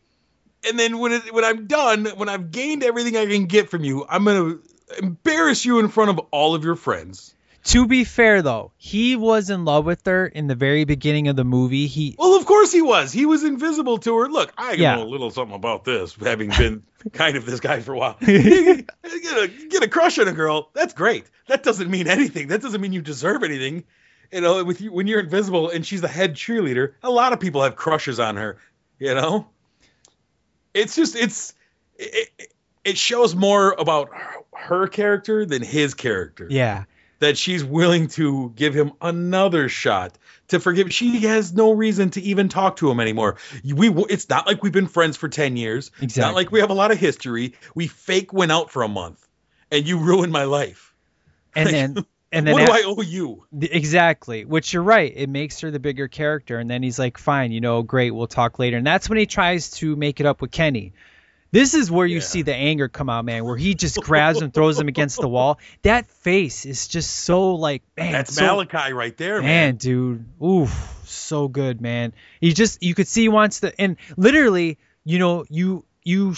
and 0.67 0.79
then 0.79 0.99
when 0.99 1.13
it, 1.13 1.33
when 1.33 1.43
I'm 1.45 1.67
done, 1.67 2.05
when 2.17 2.29
I've 2.29 2.51
gained 2.51 2.83
everything 2.83 3.17
I 3.17 3.25
can 3.25 3.45
get 3.45 3.69
from 3.69 3.83
you, 3.83 4.05
I'm 4.07 4.25
gonna 4.25 4.57
embarrass 5.01 5.65
you 5.65 5.79
in 5.79 5.89
front 5.89 6.11
of 6.11 6.19
all 6.31 6.55
of 6.55 6.63
your 6.63 6.75
friends. 6.75 7.32
To 7.65 7.87
be 7.87 8.03
fair, 8.03 8.41
though, 8.41 8.73
he 8.77 9.15
was 9.15 9.49
in 9.49 9.63
love 9.63 9.85
with 9.85 10.05
her 10.05 10.25
in 10.25 10.47
the 10.47 10.55
very 10.55 10.83
beginning 10.83 11.29
of 11.29 11.35
the 11.35 11.45
movie. 11.45 11.87
He 11.87 12.15
Well, 12.19 12.35
of 12.35 12.45
course 12.45 12.71
he 12.73 12.81
was. 12.81 13.11
He 13.13 13.25
was 13.25 13.43
invisible 13.43 13.97
to 13.99 14.17
her. 14.17 14.27
Look, 14.27 14.51
I 14.57 14.73
Yeah. 14.73 14.95
know 14.95 15.03
a 15.03 15.05
little 15.05 15.31
something 15.31 15.55
about 15.55 15.85
this, 15.85 16.15
having 16.15 16.49
been 16.49 16.83
kind 17.13 17.37
of 17.37 17.45
this 17.45 17.61
guy 17.61 17.79
for 17.79 17.93
a 17.93 17.97
while. 17.97 18.17
get, 18.21 18.87
a, 18.99 19.51
get 19.69 19.83
a 19.83 19.87
crush 19.87 20.19
on 20.19 20.27
a 20.27 20.33
girl. 20.33 20.69
That's 20.73 20.93
great. 20.93 21.25
That 21.47 21.63
doesn't 21.63 21.89
mean 21.89 22.07
anything. 22.07 22.49
That 22.49 22.61
doesn't 22.61 22.81
mean 22.81 22.91
you 22.91 23.01
deserve 23.01 23.43
anything. 23.43 23.85
You 24.31 24.41
know, 24.41 24.63
with 24.63 24.81
you 24.81 24.91
when 24.91 25.07
you're 25.07 25.19
invisible 25.19 25.69
and 25.69 25.85
she's 25.85 26.01
the 26.01 26.07
head 26.07 26.33
cheerleader, 26.35 26.93
a 27.03 27.09
lot 27.09 27.33
of 27.33 27.39
people 27.39 27.61
have 27.63 27.75
crushes 27.75 28.19
on 28.19 28.35
her. 28.37 28.57
You 28.99 29.13
know, 29.13 29.47
it's 30.73 30.95
just 30.95 31.15
it's 31.15 31.53
it, 31.97 32.29
it, 32.83 32.97
shows 32.97 33.35
more 33.35 33.73
about 33.77 34.09
her 34.53 34.87
character 34.87 35.45
than 35.45 35.61
his 35.61 35.93
character 35.93 36.47
yeah. 36.49 36.85
That 37.23 37.37
she's 37.37 37.63
willing 37.63 38.07
to 38.09 38.51
give 38.55 38.73
him 38.73 38.93
another 39.01 39.69
shot 39.69 40.17
to 40.49 40.59
forgive. 40.59 40.93
She 40.93 41.21
has 41.21 41.53
no 41.53 41.71
reason 41.71 42.09
to 42.11 42.21
even 42.21 42.49
talk 42.49 42.77
to 42.77 42.91
him 42.91 42.99
anymore. 42.99 43.37
We 43.63 43.89
it's 44.09 44.29
not 44.29 44.45
like 44.47 44.61
we've 44.61 44.73
been 44.73 44.87
friends 44.87 45.17
for 45.17 45.29
10 45.29 45.57
years. 45.57 45.91
It's 45.95 46.03
Exactly. 46.03 46.21
not 46.29 46.35
like 46.35 46.51
we 46.51 46.59
have 46.59 46.69
a 46.69 46.73
lot 46.75 46.91
of 46.91 46.97
history. 46.97 47.53
We 47.75 47.87
fake 47.87 48.33
went 48.33 48.51
out 48.51 48.71
for 48.71 48.83
a 48.83 48.87
month 48.87 49.25
and 49.71 49.87
you 49.87 49.99
ruined 49.99 50.31
my 50.31 50.43
life. 50.43 50.93
And 51.55 51.65
Like, 51.65 51.73
then 51.73 52.05
and 52.31 52.47
then 52.47 52.53
what 52.53 52.65
do 52.65 52.71
I 52.71 52.83
owe 52.85 53.01
you? 53.01 53.45
Exactly, 53.61 54.43
which 54.45 54.73
you're 54.73 54.83
right. 54.83 55.11
It 55.15 55.29
makes 55.29 55.61
her 55.61 55.71
the 55.71 55.79
bigger 55.79 56.07
character, 56.07 56.57
and 56.57 56.69
then 56.69 56.81
he's 56.83 56.97
like, 56.97 57.17
"Fine, 57.17 57.51
you 57.51 57.61
know, 57.61 57.83
great, 57.83 58.11
we'll 58.11 58.27
talk 58.27 58.59
later." 58.59 58.77
And 58.77 58.85
that's 58.87 59.07
when 59.07 59.17
he 59.19 59.25
tries 59.27 59.69
to 59.71 59.95
make 59.95 60.19
it 60.19 60.25
up 60.25 60.41
with 60.41 60.51
Kenny. 60.51 60.93
This 61.53 61.75
is 61.75 61.91
where 61.91 62.07
you 62.07 62.15
Yeah. 62.15 62.21
see 62.21 62.41
the 62.41 62.55
anger 62.55 62.87
come 62.89 63.09
out, 63.11 63.25
man. 63.25 63.45
Where 63.45 63.55
he 63.55 63.75
just 63.75 64.01
grabs 64.01 64.41
him, 64.41 64.49
throws 64.49 64.79
him 64.79 64.87
against 64.87 65.21
the 65.21 65.27
wall. 65.27 65.59
That 65.83 66.07
face 66.07 66.65
is 66.65 66.87
just 66.87 67.11
so 67.11 67.53
like, 67.53 67.83
man, 67.95 68.11
That's 68.11 68.33
so, 68.33 68.43
Malachi 68.43 68.91
right 68.93 69.15
there, 69.15 69.35
man. 69.39 69.45
man, 69.45 69.75
dude. 69.75 70.25
Oof, 70.43 70.71
so 71.05 71.47
good, 71.47 71.79
man. 71.79 72.13
He 72.41 72.53
just, 72.53 72.81
you 72.81 72.95
could 72.95 73.07
see 73.07 73.21
he 73.21 73.29
wants 73.29 73.59
to, 73.59 73.71
and 73.79 73.97
literally, 74.17 74.79
you 75.05 75.19
know, 75.19 75.45
you 75.47 75.85
you 76.03 76.33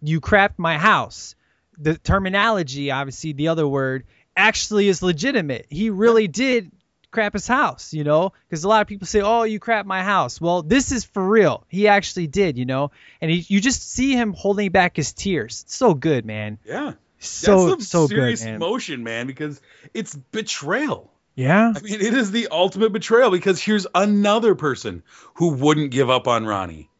you 0.00 0.22
crapped 0.22 0.58
my 0.58 0.78
house. 0.78 1.34
The 1.76 1.98
terminology, 1.98 2.90
obviously, 2.90 3.34
the 3.34 3.48
other 3.48 3.68
word 3.68 4.04
actually 4.34 4.88
is 4.88 5.02
legitimate. 5.02 5.66
He 5.68 5.90
really 5.90 6.26
did 6.26 6.72
crap 7.14 7.32
his 7.32 7.46
house, 7.46 7.94
you 7.94 8.04
know, 8.04 8.32
because 8.48 8.64
a 8.64 8.68
lot 8.68 8.82
of 8.82 8.88
people 8.88 9.06
say, 9.06 9.22
"Oh, 9.22 9.44
you 9.44 9.58
crap 9.58 9.86
my 9.86 10.02
house." 10.02 10.40
Well, 10.40 10.62
this 10.62 10.92
is 10.92 11.04
for 11.04 11.26
real. 11.26 11.64
He 11.68 11.88
actually 11.88 12.26
did, 12.26 12.58
you 12.58 12.66
know, 12.66 12.90
and 13.20 13.30
he, 13.30 13.46
you 13.48 13.60
just 13.60 13.90
see 13.90 14.12
him 14.12 14.34
holding 14.34 14.70
back 14.70 14.96
his 14.96 15.12
tears. 15.12 15.62
It's 15.62 15.74
so 15.76 15.94
good, 15.94 16.26
man. 16.26 16.58
Yeah. 16.64 16.92
So 17.20 17.70
That's 17.70 17.88
so 17.88 18.00
some 18.00 18.08
good, 18.08 18.16
serious 18.16 18.44
man. 18.44 18.56
emotion, 18.56 19.02
man, 19.02 19.26
because 19.26 19.60
it's 19.94 20.14
betrayal. 20.14 21.10
Yeah. 21.36 21.72
I 21.74 21.80
mean, 21.80 22.00
it 22.00 22.14
is 22.14 22.30
the 22.30 22.48
ultimate 22.50 22.92
betrayal 22.92 23.30
because 23.30 23.60
here's 23.60 23.86
another 23.94 24.54
person 24.54 25.02
who 25.34 25.54
wouldn't 25.54 25.90
give 25.90 26.10
up 26.10 26.28
on 26.28 26.44
Ronnie. 26.44 26.90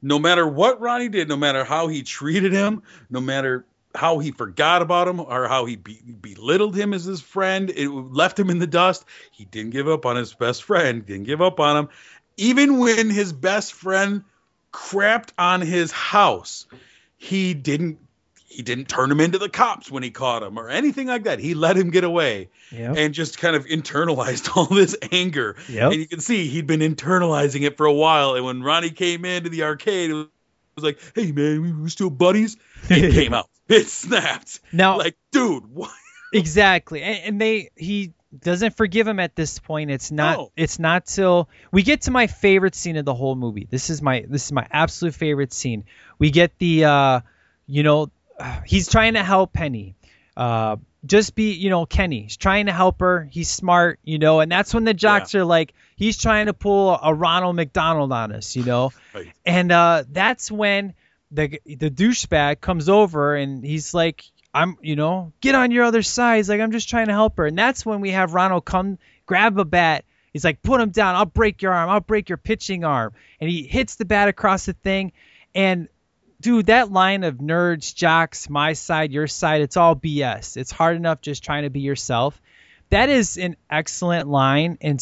No 0.00 0.18
matter 0.18 0.46
what 0.46 0.80
Ronnie 0.80 1.08
did, 1.08 1.28
no 1.28 1.36
matter 1.36 1.64
how 1.64 1.88
he 1.88 2.02
treated 2.02 2.52
him, 2.52 2.82
no 3.10 3.20
matter 3.20 3.66
how 3.94 4.18
he 4.18 4.32
forgot 4.32 4.82
about 4.82 5.06
him 5.08 5.20
or 5.20 5.46
how 5.48 5.66
he 5.66 5.76
be- 5.76 6.00
belittled 6.20 6.76
him 6.76 6.92
as 6.92 7.04
his 7.04 7.20
friend, 7.20 7.70
it 7.70 7.88
left 7.88 8.38
him 8.38 8.50
in 8.50 8.58
the 8.58 8.66
dust. 8.66 9.04
He 9.32 9.44
didn't 9.44 9.70
give 9.70 9.88
up 9.88 10.04
on 10.06 10.16
his 10.16 10.34
best 10.34 10.64
friend, 10.64 11.04
didn't 11.06 11.24
give 11.24 11.40
up 11.40 11.60
on 11.60 11.76
him. 11.76 11.88
Even 12.36 12.78
when 12.78 13.10
his 13.10 13.32
best 13.32 13.72
friend 13.72 14.24
crapped 14.72 15.30
on 15.38 15.60
his 15.60 15.92
house, 15.92 16.66
he 17.16 17.54
didn't 17.54 17.98
he 18.46 18.62
didn't 18.62 18.86
turn 18.88 19.10
him 19.10 19.18
into 19.20 19.36
the 19.38 19.48
cops 19.48 19.90
when 19.90 20.04
he 20.04 20.12
caught 20.12 20.44
him 20.44 20.58
or 20.58 20.68
anything 20.68 21.08
like 21.08 21.24
that. 21.24 21.40
He 21.40 21.54
let 21.54 21.76
him 21.76 21.90
get 21.90 22.04
away 22.04 22.50
Yep. 22.70 22.94
and 22.96 23.12
just 23.12 23.38
kind 23.38 23.56
of 23.56 23.64
internalized 23.66 24.48
all 24.56 24.66
this 24.66 24.94
anger. 25.10 25.56
Yep. 25.68 25.90
And 25.92 26.00
you 26.00 26.06
can 26.06 26.20
see 26.20 26.46
he'd 26.46 26.66
been 26.68 26.78
internalizing 26.80 27.62
it 27.62 27.76
for 27.76 27.86
a 27.86 27.92
while. 27.92 28.34
And 28.36 28.44
when 28.44 28.62
Ronnie 28.62 28.90
came 28.90 29.24
into 29.24 29.48
the 29.48 29.64
arcade, 29.64 30.10
it 30.10 30.14
was 30.14 30.28
like, 30.84 30.98
"Hey 31.14 31.32
man, 31.32 31.62
we 31.62 31.72
we 31.72 31.88
still 31.90 32.10
buddies." 32.10 32.56
It 32.88 33.12
came 33.14 33.34
out. 33.34 33.48
It 33.68 33.88
snapped. 33.88 34.60
Now, 34.72 34.98
Like, 34.98 35.16
dude, 35.32 35.66
what? 35.66 35.90
exactly. 36.32 37.02
And, 37.02 37.18
and 37.24 37.40
they 37.40 37.70
he 37.76 38.12
doesn't 38.36 38.76
forgive 38.76 39.06
him 39.06 39.20
at 39.20 39.36
this 39.36 39.58
point. 39.58 39.90
It's 39.90 40.10
not 40.10 40.36
No. 40.38 40.52
it's 40.56 40.78
not 40.78 41.06
till 41.06 41.48
we 41.72 41.82
get 41.82 42.02
to 42.02 42.10
my 42.10 42.26
favorite 42.26 42.74
scene 42.74 42.96
of 42.96 43.04
the 43.04 43.14
whole 43.14 43.36
movie. 43.36 43.66
This 43.70 43.90
is 43.90 44.02
my 44.02 44.24
this 44.28 44.46
is 44.46 44.52
my 44.52 44.66
absolute 44.70 45.14
favorite 45.14 45.52
scene. 45.52 45.84
We 46.18 46.30
get 46.30 46.58
the 46.58 46.84
uh 46.84 47.20
you 47.66 47.82
know 47.84 48.10
he's 48.66 48.88
trying 48.88 49.14
to 49.14 49.22
help 49.22 49.52
penny. 49.52 49.94
Uh 50.36 50.76
just 51.06 51.34
be 51.34 51.52
you 51.52 51.70
know 51.70 51.86
kenny. 51.86 52.22
He's 52.22 52.36
trying 52.36 52.66
to 52.66 52.72
help 52.72 53.00
her. 53.00 53.28
He's 53.30 53.48
smart 53.50 54.00
you 54.02 54.18
know 54.18 54.40
and 54.40 54.50
that's 54.50 54.74
when 54.74 54.84
the 54.84 54.94
jocks 54.94 55.34
are 55.36 55.44
like 55.44 55.72
he's 55.96 56.18
trying 56.18 56.46
to 56.46 56.52
pull 56.54 56.98
a 57.00 57.14
ronald 57.14 57.54
mcdonald 57.56 58.10
on 58.12 58.32
us 58.32 58.56
you 58.56 58.64
know? 58.64 58.90
Right. 59.14 59.32
and 59.46 59.70
uh, 59.70 60.02
that's 60.10 60.50
when 60.50 60.94
the 61.34 61.60
the 61.66 61.90
douchebag 61.90 62.60
comes 62.60 62.88
over 62.88 63.34
and 63.34 63.64
he's 63.64 63.92
like, 63.92 64.24
"I'm, 64.52 64.76
you 64.80 64.96
know, 64.96 65.32
get 65.40 65.54
on 65.54 65.70
your 65.70 65.84
other 65.84 66.02
side." 66.02 66.36
He's 66.36 66.48
like, 66.48 66.60
"I'm 66.60 66.72
just 66.72 66.88
trying 66.88 67.06
to 67.06 67.12
help 67.12 67.36
her." 67.38 67.46
And 67.46 67.58
that's 67.58 67.84
when 67.84 68.00
we 68.00 68.10
have 68.10 68.34
Ronald 68.34 68.64
come 68.64 68.98
grab 69.26 69.58
a 69.58 69.64
bat. 69.64 70.04
He's 70.32 70.44
like, 70.44 70.62
"Put 70.62 70.80
him 70.80 70.90
down. 70.90 71.16
I'll 71.16 71.24
break 71.24 71.62
your 71.62 71.72
arm. 71.72 71.90
I'll 71.90 72.00
break 72.00 72.28
your 72.28 72.38
pitching 72.38 72.84
arm." 72.84 73.12
And 73.40 73.50
he 73.50 73.64
hits 73.64 73.96
the 73.96 74.04
bat 74.04 74.28
across 74.28 74.66
the 74.66 74.72
thing. 74.72 75.12
And 75.54 75.88
dude, 76.40 76.66
that 76.66 76.92
line 76.92 77.24
of 77.24 77.36
nerds, 77.36 77.94
jocks, 77.94 78.48
my 78.48 78.74
side, 78.74 79.12
your 79.12 79.26
side, 79.26 79.62
it's 79.62 79.76
all 79.76 79.96
BS. 79.96 80.56
It's 80.56 80.70
hard 80.70 80.96
enough 80.96 81.20
just 81.20 81.42
trying 81.42 81.64
to 81.64 81.70
be 81.70 81.80
yourself. 81.80 82.40
That 82.94 83.08
is 83.08 83.36
an 83.38 83.56
excellent 83.68 84.28
line, 84.28 84.78
and 84.80 84.98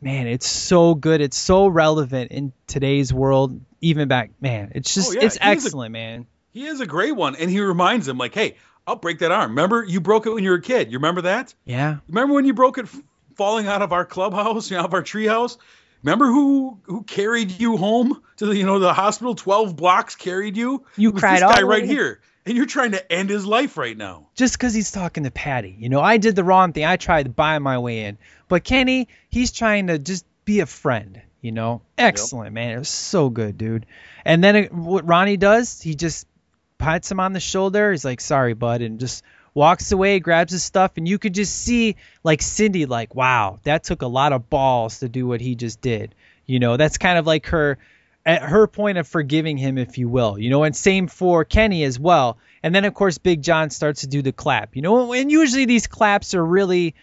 man, 0.00 0.26
it's 0.26 0.48
so 0.48 0.94
good. 0.94 1.20
It's 1.20 1.36
so 1.36 1.66
relevant 1.68 2.30
in 2.32 2.52
today's 2.66 3.12
world, 3.12 3.60
even 3.82 4.08
back. 4.08 4.30
Man, 4.40 4.72
it's 4.74 4.94
just 4.94 5.10
Oh, 5.10 5.12
yeah, 5.12 5.26
it's 5.26 5.34
he's 5.36 5.42
a- 5.42 5.46
excellent, 5.46 5.92
man. 5.92 6.26
He 6.52 6.64
is 6.66 6.80
a 6.80 6.86
great 6.86 7.14
one. 7.14 7.36
And 7.36 7.50
he 7.50 7.60
reminds 7.60 8.08
him, 8.08 8.16
like, 8.16 8.34
hey, 8.34 8.56
I'll 8.86 8.96
break 8.96 9.18
that 9.18 9.30
arm. 9.30 9.50
Remember, 9.50 9.84
you 9.84 10.00
broke 10.00 10.26
it 10.26 10.30
when 10.30 10.42
you 10.42 10.50
were 10.50 10.56
a 10.56 10.62
kid. 10.62 10.90
You 10.90 10.96
remember 10.98 11.20
that? 11.22 11.54
Yeah, 11.66 11.98
Remember 12.08 12.32
when 12.34 12.46
you 12.46 12.54
broke 12.54 12.78
it 12.78 12.86
falling 13.36 13.66
out 13.66 13.82
of 13.82 13.92
our 13.92 14.06
clubhouse, 14.06 14.70
you 14.70 14.76
know, 14.78 14.80
out 14.84 14.86
of 14.86 14.94
our 14.94 15.02
treehouse? 15.02 15.58
Remember 16.02 16.26
who 16.26 16.78
who 16.84 17.02
carried 17.02 17.60
you 17.60 17.76
home 17.76 18.22
to 18.38 18.46
the 18.46 18.56
you 18.56 18.64
know 18.64 18.78
the 18.78 18.94
hospital? 18.94 19.34
Twelve 19.34 19.76
blocks 19.76 20.14
carried 20.16 20.56
you. 20.56 20.86
You 20.96 21.12
cried 21.12 21.42
this 21.42 21.42
guy 21.42 21.62
right 21.62 21.84
here, 21.84 22.20
and 22.48 22.56
you're 22.56 22.66
trying 22.66 22.92
to 22.92 23.12
end 23.12 23.30
his 23.30 23.44
life 23.46 23.76
right 23.76 23.96
now. 23.96 24.28
just 24.34 24.54
because 24.54 24.74
he's 24.74 24.90
talking 24.90 25.24
to 25.24 25.30
Patty. 25.30 25.76
You 25.78 25.88
know, 25.88 26.00
I 26.00 26.16
did 26.16 26.34
the 26.34 26.44
wrong 26.44 26.72
thing. 26.72 26.84
I 26.84 26.96
tried 26.96 27.24
to 27.24 27.30
buy 27.30 27.58
my 27.58 27.78
way 27.78 28.06
in, 28.06 28.18
but 28.48 28.64
Kenny, 28.64 29.08
he's 29.28 29.52
trying 29.52 29.88
to 29.88 29.98
just 29.98 30.24
be 30.44 30.60
a 30.60 30.66
friend. 30.66 31.20
You 31.40 31.52
know, 31.52 31.82
excellent, 31.96 32.52
man. 32.52 32.74
It 32.74 32.78
was 32.78 32.88
so 32.88 33.28
good, 33.30 33.56
dude. 33.58 33.86
And 34.24 34.42
then 34.42 34.56
it, 34.56 34.72
what 34.72 35.06
Ronnie 35.06 35.36
does, 35.36 35.80
he 35.80 35.94
just 35.94 36.26
pats 36.78 37.10
him 37.10 37.20
on 37.20 37.32
the 37.32 37.38
shoulder. 37.38 37.92
He's 37.92 38.04
like, 38.04 38.20
"Sorry, 38.20 38.54
bud," 38.54 38.80
and 38.80 38.98
just 38.98 39.22
walks 39.54 39.92
away, 39.92 40.18
grabs 40.18 40.52
his 40.52 40.64
stuff, 40.64 40.92
and 40.96 41.06
you 41.06 41.18
could 41.18 41.34
just 41.34 41.54
see 41.54 41.94
like 42.24 42.42
Cindy, 42.42 42.86
like, 42.86 43.14
wow, 43.14 43.60
that 43.62 43.84
took 43.84 44.02
a 44.02 44.06
lot 44.08 44.32
of 44.32 44.50
balls 44.50 44.98
to 44.98 45.08
do 45.08 45.28
what 45.28 45.40
he 45.40 45.54
just 45.54 45.80
did. 45.80 46.14
You 46.44 46.58
know, 46.58 46.76
that's 46.76 46.98
kind 46.98 47.18
of 47.18 47.26
like 47.26 47.46
her 47.46 47.78
at 48.28 48.42
her 48.42 48.66
point 48.66 48.98
of 48.98 49.08
forgiving 49.08 49.56
him, 49.56 49.78
if 49.78 49.96
you 49.96 50.06
will. 50.06 50.38
You 50.38 50.50
know, 50.50 50.62
and 50.62 50.76
same 50.76 51.08
for 51.08 51.46
Kenny 51.46 51.82
as 51.84 51.98
well. 51.98 52.36
And 52.62 52.74
then 52.74 52.84
of 52.84 52.92
course 52.92 53.16
Big 53.16 53.40
John 53.42 53.70
starts 53.70 54.02
to 54.02 54.06
do 54.06 54.20
the 54.20 54.32
clap. 54.32 54.76
You 54.76 54.82
know, 54.82 55.14
and 55.14 55.30
usually 55.30 55.64
these 55.64 55.86
claps 55.86 56.34
are 56.34 56.44
really 56.44 56.94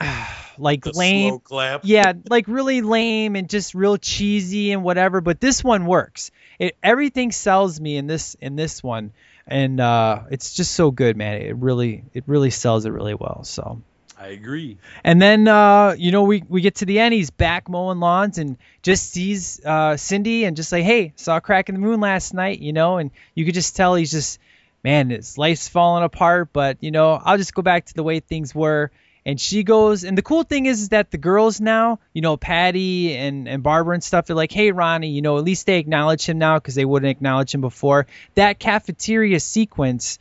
like 0.58 0.82
The 0.82 0.92
lame. 0.94 1.40
Yeah, 1.84 2.14
like 2.30 2.48
really 2.48 2.80
lame 2.80 3.36
and 3.36 3.50
just 3.50 3.74
real 3.74 3.98
cheesy 3.98 4.72
and 4.72 4.82
whatever. 4.82 5.20
But 5.20 5.42
this 5.42 5.62
one 5.62 5.84
works. 5.84 6.30
It 6.58 6.74
everything 6.82 7.32
sells 7.32 7.78
me 7.78 7.98
in 7.98 8.06
this 8.06 8.34
in 8.40 8.56
this 8.56 8.82
one, 8.82 9.12
and 9.46 9.78
uh, 9.78 10.22
it's 10.30 10.54
just 10.54 10.72
so 10.72 10.90
good, 10.90 11.18
man. 11.18 11.42
It 11.42 11.56
really 11.56 12.02
it 12.14 12.24
really 12.26 12.50
sells 12.50 12.86
it 12.86 12.90
really 12.90 13.14
well. 13.14 13.44
So. 13.44 13.82
I 14.18 14.28
agree. 14.28 14.78
And 15.04 15.20
then 15.20 15.46
uh, 15.46 15.94
you 15.96 16.10
know 16.10 16.22
we 16.22 16.42
we 16.48 16.62
get 16.62 16.76
to 16.76 16.86
the 16.86 16.98
end. 16.98 17.12
He's 17.12 17.30
back 17.30 17.68
mowing 17.68 18.00
lawns 18.00 18.38
and 18.38 18.56
just 18.82 19.12
sees 19.12 19.60
uh, 19.64 19.96
Cindy 19.96 20.44
and 20.44 20.56
just 20.56 20.72
like, 20.72 20.84
hey, 20.84 21.12
saw 21.16 21.36
a 21.36 21.40
crack 21.40 21.68
in 21.68 21.74
the 21.74 21.80
moon 21.80 22.00
last 22.00 22.32
night, 22.32 22.60
you 22.60 22.72
know. 22.72 22.96
And 22.96 23.10
you 23.34 23.44
could 23.44 23.54
just 23.54 23.76
tell 23.76 23.94
he's 23.94 24.10
just, 24.10 24.38
man, 24.82 25.10
his 25.10 25.36
life's 25.36 25.68
falling 25.68 26.02
apart. 26.02 26.48
But 26.52 26.78
you 26.80 26.90
know, 26.90 27.20
I'll 27.22 27.36
just 27.36 27.54
go 27.54 27.62
back 27.62 27.86
to 27.86 27.94
the 27.94 28.02
way 28.02 28.20
things 28.20 28.54
were. 28.54 28.90
And 29.26 29.40
she 29.40 29.64
goes, 29.64 30.04
and 30.04 30.16
the 30.16 30.22
cool 30.22 30.44
thing 30.44 30.66
is, 30.66 30.82
is 30.82 30.88
that 30.90 31.10
the 31.10 31.18
girls 31.18 31.60
now, 31.60 31.98
you 32.12 32.22
know, 32.22 32.36
Patty 32.36 33.14
and 33.16 33.46
and 33.48 33.62
Barbara 33.62 33.94
and 33.94 34.04
stuff, 34.04 34.26
they're 34.26 34.36
like, 34.36 34.52
hey, 34.52 34.72
Ronnie, 34.72 35.10
you 35.10 35.20
know, 35.20 35.36
at 35.36 35.44
least 35.44 35.66
they 35.66 35.78
acknowledge 35.78 36.24
him 36.26 36.38
now 36.38 36.58
because 36.58 36.74
they 36.74 36.84
wouldn't 36.86 37.10
acknowledge 37.10 37.54
him 37.54 37.60
before. 37.60 38.06
That 38.34 38.58
cafeteria 38.60 39.40
sequence 39.40 40.18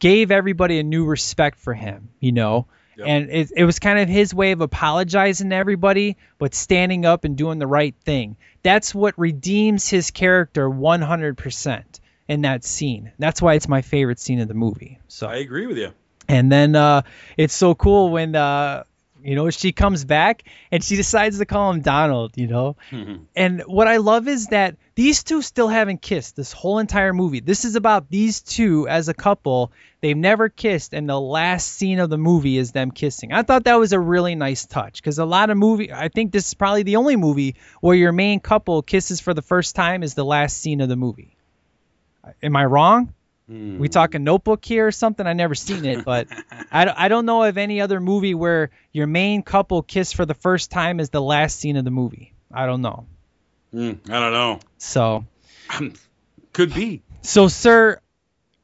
gave 0.00 0.30
everybody 0.30 0.78
a 0.80 0.82
new 0.82 1.04
respect 1.04 1.58
for 1.58 1.74
him, 1.74 2.08
you 2.18 2.32
know. 2.32 2.66
Yep. 2.98 3.06
And 3.06 3.30
it, 3.30 3.52
it 3.56 3.64
was 3.64 3.78
kind 3.78 4.00
of 4.00 4.08
his 4.08 4.34
way 4.34 4.50
of 4.50 4.60
apologizing 4.60 5.50
to 5.50 5.56
everybody, 5.56 6.16
but 6.38 6.52
standing 6.52 7.06
up 7.06 7.24
and 7.24 7.36
doing 7.36 7.60
the 7.60 7.66
right 7.66 7.94
thing. 8.04 8.36
That's 8.64 8.92
what 8.92 9.16
redeems 9.16 9.88
his 9.88 10.10
character 10.10 10.68
100% 10.68 11.84
in 12.26 12.42
that 12.42 12.64
scene. 12.64 13.12
That's 13.18 13.40
why 13.40 13.54
it's 13.54 13.68
my 13.68 13.82
favorite 13.82 14.18
scene 14.18 14.40
of 14.40 14.48
the 14.48 14.54
movie. 14.54 14.98
So 15.06 15.28
I 15.28 15.36
agree 15.36 15.66
with 15.66 15.78
you. 15.78 15.92
and 16.28 16.50
then 16.50 16.74
uh, 16.74 17.02
it's 17.36 17.54
so 17.54 17.76
cool 17.76 18.10
when 18.10 18.34
uh, 18.34 18.82
you 19.22 19.34
know 19.34 19.50
she 19.50 19.72
comes 19.72 20.04
back 20.04 20.44
and 20.70 20.82
she 20.82 20.96
decides 20.96 21.38
to 21.38 21.46
call 21.46 21.70
him 21.70 21.80
Donald. 21.80 22.36
You 22.36 22.46
know, 22.46 22.76
mm-hmm. 22.90 23.24
and 23.34 23.62
what 23.62 23.88
I 23.88 23.98
love 23.98 24.28
is 24.28 24.48
that 24.48 24.76
these 24.94 25.22
two 25.22 25.42
still 25.42 25.68
haven't 25.68 26.02
kissed 26.02 26.36
this 26.36 26.52
whole 26.52 26.78
entire 26.78 27.12
movie. 27.12 27.40
This 27.40 27.64
is 27.64 27.76
about 27.76 28.10
these 28.10 28.40
two 28.40 28.88
as 28.88 29.08
a 29.08 29.14
couple. 29.14 29.72
They've 30.00 30.16
never 30.16 30.48
kissed, 30.48 30.94
and 30.94 31.08
the 31.08 31.20
last 31.20 31.72
scene 31.72 31.98
of 31.98 32.10
the 32.10 32.18
movie 32.18 32.56
is 32.56 32.72
them 32.72 32.90
kissing. 32.90 33.32
I 33.32 33.42
thought 33.42 33.64
that 33.64 33.78
was 33.78 33.92
a 33.92 34.00
really 34.00 34.34
nice 34.34 34.66
touch 34.66 35.00
because 35.00 35.18
a 35.18 35.24
lot 35.24 35.50
of 35.50 35.56
movie. 35.56 35.92
I 35.92 36.08
think 36.08 36.32
this 36.32 36.48
is 36.48 36.54
probably 36.54 36.84
the 36.84 36.96
only 36.96 37.16
movie 37.16 37.56
where 37.80 37.96
your 37.96 38.12
main 38.12 38.40
couple 38.40 38.82
kisses 38.82 39.20
for 39.20 39.34
the 39.34 39.42
first 39.42 39.74
time 39.74 40.02
is 40.02 40.14
the 40.14 40.24
last 40.24 40.58
scene 40.58 40.80
of 40.80 40.88
the 40.88 40.96
movie. 40.96 41.36
Am 42.42 42.56
I 42.56 42.64
wrong? 42.64 43.14
We 43.48 43.88
talking 43.88 44.24
Notebook 44.24 44.62
here 44.64 44.86
or 44.86 44.92
something? 44.92 45.26
I 45.26 45.32
never 45.32 45.54
seen 45.54 45.84
it, 45.86 46.04
but 46.04 46.28
I, 46.70 46.84
don't- 46.84 46.98
I 46.98 47.08
don't 47.08 47.24
know 47.26 47.44
of 47.44 47.56
any 47.56 47.80
other 47.80 47.98
movie 48.00 48.34
where 48.34 48.70
your 48.92 49.06
main 49.06 49.42
couple 49.42 49.80
kiss 49.82 50.12
for 50.12 50.26
the 50.26 50.34
first 50.34 50.70
time 50.70 51.00
is 51.00 51.08
the 51.10 51.22
last 51.22 51.58
scene 51.58 51.76
of 51.76 51.84
the 51.84 51.90
movie. 51.90 52.34
I 52.52 52.66
don't 52.66 52.82
know. 52.82 53.06
Mm, 53.72 54.10
I 54.10 54.20
don't 54.20 54.32
know. 54.32 54.60
So, 54.78 55.24
Could 56.52 56.74
be. 56.74 57.02
so 57.22 57.48
sir, 57.48 58.00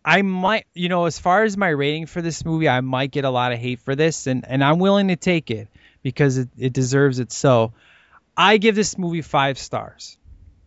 I 0.05 0.23
might, 0.23 0.67
you 0.75 0.89
know, 0.89 1.07
as 1.07 1.19
far 1.19 1.45
as 1.45 1.57
my 1.57 1.69
rating 1.69 2.07
for 2.07 2.21
this 2.21 2.45
movie, 2.45 2.69
I 2.69 2.81
might 2.81 3.11
get 3.11 3.25
a 3.25 3.31
lot 3.31 3.53
of 3.53 3.59
hate 3.59 3.81
for 3.81 3.95
this, 3.95 4.27
and 4.27 4.45
and 4.47 4.63
I'm 4.63 4.79
willing 4.79 5.09
to 5.09 5.17
take 5.17 5.51
it 5.51 5.69
because 6.03 6.37
it, 6.39 6.49
it 6.59 6.73
deserves 6.73 7.19
it. 7.21 7.33
So, 7.33 7.73
I 8.37 8.57
give 8.59 8.75
this 8.75 8.99
movie 8.99 9.23
five 9.23 9.59
stars. 9.59 10.19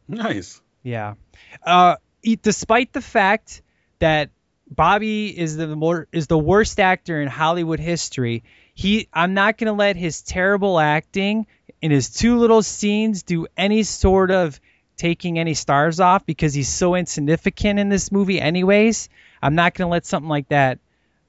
Nice. 0.07 0.61
Yeah. 0.83 1.15
Uh, 1.63 1.97
despite 2.41 2.93
the 2.93 3.01
fact 3.01 3.61
that 3.99 4.29
Bobby 4.69 5.37
is 5.37 5.55
the 5.57 5.75
more 5.75 6.07
is 6.11 6.27
the 6.27 6.37
worst 6.37 6.79
actor 6.79 7.21
in 7.21 7.27
Hollywood 7.27 7.79
history, 7.79 8.43
he 8.73 9.07
I'm 9.13 9.33
not 9.33 9.57
gonna 9.57 9.73
let 9.73 9.95
his 9.95 10.21
terrible 10.21 10.79
acting 10.79 11.47
in 11.81 11.91
his 11.91 12.09
two 12.09 12.37
little 12.37 12.61
scenes 12.61 13.23
do 13.23 13.47
any 13.55 13.83
sort 13.83 14.31
of 14.31 14.59
taking 14.97 15.39
any 15.39 15.53
stars 15.53 15.99
off 15.99 16.25
because 16.25 16.53
he's 16.53 16.69
so 16.69 16.95
insignificant 16.95 17.79
in 17.79 17.89
this 17.89 18.11
movie 18.11 18.41
anyways. 18.41 19.09
I'm 19.41 19.55
not 19.55 19.73
gonna 19.73 19.89
let 19.89 20.05
something 20.05 20.29
like 20.29 20.49
that 20.49 20.79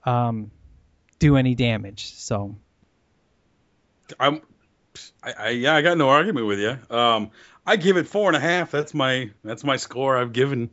um, 0.04 0.50
do 1.18 1.36
any 1.36 1.54
damage. 1.54 2.14
So 2.14 2.56
I'm. 4.18 4.40
I, 5.22 5.32
I 5.32 5.48
yeah, 5.50 5.74
I 5.74 5.82
got 5.82 5.98
no 5.98 6.08
argument 6.08 6.46
with 6.46 6.58
you. 6.58 6.78
Um, 6.94 7.30
I 7.66 7.76
give 7.76 7.96
it 7.96 8.08
four 8.08 8.28
and 8.28 8.36
a 8.36 8.40
half. 8.40 8.70
That's 8.70 8.94
my 8.94 9.30
that's 9.44 9.62
my 9.62 9.76
score 9.76 10.16
I've 10.16 10.32
given. 10.32 10.70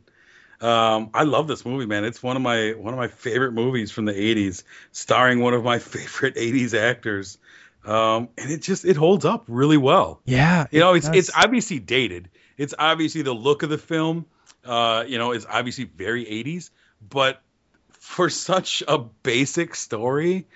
Um, 0.60 1.10
I 1.12 1.24
love 1.24 1.48
this 1.48 1.64
movie, 1.66 1.86
man. 1.86 2.04
It's 2.04 2.22
one 2.22 2.36
of 2.36 2.42
my 2.42 2.70
one 2.72 2.94
of 2.94 2.98
my 2.98 3.08
favorite 3.08 3.52
movies 3.52 3.90
from 3.90 4.04
the 4.06 4.12
'80s, 4.12 4.62
starring 4.92 5.40
one 5.40 5.54
of 5.54 5.64
my 5.64 5.78
favorite 5.94 6.36
'80s 6.36 6.74
actors. 6.74 7.38
Um, 7.84 8.30
and 8.36 8.50
it 8.50 8.62
just 8.62 8.84
it 8.84 8.96
holds 8.96 9.24
up 9.24 9.44
really 9.46 9.76
well. 9.76 10.20
yeah, 10.24 10.66
You 10.70 10.80
know, 10.80 10.94
it's 10.94 11.06
does. 11.06 11.16
it's 11.16 11.30
obviously 11.34 11.78
dated. 11.78 12.30
It's 12.56 12.74
obviously 12.78 13.22
the 13.22 13.34
look 13.34 13.62
of 13.62 13.70
the 13.70 13.78
film. 13.78 14.26
Uh, 14.64 15.04
you 15.06 15.18
know, 15.18 15.32
is 15.32 15.46
obviously 15.48 15.84
very 15.84 16.24
80s, 16.24 16.70
but 17.08 17.40
for 17.90 18.28
such 18.28 18.82
a 18.88 18.98
basic 18.98 19.76
story, 19.76 20.48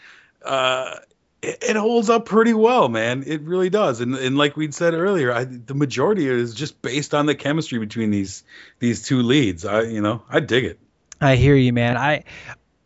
uh, 0.44 0.96
it, 1.42 1.58
it 1.62 1.76
holds 1.76 2.10
up 2.10 2.26
pretty 2.26 2.54
well, 2.54 2.88
man. 2.88 3.24
It 3.26 3.42
really 3.42 3.70
does. 3.70 4.00
And 4.00 4.14
and 4.14 4.36
like 4.36 4.56
we'd 4.56 4.74
said 4.74 4.94
earlier, 4.94 5.32
I, 5.32 5.44
the 5.44 5.74
majority 5.74 6.26
is 6.26 6.54
just 6.54 6.80
based 6.82 7.14
on 7.14 7.26
the 7.26 7.34
chemistry 7.34 7.78
between 7.78 8.10
these 8.10 8.44
these 8.78 9.02
two 9.02 9.22
leads. 9.22 9.64
I 9.64 9.82
you 9.82 10.00
know, 10.00 10.22
I 10.28 10.40
dig 10.40 10.64
it. 10.64 10.78
I 11.20 11.36
hear 11.36 11.54
you, 11.54 11.72
man. 11.72 11.96
I 11.96 12.24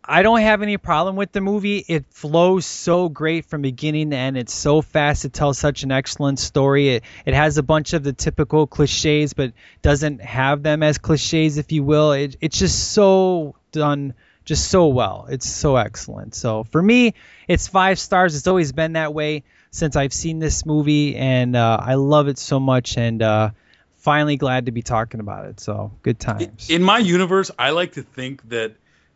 I 0.06 0.22
don't 0.22 0.40
have 0.40 0.60
any 0.60 0.76
problem 0.76 1.16
with 1.16 1.32
the 1.32 1.40
movie. 1.40 1.78
It 1.78 2.04
flows 2.10 2.66
so 2.66 3.08
great 3.08 3.46
from 3.46 3.62
beginning 3.62 4.10
to 4.10 4.16
end. 4.16 4.36
It's 4.36 4.52
so 4.52 4.82
fast. 4.82 5.24
It 5.24 5.32
tells 5.32 5.58
such 5.58 5.82
an 5.82 5.90
excellent 5.90 6.38
story. 6.38 6.90
It 6.90 7.04
it 7.24 7.34
has 7.34 7.58
a 7.58 7.62
bunch 7.62 7.92
of 7.92 8.04
the 8.04 8.12
typical 8.12 8.66
cliches, 8.66 9.32
but 9.32 9.52
doesn't 9.82 10.20
have 10.20 10.62
them 10.62 10.82
as 10.82 10.98
cliches, 10.98 11.58
if 11.58 11.72
you 11.72 11.82
will. 11.82 12.12
It 12.12 12.36
it's 12.40 12.58
just 12.58 12.92
so 12.92 13.56
done 13.72 14.14
just 14.44 14.70
so 14.70 14.88
well. 14.88 15.26
It's 15.28 15.48
so 15.48 15.76
excellent. 15.76 16.34
So 16.34 16.64
for 16.64 16.82
me, 16.82 17.14
it's 17.48 17.68
five 17.68 17.98
stars. 17.98 18.36
It's 18.36 18.46
always 18.46 18.72
been 18.72 18.94
that 18.94 19.14
way 19.14 19.44
since 19.70 19.96
I've 19.96 20.12
seen 20.12 20.38
this 20.38 20.64
movie, 20.64 21.16
and 21.16 21.56
uh, 21.56 21.78
I 21.80 21.94
love 21.94 22.28
it 22.28 22.38
so 22.38 22.60
much. 22.60 22.96
And 22.96 23.22
uh, 23.22 23.50
finally 23.96 24.36
glad 24.36 24.66
to 24.66 24.72
be 24.72 24.82
talking 24.82 25.20
about 25.20 25.46
it. 25.46 25.60
So 25.60 25.92
good 26.02 26.20
times. 26.20 26.70
In 26.70 26.82
my 26.82 26.98
universe, 26.98 27.50
I 27.58 27.70
like 27.70 27.92
to 27.92 28.02
think 28.02 28.48
that 28.50 28.74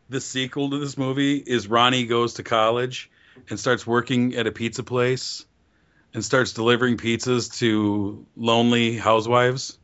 the 0.09 0.21
sequel 0.21 0.71
to 0.71 0.79
this 0.79 0.97
movie 0.97 1.37
is 1.37 1.69
Ronnie 1.69 2.07
goes 2.07 2.35
to 2.35 2.43
college 2.43 3.11
and 3.51 3.61
starts 3.61 3.87
working 3.87 4.35
at 4.35 4.47
a 4.47 4.53
pizza 4.53 4.83
place 4.83 5.45
and 6.19 6.25
starts 6.25 6.53
delivering 6.53 6.97
pizzas 6.97 7.57
to 7.59 8.27
lonely 8.37 8.97
housewives. 8.97 9.79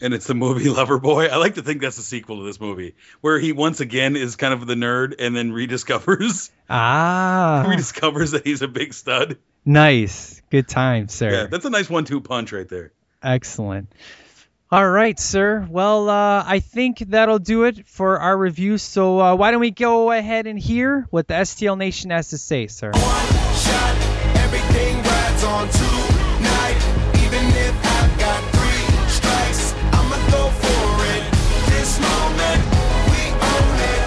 And 0.00 0.14
it's 0.14 0.28
the 0.28 0.34
movie 0.34 0.64
Loverboy. 0.66 1.28
I 1.28 1.38
like 1.38 1.56
to 1.56 1.62
think 1.62 1.80
that's 1.80 1.96
the 1.96 2.04
sequel 2.04 2.36
to 2.38 2.44
this 2.44 2.60
movie, 2.60 2.94
where 3.20 3.40
he 3.40 3.50
once 3.50 3.80
again 3.80 4.14
is 4.14 4.36
kind 4.36 4.54
of 4.54 4.64
the 4.64 4.76
nerd 4.76 5.16
and 5.18 5.34
then 5.34 5.50
rediscovers 5.50 6.50
ah. 6.70 7.64
rediscovers 7.68 8.30
that 8.30 8.46
he's 8.46 8.62
a 8.62 8.68
big 8.68 8.94
stud. 8.94 9.38
Nice. 9.64 10.40
Good 10.50 10.68
time, 10.68 11.08
sir. 11.08 11.32
Yeah, 11.32 11.46
that's 11.46 11.64
a 11.64 11.70
nice 11.70 11.90
one-two 11.90 12.20
punch 12.20 12.52
right 12.52 12.68
there. 12.68 12.92
Excellent. 13.20 13.92
All 14.70 14.88
right, 14.88 15.18
sir. 15.18 15.66
Well, 15.68 16.08
uh, 16.08 16.44
I 16.46 16.60
think 16.60 16.98
that'll 16.98 17.40
do 17.40 17.64
it 17.64 17.88
for 17.88 18.20
our 18.20 18.38
review. 18.38 18.78
So 18.78 19.20
uh, 19.20 19.34
why 19.34 19.50
don't 19.50 19.60
we 19.60 19.72
go 19.72 20.12
ahead 20.12 20.46
and 20.46 20.56
hear 20.56 21.08
what 21.10 21.26
the 21.26 21.34
STL 21.34 21.76
Nation 21.76 22.10
has 22.10 22.28
to 22.28 22.38
say, 22.38 22.68
sir? 22.68 22.92
On 25.52 25.68
tonight. 25.68 26.80
Even 27.20 27.44
if 27.44 27.74
I've 27.84 28.18
got 28.18 28.40
three 28.56 28.84
strikes, 29.06 29.74
I'ma 29.92 30.16
go 30.30 30.48
for 30.48 31.04
it. 31.12 31.24
This 31.68 32.00
moment, 32.00 32.60
we 33.12 33.22
own 33.36 33.76
it. 33.84 34.00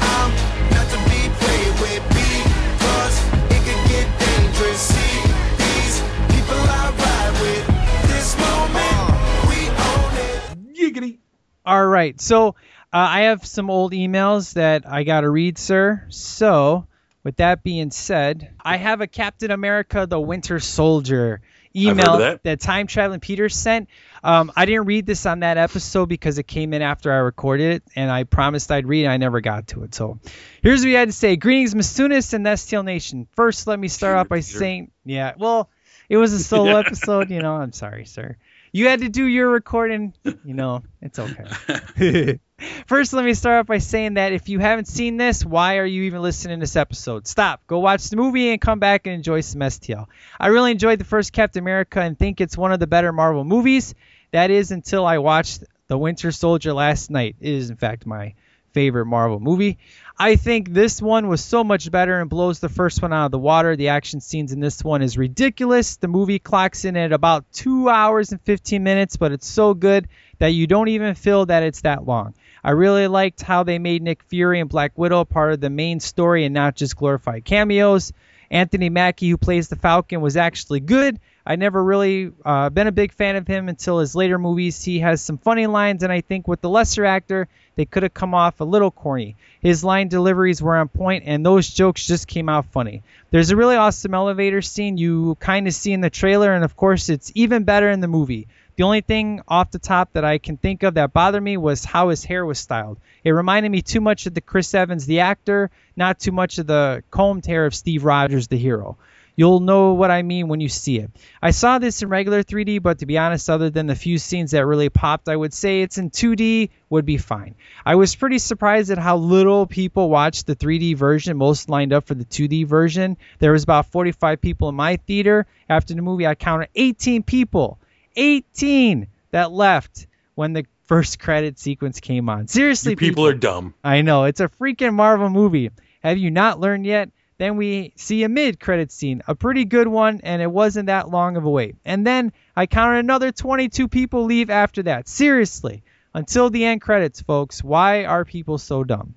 I'm 0.00 0.32
not 0.72 0.88
to 0.88 0.98
be 1.12 1.28
played 1.40 1.74
with 1.76 2.02
because 2.08 3.16
it 3.52 3.60
could 3.66 3.82
get 3.90 4.06
dangerous. 4.18 4.80
See 4.80 5.20
these 5.60 6.00
people 6.32 6.56
I 6.56 6.88
ride 6.96 7.36
with. 7.42 7.64
This 8.08 8.32
moment, 8.38 9.04
we 9.50 9.58
own 9.68 10.12
it. 10.24 10.74
Giggity. 10.74 11.18
All 11.66 11.86
right. 11.86 12.18
So 12.18 12.48
uh, 12.48 12.52
I 12.92 13.20
have 13.24 13.44
some 13.44 13.68
old 13.68 13.92
emails 13.92 14.54
that 14.54 14.88
I 14.88 15.04
got 15.04 15.20
to 15.20 15.28
read, 15.28 15.58
sir. 15.58 16.06
So 16.08 16.86
with 17.24 17.36
that 17.36 17.62
being 17.62 17.90
said, 17.90 18.54
I 18.60 18.76
have 18.76 19.00
a 19.00 19.06
Captain 19.06 19.50
America 19.50 20.06
the 20.06 20.20
Winter 20.20 20.60
Soldier 20.60 21.40
email 21.74 22.18
that. 22.18 22.42
that. 22.42 22.60
time 22.60 22.86
traveling 22.86 23.20
Peter 23.20 23.48
sent. 23.48 23.88
Um, 24.22 24.52
I 24.54 24.66
didn't 24.66 24.86
read 24.86 25.06
this 25.06 25.26
on 25.26 25.40
that 25.40 25.56
episode 25.56 26.06
because 26.06 26.38
it 26.38 26.46
came 26.46 26.74
in 26.74 26.82
after 26.82 27.12
I 27.12 27.16
recorded 27.16 27.76
it, 27.76 27.82
and 27.96 28.10
I 28.10 28.24
promised 28.24 28.70
I'd 28.70 28.86
read 28.86 29.02
it. 29.02 29.04
And 29.04 29.12
I 29.12 29.16
never 29.16 29.40
got 29.40 29.68
to 29.68 29.84
it. 29.84 29.94
So 29.94 30.18
here's 30.62 30.80
what 30.80 30.88
he 30.88 30.94
had 30.94 31.08
to 31.08 31.12
say: 31.12 31.36
Greetings, 31.36 31.74
Masunis 31.74 32.32
and 32.34 32.46
STL 32.46 32.84
Nation. 32.84 33.26
First, 33.34 33.66
let 33.66 33.78
me 33.78 33.88
start 33.88 34.16
off 34.16 34.28
by 34.28 34.38
Peter. 34.38 34.58
saying, 34.58 34.90
yeah, 35.04 35.32
well, 35.38 35.70
it 36.08 36.16
was 36.16 36.32
a 36.32 36.38
solo 36.42 36.76
episode. 36.76 37.30
You 37.30 37.40
know, 37.40 37.54
I'm 37.54 37.72
sorry, 37.72 38.04
sir. 38.04 38.36
You 38.74 38.88
had 38.88 39.00
to 39.00 39.10
do 39.10 39.26
your 39.26 39.50
recording. 39.50 40.14
You 40.24 40.54
know, 40.54 40.82
it's 41.02 41.18
okay. 41.18 42.40
First, 42.86 43.12
let 43.12 43.24
me 43.24 43.34
start 43.34 43.60
off 43.60 43.66
by 43.66 43.78
saying 43.78 44.14
that 44.14 44.32
if 44.32 44.48
you 44.48 44.60
haven't 44.60 44.88
seen 44.88 45.18
this, 45.18 45.44
why 45.44 45.76
are 45.76 45.84
you 45.84 46.04
even 46.04 46.22
listening 46.22 46.58
to 46.58 46.62
this 46.62 46.74
episode? 46.76 47.26
Stop, 47.26 47.66
go 47.66 47.80
watch 47.80 48.08
the 48.08 48.16
movie, 48.16 48.50
and 48.50 48.60
come 48.60 48.78
back 48.78 49.06
and 49.06 49.14
enjoy 49.14 49.42
some 49.42 49.60
STL. 49.60 50.06
I 50.40 50.46
really 50.46 50.70
enjoyed 50.70 50.98
the 50.98 51.04
first 51.04 51.34
Captain 51.34 51.62
America 51.62 52.00
and 52.00 52.18
think 52.18 52.40
it's 52.40 52.56
one 52.56 52.72
of 52.72 52.80
the 52.80 52.86
better 52.86 53.12
Marvel 53.12 53.44
movies. 53.44 53.94
That 54.30 54.50
is 54.50 54.70
until 54.70 55.04
I 55.04 55.18
watched 55.18 55.64
The 55.88 55.98
Winter 55.98 56.32
Soldier 56.32 56.72
last 56.72 57.10
night. 57.10 57.36
It 57.40 57.52
is, 57.52 57.68
in 57.68 57.76
fact, 57.76 58.06
my 58.06 58.34
favorite 58.72 59.06
Marvel 59.06 59.38
movie. 59.38 59.78
I 60.22 60.36
think 60.36 60.72
this 60.72 61.02
one 61.02 61.26
was 61.26 61.44
so 61.44 61.64
much 61.64 61.90
better 61.90 62.20
and 62.20 62.30
blows 62.30 62.60
the 62.60 62.68
first 62.68 63.02
one 63.02 63.12
out 63.12 63.24
of 63.24 63.32
the 63.32 63.40
water. 63.40 63.74
The 63.74 63.88
action 63.88 64.20
scenes 64.20 64.52
in 64.52 64.60
this 64.60 64.84
one 64.84 65.02
is 65.02 65.18
ridiculous. 65.18 65.96
The 65.96 66.06
movie 66.06 66.38
clocks 66.38 66.84
in 66.84 66.96
at 66.96 67.10
about 67.12 67.44
2 67.54 67.88
hours 67.88 68.30
and 68.30 68.40
15 68.40 68.84
minutes, 68.84 69.16
but 69.16 69.32
it's 69.32 69.48
so 69.48 69.74
good 69.74 70.06
that 70.38 70.50
you 70.50 70.68
don't 70.68 70.86
even 70.86 71.16
feel 71.16 71.46
that 71.46 71.64
it's 71.64 71.80
that 71.80 72.06
long. 72.06 72.34
I 72.62 72.70
really 72.70 73.08
liked 73.08 73.42
how 73.42 73.64
they 73.64 73.80
made 73.80 74.00
Nick 74.00 74.22
Fury 74.22 74.60
and 74.60 74.70
Black 74.70 74.96
Widow 74.96 75.24
part 75.24 75.54
of 75.54 75.60
the 75.60 75.70
main 75.70 75.98
story 75.98 76.44
and 76.44 76.54
not 76.54 76.76
just 76.76 76.96
glorified 76.96 77.44
cameos. 77.44 78.12
Anthony 78.48 78.90
Mackie, 78.90 79.28
who 79.28 79.36
plays 79.36 79.66
the 79.66 79.76
Falcon, 79.76 80.20
was 80.20 80.36
actually 80.36 80.78
good. 80.78 81.18
I 81.44 81.56
never 81.56 81.82
really 81.82 82.30
uh, 82.44 82.70
been 82.70 82.86
a 82.86 82.92
big 82.92 83.12
fan 83.12 83.34
of 83.34 83.48
him 83.48 83.68
until 83.68 83.98
his 83.98 84.14
later 84.14 84.38
movies. 84.38 84.84
He 84.84 85.00
has 85.00 85.20
some 85.20 85.38
funny 85.38 85.66
lines, 85.66 86.04
and 86.04 86.12
I 86.12 86.20
think 86.20 86.46
with 86.46 86.60
the 86.60 86.68
lesser 86.68 87.04
actor, 87.04 87.48
they 87.74 87.84
could 87.84 88.02
have 88.02 88.14
come 88.14 88.34
off 88.34 88.60
a 88.60 88.64
little 88.64 88.90
corny. 88.90 89.36
His 89.60 89.82
line 89.84 90.08
deliveries 90.08 90.60
were 90.62 90.76
on 90.76 90.88
point, 90.88 91.24
and 91.26 91.44
those 91.44 91.68
jokes 91.68 92.06
just 92.06 92.26
came 92.26 92.48
out 92.48 92.66
funny. 92.66 93.02
There's 93.30 93.50
a 93.50 93.56
really 93.56 93.76
awesome 93.76 94.14
elevator 94.14 94.62
scene 94.62 94.98
you 94.98 95.36
kind 95.40 95.66
of 95.66 95.74
see 95.74 95.92
in 95.92 96.00
the 96.00 96.10
trailer, 96.10 96.52
and 96.52 96.64
of 96.64 96.76
course, 96.76 97.08
it's 97.08 97.32
even 97.34 97.64
better 97.64 97.90
in 97.90 98.00
the 98.00 98.08
movie. 98.08 98.48
The 98.76 98.84
only 98.84 99.02
thing 99.02 99.42
off 99.46 99.70
the 99.70 99.78
top 99.78 100.14
that 100.14 100.24
I 100.24 100.38
can 100.38 100.56
think 100.56 100.82
of 100.82 100.94
that 100.94 101.12
bothered 101.12 101.42
me 101.42 101.56
was 101.56 101.84
how 101.84 102.08
his 102.08 102.24
hair 102.24 102.44
was 102.44 102.58
styled. 102.58 102.98
It 103.22 103.30
reminded 103.30 103.70
me 103.70 103.82
too 103.82 104.00
much 104.00 104.26
of 104.26 104.34
the 104.34 104.40
Chris 104.40 104.74
Evans, 104.74 105.04
the 105.06 105.20
actor, 105.20 105.70
not 105.94 106.18
too 106.18 106.32
much 106.32 106.58
of 106.58 106.66
the 106.66 107.02
combed 107.10 107.44
hair 107.46 107.66
of 107.66 107.74
Steve 107.74 108.04
Rogers, 108.04 108.48
the 108.48 108.56
hero. 108.56 108.96
You'll 109.34 109.60
know 109.60 109.94
what 109.94 110.10
I 110.10 110.22
mean 110.22 110.48
when 110.48 110.60
you 110.60 110.68
see 110.68 110.98
it. 110.98 111.10
I 111.40 111.52
saw 111.52 111.78
this 111.78 112.02
in 112.02 112.10
regular 112.10 112.42
3D, 112.42 112.82
but 112.82 112.98
to 112.98 113.06
be 113.06 113.16
honest, 113.16 113.48
other 113.48 113.70
than 113.70 113.86
the 113.86 113.94
few 113.94 114.18
scenes 114.18 114.50
that 114.50 114.66
really 114.66 114.90
popped, 114.90 115.28
I 115.28 115.36
would 115.36 115.54
say 115.54 115.80
it's 115.80 115.96
in 115.96 116.10
2D 116.10 116.68
would 116.90 117.06
be 117.06 117.16
fine. 117.16 117.54
I 117.84 117.94
was 117.94 118.14
pretty 118.14 118.38
surprised 118.38 118.90
at 118.90 118.98
how 118.98 119.16
little 119.16 119.66
people 119.66 120.10
watched 120.10 120.46
the 120.46 120.54
3D 120.54 120.96
version. 120.96 121.36
Most 121.38 121.70
lined 121.70 121.94
up 121.94 122.06
for 122.06 122.14
the 122.14 122.26
2D 122.26 122.66
version. 122.66 123.16
There 123.38 123.52
was 123.52 123.62
about 123.62 123.86
45 123.86 124.40
people 124.40 124.68
in 124.68 124.74
my 124.74 124.96
theater. 124.96 125.46
After 125.68 125.94
the 125.94 126.02
movie, 126.02 126.26
I 126.26 126.34
counted 126.34 126.68
18 126.74 127.22
people. 127.22 127.78
18 128.16 129.06
that 129.30 129.50
left 129.50 130.06
when 130.34 130.52
the 130.52 130.66
first 130.84 131.18
credit 131.18 131.58
sequence 131.58 132.00
came 132.00 132.28
on. 132.28 132.48
Seriously, 132.48 132.92
You 132.92 132.96
people 132.96 133.26
are 133.26 133.32
dumb. 133.32 133.72
I 133.82 134.02
know 134.02 134.24
it's 134.24 134.40
a 134.40 134.48
freaking 134.48 134.92
Marvel 134.92 135.30
movie. 135.30 135.70
Have 136.02 136.18
you 136.18 136.30
not 136.30 136.60
learned 136.60 136.84
yet? 136.84 137.10
Then 137.42 137.56
we 137.56 137.92
see 137.96 138.22
a 138.22 138.28
mid-credit 138.28 138.92
scene, 138.92 139.20
a 139.26 139.34
pretty 139.34 139.64
good 139.64 139.88
one, 139.88 140.20
and 140.22 140.40
it 140.40 140.48
wasn't 140.48 140.86
that 140.86 141.10
long 141.10 141.36
of 141.36 141.44
a 141.44 141.50
wait. 141.50 141.74
And 141.84 142.06
then 142.06 142.32
I 142.54 142.66
counted 142.66 143.00
another 143.00 143.32
22 143.32 143.88
people 143.88 144.26
leave 144.26 144.48
after 144.48 144.84
that. 144.84 145.08
Seriously, 145.08 145.82
until 146.14 146.50
the 146.50 146.64
end 146.64 146.82
credits, 146.82 147.20
folks. 147.20 147.64
Why 147.64 148.04
are 148.04 148.24
people 148.24 148.58
so 148.58 148.84
dumb? 148.84 149.16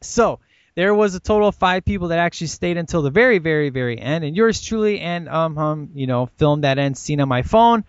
So 0.00 0.38
there 0.74 0.94
was 0.94 1.14
a 1.14 1.20
total 1.20 1.48
of 1.48 1.54
five 1.54 1.84
people 1.84 2.08
that 2.08 2.18
actually 2.18 2.46
stayed 2.46 2.78
until 2.78 3.02
the 3.02 3.10
very, 3.10 3.36
very, 3.36 3.68
very 3.68 4.00
end. 4.00 4.24
And 4.24 4.34
yours 4.34 4.62
truly 4.62 4.98
and 4.98 5.28
um, 5.28 5.58
um 5.58 5.90
you 5.94 6.06
know, 6.06 6.30
filmed 6.38 6.64
that 6.64 6.78
end 6.78 6.96
scene 6.96 7.20
on 7.20 7.28
my 7.28 7.42
phone 7.42 7.84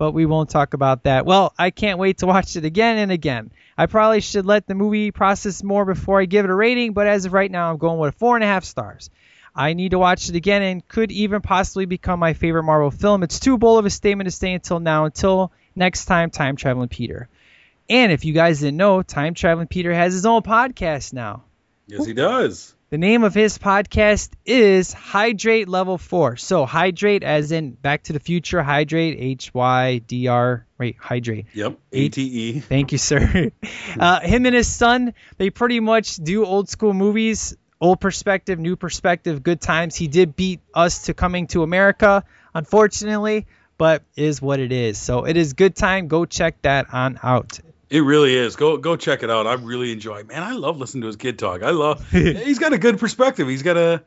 but 0.00 0.12
we 0.12 0.24
won't 0.24 0.48
talk 0.48 0.72
about 0.72 1.02
that. 1.02 1.26
Well, 1.26 1.52
I 1.58 1.68
can't 1.68 1.98
wait 1.98 2.18
to 2.18 2.26
watch 2.26 2.56
it 2.56 2.64
again 2.64 2.96
and 2.96 3.12
again. 3.12 3.50
I 3.76 3.84
probably 3.84 4.22
should 4.22 4.46
let 4.46 4.66
the 4.66 4.74
movie 4.74 5.10
process 5.10 5.62
more 5.62 5.84
before 5.84 6.18
I 6.18 6.24
give 6.24 6.46
it 6.46 6.50
a 6.50 6.54
rating, 6.54 6.94
but 6.94 7.06
as 7.06 7.26
of 7.26 7.34
right 7.34 7.50
now, 7.50 7.70
I'm 7.70 7.76
going 7.76 7.98
with 7.98 8.14
four 8.14 8.34
and 8.34 8.42
a 8.42 8.46
half 8.46 8.64
stars. 8.64 9.10
I 9.54 9.74
need 9.74 9.90
to 9.90 9.98
watch 9.98 10.30
it 10.30 10.36
again 10.36 10.62
and 10.62 10.88
could 10.88 11.12
even 11.12 11.42
possibly 11.42 11.84
become 11.84 12.18
my 12.18 12.32
favorite 12.32 12.62
Marvel 12.62 12.90
film. 12.90 13.22
It's 13.22 13.40
too 13.40 13.58
bold 13.58 13.80
of 13.80 13.84
a 13.84 13.90
statement 13.90 14.26
to 14.26 14.30
stay 14.30 14.54
until 14.54 14.80
now. 14.80 15.04
Until 15.04 15.52
next 15.76 16.06
time, 16.06 16.30
Time 16.30 16.56
Traveling 16.56 16.88
Peter. 16.88 17.28
And 17.90 18.10
if 18.10 18.24
you 18.24 18.32
guys 18.32 18.60
didn't 18.60 18.78
know, 18.78 19.02
Time 19.02 19.34
Traveling 19.34 19.66
Peter 19.66 19.92
has 19.92 20.14
his 20.14 20.24
own 20.24 20.40
podcast 20.40 21.12
now. 21.12 21.44
Yes, 21.86 22.06
he 22.06 22.14
does. 22.14 22.74
The 22.90 22.98
name 22.98 23.22
of 23.22 23.34
his 23.34 23.56
podcast 23.56 24.30
is 24.44 24.92
Hydrate 24.92 25.68
Level 25.68 25.96
4. 25.96 26.36
So, 26.38 26.66
hydrate 26.66 27.22
as 27.22 27.52
in 27.52 27.70
Back 27.70 28.02
to 28.04 28.12
the 28.12 28.18
Future, 28.18 28.64
hydrate, 28.64 29.16
H 29.16 29.54
Y 29.54 29.98
D 29.98 30.26
R, 30.26 30.66
wait, 30.76 30.96
hydrate. 30.98 31.46
Yep. 31.54 31.78
ATE. 31.92 32.64
Thank 32.64 32.90
you, 32.90 32.98
sir. 32.98 33.52
Uh, 33.98 34.20
him 34.20 34.46
and 34.46 34.54
his 34.54 34.66
son, 34.66 35.14
they 35.36 35.50
pretty 35.50 35.78
much 35.78 36.16
do 36.16 36.44
old 36.44 36.68
school 36.68 36.92
movies, 36.92 37.56
old 37.80 38.00
perspective, 38.00 38.58
new 38.58 38.74
perspective, 38.74 39.42
good 39.42 39.60
times. 39.60 39.94
He 39.94 40.08
did 40.08 40.34
beat 40.34 40.60
us 40.74 41.02
to 41.02 41.14
Coming 41.14 41.46
to 41.48 41.62
America, 41.62 42.24
unfortunately, 42.54 43.46
but 43.78 44.02
is 44.16 44.42
what 44.42 44.58
it 44.58 44.72
is. 44.72 44.98
So, 44.98 45.26
it 45.26 45.36
is 45.36 45.52
good 45.52 45.76
time. 45.76 46.08
Go 46.08 46.24
check 46.24 46.60
that 46.62 46.92
on 46.92 47.20
out. 47.22 47.60
It 47.90 48.00
really 48.00 48.34
is. 48.36 48.54
Go 48.56 48.76
go 48.76 48.94
check 48.96 49.22
it 49.24 49.30
out. 49.30 49.46
I 49.46 49.54
really 49.54 49.90
enjoy. 49.92 50.18
it. 50.18 50.28
Man, 50.28 50.42
I 50.42 50.52
love 50.52 50.78
listening 50.78 51.00
to 51.02 51.08
his 51.08 51.16
kid 51.16 51.38
talk. 51.38 51.62
I 51.62 51.70
love. 51.70 52.08
he's 52.10 52.58
got 52.60 52.72
a 52.72 52.78
good 52.78 52.98
perspective. 53.00 53.48
He's 53.48 53.62
got 53.64 53.76
a, 53.76 54.02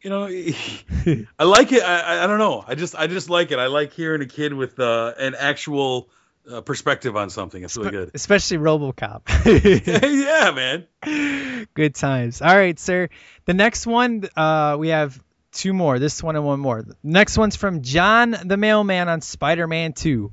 you 0.00 0.10
know, 0.10 0.26
I 0.26 1.44
like 1.44 1.72
it. 1.72 1.82
I, 1.82 2.00
I- 2.20 2.24
I 2.24 2.26
don't 2.28 2.38
know. 2.38 2.64
I 2.66 2.76
just 2.76 2.94
I 2.94 3.08
just 3.08 3.28
like 3.28 3.50
it. 3.50 3.58
I 3.58 3.66
like 3.66 3.92
hearing 3.92 4.22
a 4.22 4.26
kid 4.26 4.54
with 4.54 4.78
uh, 4.78 5.12
an 5.18 5.34
actual 5.36 6.08
uh, 6.48 6.60
perspective 6.60 7.16
on 7.16 7.28
something. 7.30 7.62
It's 7.64 7.76
really 7.76 7.90
good. 7.90 8.12
Especially 8.14 8.58
Robocop. 8.58 9.22
yeah, 10.24 10.52
man. 10.52 11.66
Good 11.74 11.96
times. 11.96 12.40
All 12.40 12.56
right, 12.56 12.78
sir. 12.78 13.08
The 13.46 13.54
next 13.54 13.86
one, 13.88 14.28
uh, 14.36 14.76
we 14.78 14.88
have 14.88 15.20
two 15.50 15.72
more. 15.72 15.98
This 15.98 16.22
one 16.22 16.36
and 16.36 16.44
one 16.44 16.60
more. 16.60 16.82
The 16.82 16.94
next 17.02 17.36
one's 17.36 17.56
from 17.56 17.82
John 17.82 18.36
the 18.44 18.56
Mailman 18.56 19.08
on 19.08 19.20
Spider-Man 19.20 19.94
2. 19.94 20.32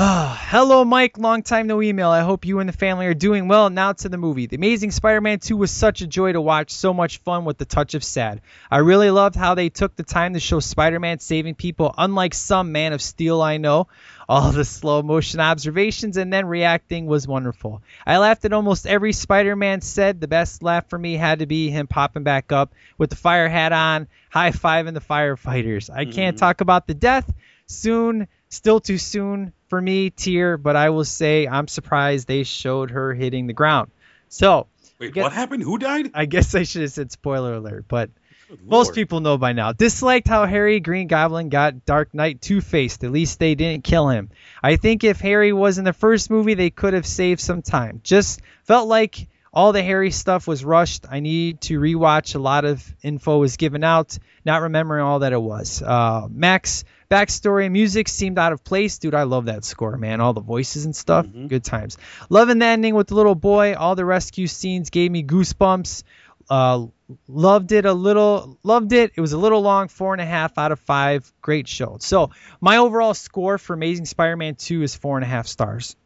Ah, 0.00 0.40
Hello, 0.46 0.84
Mike. 0.84 1.18
Long 1.18 1.42
time 1.42 1.66
no 1.66 1.82
email. 1.82 2.08
I 2.08 2.20
hope 2.20 2.44
you 2.44 2.60
and 2.60 2.68
the 2.68 2.72
family 2.72 3.06
are 3.06 3.14
doing 3.14 3.48
well. 3.48 3.68
Now 3.68 3.94
to 3.94 4.08
the 4.08 4.16
movie. 4.16 4.46
The 4.46 4.54
Amazing 4.54 4.92
Spider-Man 4.92 5.40
2 5.40 5.56
was 5.56 5.72
such 5.72 6.02
a 6.02 6.06
joy 6.06 6.30
to 6.30 6.40
watch. 6.40 6.70
So 6.70 6.94
much 6.94 7.18
fun 7.18 7.44
with 7.44 7.58
the 7.58 7.64
touch 7.64 7.94
of 7.94 8.04
sad. 8.04 8.40
I 8.70 8.78
really 8.78 9.10
loved 9.10 9.34
how 9.34 9.56
they 9.56 9.70
took 9.70 9.96
the 9.96 10.04
time 10.04 10.34
to 10.34 10.40
show 10.40 10.60
Spider-Man 10.60 11.18
saving 11.18 11.56
people, 11.56 11.92
unlike 11.98 12.34
some 12.34 12.70
Man 12.70 12.92
of 12.92 13.02
Steel 13.02 13.42
I 13.42 13.56
know. 13.56 13.88
All 14.28 14.52
the 14.52 14.64
slow 14.64 15.02
motion 15.02 15.40
observations 15.40 16.16
and 16.16 16.32
then 16.32 16.46
reacting 16.46 17.06
was 17.06 17.26
wonderful. 17.26 17.82
I 18.06 18.18
laughed 18.18 18.44
at 18.44 18.52
almost 18.52 18.86
every 18.86 19.12
Spider-Man 19.12 19.80
said. 19.80 20.20
The 20.20 20.28
best 20.28 20.62
laugh 20.62 20.88
for 20.88 20.98
me 20.98 21.14
had 21.14 21.40
to 21.40 21.46
be 21.46 21.70
him 21.70 21.88
popping 21.88 22.22
back 22.22 22.52
up 22.52 22.72
with 22.98 23.10
the 23.10 23.16
fire 23.16 23.48
hat 23.48 23.72
on, 23.72 24.06
high 24.30 24.52
fiving 24.52 24.94
the 24.94 25.00
firefighters. 25.00 25.90
I 25.90 26.04
can't 26.04 26.38
talk 26.38 26.60
about 26.60 26.86
the 26.86 26.94
death. 26.94 27.28
Soon, 27.66 28.28
still 28.48 28.78
too 28.78 28.96
soon 28.96 29.52
for 29.68 29.80
me, 29.80 30.10
tier, 30.10 30.56
but 30.56 30.76
I 30.76 30.90
will 30.90 31.04
say 31.04 31.46
I'm 31.46 31.68
surprised 31.68 32.26
they 32.26 32.42
showed 32.44 32.90
her 32.90 33.14
hitting 33.14 33.46
the 33.46 33.52
ground. 33.52 33.90
So, 34.28 34.66
Wait, 34.98 35.14
Get- 35.14 35.22
what 35.22 35.32
happened? 35.32 35.62
Who 35.62 35.78
died? 35.78 36.10
I 36.14 36.24
guess 36.26 36.54
I 36.54 36.64
should 36.64 36.82
have 36.82 36.90
said 36.92 37.12
spoiler 37.12 37.54
alert, 37.54 37.84
but 37.86 38.10
Good 38.48 38.66
most 38.66 38.86
Lord. 38.88 38.94
people 38.96 39.20
know 39.20 39.38
by 39.38 39.52
now. 39.52 39.72
Disliked 39.72 40.26
how 40.26 40.44
Harry 40.46 40.80
Green 40.80 41.06
Goblin 41.06 41.50
got 41.50 41.84
Dark 41.84 42.14
Knight 42.14 42.40
Two 42.40 42.60
Faced. 42.60 43.04
At 43.04 43.12
least 43.12 43.38
they 43.38 43.54
didn't 43.54 43.84
kill 43.84 44.08
him. 44.08 44.30
I 44.62 44.76
think 44.76 45.04
if 45.04 45.20
Harry 45.20 45.52
was 45.52 45.78
in 45.78 45.84
the 45.84 45.92
first 45.92 46.30
movie, 46.30 46.54
they 46.54 46.70
could 46.70 46.94
have 46.94 47.06
saved 47.06 47.40
some 47.40 47.62
time. 47.62 48.00
Just 48.02 48.40
felt 48.64 48.88
like 48.88 49.28
all 49.52 49.72
the 49.72 49.82
Harry 49.82 50.10
stuff 50.10 50.46
was 50.48 50.64
rushed. 50.64 51.04
I 51.10 51.20
need 51.20 51.60
to 51.62 51.78
rewatch. 51.78 52.34
A 52.34 52.38
lot 52.38 52.64
of 52.64 52.82
info 53.02 53.38
was 53.38 53.56
given 53.56 53.84
out, 53.84 54.18
not 54.44 54.62
remembering 54.62 55.02
all 55.04 55.20
that 55.20 55.32
it 55.32 55.40
was. 55.40 55.80
Uh, 55.82 56.26
Max 56.30 56.84
backstory 57.10 57.64
and 57.64 57.72
music 57.72 58.08
seemed 58.08 58.38
out 58.38 58.52
of 58.52 58.62
place. 58.64 58.98
Dude, 58.98 59.14
I 59.14 59.22
love 59.24 59.46
that 59.46 59.64
score, 59.64 59.96
man. 59.96 60.20
All 60.20 60.32
the 60.32 60.40
voices 60.40 60.84
and 60.84 60.94
stuff. 60.94 61.26
Good 61.48 61.64
times. 61.64 61.96
Loving 62.28 62.58
the 62.58 62.66
ending 62.66 62.94
with 62.94 63.08
the 63.08 63.14
little 63.14 63.34
boy. 63.34 63.74
All 63.74 63.94
the 63.94 64.04
rescue 64.04 64.46
scenes 64.46 64.90
gave 64.90 65.10
me 65.10 65.22
goosebumps. 65.24 66.02
Uh, 66.50 66.86
loved 67.26 67.72
it 67.72 67.84
a 67.84 67.92
little. 67.92 68.58
Loved 68.62 68.92
it. 68.92 69.12
It 69.16 69.20
was 69.20 69.32
a 69.32 69.38
little 69.38 69.60
long. 69.60 69.88
Four 69.88 70.14
and 70.14 70.20
a 70.20 70.26
half 70.26 70.56
out 70.58 70.72
of 70.72 70.80
five. 70.80 71.30
Great 71.42 71.68
show. 71.68 71.98
So 72.00 72.30
my 72.60 72.78
overall 72.78 73.14
score 73.14 73.58
for 73.58 73.74
Amazing 73.74 74.06
Spider-Man 74.06 74.54
2 74.56 74.82
is 74.82 74.94
four 74.94 75.16
and 75.16 75.24
a 75.24 75.28
half 75.28 75.46
stars. 75.46 75.96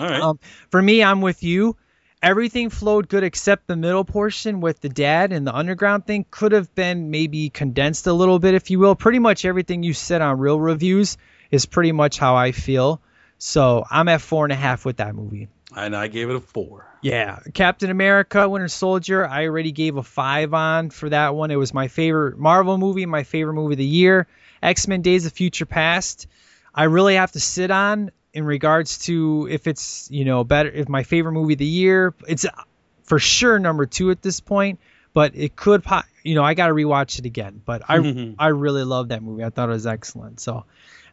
All 0.00 0.06
right. 0.06 0.20
Um, 0.20 0.40
for 0.70 0.80
me, 0.80 1.02
I'm 1.02 1.20
with 1.20 1.42
you. 1.42 1.76
Everything 2.22 2.70
flowed 2.70 3.08
good 3.08 3.24
except 3.24 3.66
the 3.66 3.76
middle 3.76 4.04
portion 4.04 4.60
with 4.60 4.80
the 4.80 4.88
dad 4.88 5.32
and 5.32 5.46
the 5.46 5.54
underground 5.54 6.06
thing 6.06 6.24
could 6.30 6.52
have 6.52 6.74
been 6.74 7.10
maybe 7.10 7.50
condensed 7.50 8.06
a 8.06 8.12
little 8.12 8.38
bit, 8.38 8.54
if 8.54 8.70
you 8.70 8.78
will. 8.78 8.94
Pretty 8.94 9.18
much 9.18 9.44
everything 9.44 9.82
you 9.82 9.92
said 9.92 10.22
on 10.22 10.38
real 10.38 10.60
reviews 10.60 11.18
is 11.50 11.66
pretty 11.66 11.92
much 11.92 12.18
how 12.18 12.36
I 12.36 12.52
feel. 12.52 13.02
So 13.38 13.84
I'm 13.90 14.08
at 14.08 14.20
four 14.20 14.44
and 14.44 14.52
a 14.52 14.56
half 14.56 14.84
with 14.84 14.98
that 14.98 15.14
movie. 15.14 15.48
And 15.74 15.96
I 15.96 16.06
gave 16.06 16.30
it 16.30 16.36
a 16.36 16.40
four. 16.40 16.86
Yeah, 17.00 17.40
Captain 17.54 17.90
America, 17.90 18.48
Winter 18.48 18.68
Soldier. 18.68 19.26
I 19.26 19.46
already 19.46 19.72
gave 19.72 19.96
a 19.96 20.02
five 20.02 20.54
on 20.54 20.90
for 20.90 21.08
that 21.08 21.34
one. 21.34 21.50
It 21.50 21.56
was 21.56 21.74
my 21.74 21.88
favorite 21.88 22.38
Marvel 22.38 22.78
movie, 22.78 23.06
my 23.06 23.24
favorite 23.24 23.54
movie 23.54 23.74
of 23.74 23.78
the 23.78 23.84
year. 23.84 24.28
X 24.62 24.86
Men: 24.86 25.02
Days 25.02 25.26
of 25.26 25.32
Future 25.32 25.66
Past. 25.66 26.28
I 26.74 26.84
really 26.84 27.16
have 27.16 27.32
to 27.32 27.40
sit 27.40 27.70
on 27.70 28.12
in 28.32 28.44
regards 28.44 28.98
to 29.06 29.46
if 29.50 29.66
it's 29.66 30.10
you 30.10 30.24
know 30.24 30.44
better 30.44 30.70
if 30.70 30.88
my 30.88 31.02
favorite 31.02 31.32
movie 31.32 31.54
of 31.54 31.58
the 31.58 31.66
year. 31.66 32.14
It's 32.26 32.46
for 33.04 33.18
sure 33.18 33.58
number 33.58 33.86
two 33.86 34.10
at 34.10 34.22
this 34.22 34.40
point, 34.40 34.80
but 35.12 35.32
it 35.34 35.56
could 35.56 35.84
po- 35.84 36.02
you 36.22 36.34
know 36.34 36.42
I 36.44 36.54
got 36.54 36.68
to 36.68 36.74
rewatch 36.74 37.18
it 37.18 37.26
again. 37.26 37.60
But 37.64 37.82
I 37.88 38.34
I 38.38 38.48
really 38.48 38.84
love 38.84 39.08
that 39.08 39.22
movie. 39.22 39.44
I 39.44 39.50
thought 39.50 39.68
it 39.68 39.72
was 39.72 39.86
excellent. 39.86 40.40
So 40.40 40.64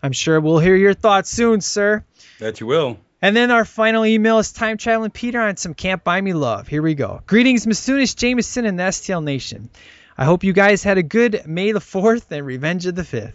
I'm 0.01 0.13
sure 0.13 0.39
we'll 0.39 0.59
hear 0.59 0.75
your 0.75 0.93
thoughts 0.93 1.29
soon, 1.29 1.61
sir. 1.61 2.03
That 2.39 2.59
you 2.59 2.67
will. 2.67 2.97
And 3.21 3.35
then 3.35 3.51
our 3.51 3.65
final 3.65 4.05
email 4.05 4.39
is 4.39 4.53
time 4.53 4.77
traveling 4.77 5.11
Peter 5.11 5.41
on 5.41 5.57
some 5.57 5.73
Can't 5.73 6.01
Buy 6.01 6.21
Me 6.21 6.31
Love. 6.31 6.69
Here 6.69 6.81
we 6.81 6.95
go. 6.95 7.19
Greetings, 7.27 7.65
Masunis, 7.65 8.15
Jameson, 8.15 8.65
and 8.65 8.79
the 8.79 8.83
STL 8.83 9.21
Nation. 9.21 9.69
I 10.17 10.23
hope 10.23 10.45
you 10.45 10.53
guys 10.53 10.83
had 10.83 10.97
a 10.97 11.03
good 11.03 11.45
May 11.45 11.73
the 11.73 11.79
4th 11.79 12.31
and 12.31 12.45
Revenge 12.45 12.85
of 12.85 12.95
the 12.95 13.01
5th. 13.01 13.33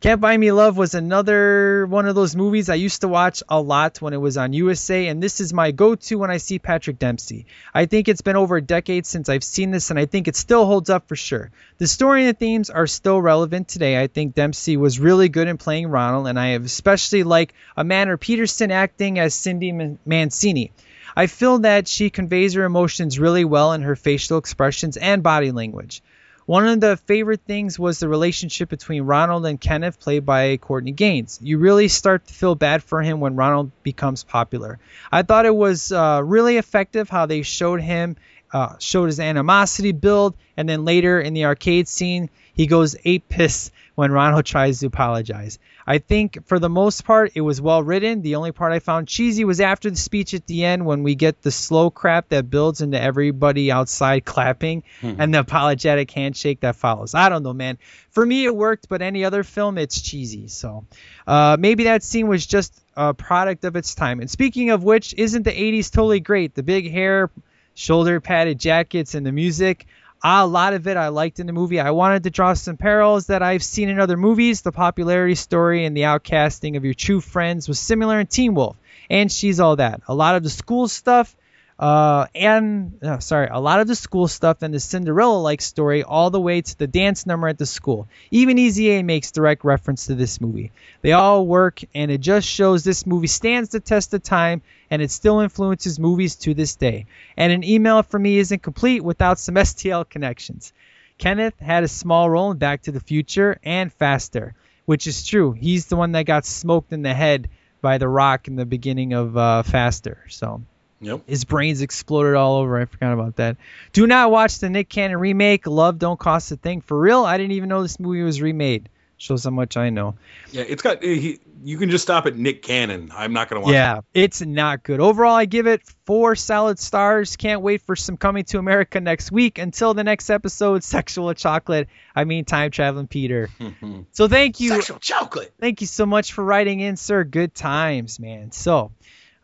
Can't 0.00 0.20
Buy 0.20 0.36
Me 0.36 0.52
Love 0.52 0.76
was 0.76 0.94
another 0.94 1.86
one 1.86 2.06
of 2.06 2.14
those 2.14 2.36
movies 2.36 2.68
I 2.68 2.74
used 2.74 3.00
to 3.00 3.08
watch 3.08 3.42
a 3.48 3.58
lot 3.58 4.02
when 4.02 4.12
it 4.12 4.20
was 4.20 4.36
on 4.36 4.52
USA, 4.52 5.06
and 5.06 5.22
this 5.22 5.40
is 5.40 5.54
my 5.54 5.70
go 5.70 5.94
to 5.94 6.16
when 6.16 6.30
I 6.30 6.36
see 6.36 6.58
Patrick 6.58 6.98
Dempsey. 6.98 7.46
I 7.72 7.86
think 7.86 8.08
it's 8.08 8.20
been 8.20 8.36
over 8.36 8.56
a 8.56 8.62
decade 8.62 9.06
since 9.06 9.30
I've 9.30 9.42
seen 9.42 9.70
this, 9.70 9.88
and 9.88 9.98
I 9.98 10.04
think 10.04 10.28
it 10.28 10.36
still 10.36 10.66
holds 10.66 10.90
up 10.90 11.08
for 11.08 11.16
sure. 11.16 11.50
The 11.78 11.86
story 11.86 12.26
and 12.26 12.34
the 12.34 12.38
themes 12.38 12.68
are 12.68 12.86
still 12.86 13.20
relevant 13.20 13.68
today. 13.68 13.98
I 13.98 14.08
think 14.08 14.34
Dempsey 14.34 14.76
was 14.76 15.00
really 15.00 15.30
good 15.30 15.48
in 15.48 15.56
playing 15.56 15.88
Ronald, 15.88 16.26
and 16.26 16.38
I 16.38 16.48
especially 16.48 17.22
like 17.22 17.54
Amanda 17.74 18.18
Peterson 18.18 18.70
acting 18.70 19.18
as 19.18 19.32
Cindy 19.32 19.96
Mancini. 20.04 20.70
I 21.16 21.28
feel 21.28 21.60
that 21.60 21.88
she 21.88 22.10
conveys 22.10 22.54
her 22.54 22.64
emotions 22.64 23.18
really 23.18 23.44
well 23.44 23.72
in 23.72 23.82
her 23.82 23.96
facial 23.96 24.36
expressions 24.36 24.96
and 24.96 25.22
body 25.22 25.50
language. 25.50 26.02
One 26.46 26.66
of 26.66 26.78
the 26.78 26.98
favorite 26.98 27.40
things 27.46 27.78
was 27.78 28.00
the 28.00 28.08
relationship 28.08 28.68
between 28.68 29.04
Ronald 29.04 29.46
and 29.46 29.58
Kenneth, 29.58 29.98
played 29.98 30.26
by 30.26 30.58
Courtney 30.58 30.92
Gains. 30.92 31.38
You 31.42 31.56
really 31.56 31.88
start 31.88 32.26
to 32.26 32.34
feel 32.34 32.54
bad 32.54 32.82
for 32.82 33.00
him 33.00 33.18
when 33.18 33.34
Ronald 33.34 33.70
becomes 33.82 34.24
popular. 34.24 34.78
I 35.10 35.22
thought 35.22 35.46
it 35.46 35.56
was 35.56 35.90
uh, 35.90 36.20
really 36.22 36.58
effective 36.58 37.08
how 37.08 37.24
they 37.24 37.40
showed 37.40 37.80
him, 37.80 38.16
uh, 38.52 38.76
showed 38.78 39.06
his 39.06 39.20
animosity 39.20 39.92
build, 39.92 40.34
and 40.54 40.68
then 40.68 40.84
later 40.84 41.18
in 41.18 41.32
the 41.32 41.46
arcade 41.46 41.88
scene, 41.88 42.28
he 42.52 42.66
goes 42.66 42.94
ape 43.06 43.26
piss 43.30 43.70
when 43.94 44.12
Ronald 44.12 44.44
tries 44.44 44.80
to 44.80 44.86
apologize. 44.86 45.58
I 45.86 45.98
think 45.98 46.46
for 46.46 46.58
the 46.58 46.68
most 46.68 47.04
part 47.04 47.32
it 47.34 47.42
was 47.42 47.60
well 47.60 47.82
written. 47.82 48.22
The 48.22 48.36
only 48.36 48.52
part 48.52 48.72
I 48.72 48.78
found 48.78 49.08
cheesy 49.08 49.44
was 49.44 49.60
after 49.60 49.90
the 49.90 49.96
speech 49.96 50.34
at 50.34 50.46
the 50.46 50.64
end 50.64 50.86
when 50.86 51.02
we 51.02 51.14
get 51.14 51.42
the 51.42 51.50
slow 51.50 51.90
crap 51.90 52.30
that 52.30 52.50
builds 52.50 52.80
into 52.80 53.00
everybody 53.00 53.70
outside 53.70 54.24
clapping 54.24 54.82
and 55.20 55.34
the 55.34 55.40
apologetic 55.40 56.10
handshake 56.10 56.60
that 56.60 56.76
follows. 56.76 57.14
I 57.14 57.28
don't 57.28 57.42
know, 57.42 57.52
man. 57.52 57.78
For 58.10 58.24
me 58.24 58.44
it 58.44 58.56
worked, 58.56 58.88
but 58.88 59.02
any 59.02 59.24
other 59.24 59.42
film 59.42 59.78
it's 59.78 60.00
cheesy. 60.00 60.48
So 60.48 60.86
uh, 61.26 61.56
maybe 61.58 61.84
that 61.84 62.02
scene 62.02 62.28
was 62.28 62.46
just 62.46 62.72
a 62.96 63.12
product 63.12 63.64
of 63.64 63.76
its 63.76 63.94
time. 63.94 64.20
And 64.20 64.30
speaking 64.30 64.70
of 64.70 64.84
which, 64.84 65.14
isn't 65.18 65.42
the 65.42 65.52
80s 65.52 65.90
totally 65.90 66.20
great? 66.20 66.54
The 66.54 66.62
big 66.62 66.90
hair, 66.90 67.30
shoulder 67.74 68.20
padded 68.20 68.58
jackets, 68.58 69.14
and 69.14 69.26
the 69.26 69.32
music. 69.32 69.86
A 70.26 70.46
lot 70.46 70.72
of 70.72 70.86
it 70.86 70.96
I 70.96 71.08
liked 71.08 71.38
in 71.38 71.46
the 71.46 71.52
movie. 71.52 71.78
I 71.78 71.90
wanted 71.90 72.22
to 72.22 72.30
draw 72.30 72.54
some 72.54 72.78
parallels 72.78 73.26
that 73.26 73.42
I've 73.42 73.62
seen 73.62 73.90
in 73.90 74.00
other 74.00 74.16
movies. 74.16 74.62
The 74.62 74.72
popularity 74.72 75.34
story 75.34 75.84
and 75.84 75.94
the 75.94 76.02
outcasting 76.02 76.78
of 76.78 76.84
your 76.86 76.94
true 76.94 77.20
friends 77.20 77.68
was 77.68 77.78
similar 77.78 78.18
in 78.18 78.26
Teen 78.26 78.54
Wolf, 78.54 78.74
and 79.10 79.30
She's 79.30 79.60
All 79.60 79.76
That. 79.76 80.00
A 80.08 80.14
lot 80.14 80.34
of 80.34 80.42
the 80.42 80.48
school 80.48 80.88
stuff, 80.88 81.36
uh, 81.78 82.26
and 82.34 83.02
uh, 83.02 83.18
sorry, 83.18 83.48
a 83.50 83.58
lot 83.58 83.80
of 83.80 83.88
the 83.88 83.96
school 83.96 84.28
stuff 84.28 84.62
and 84.62 84.72
the 84.72 84.78
Cinderella-like 84.78 85.60
story, 85.60 86.04
all 86.04 86.30
the 86.30 86.40
way 86.40 86.60
to 86.60 86.78
the 86.78 86.86
dance 86.86 87.26
number 87.26 87.48
at 87.48 87.58
the 87.58 87.66
school. 87.66 88.06
Even 88.30 88.58
Easy 88.58 88.90
A 88.90 89.02
makes 89.02 89.32
direct 89.32 89.64
reference 89.64 90.06
to 90.06 90.14
this 90.14 90.40
movie. 90.40 90.70
They 91.02 91.12
all 91.12 91.46
work, 91.46 91.80
and 91.92 92.12
it 92.12 92.20
just 92.20 92.46
shows 92.46 92.84
this 92.84 93.06
movie 93.06 93.26
stands 93.26 93.70
the 93.70 93.80
test 93.80 94.14
of 94.14 94.22
time, 94.22 94.62
and 94.88 95.02
it 95.02 95.10
still 95.10 95.40
influences 95.40 95.98
movies 95.98 96.36
to 96.36 96.54
this 96.54 96.76
day. 96.76 97.06
And 97.36 97.52
an 97.52 97.64
email 97.64 98.02
from 98.04 98.22
me 98.22 98.38
isn't 98.38 98.62
complete 98.62 99.02
without 99.02 99.40
some 99.40 99.54
STL 99.56 100.08
connections. 100.08 100.72
Kenneth 101.18 101.58
had 101.58 101.82
a 101.82 101.88
small 101.88 102.30
role 102.30 102.52
in 102.52 102.58
Back 102.58 102.82
to 102.82 102.92
the 102.92 103.00
Future 103.00 103.58
and 103.64 103.92
Faster, 103.92 104.54
which 104.84 105.08
is 105.08 105.26
true. 105.26 105.52
He's 105.52 105.86
the 105.86 105.96
one 105.96 106.12
that 106.12 106.26
got 106.26 106.44
smoked 106.44 106.92
in 106.92 107.02
the 107.02 107.14
head 107.14 107.48
by 107.80 107.98
the 107.98 108.08
rock 108.08 108.46
in 108.46 108.56
the 108.56 108.64
beginning 108.64 109.12
of 109.12 109.36
uh, 109.36 109.62
Faster. 109.62 110.24
So 110.28 110.62
Yep. 111.04 111.22
his 111.26 111.44
brains 111.44 111.82
exploded 111.82 112.34
all 112.34 112.56
over. 112.56 112.80
I 112.80 112.86
forgot 112.86 113.12
about 113.12 113.36
that. 113.36 113.56
Do 113.92 114.06
not 114.06 114.30
watch 114.30 114.58
the 114.58 114.70
Nick 114.70 114.88
Cannon 114.88 115.18
remake. 115.18 115.66
Love 115.66 115.98
don't 115.98 116.18
cost 116.18 116.50
a 116.52 116.56
thing. 116.56 116.80
For 116.80 116.98
real, 116.98 117.24
I 117.24 117.36
didn't 117.36 117.52
even 117.52 117.68
know 117.68 117.82
this 117.82 118.00
movie 118.00 118.22
was 118.22 118.40
remade. 118.40 118.88
Shows 119.16 119.44
how 119.44 119.50
much 119.50 119.76
I 119.76 119.90
know. 119.90 120.16
Yeah, 120.50 120.64
it's 120.66 120.82
got. 120.82 121.02
He, 121.02 121.38
you 121.62 121.78
can 121.78 121.88
just 121.88 122.02
stop 122.02 122.26
at 122.26 122.36
Nick 122.36 122.62
Cannon. 122.62 123.10
I'm 123.14 123.32
not 123.32 123.48
gonna 123.48 123.62
watch. 123.62 123.72
Yeah, 123.72 124.00
it's 124.12 124.42
not 124.42 124.82
good. 124.82 124.98
Overall, 124.98 125.36
I 125.36 125.44
give 125.44 125.66
it 125.68 125.82
four 126.04 126.34
solid 126.34 126.80
stars. 126.80 127.36
Can't 127.36 127.62
wait 127.62 127.80
for 127.82 127.94
some 127.94 128.16
coming 128.16 128.44
to 128.46 128.58
America 128.58 129.00
next 129.00 129.30
week. 129.30 129.58
Until 129.58 129.94
the 129.94 130.02
next 130.02 130.30
episode, 130.30 130.82
Sexual 130.84 131.32
Chocolate. 131.34 131.88
I 132.14 132.24
mean, 132.24 132.44
Time 132.44 132.72
Traveling 132.72 133.06
Peter. 133.06 133.50
so 134.12 134.26
thank 134.26 134.58
you. 134.58 134.70
Sexual 134.70 134.98
chocolate. 134.98 135.54
Thank 135.60 135.80
you 135.80 135.86
so 135.86 136.06
much 136.06 136.32
for 136.32 136.44
writing 136.44 136.80
in, 136.80 136.96
sir. 136.96 137.22
Good 137.22 137.54
times, 137.54 138.18
man. 138.18 138.50
So, 138.50 138.90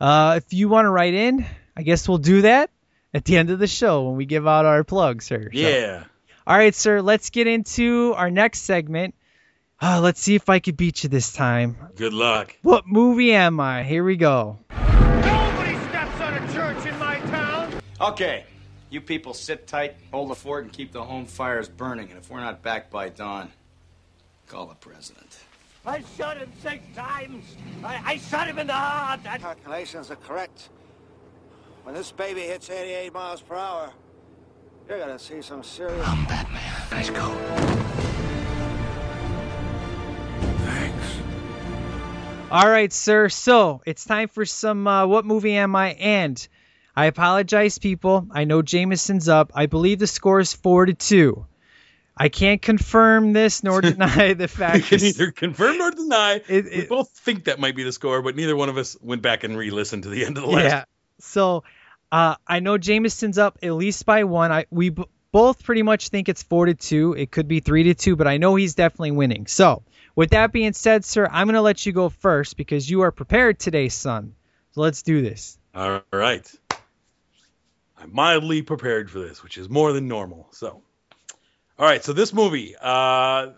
uh, 0.00 0.34
if 0.36 0.52
you 0.52 0.68
want 0.68 0.86
to 0.86 0.90
write 0.90 1.14
in, 1.14 1.44
I 1.76 1.82
guess 1.82 2.08
we'll 2.08 2.18
do 2.18 2.42
that 2.42 2.70
at 3.12 3.24
the 3.24 3.36
end 3.36 3.50
of 3.50 3.58
the 3.58 3.66
show 3.66 4.04
when 4.08 4.16
we 4.16 4.24
give 4.26 4.46
out 4.46 4.64
our 4.66 4.84
plugs, 4.84 5.26
sir. 5.26 5.50
So- 5.52 5.58
Yeah. 5.58 6.04
all 6.46 6.56
right, 6.56 6.74
sir. 6.74 7.00
Let's 7.02 7.30
get 7.30 7.46
into 7.46 8.14
our 8.16 8.30
next 8.30 8.62
segment. 8.62 9.14
Uh, 9.82 10.00
let's 10.02 10.20
see 10.20 10.34
if 10.34 10.48
I 10.50 10.58
could 10.58 10.76
beat 10.76 11.02
you 11.04 11.08
this 11.08 11.32
time. 11.32 11.76
Good 11.96 12.12
luck. 12.12 12.54
What 12.62 12.86
movie 12.86 13.32
am 13.32 13.60
I? 13.60 13.82
Here 13.82 14.04
we 14.04 14.16
go. 14.16 14.58
Nobody 14.70 15.74
steps 15.88 16.20
on 16.20 16.34
a 16.34 16.52
church 16.52 16.86
in 16.86 16.98
my 16.98 17.18
town. 17.20 17.72
Okay, 17.98 18.44
you 18.90 19.00
people 19.00 19.32
sit 19.32 19.66
tight, 19.66 19.96
hold 20.12 20.30
the 20.30 20.34
fort, 20.34 20.64
and 20.64 20.72
keep 20.72 20.92
the 20.92 21.02
home 21.02 21.24
fires 21.24 21.68
burning. 21.68 22.10
And 22.10 22.18
if 22.18 22.30
we're 22.30 22.40
not 22.40 22.62
back 22.62 22.90
by 22.90 23.08
dawn, 23.08 23.50
call 24.48 24.66
the 24.66 24.74
president. 24.74 25.29
I 25.86 26.02
shot 26.18 26.36
him 26.36 26.52
six 26.62 26.84
times. 26.94 27.56
I, 27.82 28.02
I 28.04 28.16
shot 28.18 28.46
him 28.48 28.58
in 28.58 28.66
the 28.66 28.72
heart. 28.74 29.20
I... 29.26 29.38
Calculations 29.38 30.10
are 30.10 30.16
correct. 30.16 30.68
When 31.84 31.94
this 31.94 32.12
baby 32.12 32.42
hits 32.42 32.68
88 32.68 33.14
miles 33.14 33.40
per 33.40 33.54
hour, 33.54 33.90
you're 34.88 34.98
gonna 34.98 35.18
see 35.18 35.40
some 35.40 35.62
serious. 35.62 36.06
I'm 36.06 36.26
Batman. 36.26 36.74
Let's 36.92 37.08
go. 37.08 37.34
Thanks. 40.64 41.16
All 42.50 42.68
right, 42.68 42.92
sir. 42.92 43.30
So 43.30 43.80
it's 43.86 44.04
time 44.04 44.28
for 44.28 44.44
some 44.44 44.86
uh, 44.86 45.06
What 45.06 45.24
Movie 45.24 45.54
Am 45.54 45.74
I? 45.74 45.92
And 45.92 46.46
I 46.94 47.06
apologize, 47.06 47.78
people. 47.78 48.26
I 48.30 48.44
know 48.44 48.60
Jameson's 48.60 49.30
up. 49.30 49.52
I 49.54 49.64
believe 49.64 49.98
the 49.98 50.06
score 50.06 50.40
is 50.40 50.52
4 50.52 50.86
to 50.86 50.94
2. 50.94 51.46
I 52.20 52.28
can't 52.28 52.60
confirm 52.60 53.32
this 53.32 53.62
nor 53.64 53.80
deny 53.80 54.34
the 54.34 54.44
We 54.44 54.46
fact. 54.46 54.84
can 54.86 55.00
neither 55.00 55.30
confirm 55.32 55.78
nor 55.78 55.90
deny. 55.90 56.42
It- 56.48 56.64
we 56.66 56.86
both 56.86 57.10
think 57.10 57.44
that 57.44 57.58
might 57.58 57.74
be 57.74 57.82
the 57.82 57.92
score, 57.92 58.20
but 58.22 58.36
neither 58.36 58.54
one 58.54 58.68
of 58.68 58.76
us 58.76 58.96
went 59.00 59.22
back 59.22 59.42
and 59.42 59.56
re-listened 59.56 60.02
to 60.02 60.10
the 60.10 60.24
end 60.26 60.36
of 60.36 60.42
the 60.44 60.50
last. 60.50 60.64
Yeah. 60.64 60.84
So 61.20 61.64
uh, 62.12 62.34
I 62.46 62.60
know 62.60 62.76
Jameson's 62.76 63.38
up 63.38 63.58
at 63.62 63.72
least 63.72 64.04
by 64.04 64.24
one. 64.24 64.52
I 64.52 64.66
we 64.70 64.90
b- 64.90 65.04
both 65.32 65.62
pretty 65.64 65.82
much 65.82 66.08
think 66.10 66.28
it's 66.28 66.42
four 66.42 66.66
to 66.66 66.74
two. 66.74 67.14
It 67.14 67.30
could 67.30 67.48
be 67.48 67.60
three 67.60 67.84
to 67.84 67.94
two, 67.94 68.16
but 68.16 68.26
I 68.26 68.36
know 68.36 68.54
he's 68.56 68.74
definitely 68.74 69.12
winning. 69.12 69.46
So 69.46 69.82
with 70.14 70.30
that 70.30 70.52
being 70.52 70.72
said, 70.74 71.04
sir, 71.04 71.26
I'm 71.30 71.46
gonna 71.46 71.62
let 71.62 71.86
you 71.86 71.92
go 71.92 72.08
first 72.10 72.56
because 72.56 72.88
you 72.90 73.00
are 73.02 73.12
prepared 73.12 73.58
today, 73.58 73.88
son. 73.88 74.34
So 74.72 74.82
let's 74.82 75.02
do 75.02 75.22
this. 75.22 75.58
All 75.74 76.02
right. 76.12 76.50
I'm 77.96 78.14
mildly 78.14 78.62
prepared 78.62 79.10
for 79.10 79.20
this, 79.20 79.42
which 79.42 79.56
is 79.58 79.68
more 79.68 79.92
than 79.92 80.08
normal. 80.08 80.48
So, 80.52 80.82
all 81.80 81.86
right. 81.86 82.04
So 82.04 82.12
this 82.12 82.34
movie, 82.34 82.76
uh, 82.78 83.52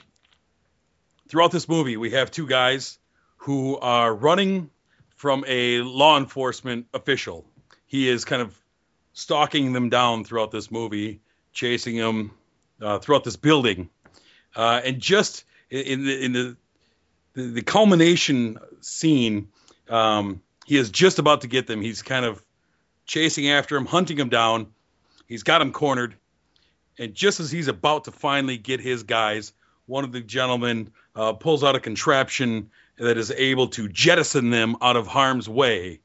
throughout 1.28 1.50
this 1.50 1.68
movie, 1.68 1.96
we 1.96 2.10
have 2.12 2.30
two 2.30 2.46
guys 2.46 3.00
who 3.38 3.76
are 3.78 4.14
running 4.14 4.70
from 5.16 5.44
a 5.48 5.80
law 5.80 6.16
enforcement 6.18 6.86
official. 6.94 7.44
He 7.84 8.08
is 8.08 8.24
kind 8.24 8.40
of 8.40 8.56
stalking 9.12 9.72
them 9.72 9.88
down 9.88 10.22
throughout 10.22 10.52
this 10.52 10.70
movie, 10.70 11.20
chasing 11.52 11.96
them 11.96 12.30
uh, 12.80 13.00
throughout 13.00 13.24
this 13.24 13.34
building, 13.34 13.90
uh, 14.54 14.80
and 14.84 15.00
just 15.00 15.42
in 15.68 16.04
the 16.04 16.24
in 16.24 16.32
the 16.32 16.56
the, 17.34 17.42
the 17.42 17.62
culmination 17.62 18.56
scene, 18.82 19.48
um, 19.88 20.42
he 20.64 20.76
is 20.76 20.90
just 20.90 21.18
about 21.18 21.40
to 21.40 21.48
get 21.48 21.66
them. 21.66 21.80
He's 21.80 22.02
kind 22.02 22.24
of 22.24 22.40
chasing 23.04 23.50
after 23.50 23.76
him, 23.76 23.84
hunting 23.84 24.16
him 24.16 24.28
down. 24.28 24.68
He's 25.26 25.42
got 25.42 25.60
him 25.60 25.72
cornered. 25.72 26.14
And 26.98 27.14
just 27.14 27.40
as 27.40 27.50
he's 27.50 27.68
about 27.68 28.04
to 28.04 28.12
finally 28.12 28.58
get 28.58 28.80
his 28.80 29.02
guys, 29.02 29.52
one 29.86 30.04
of 30.04 30.12
the 30.12 30.20
gentlemen 30.20 30.92
uh, 31.14 31.32
pulls 31.32 31.64
out 31.64 31.74
a 31.74 31.80
contraption 31.80 32.70
that 32.98 33.16
is 33.16 33.30
able 33.30 33.68
to 33.68 33.88
jettison 33.88 34.50
them 34.50 34.76
out 34.80 34.96
of 34.96 35.06
harm's 35.06 35.48
way 35.48 36.00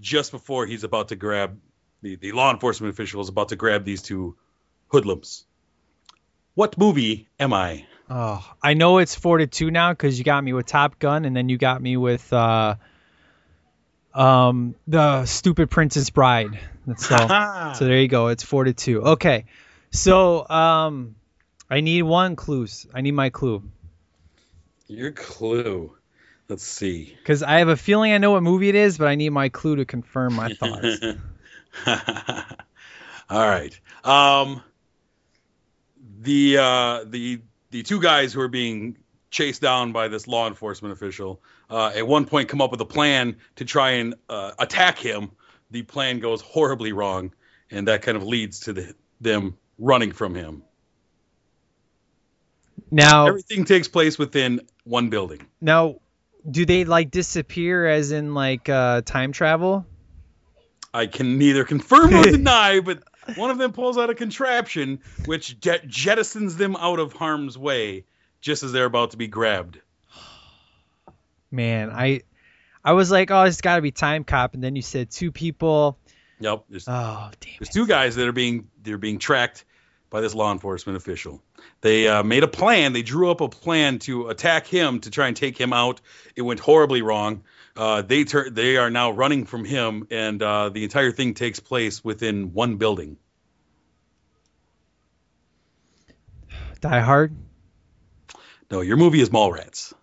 just 0.00 0.32
before 0.32 0.66
he's 0.66 0.84
about 0.84 1.08
to 1.08 1.16
grab 1.16 1.58
the, 2.02 2.16
the 2.16 2.32
law 2.32 2.50
enforcement 2.50 2.92
official 2.92 3.20
is 3.20 3.28
about 3.28 3.50
to 3.50 3.56
grab 3.56 3.84
these 3.84 4.02
two 4.02 4.36
hoodlums. 4.88 5.44
What 6.54 6.76
movie 6.76 7.28
am 7.38 7.52
I? 7.52 7.86
Oh, 8.10 8.44
I 8.62 8.74
know 8.74 8.98
it's 8.98 9.14
four 9.14 9.38
to 9.38 9.46
two 9.46 9.70
now 9.70 9.92
because 9.92 10.18
you 10.18 10.24
got 10.24 10.42
me 10.44 10.52
with 10.52 10.66
Top 10.66 10.98
Gun, 10.98 11.24
and 11.24 11.34
then 11.34 11.48
you 11.48 11.56
got 11.56 11.80
me 11.80 11.96
with 11.96 12.30
uh, 12.32 12.74
um, 14.12 14.74
the 14.86 15.24
stupid 15.24 15.70
Princess 15.70 16.10
Bride. 16.10 16.58
So, 16.98 17.16
so 17.78 17.84
there 17.86 17.98
you 17.98 18.08
go. 18.08 18.26
It's 18.26 18.42
four 18.42 18.64
to 18.64 18.74
two. 18.74 19.02
Okay, 19.02 19.46
so 19.92 20.48
um, 20.48 21.14
I 21.70 21.80
need 21.80 22.02
one 22.02 22.36
clues. 22.36 22.86
I 22.92 23.00
need 23.00 23.12
my 23.12 23.30
clue 23.30 23.62
Your 24.88 25.12
clue. 25.12 25.94
Let's 26.48 26.64
see. 26.64 27.16
because 27.18 27.42
I 27.42 27.60
have 27.60 27.68
a 27.68 27.76
feeling 27.76 28.12
I 28.12 28.18
know 28.18 28.32
what 28.32 28.42
movie 28.42 28.68
it 28.68 28.74
is, 28.74 28.98
but 28.98 29.08
I 29.08 29.14
need 29.14 29.30
my 29.30 29.48
clue 29.48 29.76
to 29.76 29.84
confirm 29.84 30.34
my 30.34 30.52
thoughts. 30.52 30.98
All 33.30 33.48
right. 33.48 33.78
Um, 34.04 34.62
the 36.20 36.58
uh, 36.58 37.04
the 37.06 37.40
the 37.70 37.82
two 37.82 38.00
guys 38.00 38.34
who 38.34 38.40
are 38.40 38.48
being 38.48 38.98
chased 39.30 39.62
down 39.62 39.92
by 39.92 40.08
this 40.08 40.28
law 40.28 40.46
enforcement 40.46 40.92
official 40.92 41.40
uh, 41.70 41.92
at 41.96 42.06
one 42.06 42.26
point 42.26 42.48
come 42.48 42.60
up 42.60 42.70
with 42.70 42.80
a 42.82 42.86
plan 42.86 43.36
to 43.56 43.64
try 43.64 43.92
and 43.92 44.14
uh, 44.28 44.52
attack 44.58 44.98
him. 44.98 45.30
The 45.70 45.82
plan 45.82 46.20
goes 46.20 46.42
horribly 46.42 46.92
wrong, 46.92 47.32
and 47.70 47.88
that 47.88 48.02
kind 48.02 48.16
of 48.16 48.24
leads 48.24 48.60
to 48.60 48.74
the, 48.74 48.94
them 49.22 49.56
running 49.82 50.12
from 50.12 50.34
him. 50.34 50.62
now, 52.90 53.26
Everything 53.26 53.64
takes 53.64 53.88
place 53.88 54.18
within 54.18 54.60
one 54.84 55.10
building. 55.10 55.40
now, 55.60 55.96
do 56.50 56.66
they 56.66 56.84
like 56.84 57.10
disappear 57.10 57.86
as 57.86 58.10
in 58.10 58.34
like 58.34 58.68
uh, 58.68 59.02
time 59.02 59.32
travel? 59.32 59.86
I 60.94 61.06
can 61.06 61.38
neither 61.38 61.64
confirm 61.64 62.10
nor 62.10 62.22
deny, 62.24 62.80
but 62.80 63.02
one 63.36 63.50
of 63.50 63.58
them 63.58 63.72
pulls 63.72 63.96
out 63.96 64.10
a 64.10 64.14
contraption 64.14 65.00
which 65.26 65.60
jet- 65.60 65.86
jettisons 65.86 66.56
them 66.56 66.74
out 66.76 66.98
of 66.98 67.12
harm's 67.12 67.56
way 67.56 68.04
just 68.40 68.62
as 68.64 68.72
they're 68.72 68.86
about 68.86 69.12
to 69.12 69.16
be 69.16 69.28
grabbed. 69.28 69.80
Man, 71.50 71.90
I 71.90 72.22
I 72.84 72.92
was 72.94 73.10
like, 73.10 73.30
oh, 73.30 73.42
it's 73.44 73.60
got 73.60 73.76
to 73.76 73.82
be 73.82 73.92
Time 73.92 74.24
Cop, 74.24 74.54
and 74.54 74.62
then 74.64 74.74
you 74.74 74.82
said 74.82 75.10
two 75.10 75.30
people. 75.30 75.96
Yep. 76.40 76.64
There's, 76.68 76.88
Oh, 76.88 77.30
damn. 77.40 77.52
there's 77.60 77.68
two 77.68 77.86
guys 77.86 78.16
that 78.16 78.26
are 78.26 78.32
being 78.32 78.68
they're 78.82 78.98
being 78.98 79.18
tracked 79.20 79.64
by 80.12 80.20
this 80.20 80.34
law 80.34 80.52
enforcement 80.52 80.96
official. 80.96 81.42
They 81.80 82.06
uh, 82.06 82.22
made 82.22 82.44
a 82.44 82.48
plan. 82.48 82.92
They 82.92 83.02
drew 83.02 83.30
up 83.30 83.40
a 83.40 83.48
plan 83.48 83.98
to 84.00 84.28
attack 84.28 84.66
him 84.66 85.00
to 85.00 85.10
try 85.10 85.26
and 85.26 85.36
take 85.36 85.58
him 85.58 85.72
out. 85.72 86.00
It 86.36 86.42
went 86.42 86.60
horribly 86.60 87.00
wrong. 87.02 87.42
Uh, 87.74 88.02
they 88.02 88.24
tur- 88.24 88.50
they 88.50 88.76
are 88.76 88.90
now 88.90 89.10
running 89.10 89.46
from 89.46 89.64
him, 89.64 90.06
and 90.10 90.40
uh, 90.42 90.68
the 90.68 90.84
entire 90.84 91.10
thing 91.10 91.32
takes 91.32 91.58
place 91.58 92.04
within 92.04 92.52
one 92.52 92.76
building. 92.76 93.16
Die 96.80 97.00
Hard. 97.00 97.34
No, 98.70 98.82
your 98.82 98.98
movie 98.98 99.20
is 99.20 99.30
Mallrats. 99.30 99.94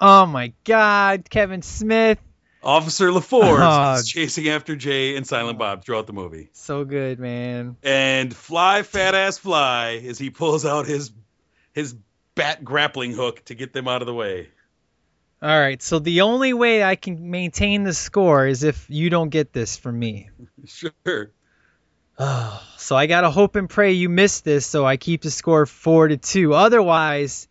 Oh 0.00 0.26
my 0.26 0.52
God, 0.64 1.28
Kevin 1.30 1.62
Smith, 1.62 2.18
Officer 2.62 3.10
LaFours 3.12 3.60
Oh. 3.60 3.94
is 3.94 4.08
chasing 4.08 4.48
after 4.48 4.74
Jay 4.76 5.16
and 5.16 5.26
Silent 5.26 5.58
Bob 5.58 5.84
throughout 5.84 6.06
the 6.06 6.12
movie. 6.12 6.50
so 6.52 6.84
good, 6.84 7.18
man. 7.20 7.76
And 7.82 8.34
fly, 8.34 8.82
fat 8.82 9.14
ass 9.14 9.38
fly, 9.38 10.02
as 10.06 10.18
he 10.18 10.30
pulls 10.30 10.64
out 10.66 10.86
his 10.86 11.12
his 11.72 11.94
bat 12.34 12.64
grappling 12.64 13.12
hook 13.12 13.44
to 13.46 13.54
get 13.54 13.72
them 13.72 13.86
out 13.88 14.02
of 14.02 14.06
the 14.06 14.14
way. 14.14 14.48
All 15.40 15.48
right, 15.60 15.80
so 15.80 16.00
the 16.00 16.22
only 16.22 16.52
way 16.52 16.82
I 16.82 16.96
can 16.96 17.30
maintain 17.30 17.84
the 17.84 17.94
score 17.94 18.44
is 18.48 18.64
if 18.64 18.86
you 18.88 19.08
don't 19.08 19.28
get 19.28 19.52
this 19.52 19.76
from 19.76 19.98
me. 19.98 20.30
Sure. 20.66 21.30
Oh, 22.18 22.62
so 22.76 22.96
I 22.96 23.06
gotta 23.06 23.30
hope 23.30 23.54
and 23.54 23.70
pray 23.70 23.92
you 23.92 24.08
miss 24.08 24.40
this, 24.40 24.66
so 24.66 24.84
I 24.84 24.96
keep 24.96 25.22
the 25.22 25.30
score 25.30 25.64
four 25.64 26.08
to 26.08 26.16
two. 26.16 26.54
Otherwise, 26.54 27.46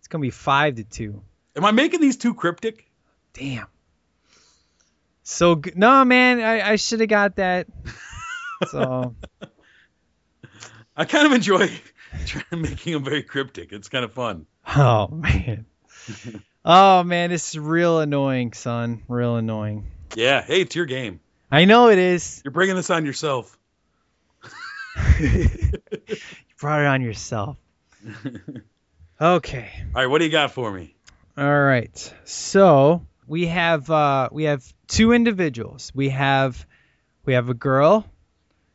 it's 0.00 0.08
gonna 0.08 0.20
be 0.20 0.28
five 0.30 0.74
to 0.76 0.84
two. 0.84 1.22
Am 1.56 1.64
I 1.64 1.70
making 1.70 2.02
these 2.02 2.18
too 2.18 2.34
cryptic? 2.34 2.90
Damn. 3.32 3.66
So 5.30 5.54
g- 5.54 5.72
no, 5.76 6.04
man, 6.04 6.40
I, 6.40 6.72
I 6.72 6.76
should 6.76 6.98
have 7.00 7.08
got 7.08 7.36
that. 7.36 7.68
So 8.68 9.14
I 10.96 11.04
kind 11.04 11.26
of 11.26 11.32
enjoy 11.32 11.70
trying 12.26 12.62
making 12.62 12.94
them 12.94 13.04
very 13.04 13.22
cryptic. 13.22 13.72
It's 13.72 13.88
kind 13.88 14.04
of 14.04 14.12
fun. 14.12 14.46
Oh 14.76 15.06
man. 15.06 15.66
Oh 16.64 17.04
man, 17.04 17.30
this 17.30 17.50
is 17.50 17.58
real 17.58 18.00
annoying, 18.00 18.52
son. 18.54 19.04
Real 19.06 19.36
annoying. 19.36 19.86
Yeah. 20.16 20.42
Hey, 20.42 20.62
it's 20.62 20.74
your 20.74 20.86
game. 20.86 21.20
I 21.50 21.64
know 21.64 21.88
it 21.90 21.98
is. 21.98 22.42
You're 22.44 22.50
bringing 22.52 22.76
this 22.76 22.90
on 22.90 23.06
yourself. 23.06 23.56
You 25.20 26.66
brought 26.66 26.80
it 26.80 26.86
on 26.86 27.02
yourself. 27.02 27.56
Okay. 29.20 29.70
All 29.94 30.02
right. 30.02 30.06
What 30.06 30.18
do 30.18 30.24
you 30.24 30.30
got 30.30 30.50
for 30.52 30.70
me? 30.72 30.94
All 31.38 31.62
right. 31.62 32.14
So 32.24 33.06
we 33.30 33.46
have 33.46 33.88
uh, 33.88 34.28
we 34.32 34.44
have 34.44 34.64
two 34.88 35.12
individuals. 35.12 35.92
We 35.94 36.08
have 36.08 36.66
we 37.24 37.34
have 37.34 37.48
a 37.48 37.54
girl, 37.54 38.04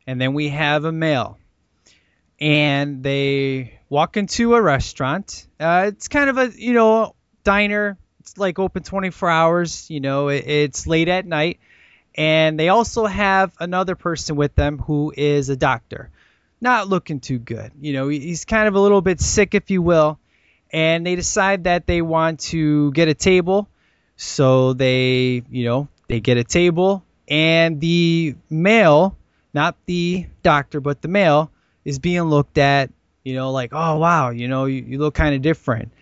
and 0.06 0.18
then 0.18 0.32
we 0.32 0.48
have 0.48 0.86
a 0.86 0.92
male, 0.92 1.36
and 2.40 3.02
they 3.02 3.78
walk 3.90 4.16
into 4.16 4.54
a 4.54 4.62
restaurant. 4.62 5.46
Uh, 5.60 5.84
it's 5.88 6.08
kind 6.08 6.30
of 6.30 6.38
a 6.38 6.50
you 6.56 6.72
know 6.72 7.14
diner. 7.44 7.98
It's 8.20 8.38
like 8.38 8.58
open 8.58 8.82
24 8.82 9.28
hours. 9.28 9.90
You 9.90 10.00
know, 10.00 10.28
it, 10.28 10.46
it's 10.46 10.86
late 10.86 11.08
at 11.08 11.26
night, 11.26 11.60
and 12.14 12.58
they 12.58 12.70
also 12.70 13.04
have 13.04 13.52
another 13.60 13.94
person 13.94 14.36
with 14.36 14.54
them 14.54 14.78
who 14.78 15.12
is 15.14 15.50
a 15.50 15.56
doctor. 15.56 16.08
Not 16.62 16.88
looking 16.88 17.20
too 17.20 17.38
good. 17.38 17.72
You 17.78 17.92
know, 17.92 18.08
he's 18.08 18.46
kind 18.46 18.68
of 18.68 18.74
a 18.74 18.80
little 18.80 19.02
bit 19.02 19.20
sick, 19.20 19.54
if 19.54 19.70
you 19.70 19.82
will 19.82 20.18
and 20.72 21.06
they 21.06 21.14
decide 21.14 21.64
that 21.64 21.86
they 21.86 22.02
want 22.02 22.40
to 22.40 22.90
get 22.90 23.06
a 23.06 23.14
table. 23.14 23.68
So 24.16 24.72
they, 24.72 25.42
you 25.50 25.64
know, 25.64 25.88
they 26.08 26.20
get 26.20 26.38
a 26.38 26.44
table, 26.44 27.04
and 27.28 27.80
the 27.80 28.34
male, 28.48 29.16
not 29.52 29.76
the 29.86 30.26
doctor, 30.42 30.80
but 30.80 31.02
the 31.02 31.08
male, 31.08 31.50
is 31.84 31.98
being 31.98 32.22
looked 32.22 32.58
at, 32.58 32.90
you 33.24 33.34
know, 33.34 33.52
like, 33.52 33.70
oh 33.72 33.98
wow, 33.98 34.30
you 34.30 34.48
know, 34.48 34.64
you, 34.64 34.82
you 34.82 34.98
look 34.98 35.14
kind 35.14 35.34
of 35.34 35.42
different. 35.42 35.92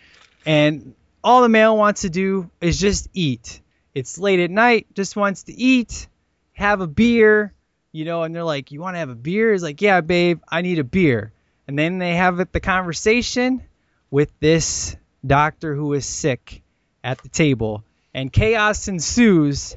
And 0.47 0.95
all 1.23 1.43
the 1.43 1.49
male 1.49 1.77
wants 1.77 2.03
to 2.03 2.11
do 2.11 2.51
is 2.61 2.79
just 2.79 3.09
eat. 3.15 3.61
It's 3.95 4.19
late 4.19 4.41
at 4.41 4.51
night, 4.51 4.87
just 4.95 5.17
wants 5.17 5.45
to 5.45 5.53
eat, 5.53 6.07
have 6.53 6.81
a 6.81 6.87
beer, 6.87 7.53
you 7.93 8.05
know, 8.05 8.25
and 8.25 8.35
they're 8.35 8.45
like, 8.45 8.73
you 8.73 8.81
want 8.81 8.95
to 8.95 8.99
have 8.99 9.09
a 9.09 9.15
beer? 9.15 9.53
He's 9.53 9.63
like, 9.63 9.81
yeah, 9.81 10.01
babe, 10.01 10.41
I 10.49 10.63
need 10.63 10.79
a 10.79 10.85
beer. 10.85 11.33
And 11.67 11.79
then 11.79 11.99
they 11.99 12.17
have 12.17 12.37
the 12.53 12.61
conversation 12.61 13.63
with 14.11 14.31
this 14.41 14.97
doctor 15.27 15.75
who 15.75 15.93
is 15.95 16.05
sick 16.05 16.63
at 17.03 17.19
the 17.19 17.29
table, 17.29 17.85
and 18.15 18.33
chaos 18.33 18.87
ensues 18.89 19.77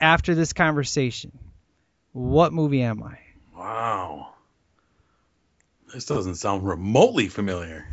after 0.00 0.34
this 0.34 0.52
conversation. 0.52 1.38
What 2.12 2.52
movie 2.52 2.82
am 2.82 3.02
I? 3.02 3.18
Wow. 3.54 4.32
This 5.92 6.06
doesn't 6.06 6.36
sound 6.36 6.66
remotely 6.66 7.28
familiar. 7.28 7.86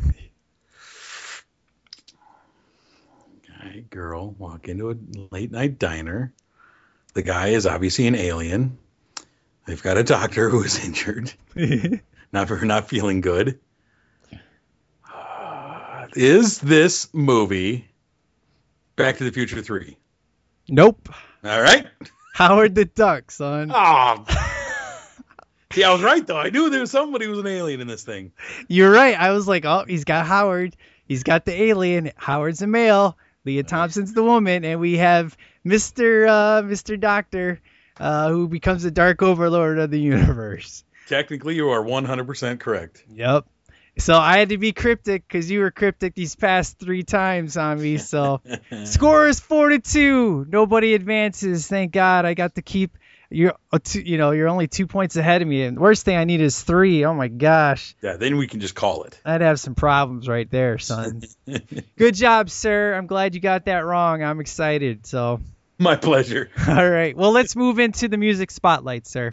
Guy, 3.46 3.84
girl 3.90 4.30
walk 4.38 4.68
into 4.68 4.90
a 4.90 4.96
late 5.30 5.52
night 5.52 5.78
diner. 5.78 6.32
The 7.12 7.22
guy 7.22 7.48
is 7.48 7.66
obviously 7.66 8.06
an 8.06 8.14
alien. 8.14 8.78
They've 9.66 9.82
got 9.82 9.98
a 9.98 10.02
doctor 10.02 10.50
who 10.50 10.62
is 10.62 10.84
injured, 10.84 11.32
not 12.32 12.48
for 12.48 12.64
not 12.64 12.88
feeling 12.88 13.20
good. 13.20 13.60
Uh, 15.10 16.06
is 16.14 16.58
this 16.58 17.12
movie 17.12 17.88
Back 18.96 19.18
to 19.18 19.24
the 19.24 19.32
Future 19.32 19.62
3? 19.62 19.96
Nope. 20.68 21.08
All 21.44 21.60
right. 21.60 21.86
Howard 22.34 22.74
the 22.74 22.84
Duck, 22.84 23.30
son. 23.30 23.70
Oh. 23.74 24.24
See, 25.72 25.82
I 25.82 25.92
was 25.92 26.02
right 26.02 26.24
though. 26.24 26.36
I 26.36 26.50
knew 26.50 26.70
there 26.70 26.80
was 26.80 26.92
somebody 26.92 27.24
who 27.24 27.32
was 27.32 27.40
an 27.40 27.48
alien 27.48 27.80
in 27.80 27.88
this 27.88 28.04
thing. 28.04 28.32
You're 28.68 28.92
right. 28.92 29.18
I 29.18 29.30
was 29.32 29.48
like, 29.48 29.64
oh, 29.64 29.84
he's 29.86 30.04
got 30.04 30.24
Howard. 30.26 30.76
He's 31.06 31.24
got 31.24 31.44
the 31.44 31.52
alien. 31.52 32.12
Howard's 32.16 32.62
a 32.62 32.66
male. 32.66 33.18
Lea 33.44 33.62
Thompson's 33.62 34.14
the 34.14 34.22
woman, 34.22 34.64
and 34.64 34.80
we 34.80 34.96
have 34.98 35.36
Mister 35.64 36.26
uh, 36.26 36.62
Mister 36.62 36.96
Doctor, 36.96 37.60
uh, 37.98 38.28
who 38.30 38.48
becomes 38.48 38.84
the 38.84 38.90
Dark 38.90 39.22
Overlord 39.22 39.78
of 39.78 39.90
the 39.90 40.00
universe. 40.00 40.84
Technically, 41.08 41.54
you 41.54 41.68
are 41.68 41.82
100% 41.82 42.60
correct. 42.60 43.04
Yep. 43.10 43.46
So 43.98 44.16
I 44.16 44.38
had 44.38 44.48
to 44.48 44.58
be 44.58 44.72
cryptic 44.72 45.26
because 45.26 45.50
you 45.50 45.60
were 45.60 45.70
cryptic 45.70 46.14
these 46.14 46.34
past 46.34 46.78
three 46.78 47.04
times 47.04 47.56
on 47.56 47.80
me. 47.80 47.98
So 47.98 48.40
score 48.84 49.28
is 49.28 49.40
four 49.40 49.68
to 49.68 49.78
two. 49.78 50.46
Nobody 50.48 50.94
advances. 50.94 51.66
Thank 51.66 51.92
God 51.92 52.24
I 52.24 52.34
got 52.34 52.56
to 52.56 52.62
keep 52.62 52.98
you're 53.34 53.54
uh, 53.72 53.78
you 53.92 54.16
know 54.18 54.30
you're 54.30 54.48
only 54.48 54.68
two 54.68 54.86
points 54.86 55.16
ahead 55.16 55.42
of 55.42 55.48
me, 55.48 55.62
and 55.62 55.78
worst 55.78 56.04
thing 56.04 56.16
I 56.16 56.24
need 56.24 56.40
is 56.40 56.62
three. 56.62 57.04
Oh 57.04 57.14
my 57.14 57.28
gosh, 57.28 57.94
Yeah, 58.00 58.16
then 58.16 58.36
we 58.36 58.46
can 58.46 58.60
just 58.60 58.74
call 58.74 59.04
it. 59.04 59.20
I'd 59.24 59.40
have 59.40 59.60
some 59.60 59.74
problems 59.74 60.28
right 60.28 60.50
there, 60.50 60.78
son. 60.78 61.22
Good 61.98 62.14
job, 62.14 62.50
sir. 62.50 62.94
I'm 62.94 63.06
glad 63.06 63.34
you 63.34 63.40
got 63.40 63.66
that 63.66 63.84
wrong. 63.84 64.22
I'm 64.22 64.40
excited. 64.40 65.06
So, 65.06 65.40
My 65.78 65.96
pleasure. 65.96 66.50
all 66.68 66.88
right. 66.88 67.16
Well, 67.16 67.32
let's 67.32 67.56
move 67.56 67.78
into 67.78 68.08
the 68.08 68.18
music 68.18 68.50
spotlight, 68.50 69.06
sir. 69.06 69.30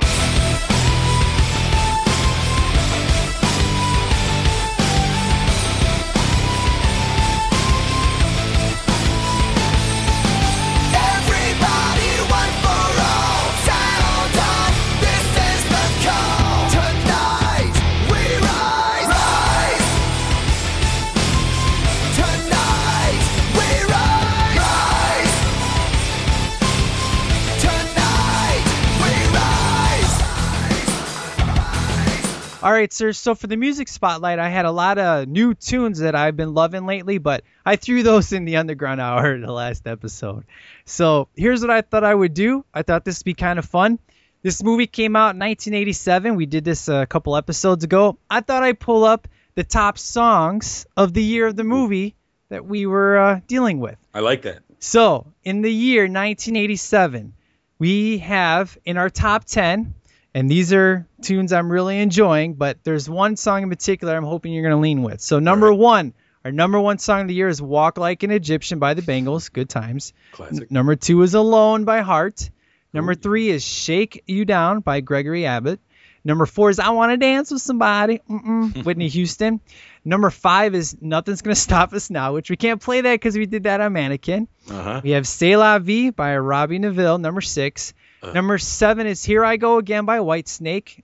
All 32.64 32.72
right, 32.72 32.94
sir. 32.94 33.12
So 33.12 33.34
for 33.34 33.48
the 33.48 33.58
music 33.58 33.88
spotlight, 33.88 34.38
I 34.38 34.50
had 34.50 34.66
a 34.66 34.72
lot 34.72 35.00
of 35.00 35.28
new 35.28 35.56
tunes 35.56 35.98
that 36.00 36.14
I've 36.14 36.38
been 36.38 36.54
loving 36.54 36.86
lately, 36.86 37.18
but 37.18 37.44
I 37.66 37.76
threw 37.76 38.04
those 38.04 38.34
in 38.34 38.46
the 38.46 38.58
underground 38.58 39.02
hour 39.02 39.34
in 39.34 39.42
the 39.42 39.52
last 39.52 39.88
episode. 39.88 40.46
So 40.86 41.28
here's 41.36 41.62
what 41.62 41.72
I 41.72 41.82
thought 41.82 42.04
I 42.04 42.14
would 42.14 42.36
do. 42.36 42.64
I 42.72 42.84
thought 42.84 43.04
this 43.04 43.20
would 43.20 43.26
be 43.26 43.34
kind 43.34 43.58
of 43.58 43.66
fun. 43.66 43.98
This 44.44 44.62
movie 44.62 44.86
came 44.86 45.16
out 45.16 45.34
in 45.34 45.40
1987. 45.40 46.36
We 46.36 46.46
did 46.46 46.64
this 46.64 46.88
a 46.88 47.08
couple 47.08 47.36
episodes 47.36 47.84
ago. 47.84 48.20
I 48.30 48.42
thought 48.42 48.62
I'd 48.62 48.80
pull 48.80 49.06
up 49.06 49.28
the 49.56 49.64
top 49.64 49.98
songs 49.98 50.86
of 50.96 51.14
the 51.14 51.24
year 51.24 51.48
of 51.48 51.56
the 51.56 51.64
movie 51.64 52.16
that 52.50 52.64
we 52.64 52.86
were 52.86 53.18
uh, 53.18 53.40
dealing 53.48 53.80
with. 53.80 53.98
I 54.14 54.20
like 54.20 54.44
that. 54.44 54.60
So, 54.78 55.34
in 55.44 55.64
the 55.64 55.72
year 55.72 56.04
1987, 56.04 57.34
we 57.80 58.20
have 58.20 58.78
in 58.86 58.98
our 58.98 59.10
top 59.10 59.46
10, 59.46 59.96
and 60.34 60.50
these 60.50 60.72
are 60.74 61.08
tunes 61.22 61.52
I'm 61.54 61.72
really 61.72 62.00
enjoying, 62.00 62.54
but 62.54 62.78
there's 62.84 63.10
one 63.10 63.36
song 63.36 63.64
in 63.64 63.70
particular 63.70 64.16
I'm 64.16 64.24
hoping 64.24 64.54
you're 64.54 64.64
going 64.64 64.76
to 64.76 64.82
lean 64.82 65.04
with. 65.04 65.22
So, 65.22 65.40
number 65.40 65.74
one, 65.74 66.14
our 66.46 66.52
number 66.52 66.80
one 66.80 66.98
song 66.98 67.22
of 67.22 67.28
the 67.28 67.34
year 67.34 67.48
is 67.48 67.62
Walk 67.62 67.98
Like 67.98 68.24
an 68.24 68.32
Egyptian 68.32 68.80
by 68.80 68.94
the 68.94 69.02
Bangles. 69.02 69.50
Good 69.50 69.70
times. 69.70 70.14
Classic. 70.32 70.64
N- 70.64 70.68
number 70.70 70.96
two 70.96 71.22
is 71.22 71.34
Alone 71.34 71.84
by 71.86 72.02
Heart. 72.02 72.50
Number 72.94 73.16
three 73.16 73.50
is 73.50 73.64
Shake 73.64 74.24
You 74.28 74.44
Down 74.44 74.80
by 74.82 75.02
Gregory 75.02 75.46
Abbott. 75.46 75.80
Number 76.24 76.46
four 76.46 76.70
is 76.70 76.78
I 76.80 76.90
Want 76.90 77.12
to 77.12 77.18
Dance 77.18 77.50
with 77.50 77.62
Somebody, 77.62 78.20
Mm-mm, 78.30 78.84
Whitney 78.86 79.08
Houston. 79.08 79.60
Number 80.06 80.30
five 80.30 80.76
is 80.76 80.96
Nothing's 81.02 81.42
Gonna 81.42 81.56
Stop 81.56 81.94
Us 81.94 82.10
Now, 82.10 82.34
which 82.34 82.50
we 82.50 82.58
can't 82.58 82.82
play 82.82 83.02
that 83.02 83.14
because 83.16 83.36
we 83.36 83.46
did 83.48 83.64
that 83.64 83.82
on 83.82 83.94
Mannequin. 83.94 84.48
Uh-huh. 84.70 85.02
We 85.04 85.12
have 85.12 85.28
C'est 85.28 85.56
La 85.56 85.80
Vie 85.80 86.12
by 86.12 86.38
Robbie 86.38 86.80
Nevil, 86.80 87.18
number 87.18 87.42
six. 87.42 87.94
Uh. 88.22 88.32
Number 88.32 88.58
seven 88.58 89.08
is 89.08 89.24
Here 89.24 89.44
I 89.44 89.58
Go 89.58 89.78
Again 89.78 90.06
by 90.06 90.20
Whitesnake, 90.20 91.02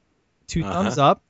two 0.47 0.63
Uh-huh. 0.63 0.73
thumbs 0.73 0.97
up. 0.97 1.23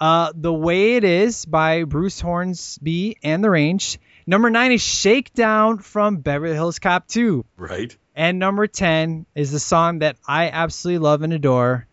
Uh, 0.00 0.32
the 0.34 0.52
Way 0.52 0.96
It 0.96 1.04
Is 1.04 1.44
by 1.44 1.84
Bruce 1.84 2.20
Hornsby 2.20 3.18
and 3.22 3.42
The 3.44 3.50
Range. 3.50 4.00
Number 4.26 4.50
nine 4.50 4.72
is 4.72 4.82
Shakedown 4.82 5.78
from 5.78 6.16
Beverly 6.16 6.54
Hills 6.54 6.78
Cop 6.80 7.06
2. 7.06 7.44
Right. 7.56 7.96
And 8.14 8.38
number 8.38 8.66
10 8.66 9.26
is 9.34 9.52
the 9.52 9.60
song 9.60 10.00
that 10.00 10.16
I 10.26 10.50
absolutely 10.50 10.98
love 10.98 11.22
and 11.22 11.32
adore 11.32 11.86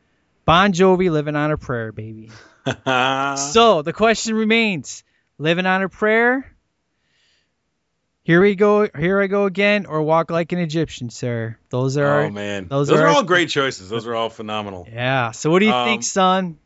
Bon 0.46 0.74
Jovi, 0.74 1.12
Living 1.12 1.36
on 1.36 1.52
a 1.52 1.58
Prayer, 1.58 1.92
baby. 1.92 2.32
so 2.86 3.82
the 3.84 3.94
question 3.94 4.36
remains 4.36 5.04
Living 5.38 5.66
on 5.66 5.84
a 5.84 5.90
Prayer? 5.90 6.56
Here 8.30 8.42
we 8.42 8.54
go. 8.54 8.88
Here 8.96 9.20
I 9.20 9.26
go 9.26 9.46
again, 9.46 9.88
or 9.88 10.04
walk 10.04 10.30
like 10.30 10.52
an 10.52 10.60
Egyptian, 10.60 11.10
sir. 11.10 11.58
Those 11.72 11.98
are. 11.98 12.26
oh 12.26 12.30
man, 12.30 12.68
Those, 12.68 12.88
those, 12.90 13.00
are, 13.00 13.08
our- 13.08 13.16
all 13.16 13.24
great 13.24 13.50
choices. 13.50 13.90
Those 13.90 14.06
are 14.06 14.14
all 14.14 14.30
phenomenal. 14.30 14.88
Yeah. 14.88 15.32
So 15.32 15.50
what 15.50 15.62
do 15.62 15.66
you 15.66 15.74
Um, 15.74 15.88
think, 15.88 16.04
son? 16.04 16.60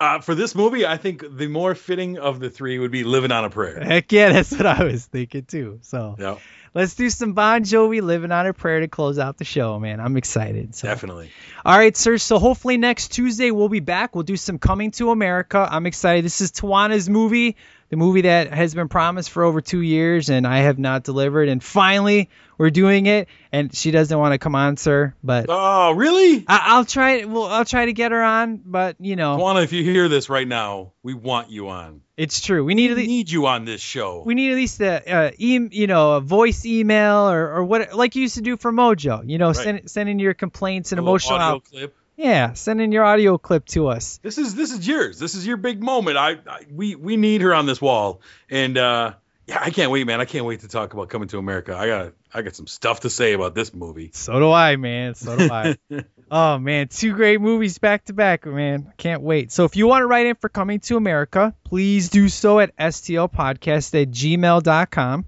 Uh, 0.00 0.20
for 0.20 0.34
this 0.34 0.54
movie, 0.54 0.86
I 0.86 0.96
think 0.96 1.22
the 1.36 1.46
more 1.48 1.74
fitting 1.74 2.16
of 2.18 2.40
the 2.40 2.48
three 2.48 2.78
would 2.78 2.90
be 2.90 3.04
"Living 3.04 3.32
on 3.32 3.44
a 3.44 3.50
Prayer." 3.50 3.78
Heck 3.84 4.10
yeah, 4.12 4.32
that's 4.32 4.50
what 4.52 4.64
I 4.64 4.82
was 4.84 5.04
thinking 5.04 5.44
too. 5.44 5.80
So 5.82 6.16
Yep, 6.18 6.38
let's 6.72 6.94
do 6.94 7.10
some 7.10 7.34
Bon 7.34 7.62
Jovi, 7.64 8.00
"Living 8.00 8.32
on 8.32 8.46
a 8.46 8.54
Prayer" 8.54 8.80
to 8.80 8.88
close 8.88 9.18
out 9.18 9.36
the 9.36 9.44
show, 9.44 9.78
man. 9.78 10.00
I'm 10.00 10.16
excited. 10.16 10.74
So. 10.74 10.88
definitely. 10.88 11.30
All 11.66 11.76
right, 11.76 11.94
sir. 11.94 12.16
So 12.16 12.38
hopefully 12.38 12.78
next 12.78 13.08
Tuesday 13.08 13.50
we'll 13.50 13.68
be 13.68 13.80
back. 13.80 14.14
We'll 14.16 14.24
do 14.24 14.36
some 14.38 14.58
Coming 14.58 14.90
to 14.92 15.10
America. 15.10 15.68
I'm 15.70 15.84
excited. 15.84 16.24
This 16.24 16.40
is 16.40 16.50
Tawana's 16.50 17.10
movie, 17.10 17.56
the 17.90 17.96
movie 17.96 18.22
that 18.22 18.52
has 18.52 18.74
been 18.74 18.88
promised 18.88 19.30
for 19.30 19.44
over 19.44 19.60
two 19.60 19.80
years, 19.80 20.30
and 20.30 20.46
I 20.46 20.58
have 20.58 20.78
not 20.78 21.04
delivered. 21.04 21.48
And 21.48 21.62
finally, 21.62 22.28
we're 22.58 22.70
doing 22.70 23.06
it. 23.06 23.28
And 23.52 23.74
she 23.74 23.90
doesn't 23.90 24.16
want 24.18 24.32
to 24.32 24.38
come 24.38 24.54
on, 24.54 24.76
sir. 24.76 25.14
But 25.22 25.46
Oh, 25.48 25.92
really? 25.92 26.44
I- 26.48 26.62
I'll 26.66 26.84
try. 26.84 27.24
Well, 27.24 27.44
I'll 27.44 27.64
try 27.64 27.86
to 27.86 27.92
get 27.92 28.10
her 28.12 28.22
on. 28.22 28.60
But 28.64 28.96
you 29.00 29.16
know, 29.16 29.36
Juana, 29.36 29.60
if 29.60 29.72
you 29.72 29.82
hear 29.84 30.08
this 30.08 30.28
right 30.28 30.46
now, 30.48 30.92
we 31.02 31.14
want 31.14 31.50
you 31.50 31.68
on. 31.68 32.00
it's 32.16 32.40
true. 32.40 32.64
We 32.64 32.74
need 32.74 32.94
We 32.94 33.06
need 33.06 33.30
you 33.30 33.46
on 33.46 33.64
this 33.64 33.80
show. 33.80 34.22
we 34.24 34.34
need 34.34 34.50
at 34.50 34.56
least 34.56 34.80
a, 34.80 35.12
uh, 35.12 35.30
e- 35.36 35.68
you 35.70 35.86
know, 35.86 36.12
a 36.16 36.20
voice 36.20 36.64
email 36.64 37.28
or, 37.28 37.54
or 37.56 37.64
what, 37.64 37.92
like 37.94 38.14
you 38.16 38.22
used 38.22 38.36
to 38.36 38.42
do 38.42 38.56
for 38.56 38.72
Mojo. 38.72 39.22
You 39.28 39.38
know, 39.38 39.48
Right. 39.48 39.56
send 39.56 39.90
send 39.90 40.08
in 40.08 40.18
your 40.18 40.34
complaints 40.34 40.92
and 40.92 40.98
emotional. 40.98 41.38
audio 41.38 41.56
out- 41.56 41.64
clip. 41.64 41.96
Yeah, 42.16 42.52
send 42.52 42.80
in 42.80 42.92
your 42.92 43.04
audio 43.04 43.38
clip 43.38 43.66
to 43.66 43.88
us. 43.88 44.18
This 44.22 44.38
is 44.38 44.54
this 44.54 44.72
is 44.72 44.86
yours. 44.86 45.18
This 45.18 45.34
is 45.34 45.46
your 45.46 45.56
big 45.56 45.82
moment. 45.82 46.16
I, 46.16 46.38
I 46.46 46.66
we 46.72 46.94
we 46.94 47.16
need 47.16 47.40
her 47.40 47.54
on 47.54 47.66
this 47.66 47.80
wall, 47.80 48.20
and 48.48 48.78
uh, 48.78 49.14
yeah, 49.46 49.58
I 49.60 49.70
can't 49.70 49.90
wait, 49.90 50.06
man. 50.06 50.20
I 50.20 50.24
can't 50.24 50.44
wait 50.44 50.60
to 50.60 50.68
talk 50.68 50.94
about 50.94 51.08
coming 51.08 51.28
to 51.28 51.38
America. 51.38 51.76
I 51.76 51.86
got 51.86 52.12
I 52.32 52.42
got 52.42 52.54
some 52.54 52.66
stuff 52.66 53.00
to 53.00 53.10
say 53.10 53.32
about 53.32 53.54
this 53.54 53.74
movie. 53.74 54.10
So 54.14 54.38
do 54.38 54.50
I, 54.50 54.76
man. 54.76 55.14
So 55.14 55.36
do 55.36 55.52
I. 55.52 55.76
oh 56.30 56.58
man, 56.58 56.88
two 56.88 57.14
great 57.14 57.40
movies 57.40 57.78
back 57.78 58.04
to 58.06 58.12
back, 58.12 58.46
man. 58.46 58.92
Can't 58.96 59.22
wait. 59.22 59.52
So 59.52 59.64
if 59.64 59.76
you 59.76 59.86
want 59.86 60.02
to 60.02 60.06
write 60.06 60.26
in 60.26 60.36
for 60.36 60.48
Coming 60.48 60.80
to 60.80 60.96
America, 60.96 61.54
please 61.64 62.08
do 62.10 62.28
so 62.28 62.60
at 62.60 62.76
stlpodcast 62.76 64.00
at 64.00 64.10
gmail.com. 64.10 65.26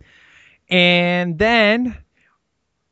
And 0.69 1.39
then 1.39 1.97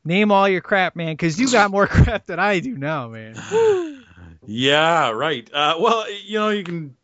name 0.04 0.30
all 0.30 0.48
your 0.48 0.60
crap, 0.60 0.96
man, 0.96 1.12
because 1.12 1.38
you 1.38 1.50
got 1.50 1.70
more 1.70 1.86
crap 1.88 2.26
than 2.26 2.38
I 2.38 2.60
do 2.60 2.76
now, 2.76 3.08
man. 3.08 3.34
Yeah, 4.46 5.10
right. 5.12 5.48
Uh, 5.52 5.76
well, 5.80 6.04
you 6.10 6.38
know, 6.38 6.50
you 6.50 6.64
can, 6.64 6.96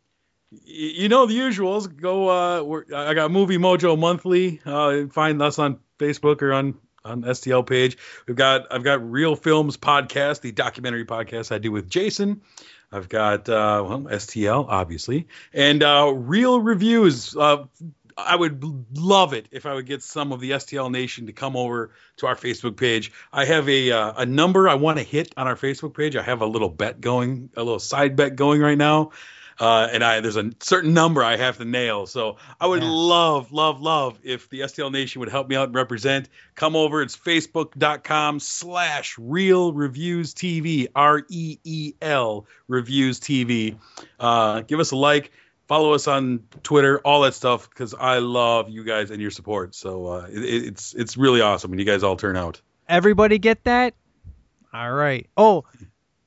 you 0.51 1.09
know, 1.09 1.25
the 1.25 1.35
usuals. 1.35 1.89
Go. 1.95 2.29
Uh, 2.29 2.83
I 2.95 3.15
got 3.15 3.31
Movie 3.31 3.57
Mojo 3.57 3.99
Monthly. 3.99 4.61
Uh, 4.65 5.07
find 5.07 5.41
us 5.41 5.59
on 5.59 5.79
Facebook 5.99 6.43
or 6.43 6.53
on 6.53 6.79
on 7.05 7.23
STL 7.23 7.67
page. 7.67 7.97
We've 8.27 8.37
got 8.37 8.67
I've 8.71 8.85
got 8.85 9.11
Real 9.11 9.37
Films 9.37 9.77
podcast, 9.77 10.43
the 10.43 10.53
documentary 10.53 11.05
podcast 11.05 11.53
I 11.53 11.59
do 11.59 11.73
with 11.73 11.89
Jason. 11.89 12.43
I've 12.93 13.09
got 13.09 13.49
uh, 13.49 13.85
well 13.87 14.01
STL 14.03 14.67
obviously, 14.69 15.29
and 15.53 15.83
uh, 15.83 16.13
Reel 16.15 16.61
Reviews. 16.61 17.37
Uh, 17.37 17.65
I 18.27 18.37
would 18.37 18.65
love 18.97 19.33
it 19.33 19.49
if 19.51 19.67
I 19.67 19.75
would 19.75 19.87
get 19.87 20.03
some 20.03 20.33
of 20.33 20.41
the 20.41 20.53
STL 20.53 20.91
Nation 20.91 21.27
to 21.27 21.33
come 21.33 21.57
over 21.57 21.91
to 22.19 22.27
our 22.27 22.37
Facebook 22.37 22.77
page. 22.77 23.13
I 23.33 23.45
have 23.45 23.69
a 23.69 23.91
uh, 23.91 24.13
a 24.17 24.27
number 24.27 24.69
I 24.69 24.75
want 24.75 24.99
to 24.99 25.05
hit 25.05 25.33
on 25.37 25.47
our 25.47 25.57
Facebook 25.57 25.95
page. 25.97 26.17
I 26.17 26.23
have 26.23 26.41
a 26.41 26.47
little 26.47 26.69
bet 26.69 27.01
going, 27.01 27.51
a 27.57 27.63
little 27.63 27.79
side 27.79 28.17
bet 28.17 28.37
going 28.37 28.61
right 28.61 28.79
now. 28.79 29.11
Uh, 29.61 29.87
and 29.93 30.03
I 30.03 30.21
there's 30.21 30.37
a 30.37 30.51
certain 30.61 30.95
number 30.95 31.23
I 31.23 31.37
have 31.37 31.59
to 31.59 31.67
nail. 31.67 32.07
So 32.07 32.39
I 32.59 32.67
would 32.67 32.83
love, 32.83 33.53
love, 33.53 33.83
love 33.83 34.19
if 34.23 34.49
the 34.49 34.61
STL 34.61 34.91
Nation 34.91 35.21
would 35.21 35.29
help 35.29 35.49
me 35.49 35.57
out 35.57 35.69
and 35.69 35.75
represent. 35.75 36.31
Come 36.55 36.77
over. 36.77 37.03
It's 37.03 37.17
facebook.com 37.17 38.41
slash 38.41 39.19
reel 39.19 39.75
reviews 39.75 40.33
TV, 40.33 40.89
R 40.95 41.23
E 41.29 41.59
E 41.63 41.93
L 42.01 42.47
reviews 42.69 43.21
TV. 43.21 43.77
Uh, 44.19 44.63
give 44.63 44.81
us 44.81 44.93
a 44.93 44.97
like. 44.97 45.31
Follow 45.71 45.95
us 45.95 46.09
on 46.09 46.41
Twitter, 46.65 46.99
all 47.05 47.21
that 47.21 47.33
stuff, 47.33 47.71
because 47.71 47.95
I 47.95 48.19
love 48.19 48.71
you 48.71 48.83
guys 48.83 49.13
and 49.13 49.23
your 49.23 49.31
support. 49.31 49.73
So 49.77 50.09
uh, 50.09 50.27
it, 50.29 50.41
it's 50.43 50.95
it's 50.95 51.17
really 51.17 51.43
awesome 51.43 51.71
when 51.71 51.79
you 51.79 51.85
guys 51.85 52.03
all 52.03 52.17
turn 52.17 52.37
out. 52.37 52.61
Everybody 52.89 53.39
get 53.39 53.63
that? 53.63 53.95
All 54.75 54.91
right. 54.91 55.29
Oh, 55.37 55.67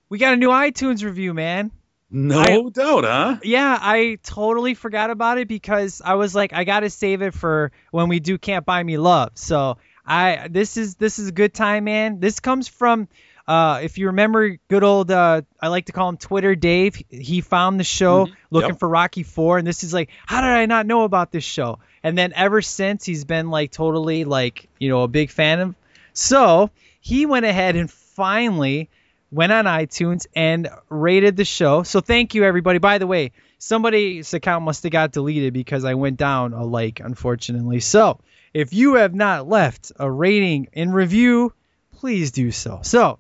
we 0.08 0.18
got 0.18 0.32
a 0.32 0.38
new 0.38 0.48
iTunes 0.48 1.04
review, 1.04 1.34
man. 1.34 1.72
No 2.10 2.40
I- 2.40 2.70
doubt, 2.70 3.04
huh? 3.04 3.40
Yeah, 3.44 3.78
I 3.82 4.18
totally 4.24 4.76
forgot 4.76 5.10
about 5.10 5.38
it 5.40 5.50
because 5.50 6.02
I 6.02 6.14
was 6.14 6.34
like, 6.34 6.54
I 6.54 6.64
gotta 6.64 6.90
save 6.90 7.22
it 7.22 7.34
for 7.34 7.74
when 7.92 8.08
we 8.08 8.22
do 8.22 8.38
Can't 8.38 8.66
Buy 8.66 8.82
Me 8.82 8.98
Love. 8.98 9.32
So 9.36 9.78
I 10.06 10.48
this 10.50 10.78
is 10.78 10.96
this 10.96 11.20
is 11.20 11.28
a 11.28 11.34
good 11.34 11.54
time, 11.54 11.84
man. 11.84 12.22
This 12.22 12.40
comes 12.40 12.70
from 12.70 13.10
uh 13.48 13.80
if 13.84 13.98
you 13.98 14.08
remember 14.08 14.58
good 14.70 14.84
old 14.84 15.12
uh 15.12 15.42
I 15.60 15.68
like 15.68 15.88
to 15.88 15.92
call 15.92 16.10
him 16.10 16.18
Twitter 16.18 16.56
Dave. 16.56 17.02
He 17.10 17.42
found 17.42 17.80
the 17.80 17.84
show 17.84 18.30
looking 18.52 18.70
Yep. 18.72 18.80
for 18.80 18.88
Rocky 18.88 19.24
Four 19.24 19.58
and 19.58 19.68
this 19.68 19.84
is 19.84 19.94
like, 19.94 20.10
how 20.26 20.42
did 20.42 20.50
I 20.50 20.66
not 20.66 20.86
know 20.86 21.04
about 21.04 21.32
this 21.32 21.44
show? 21.44 21.80
And 22.04 22.18
then 22.18 22.34
ever 22.36 22.62
since 22.62 23.06
he's 23.06 23.26
been 23.26 23.50
like 23.50 23.72
totally 23.72 24.24
like, 24.24 24.70
you 24.80 24.90
know, 24.90 25.04
a 25.04 25.08
big 25.08 25.30
fan 25.30 25.60
of 25.60 25.76
so 26.14 26.70
he 27.02 27.26
went 27.26 27.46
ahead 27.46 27.76
and 27.76 27.90
finally 27.92 28.90
went 29.32 29.52
on 29.52 29.66
iTunes 29.66 30.28
and 30.36 30.70
rated 30.90 31.36
the 31.36 31.44
show. 31.46 31.84
So 31.84 32.00
thank 32.02 32.36
you 32.36 32.44
everybody. 32.46 32.78
By 32.80 33.00
the 33.00 33.08
way, 33.08 33.32
somebody's 33.58 34.34
account 34.34 34.64
must 34.64 34.84
have 34.84 34.92
got 34.92 35.12
deleted 35.12 35.54
because 35.54 35.84
I 35.86 35.96
went 35.96 36.18
down 36.18 36.54
a 36.54 36.64
like, 36.64 37.00
unfortunately. 37.00 37.80
So 37.80 38.20
if 38.54 38.74
you 38.74 38.96
have 38.96 39.16
not 39.16 39.50
left 39.50 39.92
a 40.00 40.10
rating 40.10 40.68
and 40.74 40.94
review, 40.94 41.52
please 41.94 42.32
do 42.32 42.52
so. 42.52 42.82
So 42.84 43.18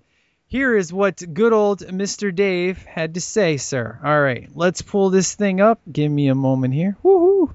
here 0.53 0.77
is 0.77 0.93
what 0.93 1.33
good 1.33 1.51
old 1.51 1.79
Mr. 1.79 2.33
Dave 2.33 2.83
had 2.83 3.15
to 3.15 3.21
say, 3.21 3.57
sir. 3.57 3.97
All 4.03 4.21
right, 4.21 4.47
let's 4.53 4.83
pull 4.83 5.09
this 5.09 5.33
thing 5.33 5.59
up. 5.59 5.81
Give 5.91 6.11
me 6.11 6.27
a 6.27 6.35
moment 6.35 6.75
here. 6.75 6.95
Woohoo! 7.03 7.51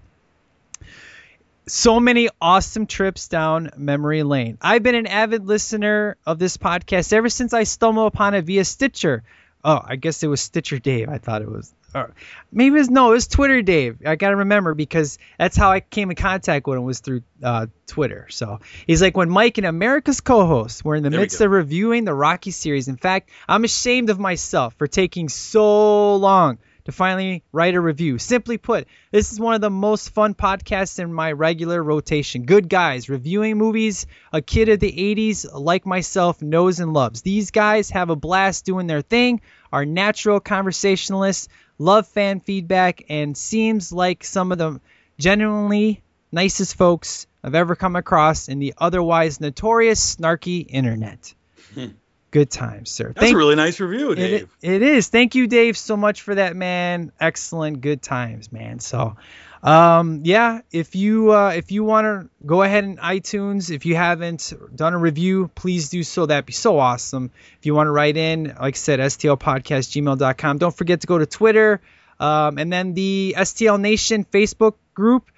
So 1.69 2.01
many 2.01 2.29
awesome 2.41 2.89
trips 2.89 3.29
down 3.29 3.71
memory 3.77 4.25
lane. 4.25 4.59
I've 4.61 4.83
been 4.83 4.97
an 4.97 5.07
avid 5.07 5.47
listener 5.47 6.17
of 6.27 6.41
this 6.41 6.57
podcast 6.57 7.13
ever 7.13 7.29
since 7.29 7.53
I 7.53 7.63
stumbled 7.63 8.13
upon 8.13 8.35
it 8.35 8.43
via 8.43 8.65
Stitcher. 8.65 9.23
Oh, 9.65 9.81
I 9.81 9.95
guess 9.95 10.25
it 10.25 10.27
was 10.27 10.41
Stitcher 10.41 10.81
Dave. 10.81 11.09
I 11.09 11.19
thought 11.19 11.43
it 11.43 11.49
was. 11.49 11.73
Or 11.95 12.15
maybe 12.53 12.77
it 12.77 12.81
was 12.81 12.91
no, 12.91 13.11
it 13.11 13.15
was 13.15 13.27
Twitter 13.29 13.63
Dave. 13.63 13.99
I 14.05 14.17
gotta 14.17 14.37
remember 14.37 14.75
because 14.75 15.19
that's 15.39 15.57
how 15.57 15.71
I 15.71 15.81
came 15.81 16.11
in 16.11 16.17
contact 16.17 16.67
with 16.67 16.77
him 16.77 16.85
was 16.85 17.01
through 17.01 17.23
uh, 17.43 17.67
Twitter. 17.87 18.27
So 18.31 18.61
he's 18.87 19.01
like 19.01 19.17
when 19.17 19.31
Mike 19.31 19.59
and 19.59 19.67
America's 19.67 20.21
co-host 20.21 20.85
were 20.85 20.97
in 20.97 21.03
the 21.03 21.11
There 21.11 21.21
midst 21.21 21.41
of 21.41 21.51
reviewing 21.51 22.05
the 22.05 22.15
Rocky 22.15 22.51
series. 22.51 22.89
In 22.89 22.97
fact, 22.97 23.31
I'm 23.49 23.65
ashamed 23.65 24.11
of 24.11 24.19
myself 24.19 24.75
for 24.77 24.87
taking 24.87 25.29
so 25.29 26.17
long 26.17 26.59
to 26.89 26.93
finally 26.93 27.45
write 27.53 27.75
a 27.75 27.81
review. 27.81 28.17
Simply 28.17 28.57
put, 28.57 28.89
this 29.11 29.31
is 29.31 29.39
one 29.39 29.55
of 29.55 29.61
the 29.61 29.69
most 29.69 30.09
fun 30.09 30.33
podcasts 30.33 30.99
in 30.99 31.13
my 31.13 31.33
regular 31.33 31.83
rotation. 31.83 32.45
Good 32.45 32.67
guys 32.67 33.11
reviewing 33.11 33.59
movies 33.59 34.07
a 34.33 34.41
kid 34.41 34.71
of 34.71 34.81
the 34.81 34.91
80s 34.91 35.47
like 35.53 35.85
myself 35.85 36.41
knows 36.41 36.81
and 36.81 36.95
loves. 36.95 37.21
These 37.21 37.51
guys 37.51 37.91
have 37.91 38.09
a 38.09 38.17
blast 38.17 38.65
doing 38.65 38.87
their 38.87 39.03
thing, 39.03 39.43
are 39.71 39.85
natural 39.85 40.41
conversationalists, 40.41 41.49
love 41.79 42.07
fan 42.09 42.41
feedback, 42.41 43.05
and 43.09 43.37
seems 43.37 43.93
like 43.93 44.25
some 44.25 44.53
of 44.53 44.59
the 44.59 44.81
genuinely 45.19 46.03
nicest 46.33 46.77
folks 46.77 47.27
I've 47.43 47.55
ever 47.55 47.77
come 47.77 47.97
across 47.97 48.49
in 48.49 48.59
the 48.59 48.75
otherwise 48.79 49.41
notorious 49.41 50.17
snarky 50.17 50.67
internet. 50.69 51.35
Hmm. 51.75 51.87
Good 52.31 52.51
times, 52.51 52.91
sir. 52.91 53.13
That's 53.17 53.33
a 53.33 53.37
really 53.37 53.55
nice 53.55 53.81
review, 53.81 54.15
Dave. 54.15 54.51
It, 54.61 54.75
it 54.75 54.83
is. 54.83 55.09
Thank 55.09 55.35
you, 55.35 55.47
Dave, 55.47 55.79
so 55.79 55.97
much 55.97 56.21
for 56.21 56.35
that, 56.35 56.55
man. 56.57 57.11
Excellent, 57.19 57.81
good 57.81 58.03
times, 58.03 58.53
man. 58.53 58.81
So, 58.81 59.17
um, 59.63 60.21
yeah, 60.25 60.61
if 60.71 60.95
you 60.95 61.33
uh, 61.33 61.51
if 61.51 61.73
you 61.73 61.85
want 61.85 62.05
to 62.05 62.47
go 62.47 62.63
ahead 62.63 62.85
and 62.85 62.99
iTunes, 62.99 63.71
if 63.71 63.87
you 63.87 63.97
haven't 63.97 64.53
done 64.75 64.95
a 64.95 64.99
review, 64.99 65.51
please 65.55 65.89
do 65.89 66.03
so. 66.03 66.27
That'd 66.27 66.47
be 66.47 66.53
so 66.53 66.79
awesome. 66.79 67.31
If 67.59 67.67
you 67.67 67.75
want 67.75 67.89
to 67.89 67.93
write 67.93 68.17
in, 68.17 68.55
like 68.61 68.75
I 68.75 68.79
said, 68.79 69.01
stlpodcast@gmail.com. 69.01 70.59
Don't 70.59 70.77
forget 70.77 71.01
to 71.01 71.07
go 71.07 71.19
to 71.19 71.27
Twitter, 71.27 71.81
um, 72.21 72.59
and 72.59 72.73
then 72.73 72.95
the 72.95 73.35
STL 73.37 73.81
Nation 73.81 74.25
Facebook 74.25 74.75
group. 74.95 75.31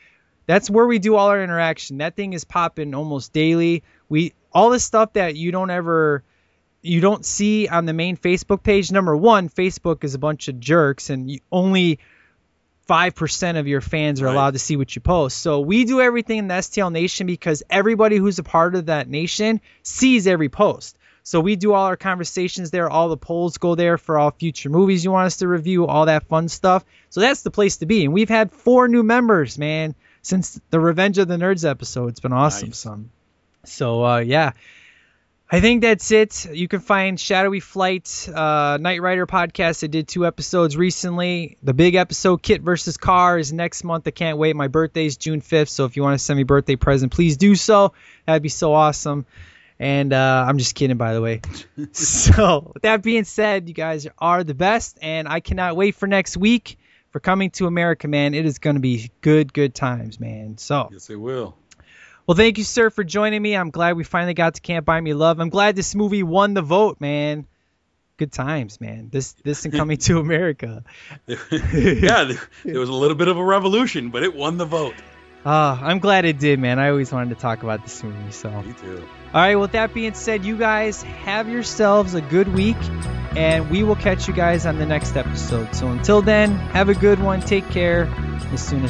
That's 0.47 0.69
where 0.69 0.87
we 0.87 0.99
do 0.99 1.17
all 1.17 1.29
our 1.29 1.43
interaction. 1.43 1.99
That 1.99 2.17
thing 2.17 2.33
is 2.33 2.45
popping 2.45 2.95
almost 2.95 3.33
daily. 3.33 3.85
We 4.09 4.35
all 4.53 4.71
this 4.71 4.85
stuff 4.85 5.15
that 5.15 5.37
you 5.37 5.53
don't 5.53 5.71
ever 5.71 6.25
you 6.83 7.01
don't 7.01 7.25
see 7.25 7.69
on 7.69 7.87
the 7.87 7.93
main 7.93 8.17
Facebook 8.17 8.63
page. 8.63 8.91
Number 8.91 9.17
one, 9.17 9.49
Facebook 9.49 10.05
is 10.05 10.15
a 10.15 10.19
bunch 10.19 10.49
of 10.49 10.61
jerks, 10.61 11.11
and 11.11 11.31
you, 11.31 11.41
only 11.53 11.99
five 12.91 13.15
percent 13.15 13.57
of 13.57 13.69
your 13.69 13.81
fans 13.81 14.21
are 14.21 14.25
Right. 14.27 14.35
allowed 14.35 14.55
to 14.55 14.59
see 14.59 14.75
what 14.77 14.95
you 14.97 15.01
post. 15.01 15.39
So 15.39 15.61
we 15.61 15.85
do 15.85 16.01
everything 16.01 16.39
in 16.39 16.49
the 16.49 16.55
STL 16.55 16.91
Nation 16.91 17.25
because 17.29 17.63
everybody 17.71 18.17
who's 18.17 18.41
a 18.41 18.43
part 18.43 18.75
of 18.75 18.87
that 18.87 19.09
nation 19.09 19.61
sees 19.85 20.27
every 20.27 20.49
post. 20.49 20.97
So 21.23 21.39
we 21.39 21.55
do 21.55 21.73
all 21.73 21.87
our 21.87 21.97
conversations 21.97 22.73
there. 22.73 22.91
All 22.91 23.09
the 23.09 23.17
polls 23.17 23.59
go 23.59 23.77
there 23.77 23.97
for 23.97 24.19
all 24.19 24.33
future 24.33 24.71
movies 24.71 25.05
you 25.05 25.13
want 25.13 25.27
us 25.27 25.37
to 25.37 25.47
review, 25.47 25.87
all 25.87 26.07
that 26.07 26.27
fun 26.27 26.49
stuff. 26.49 26.85
So 27.11 27.21
that's 27.21 27.43
the 27.43 27.51
place 27.53 27.77
to 27.77 27.87
be. 27.87 28.05
And 28.05 28.13
we've 28.13 28.29
had 28.29 28.51
four 28.51 28.89
new 28.89 29.05
members, 29.05 29.57
man, 29.57 29.95
since 30.23 30.61
the 30.71 30.81
Revenge 30.81 31.19
of 31.19 31.29
the 31.29 31.37
Nerds 31.37 31.69
episode. 31.69 32.09
It's 32.09 32.21
been 32.21 32.33
awesome, 32.33 32.71
Nice. 32.71 32.79
son. 32.79 33.11
So 33.65 34.05
uh, 34.05 34.19
yeah. 34.19 34.53
I 35.53 35.61
think 35.61 35.83
that's 35.83 36.13
it. 36.13 36.47
You 36.53 36.69
can 36.69 36.79
find 36.79 37.19
Shadowy 37.19 37.59
Flight, 37.59 38.29
uh, 38.33 38.79
Knight 38.81 39.03
Rider 39.03 39.27
podcast. 39.27 39.83
I 39.83 39.89
did 39.89 40.07
two 40.07 40.25
episodes 40.25 40.77
recently. 40.77 41.59
The 41.65 41.75
big 41.75 41.97
episode, 41.97 42.41
KITT 42.41 42.63
versus 42.63 42.97
KARR, 42.97 43.41
is 43.41 43.53
next 43.53 43.83
month. 43.83 44.07
I 44.07 44.13
can't 44.13 44.39
wait. 44.39 44.55
My 44.55 44.69
birthday's 44.69 45.17
June 45.17 45.41
5th, 45.41 45.69
so 45.69 45.87
if 45.87 45.97
you 45.97 46.05
want 46.05 46.17
to 46.17 46.25
send 46.25 46.37
me 46.37 46.43
a 46.43 46.47
birthday 46.47 46.77
present, 46.77 47.11
please 47.11 47.37
do 47.37 47.57
so. 47.57 47.95
That'd 48.27 48.45
be 48.45 48.49
so 48.49 48.75
awesome. 48.75 49.27
And 49.81 50.13
uh, 50.13 50.45
I'm 50.47 50.59
just 50.59 50.77
kidding, 50.77 50.99
by 50.99 51.15
the 51.15 51.21
way. 51.21 51.41
so, 51.93 52.71
with 52.73 52.85
that 52.85 53.03
being 53.03 53.25
said, 53.25 53.67
you 53.67 53.75
guys 53.75 54.07
are 54.19 54.45
the 54.45 54.55
best, 54.55 55.01
and 55.03 55.27
I 55.27 55.41
cannot 55.41 55.75
wait 55.75 55.97
for 55.97 56.07
next 56.07 56.37
week 56.37 56.79
for 57.11 57.19
coming 57.19 57.51
to 57.53 57.67
America, 57.67 58.07
man. 58.07 58.35
It 58.35 58.47
is 58.47 58.61
going 58.61 58.77
to 58.77 58.81
be 58.81 59.11
good, 59.21 59.53
good 59.53 59.75
times, 59.75 60.21
man. 60.21 60.59
So, 60.59 60.91
Yes, 60.93 61.11
it 61.11 61.17
will. 61.17 61.57
Well, 62.31 62.37
thank 62.37 62.59
you, 62.59 62.65
sir, 62.65 62.91
for 62.91 63.03
joining 63.03 63.43
me. 63.43 63.57
I'm 63.57 63.71
glad 63.71 63.97
we 63.97 64.05
finally 64.05 64.35
got 64.35 64.55
to 64.55 64.61
Can't 64.61 64.85
Buy 64.85 65.01
Me 65.01 65.15
Love. 65.15 65.41
I'm 65.41 65.49
glad 65.49 65.75
this 65.75 65.97
movie 65.97 66.23
won 66.23 66.55
the 66.55 66.63
vote, 66.63 67.01
man. 67.01 67.45
Good 68.19 68.31
times, 68.31 68.81
man. 68.81 69.09
This 69.11 69.33
this 69.43 69.65
and 69.65 69.75
coming 69.75 69.97
to 69.97 70.21
America. 70.21 70.85
yeah, 71.27 72.33
there, 72.65 72.79
was 72.79 72.89
a 72.89 72.95
little 72.95 73.17
bit 73.17 73.27
of 73.27 73.37
a 73.37 73.43
revolution, 73.43 74.11
but 74.11 74.23
it 74.23 74.33
won 74.33 74.59
the 74.59 74.65
vote. 74.65 74.95
Ah, 75.45 75.81
I'm 75.83 75.99
glad 75.99 76.25
it 76.25 76.39
did, 76.39 76.61
man. 76.61 76.79
I 76.79 76.91
always 76.91 77.11
wanted 77.11 77.31
to 77.31 77.41
talk 77.41 77.65
about 77.65 77.83
this 77.83 78.01
movie. 78.05 78.31
So, 78.31 78.49
all 78.49 78.63
Me 78.63 78.75
too. 78.75 79.05
right. 79.35 79.57
With 79.57 79.73
that 79.73 79.93
being 79.93 80.15
said, 80.15 80.45
you 80.45 80.57
guys 80.57 81.03
have 81.03 81.49
yourselves 81.49 82.15
a 82.15 82.21
good 82.21 82.55
week, 82.55 82.77
and 83.35 83.69
we 83.71 83.83
will 83.83 83.97
catch 83.97 84.29
you 84.29 84.35
guys 84.35 84.67
on 84.67 84.79
the 84.79 84.87
next 84.87 85.17
episode. 85.17 85.75
So 85.75 85.89
until 85.89 86.23
then, 86.23 86.53
have 86.53 86.91
a 86.91 86.95
good 86.95 87.19
one. 87.19 87.41
Take 87.41 87.69
care. 87.71 88.05
As 88.53 88.65
soon 88.65 88.85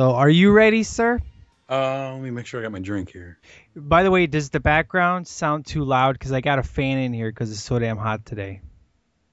So, 0.00 0.12
are 0.12 0.30
you 0.30 0.50
ready, 0.50 0.82
sir? 0.82 1.20
Uh, 1.68 2.14
let 2.14 2.22
me 2.22 2.30
make 2.30 2.46
sure 2.46 2.58
I 2.58 2.62
got 2.62 2.72
my 2.72 2.78
drink 2.78 3.12
here. 3.12 3.38
By 3.76 4.02
the 4.02 4.10
way, 4.10 4.26
does 4.26 4.48
the 4.48 4.58
background 4.58 5.28
sound 5.28 5.66
too 5.66 5.84
loud? 5.84 6.14
Because 6.14 6.32
I 6.32 6.40
got 6.40 6.58
a 6.58 6.62
fan 6.62 6.96
in 6.96 7.12
here 7.12 7.30
because 7.30 7.50
it's 7.50 7.60
so 7.60 7.78
damn 7.78 7.98
hot 7.98 8.24
today. 8.24 8.62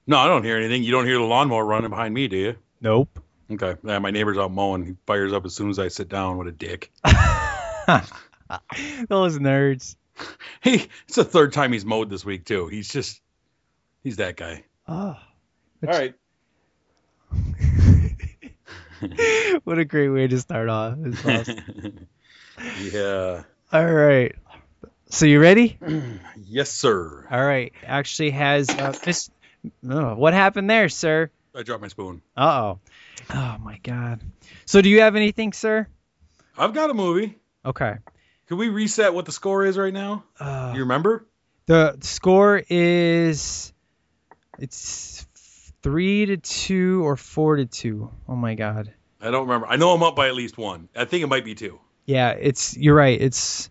No, 0.06 0.18
I 0.18 0.26
don't 0.26 0.44
hear 0.44 0.58
anything. 0.58 0.84
You 0.84 0.92
don't 0.92 1.06
hear 1.06 1.16
the 1.16 1.24
lawnmower 1.24 1.64
running 1.64 1.88
behind 1.88 2.12
me, 2.12 2.28
do 2.28 2.36
you? 2.36 2.56
Nope. 2.82 3.18
Okay. 3.50 3.76
Yeah, 3.82 3.98
my 4.00 4.10
neighbor's 4.10 4.36
out 4.36 4.52
mowing. 4.52 4.84
He 4.84 4.94
fires 5.06 5.32
up 5.32 5.46
as 5.46 5.54
soon 5.54 5.70
as 5.70 5.78
I 5.78 5.88
sit 5.88 6.10
down. 6.10 6.36
What 6.36 6.48
a 6.48 6.52
dick. 6.52 6.92
Those 9.08 9.38
nerds. 9.38 9.96
Hey, 10.60 10.86
it's 11.06 11.16
the 11.16 11.24
third 11.24 11.54
time 11.54 11.72
he's 11.72 11.86
mowed 11.86 12.10
this 12.10 12.26
week 12.26 12.44
too. 12.44 12.66
He's 12.66 12.92
just, 12.92 13.22
he's 14.02 14.16
that 14.16 14.36
guy. 14.36 14.64
Oh, 14.86 15.16
All 15.16 15.18
right. 15.82 16.14
what 19.64 19.78
a 19.78 19.84
great 19.84 20.08
way 20.08 20.26
to 20.26 20.38
start 20.38 20.68
off. 20.68 20.98
Awesome. 21.24 22.06
Yeah. 22.80 23.44
All 23.72 23.92
right. 23.92 24.34
So 25.10 25.26
you 25.26 25.40
ready? 25.40 25.78
Yes, 26.50 26.70
sir. 26.70 27.26
All 27.30 27.44
right. 27.44 27.72
Actually 27.84 28.30
has 28.30 28.70
uh, 28.70 28.94
this. 29.04 29.30
Oh, 29.88 30.14
what 30.14 30.32
happened 30.32 30.70
there, 30.70 30.88
sir? 30.88 31.30
I 31.54 31.62
dropped 31.62 31.82
my 31.82 31.88
spoon. 31.88 32.22
Uh 32.36 32.62
oh. 32.62 32.78
Oh 33.30 33.56
my 33.60 33.78
God. 33.82 34.20
So 34.64 34.80
do 34.80 34.88
you 34.88 35.02
have 35.02 35.14
anything, 35.14 35.52
sir? 35.52 35.86
I've 36.56 36.72
got 36.72 36.88
a 36.90 36.94
movie. 36.94 37.36
Okay. 37.66 37.96
Can 38.46 38.56
we 38.56 38.70
reset 38.70 39.12
what 39.12 39.26
the 39.26 39.32
score 39.32 39.64
is 39.64 39.76
right 39.76 39.92
now? 39.92 40.24
Uh, 40.40 40.72
you 40.74 40.80
remember? 40.80 41.26
The 41.66 41.98
score 42.00 42.62
is 42.70 43.72
it's 44.58 45.26
three 45.82 46.26
to 46.26 46.36
two 46.36 47.06
or 47.06 47.16
four 47.16 47.56
to 47.56 47.66
two. 47.66 48.10
Oh 48.28 48.36
my 48.36 48.54
God. 48.54 48.92
I 49.20 49.30
don't 49.30 49.48
remember. 49.48 49.66
I 49.66 49.76
know 49.76 49.92
I'm 49.92 50.02
up 50.02 50.16
by 50.16 50.28
at 50.28 50.34
least 50.34 50.58
one. 50.58 50.88
I 50.94 51.04
think 51.04 51.22
it 51.22 51.26
might 51.28 51.44
be 51.44 51.54
two. 51.54 51.80
Yeah, 52.06 52.30
it's 52.30 52.76
you're 52.76 52.94
right. 52.94 53.20
It's 53.20 53.68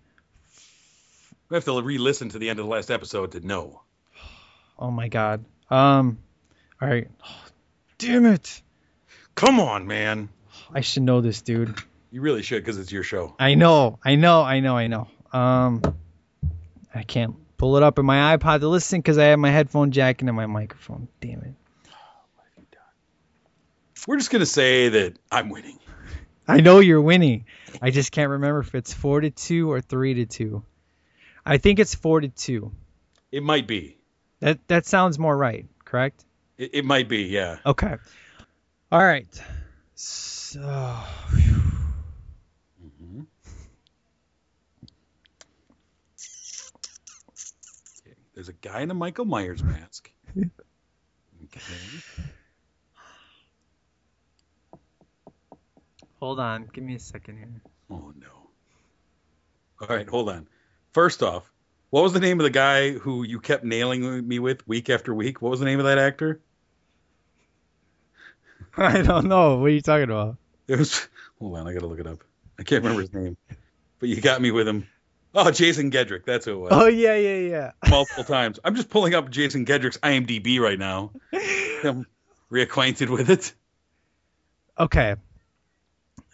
We 1.49 1.55
have 1.55 1.65
to 1.65 1.81
re-listen 1.81 2.29
to 2.29 2.39
the 2.39 2.49
end 2.49 2.59
of 2.59 2.65
the 2.65 2.71
last 2.71 2.91
episode 2.91 3.31
to 3.31 3.39
know. 3.39 3.81
oh 4.79 4.91
my 4.91 5.07
God. 5.07 5.45
Um. 5.69 6.19
All 6.81 6.88
right. 6.88 7.09
damn 7.97 8.25
it. 8.25 8.61
Come 9.35 9.59
on, 9.59 9.88
man. 9.88 10.29
I 10.73 10.81
should 10.81 11.03
know 11.03 11.21
this, 11.21 11.41
dude. 11.41 11.75
You 12.11 12.21
really 12.21 12.41
should 12.41 12.63
because 12.63 12.77
it's 12.77 12.91
your 12.91 13.03
show. 13.03 13.35
I 13.38 13.55
know, 13.55 13.99
I 14.03 14.15
know, 14.15 14.41
I 14.41 14.59
know, 14.59 14.77
I 14.77 14.88
know. 14.88 15.07
Um, 15.34 15.81
I 16.95 17.03
can't 17.03 17.35
pull 17.57 17.77
it 17.77 17.84
up 17.84 17.99
in 17.99 18.05
my 18.05 18.38
iPod 18.38 18.61
to 18.61 18.67
listen 18.67 18.99
because 18.99 19.17
I 19.17 19.25
have 19.25 19.39
my 19.39 19.51
headphone 19.51 19.91
jack 19.91 20.21
into 20.21 20.34
my 20.34 20.45
microphone. 20.45 21.09
Damn 21.19 21.41
it! 21.41 21.53
We're 24.07 24.17
just 24.17 24.31
gonna 24.31 24.45
say 24.45 24.88
that 24.88 25.19
I'm 25.29 25.49
winning. 25.49 25.77
I 26.47 26.61
know 26.61 26.79
you're 26.79 27.01
winning. 27.01 27.43
I 27.81 27.91
just 27.91 28.13
can't 28.13 28.29
remember 28.29 28.61
if 28.61 28.73
it's 28.73 28.93
four 28.93 29.19
to 29.19 29.29
two 29.29 29.69
or 29.69 29.81
three 29.81 30.13
to 30.13 30.25
two. 30.25 30.63
I 31.45 31.57
think 31.57 31.79
it's 31.79 31.93
four 31.93 32.21
to 32.21 32.29
two. 32.29 32.71
It 33.34 33.43
might 33.43 33.67
be. 33.67 33.97
That 34.39 34.65
that 34.69 34.85
sounds 34.85 35.19
more 35.19 35.35
right, 35.35 35.65
correct? 35.84 36.23
It, 36.57 36.69
it 36.75 36.85
might 36.85 37.09
be. 37.09 37.23
Yeah. 37.23 37.57
Okay. 37.65 37.95
All 38.93 39.03
right. 39.03 39.27
So. 39.95 40.61
Mm-hmm. 42.81 43.21
There's 48.34 48.47
a 48.47 48.53
guy 48.53 48.81
in 48.81 48.91
a 48.91 48.93
Michael 48.93 49.25
Myers 49.25 49.61
mask. 49.61 50.09
Okay. 51.43 51.61
Hold 56.19 56.39
on. 56.39 56.69
Give 56.73 56.84
me 56.84 56.95
a 56.95 56.99
second 56.99 57.38
here. 57.38 57.61
Oh 57.89 58.14
no. 58.19 58.27
All 59.80 59.95
right, 59.95 60.07
hold 60.10 60.30
on. 60.30 60.48
First 60.91 61.22
off, 61.22 61.52
what 61.91 62.03
was 62.03 62.14
the 62.14 62.19
name 62.19 62.39
of 62.39 62.44
the 62.44 62.49
guy 62.49 62.91
who 62.91 63.23
you 63.23 63.39
kept 63.39 63.64
nailing 63.64 64.27
me 64.27 64.39
with 64.39 64.68
week 64.68 64.89
after 64.89 65.14
week? 65.14 65.41
What 65.41 65.52
was 65.52 65.60
the 65.60 65.65
name 65.65 65.80
of 65.80 65.85
that 65.85 65.99
actor? 65.99 66.41
I 68.77 69.02
don't 69.02 69.27
know. 69.27 69.57
What 69.57 69.65
are 69.68 69.69
you 69.69 69.81
talking 69.81 70.06
about? 70.06 70.38
It 70.68 70.80
was. 70.80 71.07
Hold 71.39 71.57
on, 71.57 71.68
I 71.68 71.73
gotta 71.73 71.88
look 71.88 71.99
it 71.99 72.07
up. 72.07 72.23
I 72.60 72.64
can't 72.64 72.84
remember 72.84 73.02
his 73.02 73.14
name, 73.14 73.38
but 73.99 74.10
you 74.10 74.19
got 74.19 74.41
me 74.41 74.49
with 74.49 74.68
him. 74.68 74.88
Oh, 75.35 75.52
Jason 75.52 75.91
Gedrick. 75.91 76.26
That's 76.26 76.45
who 76.45 76.53
it 76.53 76.57
was. 76.57 76.69
Oh 76.72 76.88
yeah, 76.88 77.15
yeah, 77.15 77.38
yeah. 77.38 77.72
Multiple 77.88 78.23
times. 78.23 78.60
I'm 78.64 78.76
just 78.76 78.89
pulling 78.89 79.14
up 79.14 79.30
Jason 79.30 79.65
Gedrick's 79.65 79.98
IMDb 79.98 80.60
right 80.60 80.80
now. 80.80 81.11
I'm 81.84 82.07
reacquainted 82.52 83.10
with 83.10 83.30
it. 83.30 83.53
Okay. 84.80 85.15